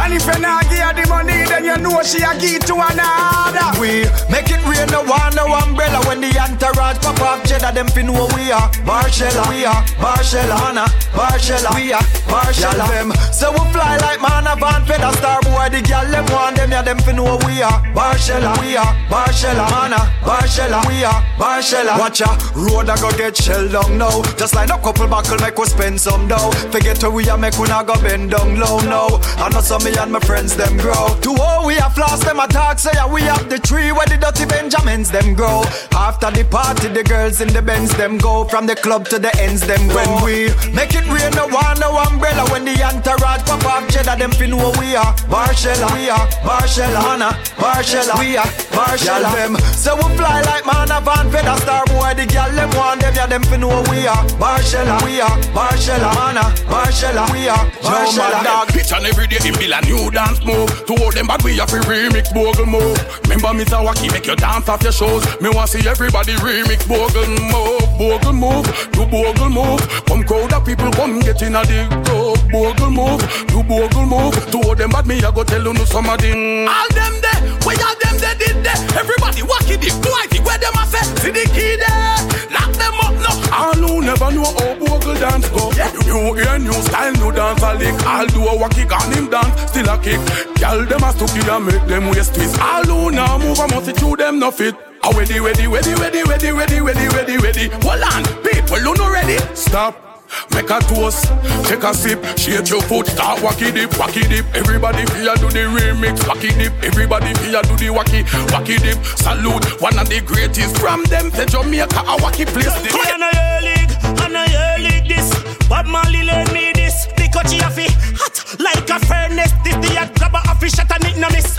And 0.00 0.14
if 0.14 0.26
you 0.26 0.40
not 0.40 0.64
give 0.70 0.96
the 0.96 1.04
money, 1.08 1.35
then 1.46 1.64
you 1.64 1.76
know 1.78 2.02
she 2.02 2.22
a 2.22 2.36
give 2.38 2.64
to 2.66 2.74
another. 2.74 3.80
We 3.80 4.04
make 4.30 4.50
it 4.50 4.62
rain, 4.66 4.88
no 4.90 5.02
one, 5.04 5.34
no 5.34 5.46
umbrella. 5.46 6.00
When 6.06 6.20
the 6.20 6.30
entourage 6.38 6.98
pop 6.98 7.20
up, 7.20 7.44
cheddar, 7.44 7.72
them 7.72 7.88
fin 7.88 8.06
know 8.06 8.28
we 8.34 8.52
are. 8.52 8.68
Marshalla, 8.84 9.48
we 9.48 9.64
are. 9.64 9.82
Marshalla, 9.98 10.56
Anna, 10.68 10.84
Marshalla, 11.14 11.74
we 11.74 11.92
are. 11.92 12.02
Marshalla, 12.28 12.86
them. 12.88 13.12
So 13.32 13.52
we 13.52 13.62
fly 13.72 13.96
like 13.98 14.20
man 14.20 14.46
of 14.46 14.58
van 14.60 14.84
feather 14.86 15.12
star 15.18 15.40
boy. 15.42 15.68
The 15.70 15.82
gal 15.82 16.06
them 16.10 16.26
want 16.32 16.56
them, 16.56 16.70
yeah, 16.70 16.82
them 16.82 16.98
fin 16.98 17.16
know 17.16 17.38
we 17.46 17.62
are. 17.62 17.82
Marshalla, 17.94 18.58
we 18.60 18.76
are. 18.76 18.92
Marshalla, 19.08 19.66
Anna, 19.84 20.00
Marshalla, 20.22 20.86
we 20.88 21.04
are. 21.04 21.22
Marshalla. 21.38 21.98
Watch 21.98 22.20
ya, 22.20 22.36
road 22.54 22.88
I 22.88 23.00
go 23.00 23.10
get 23.16 23.36
shell 23.36 23.68
down 23.68 23.98
now. 23.98 24.22
Just 24.36 24.54
like 24.54 24.70
a 24.70 24.78
couple 24.78 25.06
buckle 25.08 25.38
make 25.38 25.58
we 25.58 25.66
spend 25.66 26.00
some 26.00 26.28
dough. 26.28 26.50
Forget 26.72 27.00
who 27.02 27.10
we 27.10 27.28
are, 27.28 27.38
make 27.38 27.58
we 27.58 27.68
not 27.68 27.86
go 27.86 27.94
bend 28.00 28.30
down 28.30 28.58
low, 28.58 28.78
no. 28.80 29.20
I 29.38 29.48
know 29.52 29.60
some 29.60 29.84
me 29.84 29.94
and 29.96 30.12
my 30.12 30.20
friends 30.20 30.56
them 30.56 30.76
grow. 30.76 31.14
To 31.20 31.35
all 31.40 31.66
we 31.66 31.74
have 31.74 31.94
floss 31.94 32.24
them 32.24 32.40
attack, 32.40 32.78
say 32.78 32.90
yeah, 32.94 33.10
we 33.10 33.22
have 33.22 33.48
the 33.48 33.58
tree 33.58 33.92
where 33.92 34.06
the 34.06 34.16
dirty 34.16 34.46
Benjamins 34.46 35.10
them 35.10 35.34
grow. 35.34 35.62
After 35.92 36.30
the 36.30 36.44
party, 36.44 36.88
the 36.88 37.02
girls 37.02 37.40
in 37.40 37.48
the 37.48 37.62
Benz 37.62 37.94
them 37.96 38.18
go. 38.18 38.44
From 38.44 38.66
the 38.66 38.76
club 38.76 39.08
to 39.08 39.18
the 39.18 39.32
ends 39.40 39.66
them 39.66 39.88
go. 39.88 39.96
When 39.96 40.24
we 40.24 40.36
make 40.72 40.94
it 40.94 41.06
rain, 41.08 41.32
no 41.34 41.46
one, 41.48 41.78
no 41.80 41.96
umbrella. 41.96 42.44
When 42.50 42.64
the 42.64 42.76
entourage 42.82 43.42
pop 43.46 43.64
up, 43.64 43.88
cheddar 43.88 44.16
them 44.16 44.30
fin 44.32 44.50
who 44.50 44.70
we 44.78 44.96
are. 44.96 45.12
Marshalla, 45.28 45.88
we 45.94 46.08
are. 46.10 46.26
Marshalla, 46.46 47.00
Anna, 47.12 47.30
Marshalla, 47.58 48.18
we 48.18 48.36
are. 48.36 48.50
Marshalla, 48.76 49.30
them. 49.34 49.56
So 49.74 49.96
we 49.96 50.06
fly 50.16 50.42
like 50.42 50.66
man 50.66 50.90
of 50.92 51.04
van 51.04 51.30
feather 51.30 51.56
star 51.62 51.84
boy. 51.86 52.14
The 52.14 52.26
gal 52.26 52.52
them 52.52 52.70
want 52.76 53.00
them, 53.00 53.14
yeah, 53.14 53.26
them 53.26 53.42
fin 53.42 53.62
who 53.62 53.68
we 53.90 54.06
are. 54.06 54.22
Marshalla, 54.38 55.02
we 55.04 55.20
are. 55.20 55.36
Marshalla, 55.56 56.10
Anna, 56.28 56.46
Marshalla, 56.70 57.24
we 57.32 57.48
are. 57.48 57.64
Marshalla. 57.82 58.44
dog, 58.44 58.68
bitch, 58.68 58.96
and 58.96 59.06
every 59.06 59.26
day 59.26 59.40
him 59.40 59.54
build 59.58 59.72
a 59.72 59.80
new 59.86 60.10
dance 60.10 60.44
move. 60.44 60.70
To 60.86 60.94
all 61.02 61.12
them 61.12 61.25
bad, 61.26 61.42
we 61.42 61.56
have 61.56 61.68
to 61.70 61.76
remix 61.80 62.32
bogle 62.32 62.66
move. 62.66 62.98
Remember, 63.24 63.52
Mr. 63.58 63.82
Wacky, 63.84 64.10
make 64.12 64.26
you 64.26 64.36
dance 64.36 64.68
off 64.68 64.82
your 64.82 64.92
shows. 64.92 65.24
Me 65.40 65.48
want 65.50 65.70
see 65.70 65.86
everybody 65.86 66.34
remix 66.34 66.86
bogle 66.86 67.26
move, 67.26 67.98
bogle 67.98 68.32
move, 68.32 68.66
do 68.92 69.06
bogle 69.06 69.50
move. 69.50 69.80
Come 70.06 70.24
crowd 70.24 70.52
of 70.52 70.64
people, 70.64 70.90
come 70.92 71.20
get 71.20 71.40
in 71.42 71.54
a 71.56 71.62
club. 72.04 72.38
Bogle 72.50 72.90
move, 72.90 73.20
do 73.48 73.62
bogle 73.62 74.06
move. 74.06 74.34
To 74.50 74.58
all 74.68 74.74
them 74.74 74.90
bad, 74.90 75.06
me 75.06 75.22
I 75.22 75.30
go 75.30 75.44
tell 75.44 75.62
you 75.62 75.72
no 75.72 75.84
some 75.84 76.08
of 76.08 76.18
them. 76.18 76.68
All 76.68 76.88
them 76.94 77.14
there, 77.20 77.58
where 77.66 77.82
all 77.82 77.96
them 77.98 78.16
there 78.22 78.38
did 78.38 78.62
there. 78.62 78.78
Everybody 78.94 79.42
wacky 79.42 79.74
the 79.74 79.90
whitey, 80.06 80.38
where 80.46 80.58
them 80.62 80.78
a 80.78 80.86
say, 80.86 81.02
see 81.18 81.32
the 81.34 81.44
key 81.50 81.74
there. 81.74 82.16
Lock 82.54 82.70
them 82.78 82.94
up 83.02 83.14
now. 83.18 83.34
All 83.50 83.74
who 83.74 84.00
never 84.06 84.30
know 84.30 84.46
how 84.46 84.78
bogle 84.78 85.18
dance 85.18 85.48
go. 85.50 85.74
New 86.06 86.38
ear, 86.38 86.58
new 86.58 86.78
style, 86.86 87.12
new 87.18 87.32
dance 87.32 87.62
a 87.62 87.74
lick. 87.74 87.98
All 88.06 88.26
do 88.30 88.46
a 88.46 88.54
wacky 88.54 88.86
gun 88.88 89.10
him 89.12 89.28
dance, 89.28 89.70
still 89.70 89.90
a 89.90 89.98
kick. 89.98 90.22
Girl 90.62 90.86
them 90.86 91.02
a 91.02 91.10
stooky 91.10 91.42
and 91.50 91.66
make 91.66 91.84
them 91.90 92.06
waist 92.08 92.34
twist. 92.34 92.58
All 92.60 92.84
who 92.84 93.10
now 93.10 93.36
move 93.36 93.58
a 93.58 93.92
chew 93.92 94.16
them 94.16 94.38
no 94.38 94.50
fit. 94.50 94.74
A 95.02 95.10
ready, 95.14 95.40
ready, 95.40 95.66
ready, 95.66 95.94
ready, 95.94 96.22
ready, 96.22 96.52
ready, 96.52 96.80
ready, 96.80 97.08
ready, 97.08 97.36
ready. 97.38 97.68
Hold 97.82 98.02
on, 98.02 98.22
people 98.42 98.78
who 98.78 98.94
no 98.94 99.10
ready. 99.10 99.38
Stop. 99.54 100.05
Make 100.52 100.70
a 100.70 100.80
toast, 100.80 101.28
take 101.68 101.82
a 101.82 101.94
sip, 101.94 102.24
shake 102.36 102.68
your 102.68 102.82
foot, 102.82 103.06
start 103.06 103.40
wacky 103.40 103.72
dip, 103.72 103.90
wacky 103.90 104.28
dip. 104.28 104.46
Everybody 104.54 105.04
feel 105.06 105.34
do 105.36 105.48
the 105.50 105.64
remix, 105.70 106.18
wacky 106.28 106.50
dip. 106.58 106.72
Everybody 106.82 107.34
feel 107.34 107.60
do 107.62 107.76
the 107.76 107.92
wacky, 107.92 108.24
wacky 108.50 108.80
dip. 108.80 108.98
Salute 109.18 109.80
one 109.80 109.98
of 109.98 110.08
the 110.08 110.20
greatest 110.20 110.76
from 110.78 111.04
them 111.04 111.30
to 111.32 111.46
Jamaica, 111.46 112.00
a 112.00 112.16
wacky 112.18 112.46
place. 112.46 112.74
Come 112.90 113.00
on, 113.00 113.20
your 113.20 113.60
league, 113.62 113.92
and 114.22 114.52
your 114.52 114.78
league 114.90 115.08
this. 115.08 115.28
Bob 115.68 115.86
Marley 115.86 116.22
learn 116.22 116.46
me 116.52 116.72
this. 116.74 117.06
Because 117.16 117.52
she 117.52 117.58
a 117.58 117.70
fi 117.70 117.86
hot 118.16 118.56
like 118.60 118.88
a 118.90 118.98
furnace. 119.06 119.52
This 119.64 119.76
the 119.76 119.94
hot 119.94 120.14
grabber 120.14 120.42
a 120.44 120.54
fi 120.54 120.68
shot 120.68 120.90
and 120.92 121.04
it 121.04 121.18
no 121.18 121.28
miss. 121.30 121.56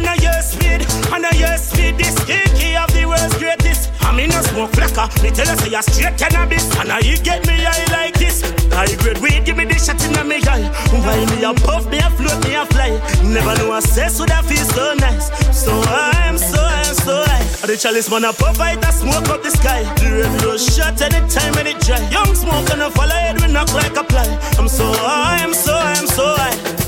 And 0.00 0.06
a 0.06 0.14
year 0.22 0.40
speed, 0.40 0.86
and 1.12 1.26
a 1.26 1.36
year 1.36 1.58
speed. 1.58 1.98
This 1.98 2.16
key 2.24 2.76
of 2.76 2.92
the 2.92 3.04
world's 3.06 3.36
greatest. 3.36 3.89
I 4.00 4.14
mean 4.16 4.30
no 4.30 4.40
smoke 4.42 4.72
flacker. 4.72 5.06
Me 5.22 5.30
tell 5.30 5.46
you 5.46 5.56
say 5.56 5.70
you 5.70 5.82
straight 5.82 6.18
cannabis, 6.18 6.64
and 6.76 6.90
I 6.90 7.00
get 7.00 7.46
me 7.46 7.62
high 7.62 7.84
like 7.92 8.18
this. 8.18 8.42
High 8.72 8.94
grade 8.96 9.18
weed, 9.18 9.44
give 9.44 9.56
me 9.56 9.64
the 9.64 9.74
shot 9.74 10.02
in 10.04 10.28
me 10.28 10.40
eye. 10.46 10.68
Why 10.90 11.24
me 11.30 11.44
a 11.44 11.52
puff, 11.54 11.90
me 11.90 11.98
a 11.98 12.10
float, 12.10 12.42
me 12.44 12.54
a 12.54 12.64
fly. 12.66 12.90
Never 13.24 13.54
know 13.58 13.74
a 13.76 13.82
sex 13.82 14.20
would 14.20 14.30
have 14.30 14.46
feel 14.46 14.64
so 14.64 14.94
nice. 14.94 15.28
So 15.56 15.72
I'm 15.82 16.38
so 16.38 16.60
I'm 16.60 16.94
so 16.94 17.24
high. 17.26 17.66
The 17.66 17.76
chalice 17.76 18.10
man 18.10 18.24
a 18.24 18.32
puff 18.32 18.56
fight 18.56 18.82
a 18.84 18.92
smoke 18.92 19.28
up 19.28 19.42
the 19.42 19.50
sky. 19.50 19.82
The 20.00 20.10
radio 20.10 20.56
shot 20.56 21.00
anytime 21.00 21.54
it 21.66 21.78
dry. 21.80 22.00
Young 22.10 22.34
smoke 22.34 22.70
and 22.70 22.82
a 22.82 22.90
follow 22.90 23.10
head 23.10 23.40
we 23.40 23.52
knock 23.52 23.72
like 23.74 23.96
a 23.96 24.04
fly. 24.04 24.26
I'm 24.58 24.68
so 24.68 24.84
high, 24.92 25.42
I'm 25.42 25.54
so 25.54 25.74
I'm 25.74 26.06
so 26.06 26.34
high. 26.36 26.79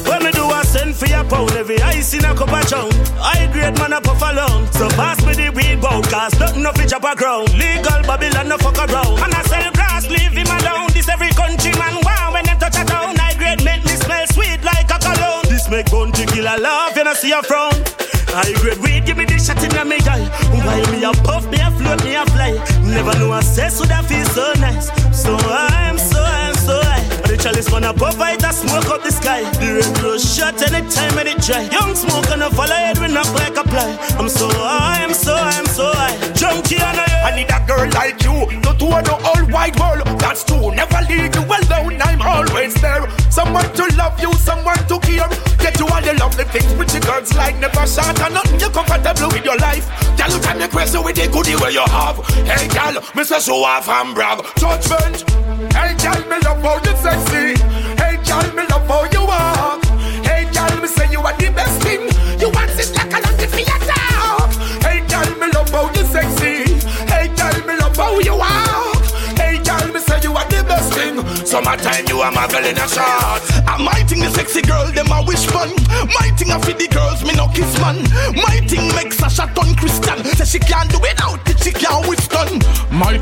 A 0.82 0.84
send 0.84 0.96
for 0.96 1.06
your 1.06 1.24
pound, 1.24 1.52
every 1.52 1.80
ice 1.82 2.12
in 2.14 2.24
a 2.24 2.34
cup 2.34 2.50
of 2.50 2.66
chown. 2.66 2.90
High 3.14 3.46
grade 3.52 3.78
man 3.78 3.92
a 3.92 4.00
puff 4.00 4.20
alone. 4.20 4.66
So 4.72 4.88
pass 4.98 5.24
me 5.24 5.34
the 5.34 5.50
weed 5.54 5.80
bowl, 5.80 6.02
cause 6.02 6.34
nothing 6.40 6.62
no 6.62 6.72
fit 6.72 6.92
up 6.92 7.04
a 7.04 7.14
ground. 7.14 7.54
Legal 7.54 8.02
Babylon 8.02 8.48
no 8.48 8.58
fuck 8.58 8.78
around. 8.78 9.22
And 9.22 9.32
I 9.32 9.42
sell 9.46 9.70
grass, 9.72 10.08
leave 10.10 10.32
him 10.32 10.50
alone. 10.50 10.90
This 10.92 11.08
every 11.08 11.30
country 11.30 11.70
man 11.78 12.02
wow 12.02 12.32
when 12.32 12.44
them 12.46 12.58
touch 12.58 12.74
a 12.74 12.84
town. 12.84 13.14
High 13.14 13.38
grade 13.38 13.62
make 13.62 13.84
me 13.84 13.94
smell 13.94 14.26
sweet 14.34 14.58
like 14.64 14.90
a 14.90 14.98
cologne. 14.98 15.46
This 15.46 15.70
make 15.70 15.90
Bounty 15.90 16.26
Killer 16.26 16.58
laugh, 16.58 16.96
you 16.96 17.04
know 17.04 17.14
see 17.14 17.30
a 17.30 17.42
frown. 17.42 17.78
High 18.34 18.50
grade 18.58 18.82
weed, 18.82 19.06
give 19.06 19.18
me 19.18 19.24
the 19.24 19.38
shot 19.38 19.62
in 19.62 19.70
me 19.86 20.02
eye. 20.02 20.26
While 20.66 20.86
me 20.90 21.04
a 21.04 21.12
puff, 21.22 21.46
me 21.46 21.62
a 21.62 21.70
float, 21.70 22.02
me 22.02 22.18
a 22.18 22.26
fly. 22.34 22.58
Never 22.82 23.14
know 23.18 23.32
a 23.34 23.42
sex 23.42 23.78
would 23.78 23.90
have 23.90 24.06
feel 24.06 24.26
so 24.34 24.52
nice. 24.58 24.90
So 25.14 25.36
I'm 25.38 25.38
so 25.38 25.46
I'm 25.46 25.98
so 25.98 26.18
high. 26.18 26.41
The 27.28 27.36
chalice 27.36 27.70
man 27.70 27.84
a 27.84 27.92
puff 27.92 28.16
fight 28.16 28.42
a 28.42 28.52
smoke 28.52 28.86
up 28.86 29.02
the 29.02 29.10
sky. 29.10 29.42
The 29.58 29.80
radio 29.80 30.18
shot 30.18 30.60
anytime 30.62 31.18
and 31.18 31.28
it 31.28 31.38
dry. 31.38 31.62
Young 31.70 31.94
smoke 31.94 32.28
and 32.30 32.42
a 32.42 32.50
follow 32.50 32.74
head 32.74 32.98
we 32.98 33.08
knock 33.08 33.32
like 33.34 33.56
a 33.56 33.64
fly. 33.68 33.96
I'm 34.18 34.28
so 34.28 34.48
high, 34.50 35.02
I'm 35.02 35.14
so 35.14 35.34
high, 35.34 35.58
I'm 35.58 35.66
so 35.66 35.92
high. 35.92 36.16
Junkie 36.34 36.76
and 36.76 36.98
I. 36.98 37.12
I 37.22 37.36
need 37.36 37.50
a 37.54 37.58
girl 37.66 37.86
like 37.94 38.18
you 38.26 38.50
to 38.66 38.70
tour 38.74 39.00
the 39.00 39.14
whole 39.14 39.46
wide 39.48 39.78
world. 39.78 40.02
That's 40.18 40.42
true. 40.42 40.74
Never 40.74 41.00
leave 41.08 41.30
you 41.34 41.44
alone. 41.46 42.02
I'm 42.02 42.20
always 42.20 42.74
there. 42.82 43.08
Someone 43.30 43.70
to 43.78 43.84
love 43.96 44.18
you, 44.20 44.32
someone 44.34 44.76
to 44.90 44.98
care. 44.98 45.30
Get 45.62 45.78
you 45.78 45.86
all 45.86 46.02
the 46.02 46.14
lovely 46.18 46.44
things 46.50 46.72
pretty 46.74 46.98
girls 47.00 47.32
like 47.34 47.56
never 47.58 47.86
shot 47.86 48.18
and 48.20 48.34
nothing. 48.34 48.58
You're 48.58 48.74
comfortable 48.74 49.30
with 49.30 49.44
your 49.44 49.56
life. 49.58 49.86
Girl, 50.18 50.30
you 50.34 50.40
time 50.42 50.58
me 50.58 50.66
crazy 50.66 50.98
with 50.98 51.14
the 51.14 51.28
goodie 51.30 51.54
where 51.56 51.70
you 51.70 51.86
have. 51.86 52.18
Hey, 52.44 52.66
me 53.14 53.24
say 53.24 53.38
show 53.38 53.62
off 53.62 53.88
and 53.88 54.14
brag. 54.14 54.42
Judgment. 54.58 55.22
Hey, 55.72 55.94
girl, 56.02 56.20
me 56.26 56.36
love 56.42 56.60
how 56.60 56.82
you 56.82 56.96
Hey, 57.12 58.16
girl, 58.24 58.54
me 58.54 58.62
love 58.70 58.88
how 58.88 59.04
you 59.12 59.26
walk. 59.26 59.84
Hey, 60.24 60.50
girl, 60.52 60.80
me 60.80 60.88
say 60.88 61.10
you 61.10 61.20
are 61.20 61.36
the 61.36 61.50
best 61.50 61.82
thing. 61.82 62.21
Summertime, 71.52 72.08
you 72.08 72.18
are 72.22 72.32
my 72.32 72.48
girl 72.48 72.64
in 72.64 72.78
a 72.78 72.88
shot. 72.88 73.44
My 73.78 74.00
thing 74.08 74.20
the 74.20 74.30
sexy 74.30 74.62
girl, 74.62 74.90
them 74.92 75.12
a 75.12 75.22
wish 75.28 75.44
fun. 75.44 75.68
My 76.16 76.32
thing 76.32 76.50
a 76.50 76.58
fit 76.58 76.78
the 76.78 76.88
girls, 76.88 77.22
me 77.28 77.36
no 77.36 77.46
kiss 77.52 77.76
man. 77.76 78.00
My 78.32 78.64
thing 78.64 78.88
makes 78.96 79.20
a 79.20 79.28
shot 79.28 79.52
on 79.60 79.76
Christian. 79.76 80.24
Say 80.32 80.56
she 80.56 80.58
can't 80.58 80.88
do 80.88 80.96
it 81.04 81.20
out, 81.20 81.44
she 81.60 81.70
can't 81.70 82.08
withstand. 82.08 82.64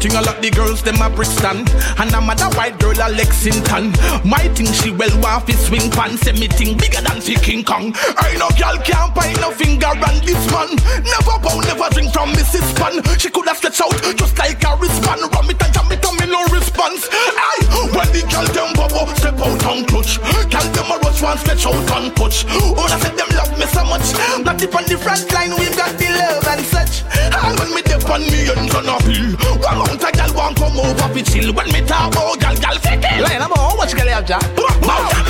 Thing 0.00 0.14
a 0.16 0.22
lot 0.22 0.40
the 0.40 0.48
girls, 0.48 0.80
them 0.80 1.02
a 1.02 1.10
Brixton. 1.10 1.66
And 2.00 2.08
I'm 2.14 2.30
a 2.30 2.34
white 2.56 2.78
girl 2.78 2.96
a 2.96 3.10
Lexington. 3.12 3.92
My 4.24 4.46
thing 4.56 4.70
she 4.72 4.94
well 4.94 5.12
want 5.20 5.44
fi 5.44 5.52
swing 5.52 5.90
pan. 5.90 6.16
Say 6.16 6.32
me 6.32 6.46
thing 6.46 6.78
bigger 6.78 7.02
than 7.02 7.20
fi 7.20 7.34
King 7.34 7.60
Kong. 7.66 7.92
I 8.16 8.32
no 8.38 8.48
girl 8.56 8.78
can't 8.80 9.12
buy 9.12 9.28
no 9.42 9.50
finger 9.50 9.92
on 9.92 10.16
this 10.24 10.40
man. 10.54 10.72
Never 11.04 11.36
bow, 11.42 11.60
never 11.66 11.90
drink 11.92 12.14
from 12.14 12.32
Mrs. 12.32 12.64
Pan. 12.78 13.02
She 13.18 13.28
coulda 13.28 13.52
stretched 13.58 13.82
out 13.82 13.92
just 14.16 14.38
like 14.38 14.62
a 14.64 14.72
wristband. 14.78 15.26
Rum 15.34 15.50
it 15.50 15.60
and 15.60 15.74
jam 15.74 15.90
it 15.92 16.00
and 16.00 16.16
me 16.16 16.26
no 16.30 16.40
response. 16.48 17.04
Aye, 17.12 17.92
when 17.92 18.08
the 18.16 18.19
girl 18.28 18.46
them 18.52 18.72
bubble 18.74 19.06
step 19.16 19.38
out 19.38 19.64
and 19.66 19.86
clutch. 19.86 20.18
Girl 20.50 20.66
them 20.74 20.90
a 20.92 20.96
rush 21.00 21.22
one 21.22 21.38
stretch 21.38 21.66
out 21.66 21.90
and 21.96 22.14
touch. 22.16 22.44
Oh, 22.48 22.76
I 22.76 22.98
said 23.00 23.16
them 23.16 23.30
love 23.36 23.52
me 23.58 23.66
so 23.66 23.84
much. 23.84 24.06
Not 24.44 24.58
dip 24.58 24.74
on 24.74 24.84
the 24.84 24.96
front 24.98 25.30
line, 25.32 25.54
we've 25.56 25.76
got 25.76 25.96
the 25.96 26.08
love 26.10 26.46
and 26.48 26.64
such. 26.66 27.04
And 27.14 27.58
when 27.58 27.70
me 27.74 27.82
dip 27.82 28.08
on 28.08 28.22
me 28.26 28.50
and 28.50 28.70
on 28.74 28.88
a 28.88 28.96
feel, 29.06 29.36
one 29.62 29.78
mount 29.78 30.02
a 30.02 30.10
girl 30.10 30.32
want 30.34 30.56
come 30.56 30.78
over 30.78 31.08
fi 31.14 31.22
chill 31.22 31.52
when 31.54 31.68
me 31.72 31.80
talk 31.86 32.12
about 32.12 32.40
gal 32.40 32.56
gal 32.56 32.78
fit 32.82 33.00
it. 33.00 33.22
Line, 33.22 33.42
I'm 33.42 33.52
on, 33.52 33.76
what 33.76 33.90
you 33.92 33.98
got 33.98 34.26
there, 34.26 34.40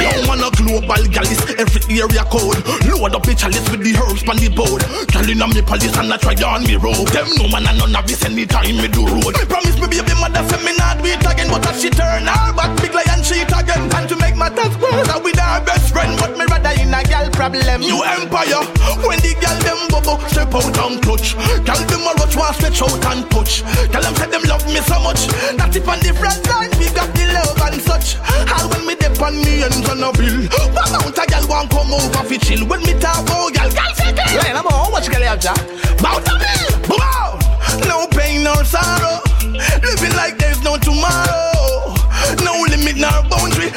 Young 0.01 0.25
man 0.27 0.41
a 0.41 0.49
global 0.57 1.05
gal 1.13 1.29
is 1.29 1.43
every 1.61 1.83
area 2.01 2.25
code. 2.33 2.57
Load 2.89 3.15
up 3.15 3.23
the 3.23 3.35
chalice 3.37 3.69
with 3.69 3.85
the 3.85 3.93
herbs 4.01 4.25
on 4.25 4.37
the 4.41 4.49
board. 4.49 4.81
Gal 5.13 5.29
inna 5.29 5.47
me 5.49 5.61
palace 5.61 5.93
and 5.97 6.13
I 6.13 6.17
try 6.17 6.33
on 6.41 6.65
me 6.65 6.77
road. 6.77 7.09
Them 7.13 7.29
no 7.37 7.49
man 7.53 7.69
and 7.69 7.79
none 7.79 7.97
of 7.97 8.07
this 8.09 8.25
anytime 8.25 8.81
me 8.81 8.89
do 8.89 9.05
road. 9.05 9.37
Me 9.37 9.45
promise 9.45 9.77
me 9.77 9.87
baby 9.93 10.15
mother 10.17 10.41
say 10.49 10.61
me 10.65 10.73
not 10.81 10.97
do 10.99 11.13
it 11.13 11.21
again, 11.21 11.53
but 11.53 11.67
as 11.69 11.83
she 11.83 11.91
turn 11.91 12.25
her 12.25 12.53
back, 12.57 12.73
big 12.81 12.93
lion 12.95 13.21
cheat 13.23 13.51
again. 13.53 13.87
And 13.95 14.09
to 14.09 14.17
make 14.17 14.37
matters 14.37 14.75
worse, 14.81 15.09
I 15.09 15.19
with 15.19 15.39
her 15.39 15.61
best 15.65 15.93
friend, 15.93 16.17
but 16.19 16.37
me 16.37 16.45
rather 16.49 16.75
in 16.81 16.93
a 16.93 17.03
gal 17.05 17.29
problem. 17.31 17.81
New 17.81 18.03
empire, 18.03 18.65
when 19.05 19.21
the 19.21 19.37
gal 19.41 19.57
them 19.63 19.81
bubble, 19.93 20.19
step 20.29 20.53
out 20.55 20.77
and 20.81 20.99
clutch. 21.03 21.37
Gal 21.65 21.81
them 21.87 22.05
a 22.09 22.13
rush, 22.19 22.37
want 22.37 22.57
stretch 22.57 22.83
out 22.83 23.05
and 23.13 23.25
touch. 23.31 23.63
Gal 23.93 24.03
them 24.03 24.15
say 24.17 24.29
them 24.29 24.45
love 24.49 24.65
me 24.67 24.81
so 24.81 24.99
much. 25.01 25.29
That 25.57 25.75
if 25.77 25.89
on 25.89 26.01
the 26.01 26.13
front 26.17 26.43
line, 26.49 26.73
we 26.81 26.89
got 26.91 27.11
the 27.15 27.25
love 27.37 27.61
and 27.69 27.81
such. 27.81 28.17
All 28.51 28.67
when 28.73 28.87
me 28.87 28.95
dip 28.97 29.21
on 29.21 29.37
me 29.41 29.63
ends 29.63 29.89
on 29.89 30.03
a 30.03 30.11
bill. 30.17 30.49
One 30.73 30.95
out 30.97 31.19
a 31.19 31.25
gal 31.29 31.45
want 31.49 31.71
come 31.71 31.93
over 31.93 32.25
fi 32.25 32.37
chill. 32.39 32.67
When 32.67 32.83
me 32.83 32.95
talk 32.99 33.23
about 33.23 33.53
gal, 33.55 33.71
gal 33.71 33.93
say 33.95 34.11
it. 34.11 34.19
Line, 34.19 34.57
I'm 34.57 34.67
on, 34.67 34.93
what 34.93 35.05
you 35.05 35.13
got 35.13 35.21
there, 35.21 35.55
Bout 36.01 36.27
a 36.27 36.35
bill, 36.35 36.73
boom 36.89 37.03
out. 37.03 37.39
No 37.87 38.07
pain 38.09 38.43
nor 38.43 38.65
sorrow. 38.65 39.30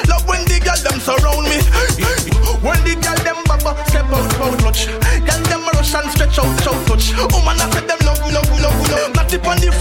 Love 0.08 0.26
when 0.28 0.46
the 0.46 0.60
gal 0.64 0.78
them 0.86 1.00
surround 1.00 1.46
me. 1.50 1.60
When 2.64 2.80
the 2.86 2.96
gal 3.02 3.18
them 3.26 3.44
baba 3.46 3.76
step 3.90 4.06
out, 4.08 4.34
out 4.40 4.60
touch. 4.60 4.88
Gal 5.26 5.42
them 5.50 5.66
rush 5.74 5.94
and 5.96 6.10
stretch 6.12 6.40
out, 6.40 6.68
out 6.68 6.80
touch. 6.88 7.12
Oh 7.18 7.42
man, 7.44 7.60
I 7.60 7.70
said 7.72 7.88
them 7.88 8.00
love, 8.06 8.22
love, 8.32 8.50
love, 8.62 8.80
love. 8.90 9.14
Not 9.16 9.34
on 9.34 9.58
the 9.60 9.73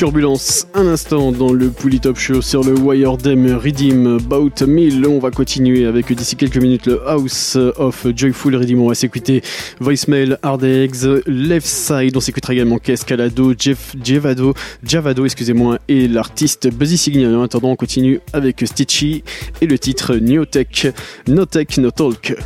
Turbulence, 0.00 0.66
un 0.72 0.86
instant 0.86 1.30
dans 1.30 1.52
le 1.52 1.68
Pouli 1.68 2.00
Top 2.00 2.16
Show 2.16 2.40
sur 2.40 2.64
le 2.64 2.72
Wiredem 2.72 3.54
Redeem 3.54 4.16
Bout 4.16 4.62
1000. 4.66 5.06
On 5.06 5.18
va 5.18 5.30
continuer 5.30 5.84
avec 5.84 6.10
d'ici 6.10 6.36
quelques 6.36 6.56
minutes 6.56 6.86
le 6.86 7.06
House 7.06 7.58
of 7.76 8.06
Joyful 8.16 8.56
Redeem. 8.56 8.80
On 8.80 8.88
va 8.88 8.94
s'écouter 8.94 9.42
Voicemail, 9.78 10.38
Hard 10.42 10.64
Eggs, 10.64 11.04
Left 11.26 11.66
Side. 11.66 12.16
On 12.16 12.20
s'écoutera 12.20 12.54
également 12.54 12.78
Cascalado, 12.78 13.52
Jeff, 13.58 13.94
Jevado, 14.02 14.54
Javado, 14.82 15.26
excusez-moi, 15.26 15.78
et 15.86 16.08
l'artiste 16.08 16.72
Buzzy 16.72 16.96
Signal. 16.96 17.36
En 17.36 17.42
attendant, 17.42 17.72
on 17.72 17.76
continue 17.76 18.20
avec 18.32 18.62
Stitchy 18.64 19.22
et 19.60 19.66
le 19.66 19.78
titre 19.78 20.16
New 20.16 20.46
Tech, 20.46 20.86
No 21.28 21.44
Tech, 21.44 21.76
No 21.76 21.90
Talk. 21.90 22.38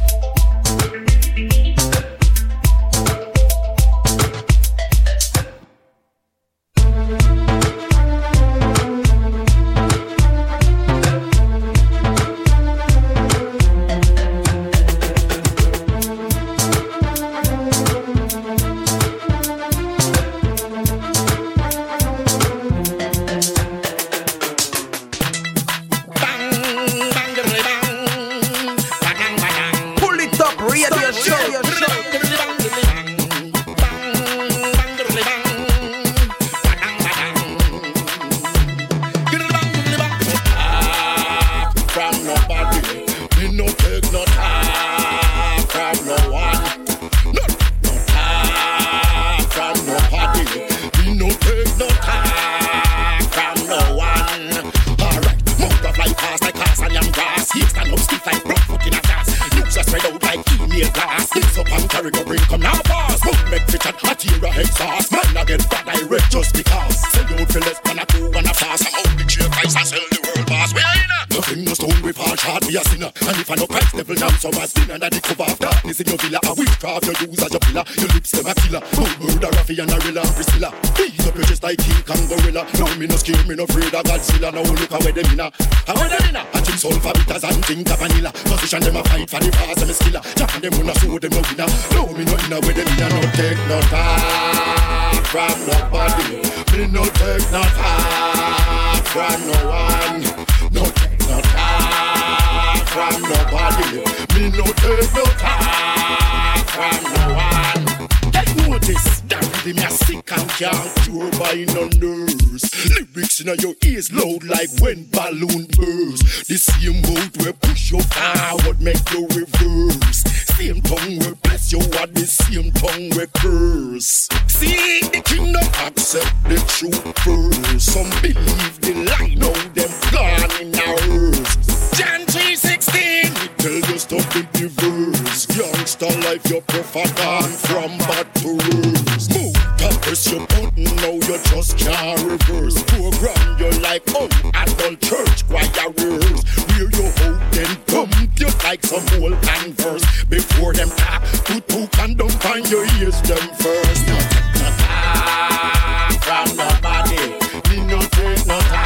Can't 141.84 142.22
reverse. 142.22 142.82
Program 142.84 143.58
you 143.58 143.70
like 143.80 144.02
oh, 144.08 144.28
adult 144.54 145.00
church 145.00 145.46
choir 145.48 145.90
rehearse. 145.98 146.42
Where 146.68 146.90
you 146.90 147.06
hold 147.18 147.40
then 147.52 147.76
dump 147.86 148.14
you 148.38 148.48
like 148.64 148.84
some 148.84 149.04
old 149.22 149.40
converse. 149.42 150.04
Before 150.24 150.72
them 150.72 150.90
talk, 150.90 151.22
put 151.44 151.68
two 151.68 151.86
condom 151.92 152.30
on 152.50 152.64
your 152.70 152.84
ears 152.98 153.20
them 153.22 153.44
first. 153.60 154.06
No 154.08 154.18
no 154.60 154.68
talk 154.80 156.22
from 156.24 156.56
nobody. 156.56 157.22
Me 157.68 157.76
no 157.86 158.00
take 158.00 158.46
no 158.46 158.58
talk 158.60 158.83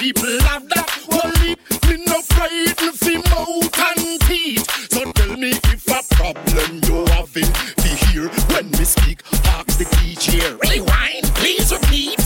people 0.00 0.40
have 0.48 0.66
that 0.70 0.88
only 1.12 1.52
me 1.84 2.04
no 2.06 2.22
frightened 2.32 2.96
fi 2.96 3.16
mouth 3.28 3.78
and 3.84 4.20
teeth. 4.22 4.64
So 4.90 5.04
tell 5.12 5.36
me 5.36 5.50
if 5.52 5.84
a 5.92 6.00
problem 6.16 6.80
you 6.88 7.04
having 7.12 7.52
fi 7.76 7.90
hear 8.08 8.28
when 8.48 8.70
me 8.70 8.84
speak. 8.84 9.20
Ask 9.44 9.76
the 9.76 9.84
DJ. 10.00 10.56
Rewind, 10.64 11.26
please 11.36 11.70
repeat. 11.70 12.20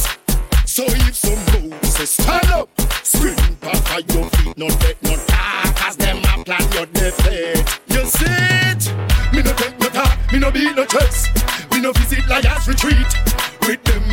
So 0.65 0.85
if 0.87 1.17
some 1.17 1.43
Moses 1.51 2.11
stand 2.11 2.51
up, 2.53 2.69
scream 3.03 3.55
back 3.61 3.91
at 3.91 4.07
your 4.15 4.31
feet, 4.31 4.57
no 4.57 4.69
take 4.79 5.03
no 5.03 5.17
talk 5.27 5.83
as 5.83 5.97
them 5.97 6.19
a 6.19 6.45
plan 6.45 6.63
your 6.75 6.87
defeat. 6.87 7.59
You 7.89 8.07
see? 8.07 8.25
it? 8.71 8.87
Me 9.35 9.43
no 9.43 9.53
take 9.53 9.77
no 9.81 9.89
talk, 9.89 10.33
me 10.33 10.39
no 10.39 10.53
beat 10.53 10.77
no 10.77 10.85
test. 10.85 11.27
We 11.73 11.81
no 11.81 11.91
visit 11.91 12.29
liars 12.29 12.69
retreat. 12.69 13.24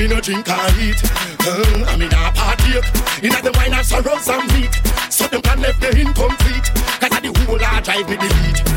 Me 0.01 0.07
no 0.07 0.19
drink 0.19 0.49
or 0.49 0.67
eat. 0.81 0.97
Uh, 1.45 1.85
I 1.85 1.95
mean, 1.95 2.09
I 2.11 2.31
party 2.33 2.73
in 3.21 3.29
the 3.45 3.51
wine 3.55 3.71
and 3.71 3.85
sorrows 3.85 4.27
and 4.29 4.51
meat. 4.51 4.73
So 5.11 5.27
them 5.27 5.43
can 5.43 5.61
left 5.61 5.79
the 5.79 5.91
incomplete. 5.95 6.73
Cause 6.99 7.15
of 7.17 7.21
the 7.21 7.45
whole 7.45 7.59
I 7.63 7.81
drive 7.81 8.09
me 8.09 8.17
delete. 8.17 8.70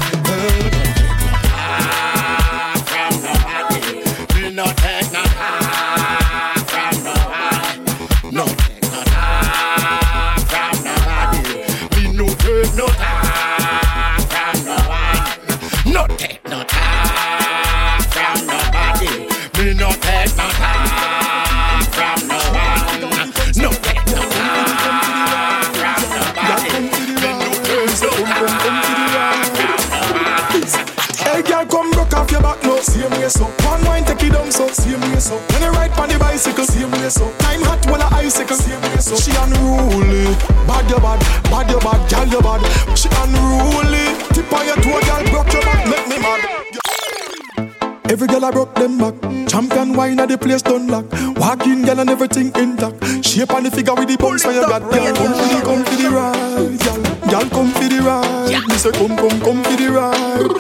Them 48.85 48.99
back. 48.99 49.15
Champion 49.49 49.95
wine 49.95 50.21
at 50.21 50.29
the 50.29 50.37
place 50.37 50.63
done 50.63 50.89
lock. 50.89 51.07
Walk 51.37 51.67
in, 51.67 51.85
girl, 51.85 52.01
and 52.01 52.11
everything 52.11 52.53
intact. 52.55 53.25
Shape 53.25 53.53
on 53.53 53.65
the 53.65 53.71
figure 53.71 53.95
with 53.95 54.09
the 54.09 54.17
bounce 54.17 54.45
where 54.45 54.55
you 54.55 54.67
got, 54.69 54.83
girl. 54.83 55.15
Come 55.15 55.33
for 55.33 55.49
the, 55.49 55.61
come 55.65 55.85
for 55.85 55.97
the 55.97 56.09
ride, 56.13 56.79
girl. 56.85 57.01
Girl, 57.31 57.49
come 57.49 57.71
for 57.73 57.89
the 57.89 58.01
ride. 58.05 58.69
Me 58.69 58.77
say, 58.77 58.93
come, 58.93 59.17
come, 59.17 59.41
come 59.41 59.65
for 59.65 59.77
the 59.77 59.89
ride. 59.89 60.53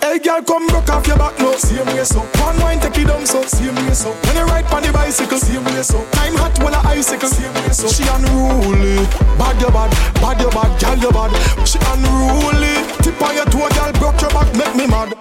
Hey 0.00 0.18
girl, 0.18 0.42
come 0.42 0.66
broke 0.68 0.88
off 0.88 1.06
your 1.06 1.18
back 1.18 1.38
now. 1.38 1.52
Same 1.56 1.86
way 1.86 2.04
so. 2.04 2.20
One 2.40 2.58
wine 2.60 2.80
take 2.80 2.96
it 2.98 3.06
down 3.06 3.26
so. 3.26 3.42
Same 3.44 3.74
way 3.74 3.92
so. 3.92 4.10
When 4.24 4.36
you 4.36 4.44
ride 4.44 4.64
on 4.72 4.82
the 4.82 4.92
bicycle. 4.92 5.38
Same 5.38 5.64
way 5.64 5.82
so. 5.82 6.02
Time 6.12 6.34
hot 6.34 6.56
when 6.64 6.74
a 6.74 6.80
icicle. 6.96 7.28
Same 7.28 7.52
way 7.54 7.70
so. 7.70 7.86
She 7.86 8.02
unruly. 8.08 9.04
Bad 9.36 9.60
your 9.60 9.70
bad, 9.70 9.92
bad 10.16 10.40
your 10.40 10.50
bad, 10.50 10.72
girl 10.80 10.98
your 10.98 11.12
bad. 11.12 11.30
She 11.68 11.78
unruly. 11.92 12.74
Tip 13.04 13.20
on 13.20 13.34
your 13.36 13.44
toe, 13.52 13.68
girl, 13.68 13.92
broke 14.00 14.20
your 14.22 14.30
back, 14.30 14.48
make 14.56 14.74
me 14.74 14.86
mad. 14.86 15.19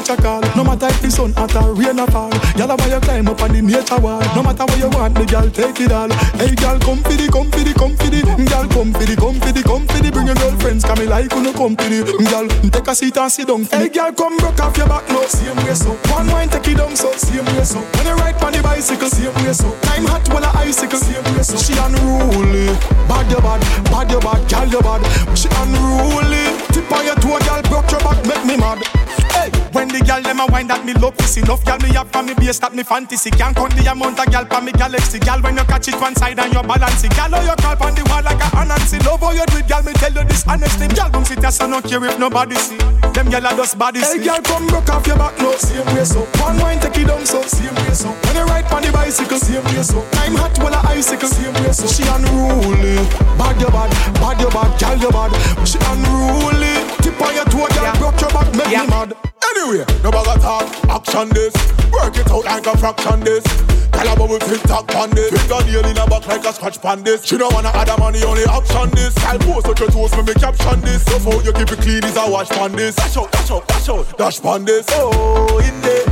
Girl 0.00 0.16
get 0.16 0.16
booming, 0.16 0.16
nature 0.16 0.16
call. 0.22 0.40
No 0.56 0.64
matter 0.64 0.86
if 0.86 1.02
the 1.02 1.10
sun 1.10 1.32
hot 1.34 1.54
or 1.56 1.74
rain 1.74 1.98
or 2.00 2.06
fall. 2.08 2.30
Girl, 2.56 2.68
why 2.76 2.88
you 2.88 3.00
climb 3.00 3.28
up 3.28 3.42
on 3.42 3.52
the 3.52 3.60
nature 3.60 4.00
wall? 4.00 4.20
No 4.34 4.42
matter 4.42 4.64
what 4.64 4.78
you 4.78 4.88
want, 4.90 5.14
the 5.14 5.24
girl 5.26 5.50
take 5.50 5.80
it 5.80 5.92
all. 5.92 6.08
Hey 6.36 6.54
girl, 6.54 6.78
come 6.80 7.02
for 7.02 7.12
the, 7.12 7.28
come 7.28 7.50
for 7.50 7.60
the, 7.60 7.72
come 7.74 7.96
for 7.96 8.08
the. 8.08 8.20
Girl, 8.48 8.66
come 8.68 8.92
for 8.92 9.04
the, 9.04 9.16
come 9.16 9.38
for 9.40 9.52
the, 9.52 9.62
come 9.62 9.86
for 9.86 10.00
the. 10.00 10.10
Bring 10.10 10.26
your 10.26 10.36
girlfriends, 10.36 10.84
come 10.84 10.98
me 10.98 11.06
like 11.06 11.32
you 11.32 11.42
no 11.42 11.52
company. 11.52 12.02
Girl, 12.04 12.48
take 12.48 12.88
a 12.88 12.94
seat 12.94 13.16
and 13.16 13.30
sit 13.32 13.48
down. 13.48 13.64
Hey 13.64 13.88
girl, 13.88 14.12
come 14.12 14.36
broke 14.38 14.60
off 14.60 14.76
your 14.76 14.88
back 14.88 15.06
now. 15.08 15.24
Same 15.26 15.56
way 15.64 15.74
so. 15.74 15.92
One 16.10 16.28
wine 16.28 16.48
take 16.48 16.68
it 16.68 16.76
down 16.76 16.96
so. 16.96 17.12
Same 17.16 17.44
way 17.56 17.64
so. 17.64 17.80
When 17.96 18.06
you 18.06 18.16
ride 18.16 18.40
on 18.42 18.52
the 18.52 18.62
bicycle. 18.62 19.08
Same 19.08 19.34
way 19.44 19.52
so. 19.52 19.70
Time 19.84 20.06
hot 20.06 20.24
when 20.32 20.44
a 20.44 20.50
icicle. 20.64 20.98
Same 20.98 21.24
way 21.36 21.42
so. 21.44 21.56
She 21.56 21.76
unruly. 21.76 22.72
Bad 23.06 23.30
your 23.30 23.42
bad, 23.42 23.60
bad 23.90 24.10
your 24.10 24.20
bad, 24.20 24.40
girl 24.48 24.68
your 24.68 24.82
bad. 24.82 25.02
She 25.36 25.48
unruly. 25.60 26.56
Tip 26.72 26.90
on 26.92 27.04
your 27.04 27.16
toe, 27.16 27.38
girl, 27.44 27.62
broke 27.68 27.90
your 27.90 28.00
back, 28.00 28.18
make 28.26 28.44
me 28.46 28.56
mad. 28.56 28.80
When 29.72 29.86
the 29.86 30.02
girl 30.02 30.22
them 30.22 30.40
a 30.40 30.46
wine 30.46 30.66
that 30.66 30.84
me 30.84 30.94
love 30.94 31.14
is 31.20 31.36
enough, 31.38 31.64
girl 31.64 31.78
me 31.78 31.94
have 31.94 32.10
for 32.10 32.22
me 32.22 32.34
base 32.34 32.58
that 32.58 32.74
me 32.74 32.82
fantasy. 32.82 33.30
Can't 33.30 33.54
count 33.54 33.70
the 33.78 33.86
amount 33.86 34.18
of 34.18 34.26
girl 34.26 34.44
for 34.50 34.60
me 34.60 34.72
galaxy. 34.72 35.18
Girl 35.22 35.38
when 35.40 35.56
you 35.56 35.64
catch 35.64 35.86
it 35.86 35.94
one 36.00 36.14
side 36.16 36.38
and 36.38 36.52
you 36.52 36.62
balance 36.62 37.04
it. 37.06 37.14
Girl 37.14 37.30
how 37.30 37.38
oh, 37.38 37.46
you 37.46 37.56
call 37.62 37.78
on 37.86 37.94
the 37.94 38.02
wall 38.10 38.22
like 38.22 38.42
a 38.42 38.48
Anansi. 38.58 38.98
Love 39.06 39.22
how 39.22 39.30
you 39.30 39.46
do 39.46 39.62
it, 39.62 39.68
girl 39.70 39.82
me 39.86 39.92
tell 39.94 40.10
you 40.10 40.24
this 40.26 40.42
honestly. 40.46 40.90
Girl 40.90 41.10
don't 41.10 41.24
sit 41.24 41.38
there 41.38 41.54
so 41.54 41.70
no 41.70 41.78
care 41.80 42.02
if 42.02 42.18
nobody 42.18 42.58
see. 42.58 42.78
Them 43.14 43.30
girl 43.30 43.46
are 43.46 43.54
just 43.54 43.78
body 43.78 44.00
Hey 44.00 44.18
girl 44.18 44.42
come 44.42 44.66
broke 44.66 44.90
off 44.90 45.06
your 45.06 45.16
back 45.16 45.38
now, 45.38 45.54
same 45.54 45.86
way 45.94 46.04
so. 46.04 46.26
One 46.42 46.58
wine 46.58 46.80
take 46.82 46.98
it 46.98 47.06
down 47.06 47.24
so, 47.26 47.42
same 47.42 47.74
way 47.86 47.94
so. 47.94 48.10
When 48.26 48.36
you 48.36 48.44
ride 48.50 48.66
on 48.74 48.82
the 48.82 48.90
bicycle, 48.90 49.38
same 49.38 49.62
way 49.70 49.82
so. 49.82 50.02
Time 50.18 50.34
hot 50.34 50.58
when 50.58 50.74
a 50.74 50.80
icicle, 50.90 51.28
same 51.28 51.54
way 51.62 51.70
so. 51.70 51.86
She 51.86 52.02
unruly, 52.10 52.98
bad 53.38 53.54
your 53.62 53.70
bad, 53.70 53.90
bad 54.18 54.40
your 54.42 54.50
bad, 54.50 54.70
girl 54.82 54.98
your 54.98 55.12
bad. 55.14 55.30
She 55.62 55.78
unruly, 55.90 56.74
on 57.20 57.34
your 57.34 57.44
toe, 57.46 57.68
girl 57.68 57.94
broke 57.98 58.20
your 58.20 58.30
back, 58.30 58.48
make 58.54 58.68
me 58.68 58.86
mad. 58.88 59.12
Anyway, 59.50 59.84
no 60.02 60.10
bag 60.10 60.28
of 60.28 60.42
talk, 60.42 60.68
action 60.88 61.28
this. 61.30 61.54
Work 61.92 62.16
it 62.16 62.30
out 62.30 62.44
like 62.44 62.66
a 62.66 62.76
fraction 62.78 63.20
this. 63.20 63.44
Tell 63.92 64.08
a 64.12 64.16
bubble 64.16 64.38
tick 64.38 64.62
tock 64.62 64.94
on 64.94 65.10
this. 65.10 65.30
Finger 65.30 65.60
nail 65.66 65.84
in 65.84 65.98
a 65.98 66.06
back 66.06 66.26
like 66.26 66.44
a 66.44 66.52
scratch 66.52 66.80
pan 66.80 67.02
this. 67.02 67.24
She 67.24 67.36
don't 67.36 67.52
wanna 67.52 67.68
add 67.68 67.88
a 67.88 67.98
money, 67.98 68.22
only 68.22 68.44
action 68.44 68.90
this. 68.90 69.16
I'll 69.24 69.38
post 69.38 69.66
out 69.66 69.78
your 69.78 69.90
toes, 69.90 70.16
me 70.16 70.22
me 70.22 70.34
caption 70.34 70.80
this. 70.80 71.04
So 71.04 71.18
for 71.18 71.42
you 71.42 71.52
keep 71.52 71.70
it 71.70 71.80
clean 71.80 72.04
is 72.04 72.16
a 72.16 72.30
wash 72.30 72.48
pan 72.48 72.72
this. 72.72 72.96
Dash 72.96 73.16
out, 73.16 73.30
dash 73.32 73.50
out, 73.50 73.68
dash 73.68 73.88
out, 73.88 74.18
dash 74.18 74.40
pan 74.40 74.64
this. 74.64 74.86
Oh, 74.90 75.58
in 75.58 75.80
there, 75.82 76.04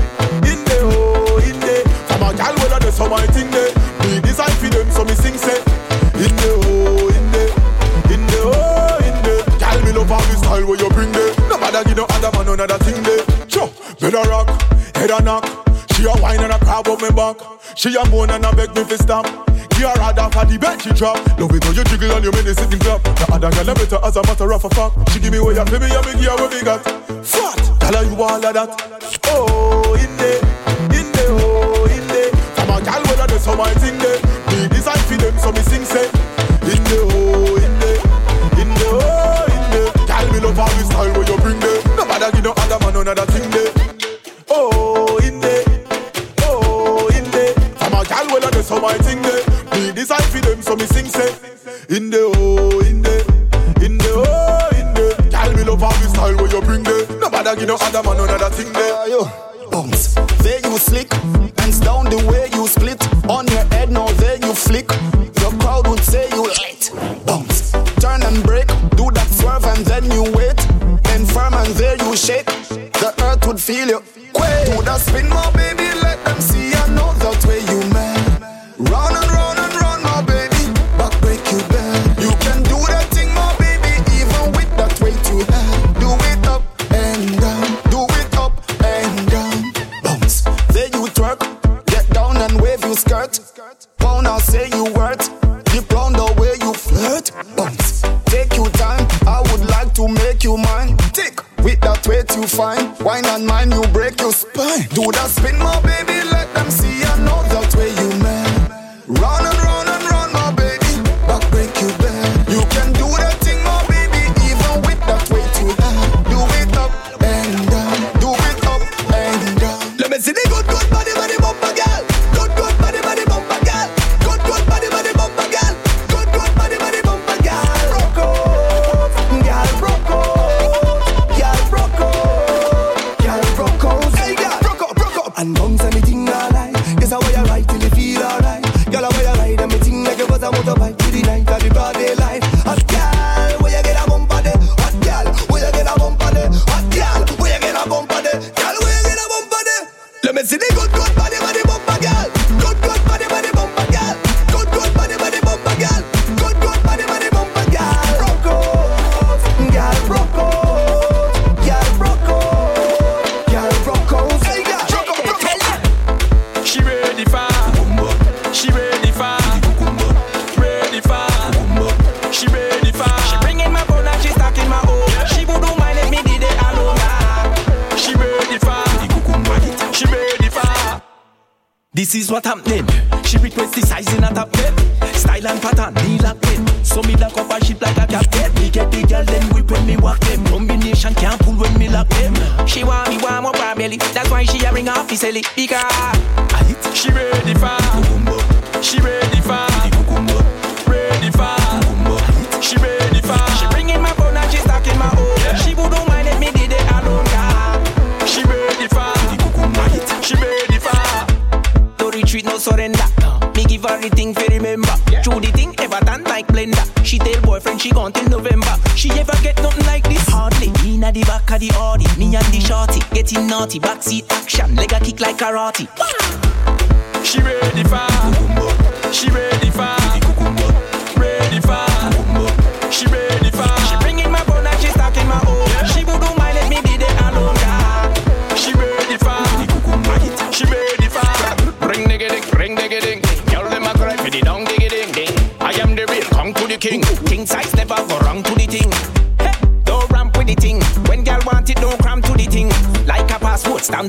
in 0.51 0.65
there, 0.65 0.85
oh, 0.85 1.41
in 1.45 1.59
there. 1.61 1.85
From 2.09 2.23
a 2.23 2.37
gal 2.37 2.55
whether 2.57 2.79
there's 2.81 2.95
some 2.95 3.11
my 3.11 3.25
thing 3.29 3.51
there. 3.51 3.73
Me 4.05 4.21
design 4.21 4.51
for 4.51 4.69
them, 4.69 4.91
so 4.91 5.05
me 5.05 5.15
sing 5.15 5.39
say. 5.39 5.59
In 6.21 6.37
there, 6.37 6.57
oh. 6.57 6.68
There. 11.85 11.95
Give 11.95 11.97
no 11.97 12.07
other 12.11 12.31
man 12.37 12.49
another 12.49 12.79
thing 12.79 13.03
there. 13.03 13.25
Sure, 13.49 13.71
better 14.01 14.29
rock, 14.29 14.49
head 14.97 15.11
a 15.11 15.23
knock. 15.23 15.45
She 15.95 16.05
a 16.05 16.13
wine 16.23 16.41
and 16.41 16.53
a 16.53 16.59
crab 16.59 16.87
up 16.87 17.03
me 17.03 17.11
back. 17.11 17.37
She 17.75 17.95
a 17.97 18.05
moan 18.09 18.31
and 18.31 18.45
a 18.45 18.55
beg 18.55 18.75
me 18.75 18.85
fi 18.85 18.97
stop. 18.97 19.27
Give 19.71 19.87
her 19.87 19.99
hard 19.99 20.19
off 20.19 20.37
at 20.37 20.49
the 20.49 20.59
bed 20.59 20.81
she 20.83 20.91
drop. 20.91 21.17
Love 21.39 21.55
it 21.55 21.65
how 21.65 21.71
you 21.71 21.85
jiggle 21.85 22.13
and 22.13 22.25
you 22.25 22.31
make 22.31 22.45
the 22.45 22.55
sitting 22.55 22.79
clap. 22.79 23.03
The 23.03 23.27
other 23.33 23.51
girl 23.51 23.69
a 23.71 23.75
better 23.75 23.99
as 24.03 24.17
a 24.17 24.23
matter 24.23 24.53
of 24.53 24.65
a 24.65 24.71
fact. 24.71 25.11
She 25.11 25.21
give 25.21 25.33
me 25.33 25.41
what 25.41 25.57
you 25.57 25.65
give 25.65 25.81
me 25.81 25.91
and 25.91 26.07
me 26.07 26.13
give 26.15 26.31
her 26.31 26.37
what 26.39 26.53
me 26.53 26.63
got. 26.63 26.83
Fat, 27.27 27.59
tell 27.81 27.95
her 27.95 28.05
you 28.07 28.23
all 28.23 28.45
of 28.45 28.55
that. 28.55 28.71
Oh, 29.27 29.95
in 29.95 30.17
there, 30.17 30.39
in 30.95 31.07
there, 31.13 31.35
oh, 31.35 31.87
in 31.91 32.07
there. 32.09 32.31
From 32.55 32.71
a 32.71 32.83
gal 32.83 33.03
whether 33.03 33.27
there's 33.27 33.43
some 33.43 33.59
my 33.59 33.75
thing 33.75 33.99
there. 33.99 34.23
Me 34.55 34.69
design 34.69 35.03
for 35.07 35.19
them 35.19 35.39
so 35.39 35.51
me 35.53 35.63
sing 35.63 35.85
say. 35.85 36.38
My 48.89 48.99
thing 49.05 49.21
there. 49.23 49.45
Me 49.73 49.93
design 49.93 50.27
for 50.33 50.41
them 50.41 50.63
so 50.63 50.75
me 50.77 50.87
sing 50.87 51.07
say. 51.07 51.29
In 51.95 52.11
there, 52.11 52.25
oh, 52.25 52.81
in 52.81 53.03
there, 53.03 53.25
in 53.85 53.99
there, 53.99 54.17
oh, 54.17 54.71
in 54.81 54.89
there. 54.95 55.15
Gal 55.31 55.53
me 55.55 55.63
love 55.65 55.83
all 55.83 55.93
the 56.01 56.09
style 56.09 56.37
where 56.37 56.51
you 56.51 56.61
bring 56.63 56.83
there. 56.83 57.05
No 57.21 57.29
matter 57.29 57.55
give 57.57 57.69
no 57.69 57.77
other 57.77 58.03
man 58.03 58.19
another 58.21 58.51
thing 58.51 58.73
there. 58.73 59.09
Yo, 59.09 59.48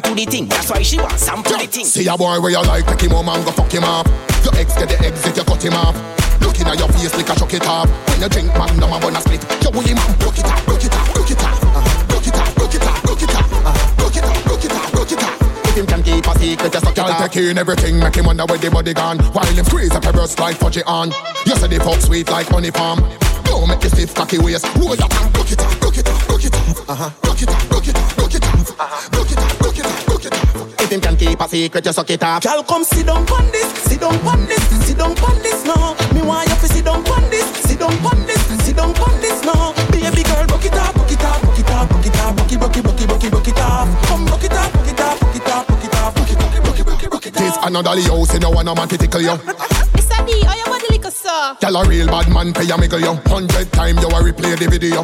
to 0.10 0.26
the 0.26 0.32
thing. 0.32 0.46
That's 0.48 0.70
why 0.70 0.82
she 0.82 0.98
want 0.98 1.20
some 1.20 1.44
to 1.44 1.54
the 1.54 1.68
thing. 1.68 1.86
See 1.86 2.08
a 2.08 2.18
boy 2.18 2.40
where 2.42 2.52
you 2.52 2.62
like, 2.64 2.86
take 2.86 3.02
him 3.02 3.12
home 3.12 3.30
and 3.30 3.46
go 3.46 3.52
fuck 3.52 3.72
him 3.72 3.84
up. 3.84 4.08
Your 4.44 4.56
ex 4.56 4.76
get 4.76 4.90
the 4.90 4.98
exit, 5.06 5.38
you 5.38 5.44
cut 5.44 5.64
him 5.64 5.74
off. 5.74 5.96
Looking 6.42 6.68
at 6.68 6.80
your 6.80 6.88
face 6.90 7.14
like 7.16 7.30
a 7.30 7.36
chuck 7.36 7.54
it 7.54 7.68
up. 7.68 7.88
When 8.10 8.22
you 8.22 8.30
drink 8.30 8.50
magnum 8.58 8.94
and 8.94 9.04
wanna 9.04 9.22
split, 9.22 9.44
you 9.62 9.70
will 9.72 9.86
him 9.86 9.98
up. 9.98 10.20
Broke 10.20 10.40
it 10.40 10.46
up, 10.46 10.66
broke 10.66 10.84
it 10.84 10.96
up, 10.96 11.14
broke 11.14 11.32
it 11.32 11.44
up. 11.44 11.64
Uh-huh. 11.64 12.08
Broke 12.08 12.28
it 12.28 12.36
up, 12.36 12.56
broke 12.56 12.76
it 12.76 12.86
up, 12.86 13.04
broke 13.04 13.24
it 13.24 13.36
up. 13.36 13.46
Uh-huh. 13.46 13.96
Broke 13.98 14.18
it 14.18 14.24
up, 14.24 14.44
broke 14.46 14.66
it 14.66 14.74
up, 14.74 14.92
broke 14.92 15.12
it 15.12 15.24
up. 15.24 15.36
If 15.68 15.76
him 15.76 15.86
can 15.86 16.04
keep 16.04 16.26
a 16.26 16.34
secret, 16.40 16.74
you 16.74 16.80
suck 16.80 16.98
it 16.98 17.00
up. 17.00 17.32
take 17.32 17.44
in 17.44 17.58
everything, 17.58 18.00
make 18.00 18.16
him 18.16 18.26
wonder 18.26 18.46
where 18.46 18.58
the 18.58 18.72
body 18.72 18.94
gone. 18.94 19.20
While 19.36 19.46
him 19.46 19.66
squeeze 19.66 19.92
up 19.92 20.04
your 20.04 20.14
breast 20.14 20.40
like 20.40 20.58
fudge 20.58 20.78
it 20.78 20.88
on. 20.88 21.12
You 21.46 21.56
say 21.56 21.68
the 21.68 21.80
fuck 21.84 22.00
sweet 22.02 22.30
like 22.30 22.48
honey 22.48 22.72
palm. 22.72 23.00
Don't 23.44 23.68
make 23.68 23.84
you 23.84 23.90
stiff 23.90 24.16
cocky 24.16 24.40
waist. 24.40 24.66
Roll 24.78 24.96
your 24.96 25.08
tongue, 25.08 25.32
broke 25.32 25.52
it 25.52 25.62
up, 25.62 25.80
broke 25.80 25.98
it 25.98 26.08
up, 26.08 26.28
broke 26.28 26.46
it 26.46 26.56
up. 26.56 26.90
Uh-huh. 26.90 27.29
Secret, 31.50 31.86
you 31.86 31.92
suck 31.92 32.10
it 32.12 32.24
up. 32.24 32.44
Y'all 32.44 32.64
come 32.64 32.84
sit 32.84 33.08
down 33.08 33.26
on 33.28 33.52
this, 33.52 33.68
sit 33.84 34.00
down 34.00 34.14
on 34.28 34.46
this, 34.46 34.62
sit 34.86 34.98
down 34.98 35.18
on 35.18 35.36
this 35.42 35.66
now. 35.66 35.96
Me 36.14 36.22
want 36.22 36.48
you 36.48 36.56
to 36.56 36.68
sit 36.68 36.86
down 36.86 37.02
on 37.10 37.30
this, 37.30 37.46
sit 37.66 37.80
down 37.80 37.94
on 38.06 38.20
this, 38.28 38.42
sit 38.64 38.76
down 38.76 38.94
on 38.94 39.14
this 39.20 39.44
now. 39.44 39.74
Baby 39.90 40.24
girl, 40.24 40.46
book 40.46 40.64
it 40.64 40.74
up, 40.74 40.94
book 40.94 41.12
it 41.12 41.24
up, 41.24 41.42
book 41.42 41.58
it 41.58 41.70
up, 41.72 41.90
book 41.90 42.06
it 42.06 42.16
up, 42.18 42.36
book 42.38 42.52
it, 42.52 42.60
book 42.60 42.78
it, 42.78 42.84
book 42.84 43.02
it, 43.02 43.08
book 43.10 43.24
it, 43.24 43.32
book 43.32 43.48
it 43.48 43.60
up. 43.60 43.88
Come 44.06 44.26
book 44.26 44.44
it 44.44 44.54
up, 44.54 44.72
book 44.74 44.88
it 44.88 45.00
up, 45.00 45.20
book 45.20 45.36
it 45.36 45.50
up, 45.50 45.68
book 45.68 45.84
it 45.84 45.96
up, 45.96 46.16
book 46.16 46.30
it, 46.30 46.38
book 46.38 46.56
it, 46.56 46.64
book 46.64 46.80
it, 46.80 46.86
book 46.86 47.04
it, 47.04 47.10
book 47.10 47.26
it 47.26 47.36
up. 47.36 47.42
This 47.42 47.58
another 47.64 47.96
Leo, 47.96 48.24
say 48.26 48.40
no 48.40 48.52
one 48.52 48.68
a 48.68 48.76
man 48.76 48.88
to 48.88 48.98
tickle 48.98 49.22
you. 49.22 49.36
Mr. 49.98 50.26
D, 50.26 50.32
oh, 50.46 50.54
you 50.54 50.70
want 50.70 50.84
the 50.86 50.94
liquor, 50.94 51.12
sir? 51.12 51.58
Y'all 51.62 51.78
a 51.78 51.88
real 51.88 52.08
bad 52.08 52.30
man, 52.30 52.54
pay 52.54 52.70
a 52.70 52.78
miggle 52.78 53.02
you. 53.02 53.14
Hundred 53.26 53.72
time 53.74 53.98
you 53.98 54.08
a 54.08 54.22
replay 54.22 54.58
the 54.58 54.70
video. 54.70 55.02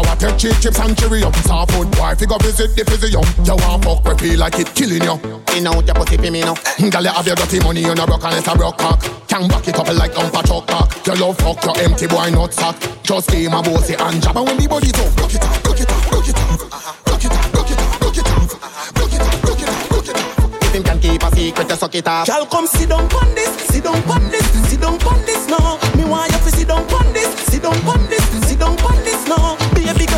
But 0.00 0.06
I 0.06 0.08
want 0.08 0.20
take 0.20 0.38
cheap 0.38 0.56
chips 0.62 0.78
and 0.80 0.96
Cheerio. 0.96 1.30
Soft 1.44 1.72
food 1.72 1.90
boy, 1.92 2.14
figure 2.14 2.38
visit 2.40 2.74
the 2.76 2.84
physio. 2.88 3.20
You 3.44 3.56
want 3.60 3.84
fuck 3.84 4.04
we 4.04 4.14
feel 4.16 4.38
like 4.40 4.58
it 4.58 4.72
killing 4.74 5.04
you. 5.04 5.16
In 5.56 5.66
out 5.66 5.84
your 5.84 5.94
pussy 5.94 6.16
for 6.16 6.30
me 6.30 6.40
now. 6.40 6.54
Girl, 6.78 7.04
you 7.04 7.12
have 7.12 7.26
your 7.26 7.36
dirty 7.36 7.60
money, 7.60 7.82
you 7.82 7.94
no 7.94 8.06
broke 8.06 8.24
and 8.24 8.38
it's 8.38 8.48
a 8.48 8.56
broke 8.56 8.78
cock. 8.78 9.02
Can 9.28 9.48
back 9.48 9.68
it 9.68 9.76
up 9.76 9.88
like 9.92 10.12
dumper 10.12 10.42
truck 10.46 10.66
cock. 10.68 11.06
Your 11.06 11.16
love 11.16 11.36
fuck 11.38 11.64
your 11.64 11.76
empty 11.84 12.06
boy 12.06 12.30
not 12.30 12.54
sack. 12.54 12.76
Just 13.02 13.28
game 13.28 13.52
a 13.52 13.60
bossy 13.60 13.94
and 13.94 14.22
jab. 14.22 14.36
And 14.36 14.46
when 14.46 14.56
the 14.56 14.68
body 14.68 14.88
talk, 14.88 15.12
broke 15.16 15.34
it 15.34 15.44
up, 15.44 15.62
broke 15.62 15.80
it 15.80 15.90
up, 15.90 16.00
broke 16.08 16.28
it 16.28 16.36
up. 16.36 16.48
Uh-huh. 16.48 16.92
Broke 17.04 17.24
it 17.24 17.32
up, 17.32 17.52
broke 17.52 17.70
it 17.70 17.78
up, 17.78 18.00
broke 18.00 18.16
it 18.16 18.24
up. 18.24 18.40
Uh-huh. 18.40 18.92
Broke 18.96 19.12
it 19.12 19.20
up, 19.20 19.36
broke 19.44 19.60
it 19.60 19.68
up, 19.68 19.88
broke 19.90 20.08
it 20.08 20.16
up. 20.16 20.62
If 20.64 20.72
him 20.72 20.82
can 20.84 20.98
keep 21.00 21.22
a 21.22 21.28
secret, 21.36 21.68
you 21.68 21.76
suck 21.76 21.94
it 21.94 22.08
up. 22.08 22.26
Y'all 22.28 22.46
come 22.46 22.66
sit 22.66 22.88
down 22.88 23.04
on 23.04 23.34
this, 23.34 23.52
sit 23.68 23.84
down 23.84 24.00
on 24.08 24.24
this, 24.32 24.46
sit 24.64 24.80
down 24.80 24.96
on 25.04 25.20
this 25.28 25.44
now. 25.44 25.76
Me 25.92 26.08
want 26.08 26.32
you 26.32 26.38
to 26.38 26.50
sit 26.56 26.68
down 26.68 26.88
on 26.88 27.12
this, 27.12 27.28
sit 27.52 27.60
down 27.62 27.76
on 27.84 28.00
this, 28.08 28.24
sit 28.48 28.58
down 28.58 28.78
on 28.80 28.96
this 29.04 29.28
now. 29.28 29.59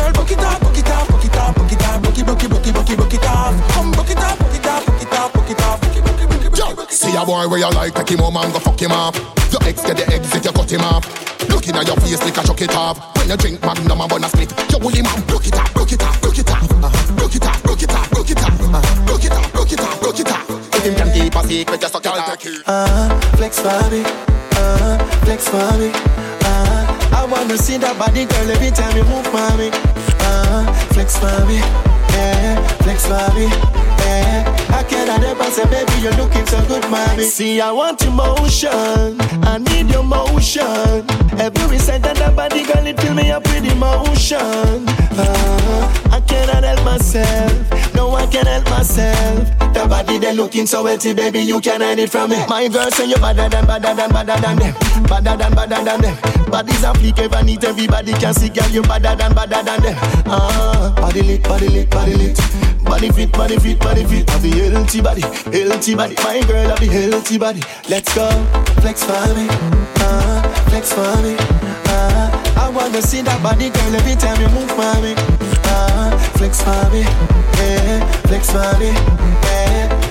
Baby 0.03 0.11
girl, 0.11 0.11
book 0.13 0.31
it 0.31 0.39
up, 0.39 0.59
book 0.59 0.77
it 0.77 0.89
up, 0.89 1.07
book 1.07 1.23
it 1.23 1.35
up, 1.37 1.55
book 1.55 1.71
it 1.71 1.83
up, 1.83 2.03
book 2.03 2.17
it, 2.17 2.25
book 2.25 2.43
it, 2.43 2.49
book 2.49 2.67
it, 2.67 2.73
book 2.73 2.89
it, 2.89 2.97
book 2.97 3.13
it 3.13 3.23
up. 3.23 3.53
Come 3.71 3.91
book 3.91 4.09
it 4.09 4.17
up, 4.17 4.37
book 4.39 4.53
it 4.53 4.65
up, 4.65 4.85
book 4.85 5.01
it 5.01 5.13
up, 5.13 5.33
book 5.33 5.49
it 5.49 5.61
up, 5.61 5.81
book 5.81 5.95
it, 5.95 6.03
book 6.03 6.19
it, 6.19 6.29
book 6.29 6.43
it, 6.43 6.75
book 6.75 6.91
it. 6.91 6.91
See 6.91 7.15
a 7.15 7.25
boy 7.25 7.47
where 7.47 7.59
you 7.59 7.69
like, 7.71 7.93
take 7.95 8.09
him 8.09 8.19
home 8.19 8.37
and 8.37 8.51
go 8.51 8.59
fuck 8.59 8.81
him 8.81 8.91
up. 8.91 9.15
Your 9.51 9.63
ex 9.63 9.81
get 9.83 9.97
the 9.97 10.05
exit, 10.11 10.43
you 10.43 10.51
cut 10.51 10.71
him 10.71 10.81
off. 10.81 11.07
Looking 11.49 11.75
at 11.75 11.87
your 11.87 11.95
face 11.97 12.19
like 12.19 12.37
a 12.37 12.43
chuck 12.43 12.61
it 12.61 12.75
off. 12.75 12.99
When 13.15 13.29
you 13.29 13.37
drink 13.37 13.61
magnum 13.61 14.01
and 14.01 14.11
wanna 14.11 14.27
split, 14.27 14.51
you 14.71 14.79
will 14.79 14.89
him 14.91 15.05
up. 15.07 15.27
Broke 15.27 15.47
it 15.47 15.55
up, 15.55 15.71
broke 15.73 15.91
it 15.91 16.03
up, 16.03 16.19
broke 16.19 16.37
it 16.37 16.49
up. 16.51 16.63
Uh-huh. 16.63 17.15
Broke 17.15 17.35
it 17.35 17.45
up, 17.45 17.63
broke 17.63 17.83
it 17.83 17.93
up, 17.93 18.09
broke 18.11 18.29
it 18.29 18.43
up. 18.43 18.51
Uh-huh. 18.51 19.15
It 19.23 19.31
up, 19.31 19.51
broke 19.53 19.71
it 19.71 19.79
up, 19.79 19.99
broke 20.01 20.19
it 20.19 20.31
up. 20.31 20.49
If 20.75 20.83
him 20.83 20.95
can 20.95 21.13
keep 21.13 21.35
a 21.35 21.47
secret, 21.47 21.79
just 21.79 21.93
suck 21.93 22.05
it 22.05 22.11
up. 22.11 22.39
Uh, 22.67 23.21
flex 23.37 23.59
for 23.59 23.71
me, 23.89 24.03
uh, 24.03 24.97
flex 25.23 25.47
for 25.47 25.77
me. 25.79 25.91
Uh, 26.43 26.99
I 27.15 27.25
wanna 27.29 27.57
see 27.57 27.77
that 27.77 27.97
body 27.97 28.25
girl 28.25 28.51
every 28.51 28.71
time 28.71 28.97
you 28.97 29.03
move, 29.05 29.31
mommy. 29.31 29.71
Flex 30.53 31.17
for 31.17 31.45
me, 31.47 31.55
yeah, 31.55 32.61
flex 32.83 33.07
for 33.07 33.33
me, 33.33 33.47
yeah. 34.05 34.52
I 34.73 34.83
cannot 34.83 35.23
ever 35.23 35.49
say, 35.51 35.65
baby, 35.65 35.93
you're 36.01 36.13
looking 36.13 36.45
so 36.47 36.59
good, 36.67 36.89
mommy. 36.89 37.23
See, 37.23 37.61
I 37.61 37.71
want 37.71 38.01
your 38.01 38.11
motion, 38.11 39.21
I 39.45 39.59
need 39.59 39.91
your 39.91 40.03
motion. 40.03 41.05
Every 41.39 41.77
second 41.77 42.17
that 42.17 42.35
body 42.35 42.63
girl, 42.65 42.85
it 42.85 42.99
fill 42.99 43.13
me 43.13 43.31
up 43.31 43.43
with 43.45 43.65
emotion. 43.65 44.87
Uh, 45.15 46.09
I 46.11 46.19
cannot 46.27 46.63
help 46.63 46.83
myself, 46.83 47.93
no, 47.93 48.11
I 48.15 48.25
can't 48.25 48.47
help 48.47 48.65
myself. 48.65 49.49
The 49.73 49.85
body 49.87 50.17
they 50.17 50.33
looking 50.33 50.65
so 50.65 50.85
healthy, 50.85 51.13
baby, 51.13 51.39
you 51.39 51.59
can 51.61 51.81
hide 51.81 51.99
it 51.99 52.09
from 52.09 52.31
me. 52.31 52.37
My 52.47 52.67
girl 52.67 52.89
say 52.91 53.05
you 53.05 53.17
better 53.17 53.49
than, 53.49 53.65
better 53.65 53.93
than, 53.93 54.09
better 54.09 54.41
than 54.41 54.57
them, 54.57 54.73
better 55.03 55.37
than, 55.37 55.53
better 55.53 55.83
than 55.83 56.01
them. 56.01 56.17
Bodies 56.49 56.83
a 56.83 56.93
fleek, 56.93 57.19
ever 57.19 57.43
neat, 57.43 57.63
everybody 57.63 58.13
can 58.13 58.33
see, 58.33 58.49
girl, 58.49 58.69
you 58.69 58.81
better 58.81 59.15
than, 59.15 59.33
better 59.33 59.61
than 59.63 59.81
them. 59.81 59.97
Ah, 60.25 60.93
body 60.97 61.21
lit, 61.21 61.43
body 61.43 61.67
lit, 61.69 61.89
body 61.89 62.15
lit. 62.15 62.39
Body 62.83 63.09
fit, 63.11 63.31
body 63.31 63.57
fit, 63.57 63.79
body 63.79 64.03
fit. 64.05 64.29
Have 64.29 64.41
the 64.41 64.49
healthy 64.71 65.01
body, 65.01 65.21
healthy 65.21 65.95
body. 65.95 66.15
My 66.23 66.41
girl 66.47 66.69
have 66.69 66.79
the 66.79 66.87
healthy 66.87 67.37
body. 67.37 67.61
Let's 67.89 68.13
go, 68.13 68.27
flex 68.81 69.03
for 69.03 69.33
me, 69.35 69.47
uh, 69.49 70.41
flex 70.69 70.93
for 70.93 71.15
me. 71.23 71.35
Uh, 71.87 72.29
I 72.57 72.69
wanna 72.73 73.01
see 73.01 73.21
that 73.21 73.41
body, 73.41 73.69
girl, 73.69 73.95
every 73.95 74.15
time 74.15 74.39
you 74.39 74.49
move, 74.49 74.69
mommy. 74.77 75.15
Uh, 75.65 76.17
flex 76.37 76.61
for 76.61 76.89
me, 76.91 77.01
yeah, 77.57 78.05
flex 78.27 78.49
for 78.51 78.77
me, 78.79 78.91
yeah. 78.91 79.52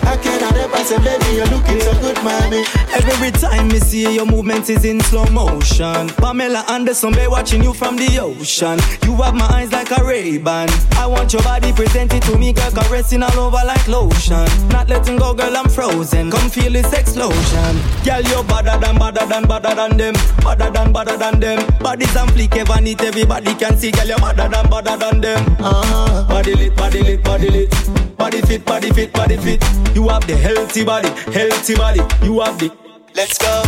I 0.05 0.16
cannot 0.16 0.57
ever 0.57 0.85
say, 0.85 0.99
baby, 0.99 1.37
you're 1.37 1.47
looking 1.47 1.81
so 1.81 1.93
good, 2.01 2.16
mommy. 2.23 2.65
Every 2.93 3.31
time 3.31 3.69
me 3.69 3.79
see 3.79 4.15
your 4.15 4.27
movement 4.27 4.69
is 4.69 4.85
in 4.85 5.01
slow 5.01 5.24
motion. 5.27 6.09
Pamela 6.20 6.65
Anderson, 6.69 7.12
be 7.12 7.27
watching 7.27 7.62
you 7.62 7.73
from 7.73 7.97
the 7.97 8.19
ocean. 8.19 8.79
You 9.05 9.15
have 9.23 9.35
my 9.35 9.47
eyes 9.47 9.73
like 9.73 9.91
a 9.91 10.05
Ray-Ban. 10.05 10.69
I 10.93 11.07
want 11.07 11.33
your 11.33 11.43
body 11.43 11.73
presented 11.73 12.23
to 12.23 12.39
me, 12.39 12.53
girl, 12.53 12.70
caressing 12.70 13.23
all 13.23 13.39
over 13.39 13.65
like 13.65 13.87
lotion. 13.89 14.47
Not 14.69 14.89
letting 14.89 15.16
go, 15.16 15.35
girl, 15.35 15.57
I'm 15.57 15.69
frozen. 15.69 16.31
Come 16.31 16.51
feel 16.51 16.73
this 16.73 16.93
explosion. 16.93 17.77
Girl, 18.05 18.20
you're 18.23 18.45
better 18.45 18.79
than, 18.79 18.99
better 18.99 19.27
than, 19.27 19.45
better 19.45 19.74
than 19.74 19.97
them. 19.97 20.15
Better 20.43 20.70
than, 20.70 20.93
better 20.93 21.16
than 21.16 21.41
them. 21.41 21.79
Bodies 21.79 22.15
and 22.16 22.31
flick, 22.33 22.57
ever 22.57 22.81
neat, 22.81 23.01
everybody 23.03 23.55
can 23.55 23.77
see. 23.77 23.91
Girl, 23.91 24.07
you're 24.07 24.19
better 24.19 24.49
than, 24.49 24.69
better 24.69 24.97
than 24.97 25.20
them. 25.20 25.57
Uh-huh. 25.59 26.29
Body 26.29 26.55
lit, 26.55 26.77
body 26.77 27.03
lit, 27.03 27.24
body 27.24 27.51
lit. 27.51 28.12
Body 28.17 28.41
fit, 28.43 28.65
body 28.65 28.91
fit, 28.91 29.13
body 29.13 29.37
fit. 29.37 29.63
You 29.95 30.09
have 30.09 30.27
the 30.27 30.37
healthy 30.37 30.85
body, 30.85 31.09
healthy 31.33 31.75
body. 31.75 32.01
You 32.23 32.41
have 32.41 32.59
the. 32.59 32.71
Let's 33.15 33.37
go, 33.39 33.63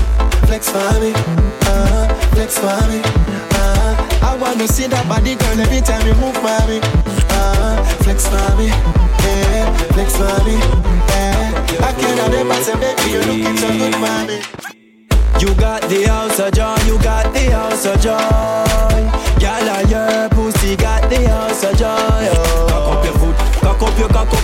flex 0.47 0.71
for 0.71 0.79
me, 1.01 1.12
uh, 1.15 2.09
flex 2.33 2.59
for 2.59 2.81
me. 2.89 3.01
Uh, 3.53 3.93
I 4.23 4.37
wanna 4.41 4.66
see 4.66 4.87
that 4.87 5.07
body, 5.09 5.35
girl, 5.35 5.61
every 5.61 5.81
time 5.81 6.07
you 6.07 6.15
move, 6.16 6.35
mommy. 6.43 6.81
Uh, 7.29 7.85
flex 8.05 8.27
for 8.27 8.57
me, 8.57 8.69
yeah, 8.69 9.69
flex 9.93 10.16
for 10.16 10.33
me, 10.49 10.57
yeah. 10.57 11.85
I 11.85 11.93
cannot 12.01 12.33
ever 12.33 12.59
say, 12.65 12.75
baby, 12.81 13.11
you're 13.12 13.27
looking 13.29 13.57
so 13.59 13.69
good, 13.69 13.97
mommy. 14.01 14.41
You 15.41 15.55
got 15.61 15.83
the 15.91 16.05
house 16.09 16.39
of 16.41 16.53
joy, 16.53 16.77
you 16.87 16.97
got 17.03 17.33
the 17.35 17.51
house 17.53 17.85
of 17.85 18.01
joy. 18.01 19.05
Girl, 19.41 19.66
your 19.93 20.29
pussy 20.31 20.77
got 20.77 21.11
the 21.11 21.29
house 21.29 21.65
of 21.65 21.77
joy. 21.77 22.33
Oh. 22.33 22.44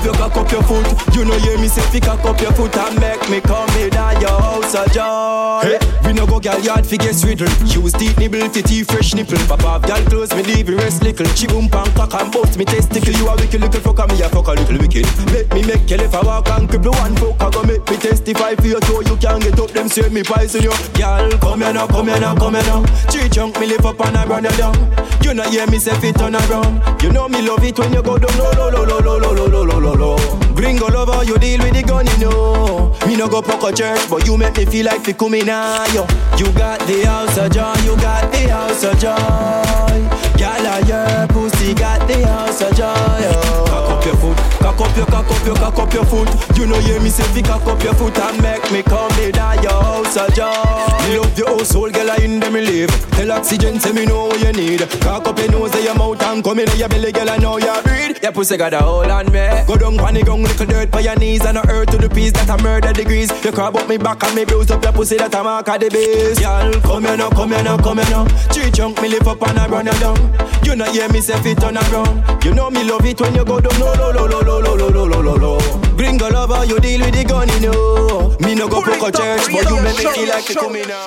You 0.05 0.13
cock 0.13 0.37
up 0.37 0.51
your 0.51 0.63
foot. 0.63 0.87
You 1.15 1.25
know 1.25 1.39
hear 1.39 1.59
me 1.59 1.69
say 1.69 1.83
fi 1.91 2.01
cock 2.01 2.25
up 2.25 2.41
your 2.41 2.53
foot 2.53 2.77
and 2.77 3.01
make 3.01 3.29
me 3.29 3.41
come 3.41 3.69
in 3.79 3.95
at 3.95 4.21
your 4.21 4.41
house 4.41 4.75
of 4.75 4.93
joy. 4.93 5.61
Hey. 5.63 5.79
We 6.05 6.13
no 6.13 6.27
go 6.27 6.41
gal 6.41 6.61
yard 6.61 6.87
fi 6.87 6.97
get 6.97 7.23
riddle. 7.23 7.49
Use 7.67 7.93
teeth 7.93 8.19
nibble 8.19 8.49
fi 8.49 8.63
tea 8.63 8.83
fresh 8.83 9.15
nipple. 9.15 9.39
Pop 9.47 9.65
off 9.65 9.83
gal 9.83 10.03
clothes 10.07 10.35
me 10.35 10.43
leave 10.43 10.69
rest 10.69 11.03
little. 11.03 11.27
Chi 11.27 11.47
boom 11.47 11.69
pam 11.69 11.87
cock 11.95 12.15
and 12.15 12.33
bust 12.33 12.59
me 12.59 12.65
testicle. 12.65 13.13
You 13.15 13.29
a 13.29 13.37
wicked 13.37 13.61
little 13.61 13.81
fucker 13.81 14.09
me 14.09 14.21
a 14.23 14.29
fuck 14.29 14.49
a 14.49 14.53
little 14.53 14.79
wicked. 14.79 15.07
Make 15.33 15.53
me 15.55 15.63
make 15.67 15.91
you 15.91 15.97
if 15.97 16.15
I 16.15 16.21
walk 16.23 16.49
and 16.51 16.69
cripple 16.69 16.97
one 16.99 17.15
fuck 17.17 17.41
I 17.41 17.51
go 17.51 17.63
make 17.63 17.89
me 17.91 17.97
testify 17.97 18.55
for 18.55 18.67
your 18.67 18.81
toe. 18.81 19.01
You 19.01 19.17
can 19.17 19.41
get 19.41 19.59
up 19.59 19.71
them 19.71 19.89
say 19.89 20.09
me 20.09 20.23
poison 20.23 20.63
you. 20.63 20.73
Gal 20.95 21.31
come 21.39 21.61
here 21.61 21.73
now, 21.73 21.87
come 21.87 22.09
here 22.09 22.21
now, 22.21 22.35
come 22.35 22.55
here 22.55 22.65
now. 22.65 22.85
Three 23.11 23.29
chunk 23.29 23.59
me 23.61 23.67
lift 23.67 23.85
up 23.85 24.01
and 24.01 24.17
I 24.17 24.27
run 24.27 24.45
you 24.45 24.51
down. 24.57 24.75
You 25.23 25.35
know 25.35 25.49
hear 25.51 25.67
me 25.67 25.79
say 25.79 25.95
fit 26.01 26.17
turn 26.17 26.35
around. 26.35 27.03
You 27.03 27.13
know 27.13 27.29
me 27.29 27.43
love 27.43 27.63
it 27.63 27.79
when 27.79 27.93
you 27.93 28.03
go 28.03 28.19
down 28.19 28.37
low, 28.39 28.51
low, 28.53 28.71
low, 28.71 28.85
low, 28.85 29.19
low, 29.19 29.19
low, 29.19 29.47
low, 29.47 29.65
low, 29.65 29.79
low, 29.79 29.90
low. 29.95 30.17
Gringo 30.55 30.89
lover, 30.89 31.25
you 31.25 31.39
deal 31.39 31.61
with 31.61 31.75
the 31.75 31.83
gun, 31.83 32.07
you 32.07 32.19
know. 32.19 32.95
Me 33.07 33.17
no 33.17 33.29
go 33.29 33.43
poker 33.43 33.73
church, 33.73 34.09
but 34.11 34.27
you 34.27 34.37
make 34.37 34.57
me 34.57 34.65
feel 34.67 34.87
like 34.87 35.03
fi 35.03 35.13
coming 35.13 35.47
yo. 35.47 36.07
You 36.37 36.53
got 36.53 36.81
the 36.87 37.05
house 37.07 37.39
of 37.39 37.51
joy, 37.53 37.75
you 37.85 37.97
got 37.97 38.31
the 38.33 38.49
house 38.49 38.85
of 38.85 38.99
joy. 38.99 40.01
Gyal, 40.39 40.89
your 40.89 41.27
pussy 41.29 41.75
got 41.75 42.07
the 42.07 42.27
house 42.27 42.61
of 42.63 42.75
joy, 42.75 43.21
yo. 43.23 43.33
Cock 43.67 43.91
up 43.91 44.05
your 44.05 44.17
foot, 44.17 44.39
cock 44.71 44.89
up 44.89 44.97
your, 44.97 45.07
cock 45.07 45.31
up 45.31 45.47
your, 45.47 45.57
cock 45.57 45.79
up 45.79 45.93
your 45.93 46.05
foot. 46.05 46.29
You 46.57 46.67
know 46.67 46.79
hear 46.81 47.01
me 47.01 47.09
say 47.11 47.25
fi 47.35 47.43
cock 47.43 47.67
up 47.67 47.83
your 47.83 47.95
foot 47.95 48.19
and 48.19 48.43
make 48.43 48.71
me 48.71 48.83
come 48.83 49.13
in 49.19 49.37
at 49.37 49.63
your 49.63 49.73
house 49.73 50.17
of 50.17 50.35
joy. 50.35 51.09
Me 51.09 51.19
love 51.19 51.39
your 51.39 51.49
household, 51.49 51.93
girl, 51.93 52.11
I 52.11 52.17
in 52.17 52.41
them 52.41 52.53
me 52.53 52.61
live. 52.61 52.91
Tell 53.13 53.33
oxygen, 53.33 53.81
say 53.81 53.93
me 53.93 54.07
know 54.07 54.27
what 54.27 54.41
you 54.41 54.53
need. 54.53 54.81
Cock 55.01 55.27
up 55.27 55.39
your 55.39 55.51
nose, 55.51 55.73
say 55.73 55.85
your 55.85 55.95
mouth 55.95 56.23
and 56.23 56.45
come 56.45 56.59
in 56.59 56.69
your 56.77 56.89
belly, 56.89 57.13
girl, 57.13 57.31
I 57.31 57.37
know 57.39 57.59
you 57.59 57.83
breathe. 57.83 58.23
Your 58.23 58.33
pussy 58.33 58.57
got 58.57 58.75
a 58.75 58.79
hold 58.79 59.11
on 59.11 59.27
me. 59.33 59.49
Go 59.67 59.77
down, 59.77 59.97
panic, 59.97 60.27
gong, 60.27 60.43
little 60.43 60.67
dirt 60.67 60.91
by 60.91 61.01
your 61.01 61.17
knees 61.17 61.45
and 61.45 61.59
a 61.59 61.69
earth 61.69 61.91
to 61.91 61.99
the 61.99 62.09
piece 62.09 62.33
that 62.33 62.51
I 62.51 62.63
murder 62.63 62.93
degrees. 62.93 63.31
You 63.45 63.53
crab 63.53 63.77
up 63.77 63.89
me 63.89 63.97
back 63.97 64.23
and 64.25 64.35
me 64.35 64.45
bruise 64.45 64.71
up 64.71 64.83
your 64.83 64.93
pussy 64.93 65.17
that 65.17 65.35
I 65.35 65.43
mark 65.43 65.69
at 65.69 65.81
the 65.81 65.89
base. 65.89 66.41
Y'all, 66.41 66.73
come 66.83 67.05
here 67.05 67.17
now, 67.17 67.31
come 67.31 67.51
here 67.51 67.63
now, 67.63 67.79
come 67.79 67.99
here 67.99 68.11
now. 68.11 68.25
Three 68.53 68.71
chunk 68.71 69.01
me 69.03 69.09
lift 69.09 69.27
up 69.27 69.43
and 69.49 69.59
I 69.59 69.69
run 69.69 69.87
you 69.87 69.93
down. 69.93 70.19
You 70.65 70.77
know 70.77 70.85
hear 70.93 71.09
me 71.09 71.21
say 71.21 71.41
fit 71.43 71.59
turn 71.59 71.77
around. 71.77 72.45
You 72.45 72.55
know 72.55 72.71
me 72.71 72.85
love 72.85 73.05
it 73.05 73.21
when 73.21 73.35
you 73.35 73.45
go 73.45 73.61
down 73.61 73.81
low, 73.81 73.95
low, 73.95 74.13
low, 74.13 74.27
low, 74.27 74.41
low, 74.41 74.60
low, 74.61 74.75
low, 74.77 74.89
low, 74.89 75.05
low, 75.07 75.21
low, 75.21 75.37
low. 75.37 75.59
Gringo 75.97 76.29
lover, 76.31 76.65
you 76.65 76.79
deal 76.81 77.01
with 77.01 77.15
the 77.15 77.25
gun, 77.25 77.49
you 77.49 77.61
know. 77.61 78.37
Me 78.41 78.55
no 78.55 78.69
go 78.69 78.83
poker 78.83 79.11
church, 79.11 79.53
but 79.53 79.69
you 79.69 79.83
make 79.83 79.97
me 79.99 80.05
feel 80.13 80.29
like 80.29 80.49
you 80.49 80.55
coming 80.55 80.89
now. 80.89 81.07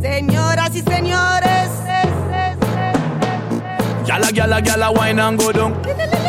Señoras 0.00 0.70
y 0.74 0.82
señores. 0.82 1.68
Gala, 4.06 4.30
gala, 4.32 4.60
gala, 4.60 4.90
wine 4.90 5.18
and 5.18 5.38
go 5.38 5.52
down. 5.52 5.72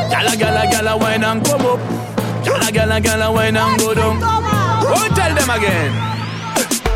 Gala, 0.09 0.35
gala, 0.35 0.65
gala, 0.71 0.95
wine 0.97 1.23
and 1.23 1.45
come 1.45 1.65
up. 1.65 1.79
Gala, 2.45 2.71
gala, 2.71 2.99
gala, 3.01 3.31
wine 3.31 3.57
and 3.57 3.79
go 3.79 3.93
down. 3.93 4.19
Go 4.19 5.07
tell 5.15 5.33
them 5.35 5.49
again. 5.49 5.91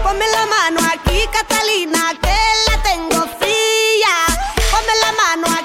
Ponme 0.03 0.25
la 0.31 0.45
mano 0.45 0.79
aquí, 0.93 1.25
Catalina, 1.31 2.13
que 2.21 2.37
la 2.67 2.81
tengo. 2.83 3.26
Ponme 4.87 4.99
la 5.01 5.11
mano 5.11 5.56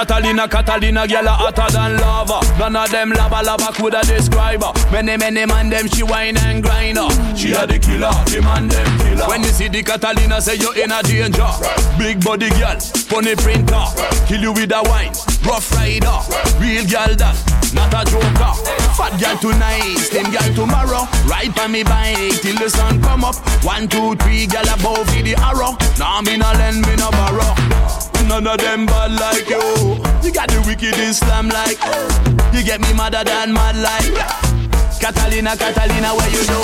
Catalina, 0.00 0.48
Catalina, 0.48 1.06
girl 1.06 1.28
hotter 1.28 1.70
than 1.72 1.98
lava. 1.98 2.40
None 2.58 2.74
of 2.74 2.90
them 2.90 3.10
lava 3.10 3.42
lava 3.44 3.70
coulda 3.76 4.00
describe 4.00 4.62
her. 4.62 4.72
Many, 4.90 5.18
many 5.18 5.44
man 5.44 5.68
them 5.68 5.88
she 5.88 6.02
wine 6.02 6.38
and 6.38 6.62
grind 6.62 6.96
her. 6.96 7.10
She 7.36 7.52
a 7.52 7.66
the 7.66 7.78
killer, 7.78 8.08
the 8.24 8.40
man 8.40 8.66
them 8.68 8.88
killer. 8.96 9.28
When 9.28 9.42
you 9.44 9.50
see 9.50 9.68
the 9.68 9.82
Catalina, 9.82 10.40
say 10.40 10.56
you 10.56 10.72
in 10.72 10.90
a 10.90 11.02
danger. 11.02 11.52
Big 11.98 12.24
body 12.24 12.48
girl, 12.56 12.80
funny 13.12 13.36
printer, 13.36 13.84
kill 14.24 14.40
you 14.40 14.52
with 14.56 14.72
a 14.72 14.80
wine. 14.88 15.12
Rough 15.44 15.68
rider, 15.76 16.16
real 16.56 16.88
girl 16.88 17.12
that, 17.20 17.36
not 17.76 17.92
a 17.92 18.00
joker. 18.08 18.56
Fat 18.96 19.12
girl 19.20 19.36
tonight, 19.36 20.00
slim 20.00 20.32
girl 20.32 20.48
tomorrow. 20.56 21.04
Ride 21.28 21.52
on 21.60 21.72
me 21.72 21.84
bike 21.84 22.40
till 22.40 22.56
the 22.56 22.70
sun 22.70 23.02
come 23.02 23.22
up. 23.22 23.36
One, 23.60 23.86
two, 23.86 24.16
three, 24.16 24.46
girl 24.46 24.64
above 24.64 25.12
the 25.12 25.36
arrow. 25.36 25.76
Now 26.00 26.24
me 26.24 26.40
no 26.40 26.48
lend, 26.56 26.88
me 26.88 26.96
no 26.96 27.10
borrow. 27.12 28.09
None 28.28 28.46
of 28.46 28.58
them 28.58 28.86
bad 28.86 29.12
like 29.12 29.48
you. 29.48 29.98
You 30.22 30.32
got 30.32 30.48
the 30.48 30.62
wicked 30.66 30.96
Islam 30.98 31.48
like. 31.48 31.78
You 32.52 32.62
get 32.62 32.80
me 32.80 32.92
madder 32.92 33.24
than 33.24 33.52
mad 33.52 33.76
like. 33.76 34.14
Catalina, 35.00 35.56
Catalina, 35.56 36.14
where 36.14 36.30
you 36.30 36.44
know? 36.46 36.62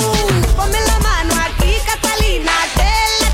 Ponme 0.56 0.80
la 0.86 0.98
mano 1.00 1.34
aquí, 1.40 1.72
Catalina, 1.86 2.52
que 2.76 3.25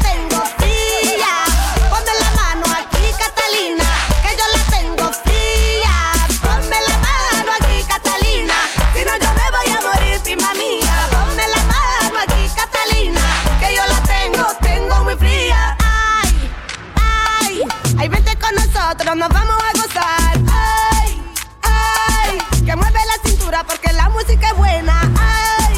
ay, 18.03 18.09
vente 18.09 18.37
con 18.37 18.53
nosotros, 18.55 19.17
nos 19.17 19.29
vamos 19.29 19.57
a 19.63 19.73
gozar. 19.81 20.41
Ay, 20.51 21.23
ay, 21.63 22.39
que 22.67 22.75
mueve 22.75 22.99
la 23.07 23.29
cintura 23.29 23.65
porque 23.65 23.93
la 23.93 24.09
música 24.09 24.49
es 24.49 24.57
buena. 24.57 25.01
Ay, 25.21 25.77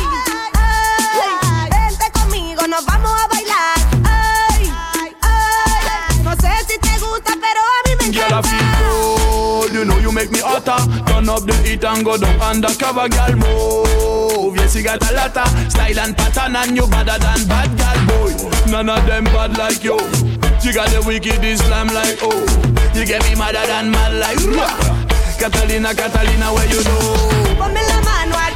ay, 0.55 1.71
vente 1.71 2.11
conmigo, 2.19 2.67
nos 2.67 2.85
vamos 2.87 3.13
a 3.13 3.29
bailar. 3.29 3.79
Ay, 4.05 4.73
ay, 5.21 6.23
no 6.23 6.33
sé 6.37 6.51
si 6.67 6.79
te 6.79 6.99
gusta, 6.99 7.33
pero 7.41 7.61
a 7.61 7.89
mí 7.89 7.95
me 8.01 8.07
encanta. 8.07 8.41
you 9.73 9.85
know 9.85 9.99
you 9.99 10.11
make 10.11 10.31
me 10.31 10.39
hotter. 10.41 10.79
Turn 11.05 11.29
up 11.29 11.45
the 11.45 11.55
heat 11.63 11.85
and 11.85 12.05
go 12.05 12.17
down 12.17 12.41
undercover, 12.41 13.07
girl, 13.09 13.37
move. 13.37 14.57
Yes, 14.57 14.75
you 14.75 14.83
got 14.83 15.03
a 15.11 15.15
lot 15.15 15.37
of 15.37 15.71
style 15.71 15.99
and 15.99 16.17
pattern, 16.17 16.57
and 16.57 16.75
you 16.75 16.87
better 16.87 17.19
than 17.19 17.47
bad 17.47 17.71
girl, 17.77 18.07
boy. 18.09 18.71
None 18.71 18.89
of 18.89 19.05
them 19.07 19.25
bad 19.25 19.59
like 19.59 19.85
you. 19.85 19.99
You 20.65 20.73
got 20.73 20.89
the 20.89 21.03
wicked 21.07 21.45
Islam 21.45 21.89
like 21.89 22.17
oh. 22.23 22.41
You 22.95 23.05
get 23.05 23.23
me 23.29 23.35
madder 23.35 23.67
than 23.67 23.91
mad 23.91 24.15
like 24.15 24.41
rah. 24.57 24.73
Catalina, 25.37 25.95
Catalina, 25.95 26.55
where 26.55 26.67
you 26.73 26.81
know? 26.89 27.55
Ponme 27.61 27.83
la 27.85 28.01
mano 28.01 28.35
aquí, 28.41 28.54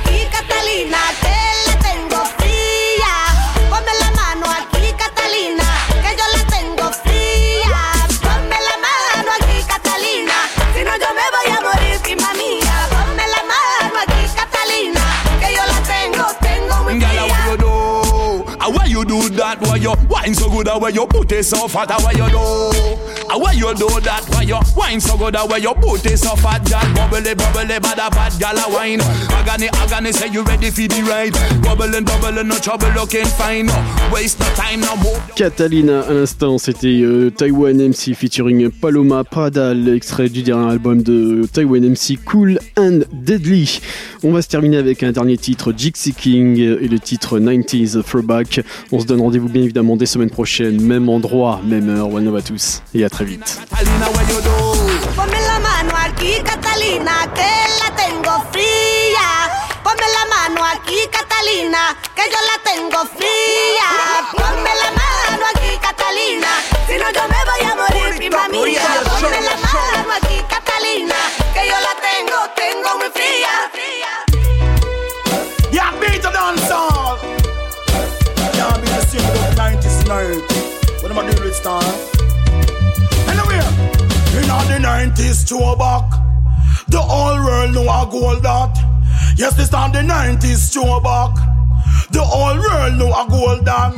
wine 20.09 20.35
so 20.35 20.51
good? 20.51 20.69
How 20.69 20.79
why 20.79 20.91
you 20.91 21.07
put 21.07 21.33
it 21.33 21.45
so 21.45 21.69
fat? 21.69 21.91
Why 22.03 22.13
you 22.13 22.29
do? 22.31 22.99
Why 23.39 23.53
you 23.53 23.73
do 23.75 23.89
that? 24.01 24.25
Why 24.31 24.43
you 24.43 24.59
wine 24.77 25.01
so 25.01 25.17
good? 25.17 25.37
How 25.37 25.47
why 25.47 25.59
you 25.59 25.75
put 25.75 26.05
it 26.07 26.19
so 26.19 26.35
fat? 26.37 26.65
Girl, 26.69 26.81
bubbly, 26.95 27.35
bubbly, 27.35 27.79
bad 27.79 28.11
bad 28.11 28.33
gal 28.39 28.59
a 28.59 28.73
wine. 28.73 29.01
Agony, 29.31 29.69
agony, 29.73 30.13
say 30.13 30.29
you 30.29 30.43
ready 30.43 30.71
for 30.71 30.89
the 30.89 31.03
ride? 31.03 31.33
Bubbling, 31.63 32.05
bubbling, 32.05 32.49
no 32.49 32.59
trouble, 32.59 32.89
looking 32.91 33.27
fine. 33.27 33.69
Waste 34.13 34.41
no 34.41 34.47
time, 34.55 34.81
no 34.81 34.97
more. 34.97 35.21
Catalina 35.37 36.01
à 36.01 36.13
l'instant, 36.13 36.59
c'était 36.59 37.03
euh, 37.03 37.31
Taiwan 37.31 37.77
MC 37.77 38.15
featuring 38.15 38.71
Paloma 38.71 39.25
Pradal, 39.25 39.89
extrait 39.89 40.29
du 40.29 40.43
dernier 40.43 40.73
album 40.73 41.03
de 41.03 41.47
Taiwan 41.53 41.83
MC 41.91 42.19
Cool 42.25 42.59
and 42.77 43.01
Deadly. 43.13 43.81
On 44.25 44.33
va 44.33 44.43
se 44.43 44.49
terminer 44.49 44.79
avec 44.79 45.03
un 45.03 45.13
dernier 45.13 45.37
titre, 45.37 45.73
Jixi 45.77 46.13
King 46.13 46.59
et 46.59 46.89
le 46.89 46.99
titre 46.99 47.39
90s 47.39 48.03
Throwback. 48.03 48.61
On 48.91 48.99
se 48.99 49.07
donne 49.07 49.21
rendez-vous 49.21 49.49
bien 49.49 49.63
évidemment 49.63 49.88
moment 49.89 49.97
dès 49.97 50.07
semaine 50.07 50.29
prochaine, 50.29 50.83
même 50.83 51.09
endroit, 51.09 51.61
même 51.65 51.89
heure. 51.89 52.13
One 52.13 52.27
love 52.27 52.37
à 52.37 52.43
tous 52.43 52.83
et 52.95 53.05
à 53.05 53.09
très 53.09 53.25
vite. 53.25 53.59
Night. 80.09 80.41
What 81.03 81.13
am 81.13 81.19
I 81.19 81.31
doing 81.31 81.45
with 81.45 81.55
star? 81.55 81.83
Anyway, 83.29 83.61
in 84.41 84.49
the 84.49 84.79
90s 84.81 85.47
throwback. 85.47 86.09
a 86.89 88.11
gold 88.11 88.43
that. 88.43 88.75
Yes, 89.37 89.55
this 89.55 89.69
time 89.69 89.93
the 89.93 89.99
90s 89.99 90.73
throwback. 90.73 91.37
The 92.11 92.23
whole 92.23 92.57
world 92.57 92.99
know 92.99 93.13
a 93.13 93.29
golden 93.29 93.93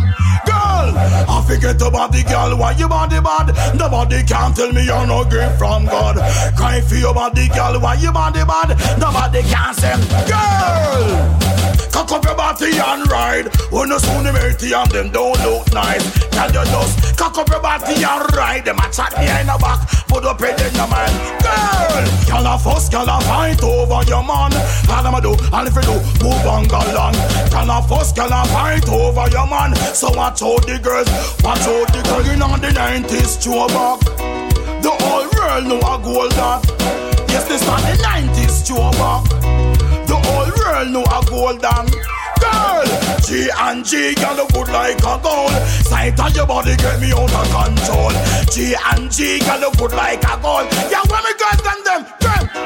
girl. 0.50 0.86
I 1.30 1.44
forget 1.46 1.80
about 1.80 2.10
the 2.10 2.24
girl, 2.24 2.58
why 2.58 2.72
you 2.72 2.88
body 2.88 3.20
bad? 3.20 3.54
The 3.78 3.88
body 3.88 4.24
can't 4.24 4.56
tell 4.56 4.72
me 4.72 4.84
you're 4.84 5.06
no 5.06 5.22
gift 5.24 5.58
from 5.58 5.86
God. 5.86 6.16
Cry 6.56 6.80
for 6.80 6.96
your 6.96 7.14
body, 7.14 7.46
girl, 7.48 7.80
why 7.80 7.94
you 7.94 8.10
body 8.10 8.42
bad? 8.44 8.76
The 8.98 9.06
body 9.06 9.42
can't 9.42 9.76
say, 9.76 9.94
girl. 10.26 11.59
Cock 11.92 12.12
up 12.12 12.24
your 12.24 12.36
body 12.36 12.78
and 12.78 13.10
ride. 13.10 13.48
When 13.70 13.88
you 13.88 13.98
soon 13.98 14.24
matey 14.24 14.72
and 14.72 14.90
them 14.90 15.10
don't 15.10 15.38
look 15.44 15.72
nice. 15.72 16.04
Tell 16.30 16.48
you 16.48 16.64
just 16.64 17.16
cock 17.16 17.36
up 17.38 17.48
your 17.48 17.60
body 17.60 18.02
and 18.02 18.36
ride. 18.36 18.64
Them 18.64 18.78
a 18.78 18.90
chat 18.90 19.10
behind 19.12 19.48
the 19.48 19.56
back, 19.60 19.86
put 20.08 20.24
up 20.24 20.40
it 20.40 20.60
in 20.60 20.72
the 20.72 20.86
man. 20.88 21.12
Girl, 21.44 22.04
y'all 22.28 22.54
a 22.54 22.58
fuss, 22.58 22.90
y'all 22.92 23.08
a 23.08 23.20
fight 23.22 23.62
over 23.62 24.02
your 24.08 24.24
man. 24.24 24.52
All 24.88 25.02
them 25.02 25.14
a 25.14 25.20
do, 25.20 25.36
all 25.52 25.66
if 25.66 25.74
you 25.74 25.82
do, 25.82 25.96
move 26.24 26.46
on, 26.46 26.66
go 26.68 26.80
long. 26.92 27.14
Y'all 27.52 27.70
a 27.70 27.82
fuss, 27.86 28.16
y'all 28.16 28.32
a 28.32 28.44
fight 28.48 28.88
over 28.88 29.28
your 29.30 29.46
man. 29.46 29.76
So 29.94 30.10
watch 30.16 30.42
out 30.42 30.66
the 30.66 30.78
girls, 30.78 31.08
watch 31.44 31.66
out 31.68 31.92
the 31.92 32.02
girls 32.08 32.28
in 32.28 32.42
on 32.42 32.60
the 32.60 32.68
90s, 32.68 33.42
throw 33.42 33.68
back. 33.68 34.00
The 34.82 34.90
whole 34.90 35.28
world 35.36 35.66
know 35.68 35.78
a 35.78 36.00
gold 36.02 36.32
that. 36.32 36.64
Yes, 37.28 37.46
this 37.48 37.64
not 37.66 37.80
the 37.82 38.02
90s, 38.02 38.66
throw 38.66 38.90
back. 38.92 39.69
Whole 40.80 40.88
know 40.88 41.02
a 41.02 41.22
golden 41.26 41.60
girl. 42.40 42.84
G 43.20 43.50
and 43.54 43.84
G, 43.84 44.14
girl 44.14 44.34
look 44.34 44.50
good 44.54 44.68
like 44.68 44.96
a 45.00 45.20
gold. 45.22 45.52
Sight 45.84 46.18
on 46.18 46.32
your 46.32 46.46
body 46.46 46.74
get 46.76 46.98
me 46.98 47.12
out 47.12 47.30
of 47.30 47.50
control. 47.52 48.12
G 48.50 48.74
and 48.92 49.12
G, 49.12 49.40
girl 49.40 49.60
look 49.60 49.76
good 49.76 49.92
like 49.92 50.24
a 50.24 50.40
gold. 50.40 50.72
Yeah, 50.90 51.02
when 51.04 51.22
me 51.22 51.32
girls 51.36 51.66
and 51.68 51.84
them, 51.84 52.19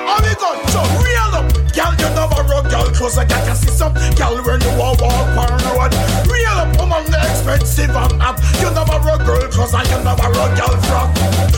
how 0.08 0.18
we 0.22 0.32
go? 0.34 0.50
So 0.72 0.80
real 1.00 1.34
up, 1.38 1.46
girl 1.74 1.92
you 1.98 2.08
never 2.14 2.42
rub, 2.48 2.70
girl 2.70 2.88
close 2.94 3.18
I 3.18 3.24
can 3.24 3.56
see 3.56 3.70
some 3.70 3.94
girl 4.18 4.36
when 4.42 4.60
you 4.60 4.74
a 4.74 4.90
walk 4.98 5.36
on 5.36 5.54
road. 5.62 5.92
Real 6.26 6.58
up, 6.58 6.70
woman 6.78 7.06
expensive 7.10 7.94
and 7.94 8.22
up. 8.22 8.38
You 8.60 8.70
never 8.74 8.98
rub 9.04 9.24
girl 9.26 9.48
close 9.50 9.74
and 9.74 9.88
you 9.88 9.98
never 10.02 10.28
rub 10.30 10.52
girl 10.56 10.76
frock. 10.88 11.10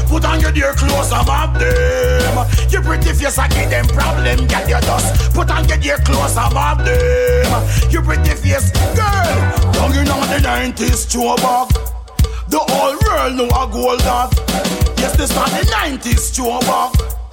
Put 0.09 0.25
on 0.25 0.41
your 0.41 0.53
dear 0.53 0.73
clothes, 0.75 1.13
I'm 1.13 1.29
up 1.29 1.59
them. 1.59 2.37
You 2.71 2.81
pretty 2.81 3.13
face, 3.13 3.39
I 3.39 3.49
give 3.49 3.71
them 3.71 3.87
problem, 3.89 4.47
girl 4.47 4.69
you 4.69 4.81
just 4.81 5.35
put 5.35 5.51
on 5.51 5.69
your 5.69 5.79
dear 5.79 5.99
clothes, 5.99 6.37
I'm 6.37 6.57
up 6.57 6.79
them. 6.85 7.91
You 7.91 8.01
pretty 8.03 8.35
face, 8.37 8.71
girl. 8.95 9.67
Down 9.73 9.93
in 9.93 10.05
the 10.05 10.41
90s, 10.43 11.11
throwback. 11.11 11.69
The 12.49 12.59
whole 12.59 12.97
world 13.05 13.37
know 13.37 13.47
a 13.47 13.71
gold 13.71 14.01
that. 14.01 14.33
Yes, 14.99 15.17
this 15.17 15.35
not 15.35 15.49
the 15.51 15.67
90s, 15.67 16.35
throwback. 16.35 17.26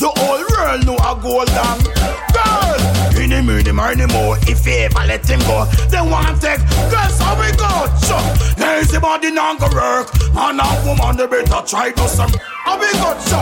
The 0.00 0.08
whole 0.16 0.38
world 0.48 0.86
know 0.86 0.96
a 0.96 1.14
golden 1.20 1.84
girl. 2.32 2.99
In 3.20 3.28
the 3.28 3.42
minute, 3.42 3.74
money 3.74 4.06
more. 4.06 4.38
If 4.48 4.64
you 4.64 4.88
ever 4.88 5.04
let 5.04 5.28
him 5.28 5.40
go, 5.40 5.68
then 5.92 6.08
one 6.08 6.40
take. 6.40 6.56
Guess 6.88 7.20
how 7.20 7.36
we 7.36 7.52
go? 7.52 7.68
So, 8.00 8.16
lazy 8.56 8.98
body 8.98 9.30
not 9.30 9.60
go 9.60 9.68
work. 9.76 10.08
Man 10.32 10.56
and 10.56 10.80
woman, 10.88 11.20
they 11.20 11.26
better 11.28 11.60
try 11.68 11.92
do 11.92 12.08
some. 12.08 12.32
How 12.64 12.80
we 12.80 12.88
go? 12.96 13.12
So, 13.20 13.36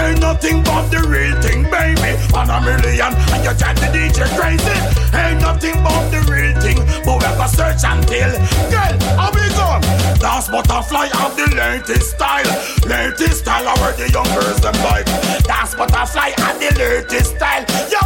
ain't 0.00 0.20
nothing 0.24 0.64
but 0.64 0.88
the 0.88 1.04
real 1.04 1.36
thing, 1.44 1.68
baby. 1.68 2.16
On 2.32 2.48
a 2.48 2.56
million, 2.64 3.12
and 3.12 3.44
you 3.44 3.52
chat 3.52 3.76
the 3.76 3.92
DJ 3.92 4.24
crazy. 4.32 4.76
Ain't 5.12 5.44
nothing 5.44 5.76
but 5.84 6.08
the 6.08 6.24
real 6.24 6.56
thing, 6.64 6.80
but 7.04 7.20
we 7.20 7.24
have 7.28 7.36
to 7.36 7.48
search 7.52 7.84
until. 7.84 8.32
Girl, 8.72 8.96
how 9.12 9.28
we 9.28 9.44
go? 9.52 9.76
Dance 10.24 10.48
butterfly 10.48 11.12
of 11.20 11.36
the 11.36 11.52
latest 11.54 12.16
style. 12.16 12.48
Latest 12.88 13.44
style, 13.44 13.76
where 13.76 13.92
the 13.92 14.08
young 14.08 14.28
girls 14.32 14.60
them 14.64 14.74
like. 14.88 15.04
Dance 15.44 15.74
butterfly 15.76 16.32
of 16.32 16.56
the 16.56 16.72
latest 16.80 17.36
style. 17.36 17.64
Yeah, 17.92 17.97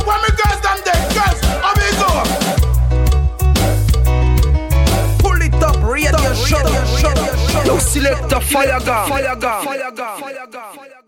selector, 7.93 8.41
fire 8.41 8.79
gun. 8.87 9.07
Fire 9.07 9.37
gun. 9.37 9.63
Fire 9.65 9.93
gun. 9.95 10.19
Fire 10.19 10.47
gun. 10.51 11.02